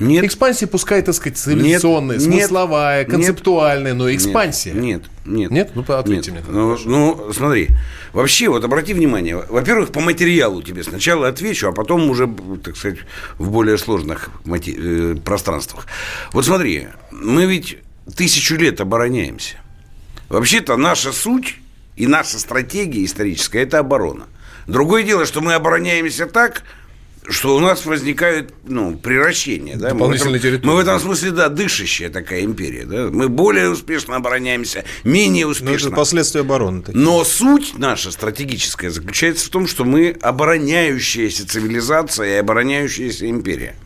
Нет. 0.00 0.24
Экспансия, 0.24 0.66
пускай, 0.66 1.02
так 1.02 1.14
сказать, 1.14 1.38
цивилизационная, 1.38 2.16
нет, 2.16 2.24
смысловая, 2.24 3.04
концептуальная, 3.04 3.94
но 3.94 4.12
экспансия. 4.14 4.72
Нет, 4.72 5.02
нет. 5.24 5.50
Нет? 5.50 5.70
Ну, 5.74 5.84
ответьте 5.88 6.30
нет. 6.30 6.48
мне. 6.48 6.52
Ну, 6.52 6.78
ну, 6.84 7.32
смотри. 7.32 7.68
Вообще, 8.12 8.48
вот 8.48 8.64
обрати 8.64 8.94
внимание. 8.94 9.36
Во-первых, 9.48 9.90
по 9.90 10.00
материалу 10.00 10.62
тебе 10.62 10.82
сначала 10.84 11.28
отвечу, 11.28 11.68
а 11.68 11.72
потом 11.72 12.10
уже, 12.10 12.32
так 12.62 12.76
сказать, 12.76 13.00
в 13.38 13.50
более 13.50 13.78
сложных 13.78 14.30
мати- 14.44 14.76
э, 14.76 15.16
пространствах. 15.16 15.86
Вот 16.32 16.44
смотри, 16.44 16.88
мы 17.10 17.46
ведь 17.46 17.78
тысячу 18.16 18.56
лет 18.56 18.80
обороняемся. 18.80 19.56
Вообще-то 20.28 20.76
наша 20.76 21.12
суть 21.12 21.56
и 21.96 22.06
наша 22.06 22.38
стратегия 22.38 23.04
историческая– 23.04 23.60
это 23.62 23.78
оборона. 23.78 24.24
Другое 24.66 25.02
дело, 25.02 25.26
что 25.26 25.40
мы 25.40 25.54
обороняемся 25.54 26.26
так– 26.26 26.62
что 27.28 27.54
у 27.56 27.60
нас 27.60 27.86
возникают 27.86 28.52
ну, 28.64 28.96
приращения. 28.96 29.76
Да? 29.76 29.94
Мы, 29.94 30.08
в 30.08 30.10
этом, 30.10 30.32
мы 30.64 30.74
в 30.74 30.78
этом 30.78 30.98
смысле, 30.98 31.30
да, 31.30 31.48
дышащая 31.48 32.10
такая 32.10 32.42
империя. 32.42 32.84
Да? 32.84 33.08
Мы 33.10 33.28
более 33.28 33.70
успешно 33.70 34.16
обороняемся, 34.16 34.84
менее 35.04 35.46
успешно. 35.46 35.70
Но 35.70 35.88
это 35.88 35.90
последствия 35.90 36.40
обороны. 36.40 36.82
Такие. 36.82 37.00
Но 37.00 37.24
суть 37.24 37.74
наша 37.78 38.10
стратегическая 38.10 38.90
заключается 38.90 39.46
в 39.46 39.50
том, 39.50 39.66
что 39.66 39.84
мы 39.84 40.16
обороняющаяся 40.20 41.46
цивилизация 41.46 42.36
и 42.36 42.38
обороняющаяся 42.38 43.28
империя. 43.28 43.76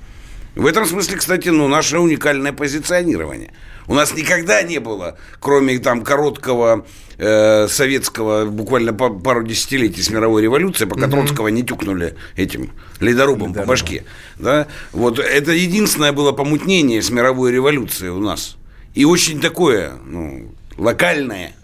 В 0.56 0.64
этом 0.64 0.86
смысле, 0.86 1.18
кстати, 1.18 1.50
ну, 1.50 1.68
наше 1.68 1.98
уникальное 1.98 2.52
позиционирование. 2.52 3.52
У 3.86 3.94
нас 3.94 4.14
никогда 4.14 4.62
не 4.62 4.78
было, 4.78 5.18
кроме 5.38 5.78
там 5.78 6.02
короткого 6.02 6.86
э, 7.18 7.68
советского, 7.68 8.46
буквально 8.46 8.94
по, 8.94 9.10
пару 9.10 9.44
десятилетий 9.44 10.02
с 10.02 10.08
мировой 10.08 10.42
революции, 10.42 10.86
пока 10.86 11.06
mm-hmm. 11.06 11.10
Троцкого 11.10 11.48
не 11.48 11.62
тюкнули 11.62 12.16
этим 12.36 12.72
ледорубом 13.00 13.52
да, 13.52 13.60
по 13.60 13.66
башке. 13.66 14.04
Да. 14.38 14.66
Вот 14.92 15.18
это 15.18 15.52
единственное 15.52 16.12
было 16.12 16.32
помутнение 16.32 17.02
с 17.02 17.10
мировой 17.10 17.52
революцией 17.52 18.10
у 18.10 18.20
нас. 18.20 18.56
И 18.94 19.04
очень 19.04 19.40
такое, 19.40 19.92
ну, 20.06 20.54
локальное. 20.78 21.54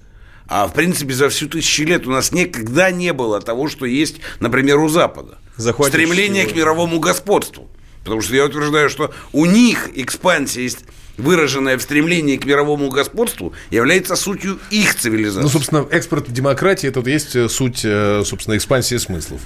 А 0.47 0.69
в 0.69 0.75
принципе 0.75 1.15
за 1.15 1.31
всю 1.31 1.49
тысячу 1.49 1.85
лет 1.85 2.07
у 2.07 2.11
нас 2.11 2.31
никогда 2.31 2.91
не 2.91 3.15
было 3.15 3.41
того, 3.41 3.69
что 3.69 3.87
есть, 3.87 4.17
например, 4.39 4.79
у 4.81 4.89
Запада. 4.89 5.39
Стремление 5.57 6.45
к 6.45 6.55
мировому 6.55 7.01
господству. 7.01 7.71
Потому 8.05 8.21
что 8.21 8.35
я 8.35 8.45
утверждаю, 8.45 8.89
что 8.89 9.13
у 9.33 9.47
них 9.47 9.91
экспансия 9.95 10.63
есть 10.63 10.85
выраженная 11.17 11.77
в 11.79 11.83
стремлении 11.83 12.37
к 12.37 12.45
мировому 12.47 12.91
господству, 12.91 13.53
является 13.71 14.17
сутью 14.17 14.59
их 14.71 14.95
цивилизации. 14.95 15.43
Ну, 15.43 15.49
собственно, 15.49 15.87
экспорт 15.91 16.31
демократии– 16.33 16.89
это 16.89 17.01
вот 17.01 17.09
есть 17.09 17.37
э, 17.37 17.49
суть, 17.49 17.83
э, 17.85 18.23
собственно, 18.25 18.57
экспансии 18.57 18.97
смыслов. 18.97 19.43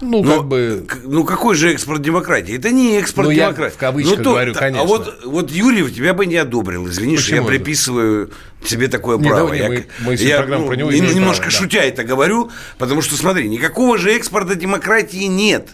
Ну, 0.00 0.22
Но, 0.22 0.38
как 0.38 0.46
бы... 0.46 0.86
Ну, 1.04 1.24
какой 1.24 1.54
же 1.54 1.72
экспорт 1.72 2.00
демократии? 2.00 2.56
Это 2.56 2.70
не 2.70 2.96
экспорт 2.98 3.28
ну, 3.28 3.34
демократии. 3.34 3.72
Я 3.72 3.76
в 3.76 3.76
кавычках 3.76 4.18
ну, 4.18 4.24
то, 4.24 4.30
говорю, 4.30 4.54
конечно. 4.54 4.82
А 4.82 4.86
вот, 4.86 5.20
вот 5.26 5.50
Юрьев 5.50 5.94
тебя 5.94 6.14
бы 6.14 6.24
не 6.24 6.36
одобрил. 6.36 6.88
Извини, 6.88 7.16
Почему 7.16 7.26
что 7.26 7.36
я 7.36 7.42
приписываю 7.42 8.30
себе 8.64 8.88
такое 8.88 9.18
не, 9.18 9.28
право. 9.28 9.52
я, 9.52 9.68
мы, 9.68 9.86
мы 10.00 10.14
я 10.14 10.46
ну, 10.46 10.66
про 10.66 10.74
него 10.74 10.90
немножко 10.90 11.44
право, 11.44 11.50
шутя 11.50 11.80
да. 11.80 11.84
это 11.84 12.04
говорю, 12.04 12.50
потому 12.78 13.02
что, 13.02 13.16
смотри, 13.16 13.48
никакого 13.48 13.98
же 13.98 14.10
экспорта 14.12 14.54
демократии 14.54 15.24
нет. 15.24 15.68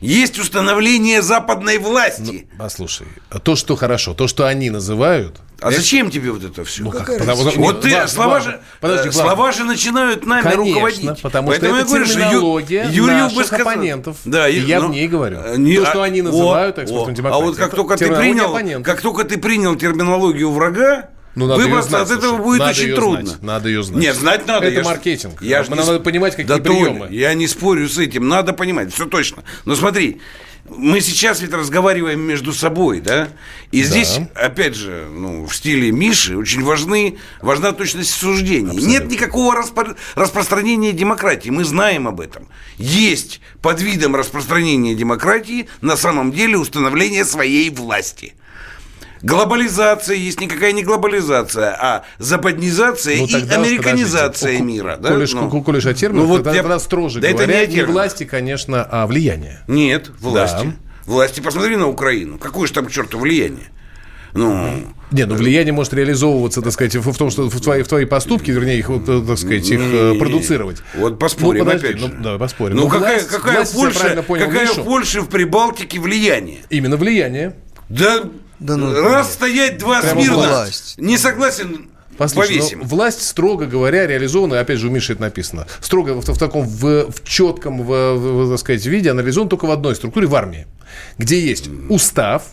Есть 0.00 0.38
установление 0.38 1.22
западной 1.22 1.78
власти. 1.78 2.46
Ну, 2.50 2.58
послушай, 2.58 3.06
то, 3.42 3.56
что 3.56 3.76
хорошо, 3.76 4.14
то, 4.14 4.28
что 4.28 4.46
они 4.46 4.70
называют, 4.70 5.40
а 5.60 5.68
это... 5.70 5.78
зачем 5.80 6.10
тебе 6.10 6.30
вот 6.30 6.44
это 6.44 6.64
все? 6.64 6.82
Ну, 6.82 6.90
как? 6.90 7.06
Потому, 7.06 7.44
вот 7.44 7.56
нет, 7.56 7.80
ты, 7.80 7.94
важно, 7.94 8.08
слова. 8.08 8.40
Же, 8.40 8.60
Подожди, 8.80 9.10
слова 9.10 9.52
же 9.52 9.64
начинают 9.64 10.26
нами 10.26 10.42
Конечно, 10.42 10.64
руководить. 10.64 11.22
потому 11.22 11.48
Поэтому 11.48 11.74
что 11.76 11.80
это 11.80 11.88
говорю, 11.88 12.06
терминология 12.06 12.84
что 12.84 12.92
Ю, 12.92 13.06
наших 13.06 13.46
сказал... 13.46 13.68
оппонентов. 13.68 14.16
Да, 14.26 14.48
и, 14.48 14.58
я 14.60 14.80
ну, 14.80 14.88
в 14.88 14.90
ней 14.90 15.08
говорю. 15.08 15.56
Не, 15.56 15.76
то, 15.76 15.86
что 15.86 16.02
они 16.02 16.20
называют 16.20 16.78
экспортом 16.78 17.14
демократии. 17.14 17.42
А 17.42 17.46
вот 17.46 17.56
как 17.56 17.74
только, 17.74 17.96
ты 17.96 18.14
принял, 18.14 18.82
как 18.82 19.00
только 19.00 19.24
ты 19.24 19.38
принял 19.38 19.76
терминологию 19.76 20.50
врага, 20.50 21.10
ну, 21.36 21.46
надо 21.46 21.62
Выбраться 21.62 21.90
знать, 21.90 22.02
от 22.02 22.10
этого 22.12 22.36
слушай, 22.38 22.44
будет 22.44 22.60
очень 22.62 22.94
трудно. 22.94 23.26
Знать, 23.26 23.42
надо 23.42 23.68
ее 23.68 23.82
знать. 23.82 24.02
Нет, 24.02 24.16
знать 24.16 24.46
надо. 24.46 24.66
Это 24.68 24.78
я 24.78 24.84
маркетинг. 24.84 25.42
Я 25.42 25.62
надо 25.68 25.92
не... 25.92 26.00
понимать, 26.00 26.34
какие 26.34 26.46
да, 26.46 26.58
приемы. 26.58 27.08
я 27.10 27.34
не 27.34 27.46
спорю 27.46 27.86
с 27.90 27.98
этим. 27.98 28.26
Надо 28.26 28.54
понимать. 28.54 28.92
Все 28.94 29.04
точно. 29.04 29.44
Но 29.66 29.76
смотри, 29.76 30.22
мы 30.64 31.02
сейчас 31.02 31.42
ведь 31.42 31.52
разговариваем 31.52 32.20
между 32.20 32.54
собой, 32.54 33.00
да? 33.00 33.28
И 33.70 33.82
да. 33.82 33.86
здесь, 33.86 34.18
опять 34.34 34.76
же, 34.76 35.08
ну, 35.10 35.44
в 35.44 35.54
стиле 35.54 35.92
Миши 35.92 36.38
очень 36.38 36.64
важны, 36.64 37.18
важна 37.42 37.72
точность 37.72 38.14
суждений. 38.14 38.70
Абсолютно. 38.70 38.88
Нет 38.88 39.10
никакого 39.10 39.54
распро- 39.54 39.94
распространения 40.14 40.92
демократии, 40.92 41.50
мы 41.50 41.64
знаем 41.64 42.08
об 42.08 42.22
этом. 42.22 42.48
Есть 42.78 43.42
под 43.60 43.82
видом 43.82 44.16
распространения 44.16 44.94
демократии 44.94 45.68
на 45.82 45.98
самом 45.98 46.32
деле 46.32 46.56
установление 46.56 47.26
своей 47.26 47.68
власти– 47.68 48.32
Глобализация 49.22 50.16
есть 50.16 50.40
никакая 50.40 50.72
не 50.72 50.82
глобализация, 50.82 51.76
а 51.78 52.04
западнизация 52.18 53.18
ну, 53.18 53.26
и 53.26 53.34
американизация 53.34 54.60
мира. 54.60 54.98
Да? 55.00 55.10
Коль, 55.10 55.26
ну, 55.32 55.62
коль, 55.62 55.78
о 55.78 55.94
терминах, 55.94 56.24
ну, 56.24 56.28
вот 56.28 56.36
тогда, 56.38 56.54
я... 56.54 56.62
тогда 56.62 56.78
строже 56.78 57.20
да 57.20 57.32
говоря, 57.32 57.62
это 57.62 57.70
не, 57.70 57.76
не 57.76 57.84
власти, 57.84 58.24
конечно, 58.24 58.86
а 58.88 59.06
влияние. 59.06 59.62
Нет, 59.68 60.10
власти. 60.20 60.64
Да. 60.64 60.72
Власти, 61.06 61.40
посмотри 61.40 61.76
на 61.76 61.88
Украину. 61.88 62.38
Какое 62.38 62.66
же 62.66 62.72
там 62.72 62.86
к 62.86 62.90
черту 62.90 63.18
влияние? 63.18 63.68
Ну, 64.32 64.70
не, 65.12 65.24
ну 65.24 65.34
влияние 65.34 65.72
может 65.72 65.94
реализовываться, 65.94 66.60
так 66.60 66.72
сказать, 66.72 66.94
в 66.94 67.16
том, 67.16 67.30
что 67.30 67.48
в 67.48 67.60
твои, 67.60 67.82
в 67.82 67.88
твои 67.88 68.04
поступки, 68.04 68.50
вернее, 68.50 68.78
их, 68.78 68.88
так 69.06 69.38
сказать, 69.38 69.68
их 69.70 69.80
э, 69.80 70.12
не, 70.12 70.18
продуцировать. 70.18 70.82
Вот 70.94 71.18
поспорим, 71.18 71.60
ну, 71.60 71.64
подожди, 71.64 71.88
опять 71.88 72.00
же. 72.00 72.08
Ну, 72.08 72.22
да, 72.22 72.38
поспорим. 72.38 72.76
Ну, 72.76 72.82
ну 72.82 72.88
какая, 72.88 73.14
власть, 73.14 73.28
какая, 73.28 73.56
власть, 73.56 73.74
Польша, 73.74 74.24
какая 74.26 74.68
Мишу? 74.68 74.84
Польша 74.84 75.20
в 75.22 75.28
Прибалтике 75.28 76.00
влияние? 76.00 76.58
Именно 76.70 76.96
влияние. 76.96 77.56
Да 77.88 78.24
да 78.58 78.76
ну, 78.76 78.92
Раз 79.02 79.34
стоять 79.34 79.78
два 79.78 80.02
смирно. 80.02 80.36
Власть. 80.36 80.94
Не 80.98 81.18
согласен. 81.18 81.90
Послушай, 82.16 82.58
повесим. 82.58 82.82
власть, 82.82 83.22
строго 83.22 83.66
говоря, 83.66 84.06
реализована, 84.06 84.58
опять 84.58 84.78
же, 84.78 84.88
у 84.88 84.90
Миши 84.90 85.12
это 85.12 85.20
написано, 85.20 85.66
строго 85.80 86.14
в, 86.14 86.24
в 86.24 86.38
таком, 86.38 86.66
в, 86.66 87.12
в 87.12 87.24
четком, 87.24 87.82
в, 87.82 88.14
в, 88.14 88.50
так 88.50 88.58
сказать, 88.58 88.86
виде 88.86 89.10
анализован 89.10 89.50
только 89.50 89.66
в 89.66 89.70
одной 89.70 89.94
структуре, 89.94 90.26
в 90.26 90.34
армии, 90.34 90.66
где 91.18 91.38
есть 91.38 91.68
устав, 91.90 92.44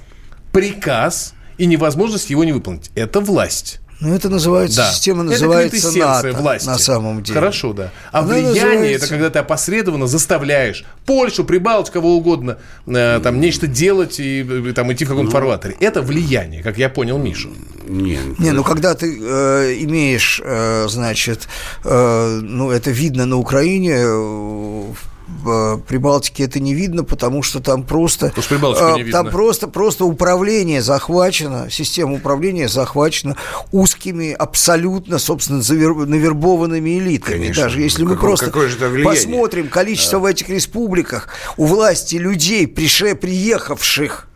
приказ 0.52 1.34
и 1.58 1.66
невозможность 1.66 2.30
его 2.30 2.44
не 2.44 2.52
выполнить. 2.52 2.92
Это 2.96 3.22
власть. 3.22 3.80
Ну, 4.04 4.14
это 4.14 4.28
называется, 4.28 4.78
да. 4.78 4.92
система 4.92 5.24
называется 5.24 5.90
это 5.90 5.98
НАТО 5.98 6.34
власти. 6.34 6.68
на 6.68 6.78
самом 6.78 7.24
деле. 7.24 7.40
Хорошо, 7.40 7.72
да. 7.72 7.92
А 8.12 8.20
Она 8.20 8.28
влияние 8.28 8.54
называется... 8.54 9.06
это 9.06 9.08
когда 9.08 9.30
ты 9.30 9.40
опосредованно 9.40 10.08
заставляешь 10.08 10.84
Польшу, 11.06 11.46
Прибалтику, 11.46 11.94
кого 11.94 12.18
угодно, 12.18 12.58
э, 12.86 13.22
там 13.24 13.40
нечто 13.40 13.66
делать 13.66 14.20
и, 14.20 14.42
и 14.42 14.72
там 14.74 14.92
идти 14.92 15.06
в 15.06 15.08
каком-то 15.08 15.32
ну, 15.32 15.32
фарватере. 15.32 15.78
Это 15.80 16.02
влияние, 16.02 16.62
как 16.62 16.78
я 16.78 16.90
понял 16.90 17.18
Мишу. 17.18 17.52
Нет. 17.88 18.40
Не, 18.40 18.52
ну 18.52 18.64
когда 18.66 18.94
ты 18.94 19.18
э, 19.22 19.76
имеешь, 19.80 20.42
э, 20.44 20.88
значит, 20.90 21.48
э, 21.86 22.40
ну 22.42 22.72
это 22.72 22.92
видно 22.92 23.26
на 23.26 23.38
Украине, 23.38 23.94
э, 23.94 24.06
в 24.06 25.13
Прибалтике 25.88 26.44
это 26.44 26.60
не 26.60 26.74
видно, 26.74 27.04
потому 27.04 27.44
что 27.44 27.60
там 27.60 27.84
просто, 27.84 28.32
потому 28.36 28.76
что 28.76 28.98
не 28.98 29.12
там 29.12 29.30
просто, 29.30 29.68
просто 29.68 30.06
управление 30.06 30.82
захвачено, 30.82 31.68
система 31.70 32.14
управления 32.14 32.68
захвачена 32.68 33.38
узкими, 33.72 34.32
абсолютно, 34.32 35.20
собственно, 35.20 35.60
навербованными 35.60 37.00
элитами. 37.00 37.40
Конечно. 37.40 37.64
Даже 37.64 37.82
если 37.82 38.04
мы 38.04 38.18
просто 38.18 38.52
посмотрим 39.04 39.70
количество 39.70 40.20
а. 40.20 40.22
в 40.22 40.26
этих 40.26 40.50
республиках 40.50 41.30
у 41.58 41.66
власти 41.66 42.16
людей, 42.16 42.68
приехавших 42.68 44.28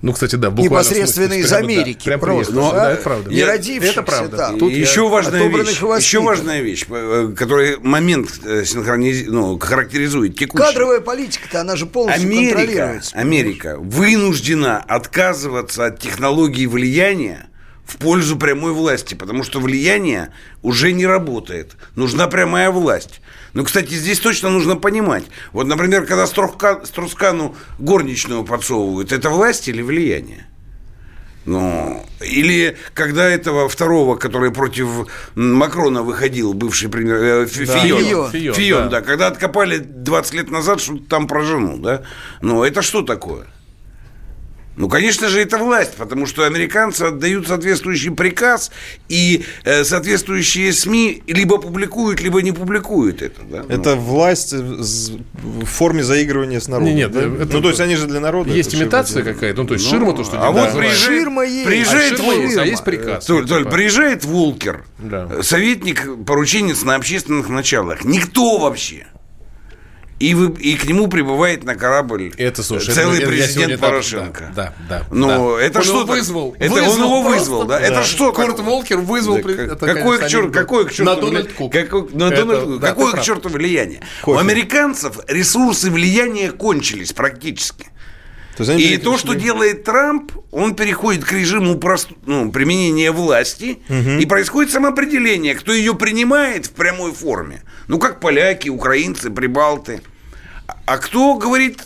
ну, 0.00 0.12
кстати, 0.12 0.36
да, 0.36 0.50
непосредственно 0.50 1.26
смысле, 1.26 1.40
из 1.44 1.52
Америки. 1.52 2.08
Да, 2.08 2.18
просто, 2.18 2.52
ну, 2.52 2.70
да, 2.72 2.92
это 2.92 3.02
правда. 3.02 3.30
Не 3.30 3.44
родившихся 3.44 4.00
это 4.00 4.02
правда. 4.02 4.36
там. 4.36 4.58
Тут 4.58 4.72
еще 4.72 5.08
важная 5.08 5.48
вещь, 5.48 5.80
еще 5.98 6.20
важная 6.20 6.60
вещь, 6.60 6.86
которая 7.36 7.78
момент 7.78 8.30
э, 8.44 8.64
синхрониз... 8.64 9.24
ну, 9.26 9.58
характеризует 9.58 10.38
текущий. 10.38 10.64
Кадровая 10.64 11.00
политика-то, 11.00 11.60
она 11.60 11.74
же 11.76 11.86
полностью 11.86 12.24
Америка, 12.24 12.56
контролируется. 12.56 13.16
Америка 13.16 13.76
вынуждена 13.78 14.78
отказываться 14.78 15.86
от 15.86 15.98
технологии 15.98 16.66
влияния 16.66 17.48
в 17.88 17.96
пользу 17.96 18.36
прямой 18.36 18.72
власти, 18.72 19.14
потому 19.14 19.42
что 19.42 19.60
влияние 19.60 20.28
уже 20.62 20.92
не 20.92 21.06
работает. 21.06 21.76
Нужна 21.96 22.26
прямая 22.26 22.70
власть. 22.70 23.22
Ну, 23.54 23.64
кстати, 23.64 23.94
здесь 23.94 24.20
точно 24.20 24.50
нужно 24.50 24.76
понимать. 24.76 25.24
Вот, 25.52 25.66
например, 25.66 26.04
когда 26.04 26.26
Струскану 26.26 27.56
горничную 27.78 28.44
подсовывают, 28.44 29.10
это 29.10 29.30
власть 29.30 29.68
или 29.68 29.80
влияние? 29.80 30.46
Ну, 31.46 32.06
или 32.20 32.76
когда 32.92 33.26
этого 33.26 33.70
второго, 33.70 34.16
который 34.16 34.50
против 34.50 35.08
Макрона 35.34 36.02
выходил, 36.02 36.52
бывший 36.52 36.90
премьер, 36.90 37.16
э, 37.16 37.46
да. 37.46 37.78
Фион, 37.78 38.30
Фион, 38.30 38.54
Фион 38.54 38.82
да. 38.90 39.00
да, 39.00 39.00
когда 39.00 39.28
откопали 39.28 39.78
20 39.78 40.34
лет 40.34 40.50
назад 40.50 40.82
что-то 40.82 41.04
там 41.08 41.26
про 41.26 41.42
жену, 41.42 41.78
да, 41.78 42.02
ну, 42.42 42.64
это 42.64 42.82
что 42.82 43.00
такое? 43.00 43.46
Ну, 44.78 44.88
конечно 44.88 45.28
же, 45.28 45.40
это 45.40 45.58
власть, 45.58 45.94
потому 45.96 46.24
что 46.24 46.44
американцы 46.44 47.02
отдают 47.02 47.48
соответствующий 47.48 48.12
приказ, 48.12 48.70
и 49.08 49.44
э, 49.64 49.82
соответствующие 49.82 50.72
СМИ 50.72 51.24
либо 51.26 51.58
публикуют, 51.58 52.20
либо 52.20 52.40
не 52.42 52.52
публикуют 52.52 53.20
это. 53.20 53.42
Да? 53.42 53.64
Это 53.68 53.96
ну. 53.96 54.00
власть 54.00 54.52
в 54.52 55.64
форме 55.64 56.04
заигрывания 56.04 56.60
с 56.60 56.68
народом. 56.68 56.94
Нет, 56.94 57.10
да? 57.10 57.22
это, 57.22 57.54
ну, 57.54 57.60
то 57.60 57.68
есть 57.70 57.80
они 57.80 57.96
же 57.96 58.06
для 58.06 58.20
народа. 58.20 58.52
Есть 58.52 58.72
имитация 58.72 59.24
какая-то, 59.24 59.62
ну, 59.62 59.66
то 59.68 59.74
есть 59.74 59.84
ну, 59.86 59.90
ширма, 59.90 60.12
то, 60.14 60.22
что... 60.22 60.40
А 60.40 60.52
вот 60.52 60.70
приезжает, 60.70 60.96
ширма 60.96 61.44
есть. 61.44 61.66
Приезжает, 61.66 62.12
а, 62.12 62.16
ширма 62.16 62.34
есть, 62.34 62.56
а 62.56 62.64
есть 62.64 62.84
приказ. 62.84 63.26
Толь, 63.26 63.48
Толь, 63.48 63.64
приезжает 63.68 64.24
Волкер, 64.24 64.84
да. 64.98 65.42
советник, 65.42 66.06
порученец 66.24 66.84
на 66.84 66.94
общественных 66.94 67.48
началах. 67.48 68.04
Никто 68.04 68.58
вообще 68.58 69.08
и, 70.18 70.34
вы, 70.34 70.52
и 70.60 70.76
к 70.76 70.84
нему 70.84 71.08
прибывает 71.08 71.64
на 71.64 71.74
корабль 71.74 72.32
это, 72.36 72.62
слушай, 72.62 72.92
целый 72.92 73.18
это, 73.18 73.28
президент 73.28 73.80
Порошенко. 73.80 74.52
Да, 74.54 74.74
да. 74.88 75.04
Ну, 75.10 75.56
да. 75.56 75.62
это 75.62 75.82
что? 75.82 76.04
вызвал. 76.04 76.56
Это 76.58 76.72
вызвал 76.72 76.92
он 76.92 77.00
его 77.00 77.22
вызвал, 77.22 77.64
да? 77.64 77.78
да. 77.78 77.84
Это 77.84 78.04
что? 78.04 78.32
Курт 78.32 78.58
Волкер 78.60 78.98
вызвал. 78.98 79.38
Да, 79.42 79.50
это, 79.50 79.86
какое, 79.86 80.18
к 80.18 80.28
черту, 80.28 80.52
какое 80.52 80.84
к 80.86 80.92
черту 80.92 81.04
на 81.04 81.16
Дональд 81.16 81.52
Кук. 81.52 81.72
Какое, 81.72 82.06
на 82.12 82.24
это, 82.24 82.44
Дональд, 82.44 82.80
да, 82.80 82.88
какое 82.88 83.12
к 83.12 83.22
черту 83.22 83.48
влияние? 83.48 84.00
Кофе. 84.22 84.36
У 84.36 84.40
американцев 84.40 85.18
ресурсы 85.28 85.90
влияния 85.90 86.50
кончились 86.50 87.12
практически. 87.12 87.86
То 88.58 88.72
и 88.72 88.96
то, 88.96 89.16
что 89.16 89.34
делает 89.34 89.84
Трамп, 89.84 90.32
он 90.50 90.74
переходит 90.74 91.24
к 91.24 91.30
режиму 91.30 91.78
прост... 91.78 92.08
ну, 92.26 92.50
применения 92.50 93.12
власти, 93.12 93.78
угу. 93.88 94.18
и 94.18 94.26
происходит 94.26 94.72
самоопределение, 94.72 95.54
кто 95.54 95.72
ее 95.72 95.94
принимает 95.94 96.66
в 96.66 96.72
прямой 96.72 97.12
форме. 97.12 97.62
Ну, 97.86 98.00
как 98.00 98.18
поляки, 98.18 98.68
украинцы, 98.68 99.30
прибалты. 99.30 100.00
А 100.86 100.98
кто 100.98 101.36
говорит, 101.36 101.84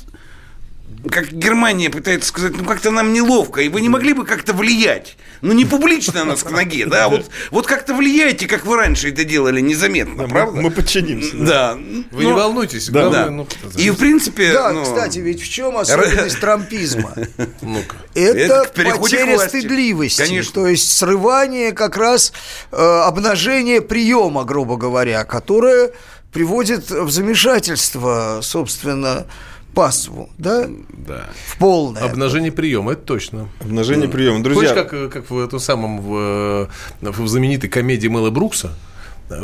как 1.11 1.33
Германия 1.33 1.91
пытается 1.91 2.29
сказать, 2.29 2.53
ну 2.57 2.65
как-то 2.65 2.91
нам 2.91 3.13
неловко, 3.13 3.61
и 3.61 3.69
вы 3.69 3.81
не 3.81 3.89
могли 3.89 4.13
бы 4.13 4.25
как-то 4.25 4.53
влиять? 4.53 5.17
Ну 5.41 5.53
не 5.53 5.65
публично 5.65 6.25
нас 6.25 6.43
к 6.43 6.51
ноге, 6.51 6.87
да, 6.87 7.09
вот, 7.09 7.31
вот 7.51 7.67
как-то 7.67 7.95
влияйте, 7.95 8.47
как 8.47 8.65
вы 8.65 8.77
раньше 8.77 9.11
это 9.11 9.25
делали, 9.25 9.61
незаметно, 9.61 10.27
да, 10.27 10.29
правда? 10.29 10.57
Мы, 10.57 10.63
мы 10.65 10.71
подчинимся. 10.71 11.37
Да. 11.37 11.75
Вы 11.75 12.23
но, 12.23 12.31
не 12.31 12.33
волнуйтесь. 12.33 12.89
Да, 12.89 13.11
да. 13.11 13.31
Ну, 13.31 13.49
и 13.77 13.91
в 13.91 13.97
принципе... 13.97 14.53
Да, 14.53 14.73
ну, 14.73 14.85
кстати, 14.85 15.19
ведь 15.19 15.43
в 15.43 15.49
чем 15.49 15.77
особенность 15.77 16.41
трампизма? 16.41 17.15
Это, 18.15 18.71
потеря 18.75 19.39
стыдливости. 19.39 20.23
Конечно. 20.23 20.53
То 20.55 20.69
есть 20.69 20.97
срывание 20.97 21.73
как 21.73 21.97
раз 21.97 22.33
э, 22.71 22.77
обнажение 22.77 23.81
приема, 23.81 24.45
грубо 24.45 24.77
говоря, 24.77 25.25
которое 25.25 25.93
приводит 26.33 26.91
в 26.91 27.11
замешательство, 27.11 28.41
собственно, 28.43 29.27
паству, 29.75 30.31
да? 30.39 30.69
Да. 30.91 31.31
В 31.47 31.59
полное. 31.59 32.03
Обнажение 32.03 32.53
приема, 32.53 32.93
это 32.93 33.03
точно. 33.03 33.49
Обнажение 33.61 34.07
ну, 34.07 34.13
приема. 34.13 34.43
Друзья... 34.43 34.75
Помнишь, 34.75 34.91
как, 34.91 35.13
как 35.13 35.31
в 35.31 35.39
этом 35.39 35.59
самом, 35.59 36.01
в, 36.01 36.69
в 37.01 37.29
знаменитой 37.29 37.71
комедии 37.71 38.09
Мэла 38.09 38.31
Брукса, 38.31 38.73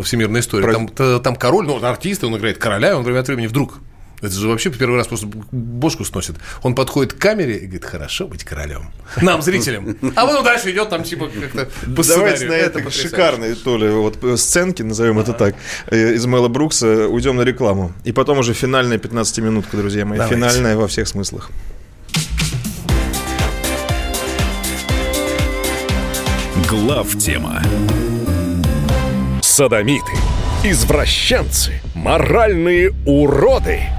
«Всемирная 0.02 0.40
история», 0.40 0.64
Про... 0.64 0.72
там, 0.74 1.20
там 1.22 1.36
король, 1.36 1.66
ну, 1.66 1.82
артист, 1.82 2.24
он 2.24 2.36
играет 2.36 2.59
короля, 2.59 2.96
он 2.96 3.05
время 3.05 3.20
от 3.20 3.28
времени 3.28 3.46
вдруг 3.46 3.78
это 4.20 4.32
же 4.32 4.49
вообще 4.49 4.70
первый 4.70 4.97
раз 4.97 5.07
просто 5.07 5.28
бошку 5.53 6.05
сносит. 6.05 6.36
Он 6.62 6.74
подходит 6.74 7.12
к 7.12 7.19
камере 7.19 7.57
и 7.57 7.66
говорит, 7.66 7.85
хорошо 7.85 8.27
быть 8.27 8.43
королем. 8.45 8.90
Нам, 9.23 9.43
зрителям. 9.43 9.97
А 10.16 10.27
потом 10.27 10.45
дальше 10.45 10.73
идет 10.73 10.89
там 10.89 11.05
типа 11.05 11.28
как-то 11.28 11.69
по 11.95 12.05
Давайте 12.05 12.47
на 12.47 12.55
этой 12.55 12.90
шикарной, 12.90 13.55
то 13.55 13.77
ли, 13.77 13.89
вот 13.90 14.23
э, 14.24 14.36
сценки, 14.36 14.82
назовем 14.82 15.19
это 15.20 15.32
так, 15.32 15.55
э, 15.86 16.15
из 16.15 16.27
Мэла 16.27 16.49
Брукса 16.49 17.09
уйдем 17.09 17.36
на 17.36 17.43
рекламу. 17.43 17.93
И 18.05 18.12
потом 18.12 18.39
уже 18.39 18.55
финальная 18.55 18.99
15-минутка, 18.99 19.77
друзья 19.77 20.05
мои. 20.05 20.19
Давайте. 20.19 20.35
Финальная 20.35 20.77
во 20.77 20.89
всех 20.89 21.07
смыслах. 21.07 21.51
Глав 26.69 27.16
тема. 27.19 27.62
Садомиты, 29.43 30.12
извращенцы, 30.65 31.81
моральные 31.95 32.93
уроды– 33.07 33.82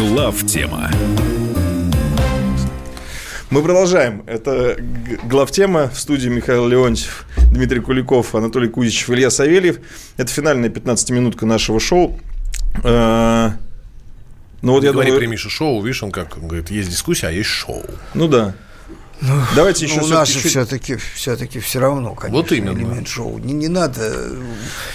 Глав 0.00 0.46
тема. 0.46 0.90
Мы 3.50 3.62
продолжаем. 3.62 4.22
Это 4.26 4.78
главтема 5.24 5.90
в 5.90 5.98
студии 5.98 6.30
Михаил 6.30 6.66
Леонтьев, 6.66 7.26
Дмитрий 7.52 7.80
Куликов, 7.80 8.34
Анатолий 8.34 8.70
Кузичев, 8.70 9.10
Илья 9.10 9.28
Савельев. 9.28 9.78
Это 10.16 10.32
финальная 10.32 10.70
15-минутка 10.70 11.44
нашего 11.44 11.78
шоу. 11.80 12.18
Э, 12.82 13.50
ну 14.62 14.72
вот 14.72 14.84
я 14.84 14.92
Говори 14.92 15.08
думаю... 15.10 15.20
при 15.20 15.26
Мише 15.26 15.50
шоу, 15.50 15.82
видишь, 15.82 16.02
он 16.02 16.12
как 16.12 16.38
он 16.38 16.48
говорит, 16.48 16.70
есть 16.70 16.88
дискуссия, 16.88 17.26
а 17.26 17.30
есть 17.30 17.50
шоу. 17.50 17.84
Ну 18.14 18.26
да. 18.26 18.54
Ну, 19.22 19.34
Давайте 19.54 19.84
еще 19.84 20.00
ну, 20.00 20.06
у 20.06 20.08
нас 20.08 20.28
же 20.28 20.40
все-таки 20.40 20.96
все-таки 21.14 21.60
все 21.60 21.78
равно, 21.78 22.14
конечно, 22.14 22.40
вот 22.40 22.52
именно. 22.52 22.78
элемент 22.78 23.06
шоу. 23.06 23.38
Не, 23.38 23.52
не 23.52 23.68
надо 23.68 24.30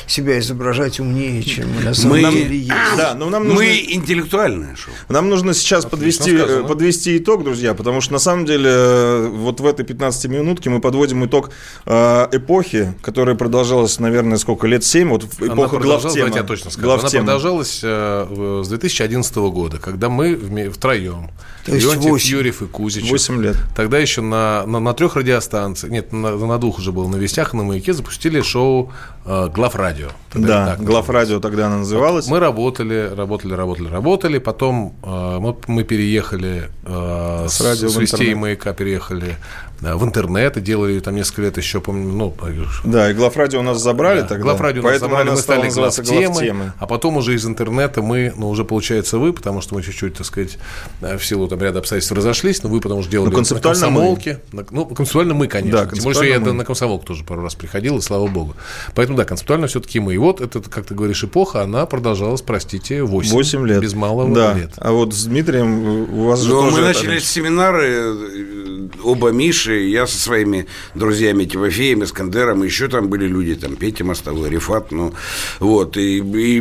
себя 0.07 0.39
изображать 0.39 0.99
умнее, 0.99 1.43
чем 1.43 1.71
мы 1.73 1.83
на 1.83 1.93
самом 1.93 2.21
мы, 2.21 2.31
деле 2.31 2.57
есть. 2.57 2.97
Да, 2.97 3.13
но 3.13 3.29
нам 3.29 3.43
нужно, 3.47 3.59
мы 3.59 3.85
интеллектуальное 3.89 4.75
шоу. 4.75 4.93
Нам 5.09 5.29
нужно 5.29 5.53
сейчас 5.53 5.85
подвести, 5.85 6.37
подвести 6.67 7.17
итог, 7.17 7.43
друзья, 7.43 7.75
потому 7.75 8.01
что 8.01 8.13
на 8.13 8.19
самом 8.19 8.45
деле 8.45 9.27
вот 9.29 9.59
в 9.59 9.65
этой 9.65 9.85
15 9.85 10.25
минутке 10.25 10.69
мы 10.69 10.81
подводим 10.81 11.23
итог 11.25 11.51
э, 11.85 12.27
эпохи, 12.31 12.93
которая 13.03 13.35
продолжалась, 13.35 13.99
наверное, 13.99 14.37
сколько 14.37 14.65
лет? 14.65 14.83
7, 14.83 15.09
вот 15.09 15.25
эпоха 15.39 15.77
главтема. 15.77 16.35
Я 16.35 16.43
точно 16.43 16.71
скажу. 16.71 16.91
Она 16.91 17.09
продолжалась 17.09 17.81
э, 17.83 18.61
с 18.63 18.67
2011 18.67 19.35
года, 19.35 19.77
когда 19.77 20.09
мы 20.09 20.35
втроем, 20.71 21.29
Леонтьев, 21.67 22.21
Юрьев 22.21 22.61
и 22.61 22.65
Кузичев. 22.65 23.09
8 23.09 23.41
лет. 23.41 23.57
Тогда 23.75 23.97
еще 23.99 24.14
на, 24.21 24.65
на, 24.65 24.79
на 24.79 24.93
трех 24.93 25.15
радиостанциях, 25.15 25.91
нет, 25.91 26.13
на, 26.13 26.35
на 26.35 26.57
двух 26.57 26.79
уже 26.79 26.91
было, 26.91 27.07
на 27.07 27.15
Вестях 27.15 27.53
и 27.53 27.57
на 27.57 27.63
Маяке 27.63 27.93
запустили 27.93 28.41
шоу 28.41 28.91
э, 29.25 29.49
Главрадио. 29.53 30.09
Да, 30.33 30.75
Главрадио 30.79 31.39
тогда 31.39 31.67
она 31.67 31.77
называлась. 31.77 32.27
Мы 32.27 32.39
работали, 32.39 33.11
работали, 33.15 33.53
работали, 33.53 33.89
работали, 33.89 34.37
потом 34.39 34.95
э, 35.03 35.37
мы, 35.39 35.55
мы 35.67 35.83
переехали 35.83 36.69
э, 36.83 37.45
с, 37.49 37.61
радио 37.61 37.89
с 37.89 37.95
Вестей 37.97 38.31
и 38.31 38.35
Маяка 38.35 38.73
переехали 38.73 39.37
в 39.81 40.03
интернет 40.03 40.57
и 40.57 40.61
делали 40.61 40.99
там 40.99 41.15
несколько 41.15 41.43
лет 41.43 41.57
еще, 41.57 41.81
помню, 41.81 42.11
ну... 42.11 42.35
Да, 42.83 43.11
и 43.11 43.13
Главрадио 43.13 43.59
у 43.59 43.63
нас 43.63 43.81
забрали 43.81 44.21
да, 44.21 44.27
тогда. 44.27 44.43
Главрадио 44.43 44.81
поэтому 44.81 45.15
нас 45.15 45.41
забрали, 45.41 45.67
мы 45.67 45.69
стали 45.69 45.69
главтемы, 45.69 46.23
главтемы, 46.25 46.73
а 46.79 46.87
потом 46.87 47.17
уже 47.17 47.35
из 47.35 47.45
интернета 47.45 48.01
мы, 48.01 48.33
ну, 48.35 48.49
уже 48.49 48.63
получается 48.63 49.17
вы, 49.17 49.33
потому 49.33 49.61
что 49.61 49.75
мы 49.75 49.83
чуть-чуть, 49.83 50.15
так 50.15 50.25
сказать, 50.25 50.57
в 51.01 51.19
силу 51.19 51.47
там 51.47 51.61
ряда 51.61 51.79
обстоятельств 51.79 52.11
разошлись, 52.11 52.63
но 52.63 52.69
вы 52.69 52.79
потому 52.79 53.01
что 53.01 53.11
делали 53.11 53.29
ну, 53.29 53.35
концептуально 53.35 53.79
на 53.79 53.87
комсомолке. 53.87 54.39
Мы. 54.51 54.65
Ну, 54.71 54.85
концептуально 54.85 55.33
мы, 55.33 55.47
конечно. 55.47 55.85
Да, 55.85 55.91
Тем 55.91 56.03
более, 56.03 56.15
что 56.15 56.25
я 56.25 56.39
мы. 56.39 56.53
на 56.53 56.65
комсомолку 56.65 57.05
тоже 57.05 57.23
пару 57.23 57.41
раз 57.41 57.55
приходил, 57.55 57.97
и 57.97 58.01
слава 58.01 58.27
богу. 58.27 58.55
Поэтому, 58.93 59.17
да, 59.17 59.25
концептуально 59.25 59.67
все-таки 59.67 59.99
мы. 59.99 60.13
И 60.13 60.17
вот, 60.17 60.41
это, 60.41 60.61
как 60.61 60.85
ты 60.85 60.95
говоришь, 60.95 61.23
эпоха, 61.23 61.61
она 61.61 61.85
продолжалась, 61.85 62.41
простите, 62.41 63.03
8, 63.03 63.31
8 63.31 63.67
лет. 63.67 63.81
Без 63.81 63.93
малого 63.93 64.33
да. 64.33 64.53
лет. 64.53 64.71
А 64.77 64.91
вот 64.91 65.13
с 65.13 65.25
Дмитрием 65.25 66.13
у 66.13 66.27
вас 66.27 66.41
же 66.41 66.49
ну, 66.49 66.61
тоже... 66.61 66.77
Мы 66.77 66.81
начали 66.81 67.19
семинары, 67.19 67.87
э, 67.87 68.87
оба 69.03 69.29
Миши, 69.29 69.64
я 69.73 70.07
со 70.07 70.17
своими 70.17 70.67
друзьями 70.93 71.45
Тимофеем, 71.45 72.03
Искандером, 72.03 72.63
еще 72.63 72.87
там 72.87 73.07
были 73.07 73.27
люди, 73.27 73.55
там 73.55 73.75
Петя 73.75 74.03
Мостовой, 74.03 74.49
Рифат, 74.49 74.91
ну, 74.91 75.13
вот, 75.59 75.97
и, 75.97 76.17
и 76.17 76.55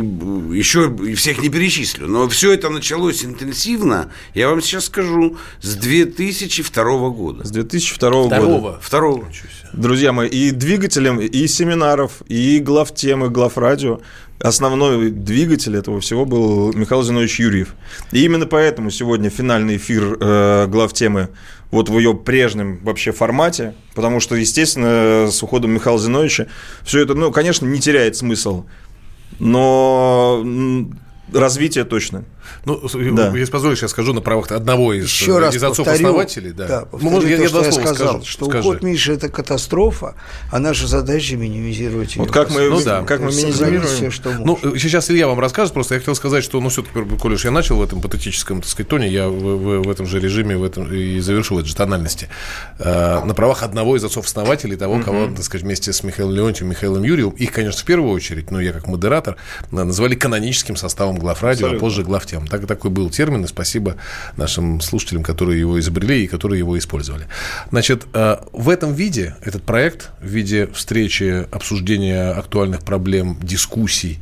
еще 0.57 0.95
всех 1.15 1.41
не 1.41 1.49
перечислю. 1.49 2.07
Но 2.07 2.27
все 2.29 2.53
это 2.53 2.69
началось 2.69 3.23
интенсивно, 3.23 4.11
я 4.33 4.49
вам 4.49 4.61
сейчас 4.61 4.85
скажу, 4.85 5.37
с 5.61 5.75
2002 5.75 7.09
года. 7.09 7.45
С 7.45 7.51
2002 7.51 7.95
Второго. 7.95 8.59
года. 8.59 8.79
Второго. 8.81 9.31
Друзья 9.73 10.11
мои, 10.11 10.29
и 10.29 10.51
двигателем, 10.51 11.19
и 11.19 11.47
семинаров, 11.47 12.21
и 12.27 12.59
глав 12.59 12.93
темы, 12.93 13.29
глав 13.29 13.57
радио 13.57 13.99
основной 14.39 15.11
двигатель 15.11 15.75
этого 15.75 15.99
всего 16.01 16.25
был 16.25 16.73
Михаил 16.73 17.03
Зинович 17.03 17.39
Юрьев. 17.39 17.75
И 18.11 18.23
именно 18.23 18.45
поэтому 18.45 18.91
сегодня 18.91 19.29
финальный 19.29 19.77
эфир 19.77 20.17
э, 20.19 20.67
глав 20.67 20.93
темы 20.93 21.29
вот 21.75 21.89
в 21.89 21.97
ее 21.97 22.13
прежнем 22.13 22.79
вообще 22.83 23.11
формате, 23.11 23.75
потому 23.95 24.21
что, 24.21 24.35
естественно, 24.35 25.29
с 25.29 25.43
уходом 25.43 25.71
Михаила 25.71 25.99
Зиновича 25.99 26.47
все 26.83 27.01
это, 27.01 27.15
ну, 27.15 27.33
конечно, 27.33 27.65
не 27.65 27.81
теряет 27.81 28.15
смысл, 28.15 28.63
но 29.39 30.41
развитие 31.33 31.83
точно. 31.83 32.23
Ну, 32.65 32.81
да. 33.13 33.31
если 33.35 33.51
позволишь, 33.51 33.81
я 33.81 33.87
скажу 33.87 34.13
на 34.13 34.21
правах 34.21 34.51
одного 34.51 34.93
из, 34.93 35.05
Еще 35.05 35.37
раз 35.37 35.55
из 35.55 35.63
отцов-основателей. 35.63 36.51
Да. 36.51 36.67
Да, 36.67 36.79
повторю 36.81 37.03
ну, 37.03 37.09
может, 37.11 37.29
я, 37.29 37.37
то, 37.37 37.43
я 37.43 37.49
что 37.49 37.63
я 37.63 37.71
сказал, 37.71 37.95
скажу, 37.95 38.25
что 38.25 38.45
скажи. 38.45 38.67
уход 38.67 38.83
Миши– 38.83 39.13
это 39.13 39.29
катастрофа, 39.29 40.15
а 40.51 40.59
наша 40.59 40.87
задача– 40.87 41.35
минимизировать 41.37 42.15
ее. 42.15 42.23
Вот 42.23 42.31
как 42.31 42.51
мы, 42.51 42.69
ну, 42.69 42.81
да. 42.83 43.03
как 43.03 43.21
мы 43.21 43.27
минимизируем? 43.27 43.83
Все, 43.83 44.11
что 44.11 44.31
ну, 44.39 44.59
сейчас 44.77 45.09
Илья 45.09 45.27
вам 45.27 45.39
расскажет, 45.39 45.73
просто 45.73 45.95
я 45.95 45.99
хотел 45.99 46.15
сказать, 46.15 46.43
что, 46.43 46.59
ну, 46.59 46.69
все-таки, 46.69 47.17
коль 47.17 47.33
уж 47.33 47.45
я 47.45 47.51
начал 47.51 47.77
в 47.77 47.83
этом 47.83 48.01
патетическом, 48.01 48.61
так 48.61 48.69
сказать, 48.69 48.89
тоне, 48.89 49.07
я 49.07 49.27
в, 49.27 49.33
в, 49.33 49.83
в 49.83 49.89
этом 49.89 50.05
же 50.05 50.19
режиме 50.19 50.57
в 50.57 50.63
этом 50.63 50.91
и 50.91 51.19
завершу 51.19 51.55
в 51.55 51.59
этой 51.59 51.67
же 51.67 51.75
тональности. 51.75 52.29
Э, 52.79 53.23
на 53.23 53.33
правах 53.33 53.63
одного 53.63 53.95
из 53.95 54.03
отцов-основателей, 54.03 54.75
того, 54.75 54.99
кого, 54.99 55.27
так 55.27 55.43
сказать, 55.43 55.63
вместе 55.63 55.93
с 55.93 56.03
Михаилом 56.03 56.33
Леонтьевым, 56.33 56.71
Михаилом 56.71 57.03
Юрьевым, 57.03 57.33
их, 57.33 57.51
конечно, 57.51 57.81
в 57.81 57.85
первую 57.85 58.11
очередь, 58.11 58.51
но 58.51 58.59
я 58.59 58.71
как 58.73 58.87
модератор, 58.87 59.37
назвали 59.71 60.15
каноническим 60.15 60.75
составом 60.75 61.17
главрадио, 61.17 61.69
а 61.71 61.79
позже 61.79 62.03
главтем. 62.35 62.47
Так, 62.47 62.67
такой 62.67 62.91
был 62.91 63.09
термин, 63.09 63.43
и 63.43 63.47
спасибо 63.47 63.95
нашим 64.37 64.81
слушателям, 64.81 65.23
которые 65.23 65.59
его 65.59 65.79
изобрели 65.79 66.23
и 66.23 66.27
которые 66.27 66.59
его 66.59 66.77
использовали. 66.77 67.27
Значит, 67.71 68.05
э, 68.13 68.37
в 68.51 68.69
этом 68.69 68.93
виде, 68.93 69.35
этот 69.41 69.63
проект, 69.63 70.11
в 70.21 70.27
виде 70.27 70.67
встречи, 70.67 71.45
обсуждения 71.51 72.31
актуальных 72.31 72.81
проблем, 72.83 73.37
дискуссий, 73.41 74.19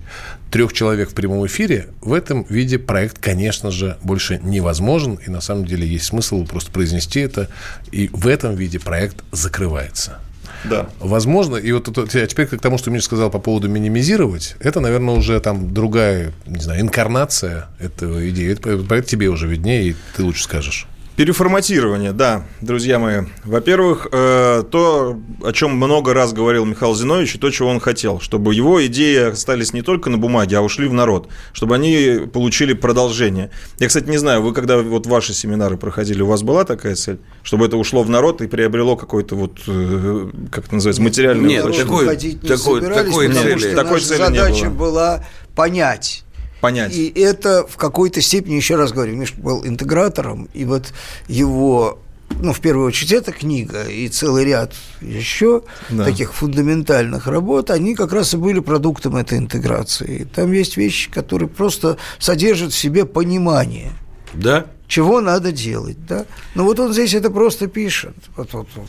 трех 0.51 0.73
человек 0.73 1.09
в 1.09 1.13
прямом 1.13 1.45
эфире, 1.45 1.87
в 2.01 2.13
этом 2.13 2.45
виде 2.49 2.77
проект, 2.77 3.17
конечно 3.17 3.71
же, 3.71 3.97
больше 4.03 4.39
невозможен, 4.43 5.15
и 5.27 5.29
на 5.29 5.41
самом 5.41 5.65
деле 5.65 5.87
есть 5.87 6.05
смысл 6.05 6.45
просто 6.45 6.71
произнести 6.71 7.19
это, 7.19 7.49
и 7.91 8.09
в 8.13 8.27
этом 8.27 8.55
виде 8.55 8.79
проект 8.79 9.23
закрывается. 9.31 10.19
Да. 10.63 10.89
Возможно, 10.99 11.55
и 11.55 11.71
вот 11.71 11.97
а 11.97 12.07
теперь 12.07 12.47
к 12.47 12.59
тому, 12.59 12.77
что 12.77 12.91
Миша 12.91 13.05
сказал 13.05 13.29
по 13.29 13.39
поводу 13.39 13.69
минимизировать, 13.69 14.55
это, 14.59 14.79
наверное, 14.79 15.15
уже 15.15 15.39
там 15.39 15.73
другая, 15.73 16.33
не 16.45 16.61
знаю, 16.61 16.81
инкарнация 16.81 17.67
этого 17.79 18.29
идеи. 18.29 18.53
Это, 18.53 18.71
это 18.71 19.01
тебе 19.01 19.27
уже 19.27 19.47
виднее, 19.47 19.89
и 19.89 19.95
ты 20.15 20.23
лучше 20.23 20.43
скажешь. 20.43 20.87
Переформатирование, 21.15 22.11
да, 22.11 22.43
друзья 22.59 22.97
мои. 22.97 23.21
Во-первых, 23.43 24.07
э, 24.11 24.63
то, 24.71 25.19
о 25.43 25.53
чем 25.53 25.75
много 25.75 26.11
раз 26.11 26.33
говорил 26.33 26.65
Михаил 26.65 26.95
Зинович, 26.95 27.35
и 27.35 27.37
то, 27.37 27.51
чего 27.51 27.69
он 27.69 27.79
хотел, 27.79 28.19
чтобы 28.19 28.55
его 28.55 28.83
идеи 28.87 29.29
остались 29.29 29.73
не 29.73 29.83
только 29.83 30.09
на 30.09 30.17
бумаге, 30.17 30.57
а 30.57 30.61
ушли 30.61 30.87
в 30.87 30.93
народ, 30.93 31.29
чтобы 31.51 31.75
они 31.75 32.21
получили 32.33 32.73
продолжение. 32.73 33.51
Я, 33.77 33.89
кстати, 33.89 34.09
не 34.09 34.17
знаю, 34.17 34.41
вы 34.41 34.53
когда 34.53 34.79
вот 34.79 35.05
ваши 35.05 35.35
семинары 35.35 35.77
проходили, 35.77 36.23
у 36.23 36.27
вас 36.27 36.41
была 36.41 36.63
такая 36.63 36.95
цель, 36.95 37.19
чтобы 37.43 37.67
это 37.67 37.77
ушло 37.77 38.01
в 38.01 38.09
народ 38.09 38.41
и 38.41 38.47
приобрело 38.47 38.95
какой-то 38.95 39.35
вот, 39.35 39.59
э, 39.67 40.31
как 40.51 40.65
это 40.65 40.75
называется, 40.75 41.03
материальный 41.03 41.47
Нет, 41.47 41.63
такой, 41.77 42.07
такой, 42.07 42.81
такой 42.81 43.31
цели, 43.31 43.75
такой 43.75 43.99
цели 43.99 44.17
задача 44.17 44.71
была 44.71 45.23
понять 45.55 46.23
понять. 46.63 46.95
И 46.95 47.09
это 47.09 47.67
в 47.67 47.75
какой-то 47.75 48.21
степени, 48.21 48.55
еще 48.55 48.77
раз 48.77 48.93
говорю, 48.93 49.17
Миш 49.17 49.33
был 49.33 49.67
интегратором, 49.67 50.47
и 50.53 50.63
вот 50.63 50.93
его 51.27 51.99
ну, 52.39 52.53
в 52.53 52.61
первую 52.61 52.87
очередь, 52.87 53.11
эта 53.11 53.33
книга 53.33 53.83
и 53.83 54.07
целый 54.07 54.45
ряд 54.45 54.73
еще 55.01 55.63
да. 55.89 56.05
таких 56.05 56.33
фундаментальных 56.33 57.27
работ, 57.27 57.69
они 57.69 57.95
как 57.95 58.13
раз 58.13 58.33
и 58.33 58.37
были 58.37 58.59
продуктом 58.59 59.17
этой 59.17 59.39
интеграции. 59.39 60.25
Там 60.33 60.53
есть 60.53 60.77
вещи, 60.77 61.11
которые 61.11 61.49
просто 61.49 61.97
содержат 62.17 62.71
в 62.71 62.77
себе 62.77 63.05
понимание. 63.05 63.91
Да. 64.33 64.65
Чего 64.87 65.19
надо 65.19 65.51
делать, 65.51 65.97
да? 66.07 66.25
Ну, 66.55 66.63
вот 66.63 66.79
он 66.79 66.93
здесь 66.93 67.13
это 67.13 67.29
просто 67.29 67.67
пишет. 67.67 68.15
Вот, 68.37 68.53
вот, 68.53 68.67
вот. 68.75 68.87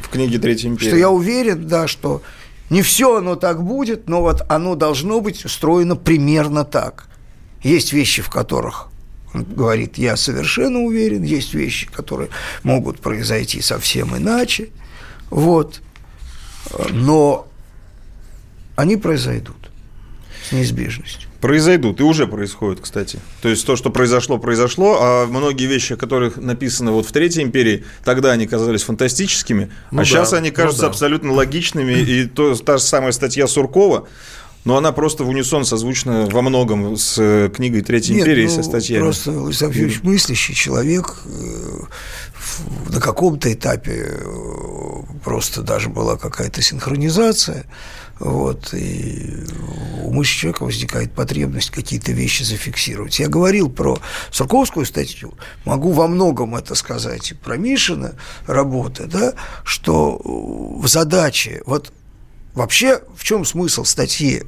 В 0.00 0.08
книге 0.08 0.38
«Третья 0.38 0.68
империя». 0.68 0.90
Что 0.90 0.98
я 0.98 1.08
уверен, 1.08 1.68
да, 1.68 1.86
что 1.86 2.20
не 2.68 2.82
все 2.82 3.18
оно 3.18 3.36
так 3.36 3.62
будет, 3.62 4.08
но 4.08 4.22
вот 4.22 4.42
оно 4.48 4.74
должно 4.74 5.20
быть 5.20 5.44
устроено 5.44 5.94
примерно 5.94 6.64
так. 6.64 7.08
Есть 7.62 7.92
вещи, 7.92 8.22
в 8.22 8.28
которых 8.28 8.88
он 9.34 9.44
говорит, 9.44 9.96
я 9.96 10.16
совершенно 10.16 10.80
уверен, 10.80 11.22
есть 11.22 11.54
вещи, 11.54 11.86
которые 11.86 12.28
могут 12.62 13.00
произойти 13.00 13.62
совсем 13.62 14.14
иначе, 14.16 14.68
вот, 15.30 15.80
но 16.90 17.48
они 18.76 18.96
произойдут. 18.96 19.56
неизбежность. 20.50 21.28
Произойдут, 21.40 21.98
и 21.98 22.02
уже 22.04 22.26
происходят, 22.26 22.80
кстати. 22.80 23.18
То 23.40 23.48
есть 23.48 23.66
то, 23.66 23.74
что 23.74 23.90
произошло, 23.90 24.38
произошло, 24.38 24.98
а 25.00 25.26
многие 25.26 25.64
вещи, 25.66 25.94
о 25.94 25.96
которых 25.96 26.36
написано 26.36 26.92
вот 26.92 27.06
в 27.06 27.12
Третьей 27.12 27.42
империи, 27.42 27.84
тогда 28.04 28.32
они 28.32 28.46
казались 28.46 28.82
фантастическими, 28.82 29.70
Ну 29.90 29.98
а 29.98 30.02
да, 30.02 30.04
сейчас 30.04 30.34
они 30.34 30.50
ну 30.50 30.56
кажутся 30.56 30.82
да. 30.82 30.88
абсолютно 30.88 31.32
логичными, 31.32 31.94
и 31.94 32.26
то, 32.26 32.54
та 32.54 32.76
же 32.76 32.84
самая 32.84 33.12
статья 33.12 33.46
Суркова, 33.48 34.06
но 34.64 34.76
она 34.76 34.92
просто 34.92 35.24
в 35.24 35.28
унисон 35.28 35.64
созвучна 35.64 36.28
во 36.30 36.42
многом 36.42 36.96
с 36.96 37.16
э, 37.18 37.50
книгой 37.54 37.82
Третьей 37.82 38.16
Нет, 38.16 38.26
империи, 38.26 38.46
ну, 38.46 38.50
со 38.50 38.62
статьями. 38.62 39.02
Просто 39.02 39.32
Владислав 39.32 39.74
Юрьевич 39.74 40.02
мыслящий 40.02 40.54
человек 40.54 41.18
э, 41.24 41.80
на 42.90 43.00
каком-то 43.00 43.52
этапе 43.52 44.06
э, 44.08 45.02
просто 45.24 45.62
даже 45.62 45.88
была 45.88 46.16
какая-то 46.16 46.62
синхронизация. 46.62 47.64
Вот, 48.20 48.72
и 48.72 49.34
у 50.04 50.12
мысли 50.12 50.32
человека 50.32 50.62
возникает 50.62 51.12
потребность 51.12 51.70
какие-то 51.70 52.12
вещи 52.12 52.44
зафиксировать. 52.44 53.18
Я 53.18 53.26
говорил 53.26 53.68
про 53.68 53.98
Сурковскую 54.30 54.86
статью, 54.86 55.34
могу 55.64 55.90
во 55.90 56.06
многом 56.06 56.54
это 56.54 56.76
сказать 56.76 57.32
и 57.32 57.34
про 57.34 57.56
Мишина 57.56 58.12
работы, 58.46 59.06
да, 59.06 59.32
что 59.64 60.20
в 60.24 60.86
задаче, 60.86 61.62
вот 61.66 61.92
вообще 62.54 63.02
в 63.16 63.24
чем 63.24 63.44
смысл 63.44 63.84
статьи 63.84 64.42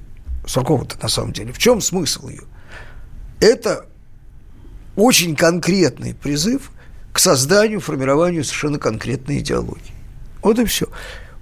Суркова-то 0.47 0.97
на 1.03 1.09
самом 1.09 1.33
деле, 1.33 1.53
в 1.53 1.59
чем 1.59 1.81
смысл 1.81 2.29
ее? 2.29 2.43
Это 3.41 3.87
очень 4.97 5.37
конкретный 5.37 6.15
призыв 6.15 6.71
к 7.13 7.19
созданию, 7.19 7.81
формированию 7.81 8.45
совершенно 8.45 8.79
конкретной 8.79 9.39
идеологии. 9.39 9.95
Вот 10.43 10.59
и 10.59 10.65
все. 10.65 10.87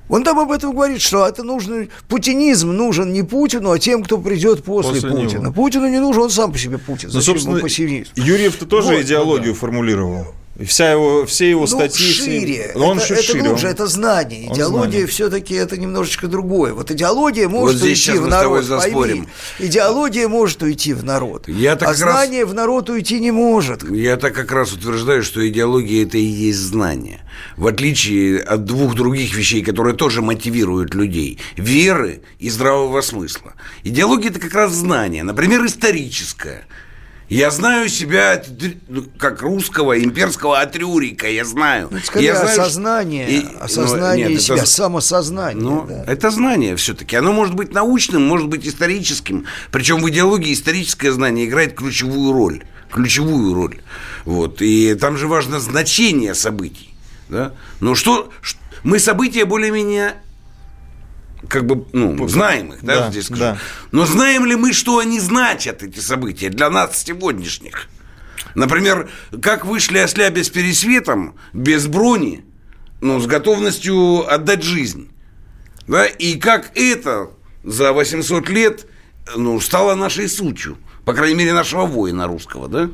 Он 0.08 0.24
там 0.24 0.38
об 0.38 0.50
этом 0.52 0.72
говорит, 0.72 1.00
что 1.00 1.26
это 1.26 1.42
нужно, 1.42 1.86
путинизм 2.08 2.70
нужен 2.72 3.12
не 3.12 3.22
Путину, 3.22 3.70
а 3.70 3.78
тем, 3.78 4.04
кто 4.04 4.18
придет 4.18 4.62
после, 4.62 5.00
После 5.00 5.10
Путина. 5.10 5.44
него. 5.44 5.52
Путину 5.52 5.88
не 5.88 6.00
нужен, 6.00 6.22
он 6.24 6.30
сам 6.30 6.52
по 6.52 6.58
себе 6.58 6.76
Путин. 6.76 7.08
Ну, 7.08 7.14
Зачем 7.14 7.34
собственно, 7.34 7.56
ему? 7.56 7.66
Юрьев-то 8.14 8.66
тоже 8.66 8.88
Вот, 8.88 8.94
ну 8.96 9.02
идеологию 9.02 9.54
формулировал. 9.54 10.26
Вся 10.60 10.92
его, 10.92 11.24
все 11.24 11.48
его 11.48 11.62
Ну, 11.62 11.66
статьи... 11.66 12.12
все- 12.12 12.24
шире. 12.24 12.72
Ну, 12.74 12.84
он 12.84 12.98
это, 12.98 13.06
чуть 13.08 13.18
это 13.18 13.26
шире, 13.26 13.40
глубже, 13.42 13.66
он- 13.68 13.72
это 13.72 13.86
знание. 13.86 14.44
Идеология 14.52 14.90
знание. 14.90 15.06
все-таки 15.06 15.54
это 15.54 15.78
немножечко 15.78 16.26
другое. 16.28 16.74
Вот 16.74 16.90
идеология 16.90 17.48
может 17.48 17.78
здесь 17.80 18.06
уйти 18.06 18.18
в 18.18 18.22
мы 18.24 18.28
с 18.28 18.34
тобой 18.34 18.62
народ. 18.68 18.92
пойми. 18.92 19.24
Идеология 19.58 20.28
может 20.28 20.62
уйти 20.62 20.92
в 20.92 21.04
народ. 21.04 21.48
Я-то 21.48 21.86
а 21.86 21.92
как 21.94 22.02
раз- 22.02 22.12
знание 22.26 22.44
в 22.44 22.52
народ 22.52 22.90
уйти 22.90 23.18
не 23.18 23.30
может. 23.30 23.82
Я 23.90 24.18
так 24.18 24.34
как 24.34 24.52
раз 24.52 24.74
утверждаю, 24.74 25.22
что 25.22 25.46
идеология– 25.48 26.02
это 26.06 26.18
и 26.18 26.22
есть 26.22 26.58
знание. 26.58 27.22
В 27.56 27.66
отличие 27.66 28.38
от 28.40 28.66
двух 28.66 28.94
других 28.94 29.34
вещей, 29.34 29.62
которые 29.62 29.96
тоже 29.96 30.20
мотивируют 30.20 30.94
людей– 30.94 31.38
веры 31.56 32.20
и 32.38 32.50
здравого 32.50 33.00
смысла. 33.00 33.54
Идеология– 33.84 34.28
это 34.30 34.38
как 34.38 34.52
раз 34.54 34.72
знание, 34.72 35.22
например, 35.22 35.64
историческое. 35.64 36.66
Я 37.32 37.50
знаю 37.50 37.88
себя 37.88 38.42
ну, 38.88 39.04
как 39.16 39.40
русского 39.40 39.98
имперского 39.98 40.60
атрюрика, 40.60 41.28
я 41.30 41.44
знаю. 41.46 41.88
Ну, 41.90 41.98
скорее 42.00 42.26
я 42.26 42.36
знаю, 42.36 42.60
осознание, 42.60 43.30
и- 43.30 43.46
осознание 43.58 44.26
ну, 44.26 44.32
нет, 44.34 44.42
себя, 44.42 44.56
это- 44.56 44.66
самосознание. 44.66 45.62
ну, 45.62 45.86
да. 45.88 46.04
это 46.06 46.30
знание 46.30 46.76
все-таки. 46.76 47.16
Оно 47.16 47.32
может 47.32 47.54
быть 47.54 47.72
научным, 47.72 48.26
может 48.26 48.48
быть 48.48 48.66
историческим. 48.66 49.46
Причем 49.70 50.02
в 50.02 50.10
идеологии 50.10 50.52
историческое 50.52 51.10
знание 51.10 51.46
играет 51.46 51.74
ключевую 51.74 52.32
роль. 52.32 52.64
Ключевую 52.90 53.54
роль. 53.54 53.80
Вот. 54.26 54.60
И 54.60 54.94
там 54.94 55.16
же 55.16 55.26
важно 55.26 55.58
значение 55.58 56.34
событий. 56.34 56.94
Да? 57.30 57.52
Но 57.80 57.94
что, 57.94 58.30
мы 58.82 58.98
события 58.98 59.46
более-менее 59.46 60.16
как 61.48 61.66
бы, 61.66 61.84
ну, 61.92 62.28
знаем 62.28 62.72
их, 62.72 62.82
да, 62.82 63.00
Да, 63.00 63.10
здесь 63.10 63.26
скажу. 63.26 63.40
да. 63.40 63.58
Но 63.90 64.06
знаем 64.06 64.44
ли 64.46 64.56
мы, 64.56 64.72
что 64.72 64.98
они 64.98 65.20
значат, 65.20 65.82
эти 65.82 65.98
события, 66.00 66.48
для 66.48 66.70
нас 66.70 67.02
сегодняшних? 67.02 67.88
Например, 68.54 69.08
как 69.40 69.64
вышли 69.64 69.98
ослябя 69.98 70.42
с 70.44 70.50
пересветом, 70.50 71.36
без 71.52 71.86
брони, 71.86 72.44
ну, 73.00 73.18
с 73.20 73.26
готовностью 73.26 74.32
отдать 74.32 74.62
жизнь. 74.62 75.10
Да? 75.86 76.06
И 76.06 76.36
как 76.36 76.70
это 76.76 77.30
за 77.64 77.92
800 77.92 78.48
лет 78.48 78.86
ну, 79.36 79.58
стало 79.60 79.94
нашей 79.94 80.28
сутью, 80.28 80.78
по 81.04 81.14
крайней 81.14 81.34
мере, 81.34 81.52
нашего 81.52 81.86
воина 81.86 82.26
русского, 82.26 82.68
да? 82.68 82.90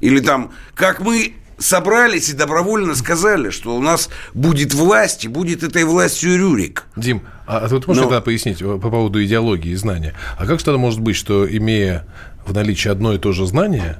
Или 0.00 0.20
там, 0.20 0.52
как 0.74 1.00
мы 1.00 1.34
собрались 1.58 2.28
и 2.28 2.34
добровольно 2.34 2.94
сказали, 2.94 3.50
что 3.50 3.76
у 3.76 3.80
нас 3.80 4.08
будет 4.34 4.74
власть, 4.74 5.24
и 5.24 5.28
будет 5.28 5.62
этой 5.62 5.84
властью 5.84 6.36
Рюрик. 6.38 6.84
Дим, 6.96 7.22
а 7.46 7.66
ты 7.68 7.74
вот 7.74 7.86
можешь 7.86 8.02
Ну. 8.02 8.08
тогда 8.08 8.20
пояснить 8.20 8.60
э, 8.60 8.64
по 8.64 8.90
поводу 8.90 9.24
идеологии 9.24 9.70
и 9.70 9.76
знания? 9.76 10.14
А 10.38 10.46
как 10.46 10.62
тогда 10.62 10.78
может 10.78 11.00
быть, 11.00 11.16
что 11.16 11.46
имея 11.48 12.06
в 12.46 12.52
наличии 12.54 12.88
одно 12.88 13.12
и 13.14 13.18
то 13.18 13.32
же 13.32 13.46
знание, 13.46 13.98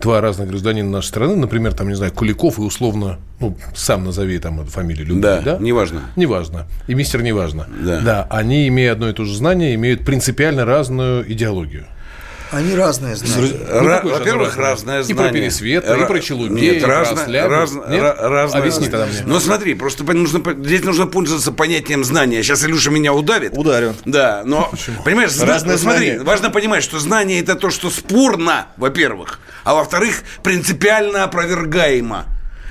два 0.00 0.20
разных 0.20 0.48
гражданина 0.48 0.90
нашей 0.90 1.06
страны, 1.08 1.36
например, 1.36 1.74
там, 1.74 1.88
не 1.88 1.94
знаю, 1.94 2.12
Куликов 2.12 2.58
и 2.58 2.60
условно, 2.62 3.18
ну, 3.40 3.56
сам 3.74 4.04
назови 4.04 4.38
там 4.38 4.66
фамилию 4.66 5.06
любую, 5.06 5.22
Да, 5.22 5.40
да? 5.40 5.58
неважно. 5.60 6.02
Неважно. 6.16 6.66
И 6.88 6.94
мистер 6.94 7.22
неважно. 7.22 7.68
Да. 8.02 8.26
они, 8.30 8.66
имея 8.68 8.92
одно 8.92 9.08
и 9.08 9.12
то 9.12 9.24
же 9.24 9.34
знание, 9.36 9.74
имеют 9.76 10.04
принципиально 10.04 10.64
разную 10.64 11.30
идеологию. 11.32 11.86
Они 12.52 12.74
разные 12.74 13.16
знания. 13.16 13.54
Ну, 13.70 13.80
Ра- 13.88 14.02
Во-первых, 14.06 14.54
оно 14.58 14.62
разное 14.66 15.00
И 15.00 15.02
знание. 15.04 15.24
про 15.24 15.32
пересвет, 15.32 15.84
и 15.84 15.88
Ра- 15.88 16.06
про 16.06 16.20
челубей, 16.20 16.60
Нет, 16.60 16.76
и 16.76 16.80
про 16.80 16.98
разное- 17.00 17.22
ослябю. 17.24 17.48
раз- 17.48 17.72
Нет? 17.88 18.16
разное 18.18 18.60
Объясни 18.60 18.84
знание. 18.86 18.90
тогда 18.90 19.06
мне. 19.06 19.32
Ну, 19.34 19.40
смотри, 19.40 19.74
просто 19.74 20.04
нужно, 20.04 20.42
здесь 20.64 20.84
нужно 20.84 21.06
пользоваться 21.06 21.50
понятием 21.52 22.04
знания. 22.04 22.42
Сейчас 22.42 22.62
Илюша 22.64 22.90
меня 22.90 23.14
удавит. 23.14 23.56
Ударю. 23.56 23.94
Да, 24.04 24.42
но, 24.44 24.70
понимаешь, 25.04 25.30
зна- 25.32 25.46
Разные 25.46 25.78
смотри, 25.78 26.08
знания. 26.10 26.24
важно 26.24 26.50
понимать, 26.50 26.84
что 26.84 26.98
знание– 26.98 27.40
это 27.42 27.54
то, 27.54 27.70
что 27.70 27.88
спорно, 27.88 28.66
во-первых, 28.76 29.40
а 29.64 29.74
во-вторых, 29.74 30.22
принципиально 30.42 31.24
опровергаемо. 31.24 32.26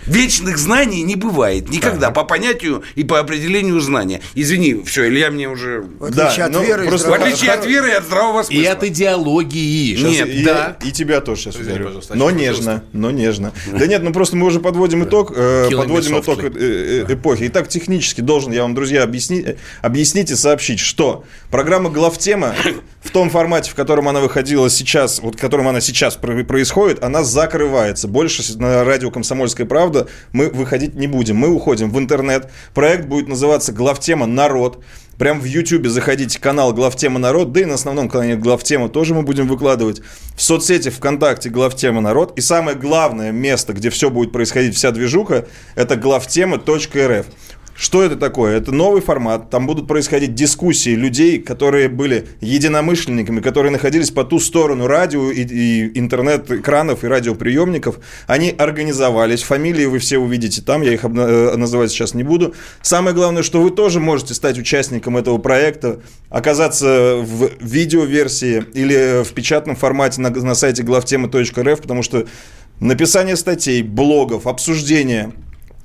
Вечных 0.05 0.57
знаний 0.57 1.03
не 1.03 1.15
бывает 1.15 1.69
никогда 1.69 2.11
по 2.11 2.23
понятию 2.23 2.83
и 2.95 3.03
по 3.03 3.19
определению 3.19 3.79
знания. 3.79 4.21
Извини, 4.35 4.81
все, 4.85 5.07
Илья 5.07 5.31
мне 5.31 5.47
уже... 5.49 5.81
В 5.99 6.05
отличие 6.05 6.37
Да, 6.37 6.45
от 6.45 6.51
ну, 6.51 6.63
веры 6.63 6.87
просто- 6.87 7.09
В 7.09 7.13
отличие 7.13 7.51
от 7.51 7.65
веры 7.65 7.89
и 7.89 7.93
от 7.93 8.05
здравого 8.05 8.43
смысла. 8.43 8.61
И 8.61 8.65
от 8.65 8.83
идеологии. 8.83 9.95
Щас 9.95 10.09
Нет, 10.09 10.27
и, 10.29 10.43
да. 10.43 10.77
и 10.83 10.91
тебя 10.91 11.21
тоже 11.21 11.41
сейчас 11.41 11.55
Извини, 11.55 11.79
ударю. 11.79 12.01
Но 12.13 12.31
нежно, 12.31 12.83
но 12.93 13.11
нежно. 13.11 13.53
Да 13.71 13.87
нет, 13.87 14.03
ну 14.03 14.11
просто 14.11 14.35
мы 14.35 14.47
уже 14.47 14.59
подводим 14.59 15.03
итог, 15.03 15.33
э, 15.35 15.69
подводим 15.75 16.19
итог 16.19 16.43
э, 16.43 17.05
э, 17.07 17.13
эпохи. 17.13 17.47
Итак, 17.47 17.67
технически 17.67 18.21
должен 18.21 18.51
я 18.51 18.63
вам, 18.63 18.73
друзья, 18.73 19.03
объяснить, 19.03 19.57
объяснить 19.81 20.31
и 20.31 20.35
сообщить, 20.35 20.79
что 20.79 21.25
программа 21.49 21.89
«Главтема» 21.89 22.55
в 23.01 23.09
том 23.09 23.29
формате, 23.29 23.71
в 23.71 23.75
котором 23.75 24.07
она 24.07 24.19
выходила 24.19 24.69
сейчас, 24.69 25.19
вот 25.19 25.35
в 25.35 25.39
котором 25.39 25.67
она 25.67 25.81
сейчас 25.81 26.15
про- 26.15 26.43
происходит, 26.43 27.03
она 27.03 27.23
закрывается. 27.23 28.07
Больше 28.07 28.43
на 28.57 28.83
радио 28.83 29.09
«Комсомольская 29.11 29.65
правда» 29.65 30.07
мы 30.31 30.49
выходить 30.49 30.95
не 30.95 31.07
будем. 31.07 31.35
Мы 31.35 31.49
уходим 31.49 31.91
в 31.91 31.97
интернет. 31.97 32.51
Проект 32.73 33.05
будет 33.05 33.27
называться 33.27 33.71
«Главтема. 33.71 34.25
Народ». 34.27 34.83
Прям 35.17 35.39
в 35.39 35.45
Ютьюбе 35.45 35.89
заходите, 35.89 36.39
канал 36.39 36.73
«Главтема 36.73 37.19
народ», 37.19 37.51
да 37.51 37.61
и 37.61 37.65
на 37.65 37.75
основном 37.75 38.09
канале 38.09 38.35
«Главтема» 38.35 38.89
тоже 38.89 39.13
мы 39.13 39.21
будем 39.21 39.47
выкладывать. 39.47 40.01
В 40.35 40.41
соцсети 40.41 40.89
ВКонтакте 40.89 41.49
«Главтема 41.49 42.01
народ». 42.01 42.37
И 42.37 42.41
самое 42.41 42.75
главное 42.75 43.31
место, 43.31 43.73
где 43.73 43.91
все 43.91 44.09
будет 44.09 44.31
происходить, 44.31 44.75
вся 44.75 44.89
движуха, 44.91 45.47
это 45.75 45.95
главтема.рф. 45.95 47.25
Что 47.81 48.03
это 48.03 48.15
такое? 48.15 48.57
Это 48.57 48.71
новый 48.71 49.01
формат. 49.01 49.49
Там 49.49 49.65
будут 49.65 49.87
происходить 49.87 50.35
дискуссии 50.35 50.91
людей, 50.91 51.39
которые 51.39 51.89
были 51.89 52.27
единомышленниками, 52.39 53.39
которые 53.39 53.71
находились 53.71 54.11
по 54.11 54.23
ту 54.23 54.39
сторону 54.39 54.85
радио 54.85 55.31
и, 55.31 55.41
и 55.41 55.99
интернет-экранов 55.99 57.03
и 57.03 57.07
радиоприемников. 57.07 57.97
Они 58.27 58.53
организовались. 58.55 59.41
Фамилии 59.41 59.85
вы 59.85 59.97
все 59.97 60.19
увидите 60.19 60.61
там. 60.61 60.83
Я 60.83 60.93
их 60.93 61.03
обна- 61.03 61.27
э, 61.27 61.55
называть 61.55 61.89
сейчас 61.89 62.13
не 62.13 62.21
буду. 62.21 62.53
Самое 62.83 63.15
главное, 63.15 63.41
что 63.41 63.59
вы 63.59 63.71
тоже 63.71 63.99
можете 63.99 64.35
стать 64.35 64.59
участником 64.59 65.17
этого 65.17 65.39
проекта, 65.39 66.01
оказаться 66.29 67.15
в 67.19 67.49
видеоверсии 67.61 68.63
или 68.75 69.23
в 69.23 69.33
печатном 69.33 69.75
формате 69.75 70.21
на, 70.21 70.29
на 70.29 70.53
сайте 70.53 70.83
главтемы.рф, 70.83 71.81
потому 71.81 72.03
что 72.03 72.27
написание 72.79 73.35
статей, 73.35 73.81
блогов, 73.81 74.45
обсуждения 74.45 75.33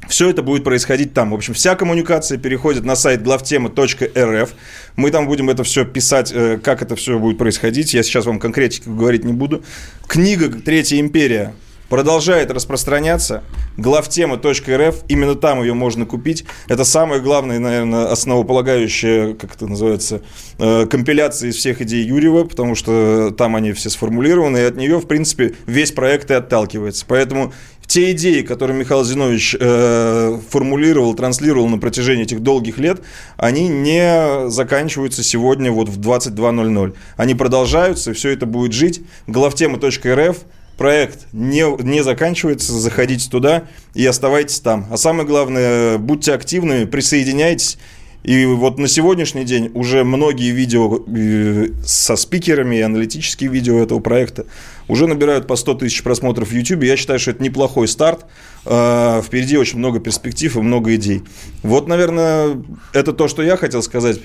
все 0.08 0.30
это 0.30 0.42
будет 0.42 0.64
происходить 0.64 1.14
там. 1.14 1.30
В 1.30 1.34
общем, 1.34 1.54
вся 1.54 1.74
коммуникация 1.74 2.38
переходит 2.38 2.84
на 2.84 2.96
сайт 2.96 3.22
главтема.рф. 3.22 4.50
Мы 4.96 5.10
там 5.10 5.26
будем 5.26 5.50
это 5.50 5.64
все 5.64 5.84
писать, 5.84 6.32
э, 6.34 6.58
как 6.62 6.82
это 6.82 6.96
все 6.96 7.18
будет 7.18 7.38
происходить. 7.38 7.94
Я 7.94 8.02
сейчас 8.02 8.26
вам 8.26 8.38
конкретику 8.38 8.90
говорить 8.90 9.24
не 9.24 9.32
буду. 9.32 9.64
Книга 10.06 10.48
«Третья 10.48 10.98
империя» 10.98 11.54
продолжает 11.88 12.50
распространяться. 12.50 13.42
Главтема.рф, 13.76 15.04
именно 15.08 15.34
там 15.34 15.60
ее 15.60 15.74
можно 15.74 16.06
купить. 16.06 16.44
Это 16.68 16.84
самое 16.84 17.20
главное, 17.20 17.58
наверное, 17.58 18.06
основополагающее, 18.06 19.34
как 19.34 19.54
это 19.54 19.66
называется, 19.66 20.22
э, 20.58 20.86
компиляция 20.86 21.50
из 21.50 21.56
всех 21.56 21.82
идей 21.82 22.04
Юрьева, 22.04 22.44
потому 22.44 22.74
что 22.74 23.30
там 23.36 23.54
они 23.54 23.72
все 23.72 23.90
сформулированы, 23.90 24.58
и 24.58 24.62
от 24.62 24.76
нее, 24.76 24.98
в 24.98 25.06
принципе, 25.06 25.54
весь 25.66 25.92
проект 25.92 26.30
и 26.30 26.34
отталкивается. 26.34 27.04
Поэтому 27.06 27.52
те 27.86 28.12
идеи, 28.12 28.42
которые 28.42 28.78
Михаил 28.78 29.04
Зинович 29.04 29.56
э, 29.58 30.38
формулировал, 30.50 31.14
транслировал 31.14 31.68
на 31.68 31.78
протяжении 31.78 32.24
этих 32.24 32.40
долгих 32.40 32.78
лет, 32.78 33.00
они 33.36 33.68
не 33.68 34.50
заканчиваются 34.50 35.22
сегодня 35.22 35.70
вот 35.70 35.88
в 35.88 36.00
22.00. 36.00 36.94
Они 37.16 37.34
продолжаются, 37.34 38.12
все 38.12 38.30
это 38.30 38.46
будет 38.46 38.72
жить. 38.72 39.02
Главтема.рф 39.26 40.36
проект 40.76 41.26
не, 41.32 41.82
не 41.82 42.02
заканчивается, 42.02 42.72
заходите 42.72 43.30
туда 43.30 43.64
и 43.94 44.04
оставайтесь 44.04 44.60
там. 44.60 44.86
А 44.90 44.96
самое 44.96 45.26
главное, 45.26 45.98
будьте 45.98 46.32
активными, 46.32 46.84
присоединяйтесь. 46.84 47.78
И 48.22 48.44
вот 48.44 48.78
на 48.78 48.88
сегодняшний 48.88 49.44
день 49.44 49.70
уже 49.74 50.02
многие 50.02 50.50
видео 50.50 51.00
э, 51.06 51.68
со 51.84 52.16
спикерами 52.16 52.76
и 52.76 52.80
аналитические 52.80 53.50
видео 53.50 53.78
этого 53.78 54.00
проекта 54.00 54.46
уже 54.88 55.06
набирают 55.06 55.46
по 55.46 55.56
100 55.56 55.74
тысяч 55.74 56.02
просмотров 56.02 56.48
в 56.48 56.52
YouTube. 56.52 56.84
Я 56.84 56.96
считаю, 56.96 57.18
что 57.18 57.32
это 57.32 57.42
неплохой 57.42 57.88
старт. 57.88 58.26
Э, 58.64 59.20
впереди 59.24 59.56
очень 59.56 59.78
много 59.78 60.00
перспектив 60.00 60.56
и 60.56 60.60
много 60.60 60.94
идей. 60.94 61.24
Вот, 61.62 61.88
наверное, 61.88 62.62
это 62.92 63.12
то, 63.12 63.28
что 63.28 63.42
я 63.42 63.56
хотел 63.56 63.82
сказать. 63.82 64.20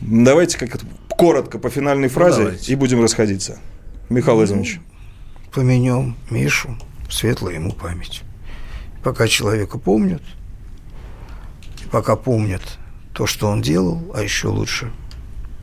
Давайте 0.00 0.58
как 0.58 0.80
коротко 1.08 1.58
по 1.58 1.70
финальной 1.70 2.08
фразе 2.08 2.42
ну, 2.42 2.50
и 2.66 2.74
будем 2.76 3.02
расходиться. 3.02 3.58
Михаил 4.08 4.36
Владимирович. 4.36 4.80
Поменем 5.52 6.16
Мишу, 6.30 6.76
светлая 7.10 7.54
ему 7.54 7.72
память. 7.72 8.22
Пока 9.02 9.26
человека 9.26 9.78
помнят, 9.78 10.22
пока 11.90 12.16
помнят 12.16 12.62
то, 13.12 13.26
что 13.26 13.48
он 13.48 13.62
делал, 13.62 14.12
а 14.14 14.22
еще 14.22 14.48
лучше 14.48 14.92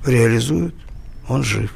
реализует, 0.05 0.75
он 1.27 1.43
жив. 1.43 1.71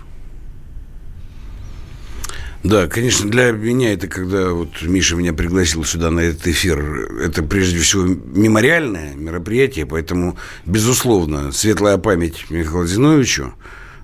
Да, 2.64 2.88
конечно, 2.88 3.30
для 3.30 3.52
меня 3.52 3.94
это, 3.94 4.08
когда 4.08 4.50
вот 4.50 4.82
Миша 4.82 5.16
меня 5.16 5.32
пригласил 5.32 5.86
сюда 5.86 6.12
на 6.12 6.20
этот 6.20 6.46
эфир, 6.46 6.80
это 7.22 7.42
прежде 7.42 7.80
всего 7.80 8.04
мемориальное 8.04 9.16
мероприятие, 9.16 9.86
поэтому, 9.86 10.38
безусловно, 10.66 11.54
светлая 11.54 11.98
память 11.98 12.50
Михаилу 12.50 12.86
Зиновичу, 12.86 13.54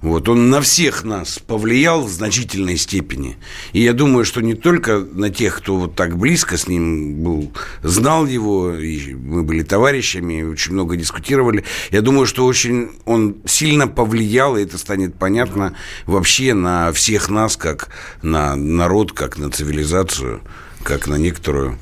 вот, 0.05 0.29
он 0.29 0.51
на 0.51 0.61
всех 0.61 1.03
нас 1.03 1.39
повлиял 1.39 2.03
в 2.03 2.11
значительной 2.11 2.77
степени. 2.77 3.37
И 3.73 3.81
я 3.81 3.91
думаю, 3.91 4.23
что 4.23 4.39
не 4.39 4.53
только 4.53 4.99
на 4.99 5.31
тех, 5.31 5.57
кто 5.57 5.77
вот 5.77 5.95
так 5.95 6.15
близко 6.15 6.57
с 6.57 6.67
ним 6.67 7.23
был, 7.23 7.51
знал 7.81 8.27
его, 8.27 8.75
и 8.75 9.15
мы 9.15 9.41
были 9.41 9.63
товарищами, 9.63 10.43
очень 10.43 10.73
много 10.73 10.95
дискутировали. 10.95 11.63
Я 11.89 12.03
думаю, 12.03 12.27
что 12.27 12.45
очень 12.45 12.91
он 13.05 13.37
сильно 13.47 13.87
повлиял, 13.87 14.55
и 14.55 14.61
это 14.61 14.77
станет 14.77 15.15
понятно 15.15 15.75
вообще 16.05 16.53
на 16.53 16.91
всех 16.91 17.29
нас, 17.29 17.57
как 17.57 17.89
на 18.21 18.55
народ, 18.55 19.11
как 19.11 19.39
на 19.39 19.49
цивилизацию, 19.49 20.41
как 20.83 21.07
на 21.07 21.15
некоторую, 21.15 21.79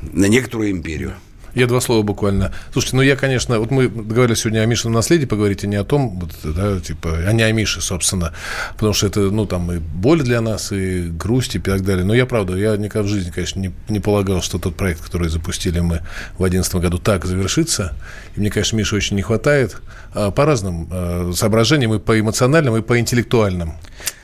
на 0.00 0.26
некоторую 0.26 0.70
империю. 0.70 1.14
Я 1.54 1.66
два 1.66 1.80
слова 1.80 2.02
буквально. 2.02 2.52
Слушайте, 2.72 2.96
ну 2.96 3.02
я, 3.02 3.16
конечно, 3.16 3.58
вот 3.60 3.70
мы 3.70 3.88
договорились 3.88 4.40
сегодня 4.40 4.60
о 4.60 4.66
Мишином 4.66 4.94
наследии 4.94 5.24
поговорить, 5.24 5.62
а 5.62 5.68
не 5.68 5.76
о 5.76 5.84
том, 5.84 6.18
вот, 6.18 6.30
да, 6.42 6.80
типа, 6.80 7.18
а 7.26 7.32
не 7.32 7.42
о 7.44 7.52
Мише, 7.52 7.80
собственно, 7.80 8.32
потому 8.74 8.92
что 8.92 9.06
это, 9.06 9.20
ну, 9.20 9.46
там 9.46 9.70
и 9.70 9.78
боль 9.78 10.22
для 10.22 10.40
нас, 10.40 10.72
и 10.72 11.08
грусть, 11.08 11.54
и 11.54 11.60
так 11.60 11.84
далее. 11.84 12.04
Но 12.04 12.12
я, 12.12 12.26
правда, 12.26 12.56
я 12.56 12.76
никогда 12.76 13.06
в 13.06 13.10
жизни, 13.10 13.30
конечно, 13.30 13.60
не, 13.60 13.72
не 13.88 14.00
полагал, 14.00 14.42
что 14.42 14.58
тот 14.58 14.74
проект, 14.76 15.02
который 15.02 15.28
запустили 15.28 15.78
мы 15.78 16.00
в 16.34 16.38
2011 16.38 16.74
году, 16.76 16.98
так 16.98 17.24
завершится. 17.24 17.96
И 18.34 18.40
мне, 18.40 18.50
конечно, 18.50 18.76
Миши 18.76 18.96
очень 18.96 19.16
не 19.16 19.22
хватает 19.22 19.76
а, 20.12 20.32
по 20.32 20.44
разным 20.44 20.88
а, 20.90 21.30
соображениям, 21.34 21.94
и 21.94 21.98
по 22.00 22.18
эмоциональным, 22.18 22.76
и 22.76 22.82
по 22.82 22.98
интеллектуальным. 22.98 23.74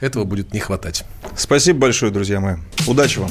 Этого 0.00 0.24
будет 0.24 0.52
не 0.52 0.58
хватать. 0.58 1.04
Спасибо 1.36 1.78
большое, 1.80 2.10
друзья 2.10 2.40
мои. 2.40 2.56
Удачи 2.86 3.20
вам. 3.20 3.30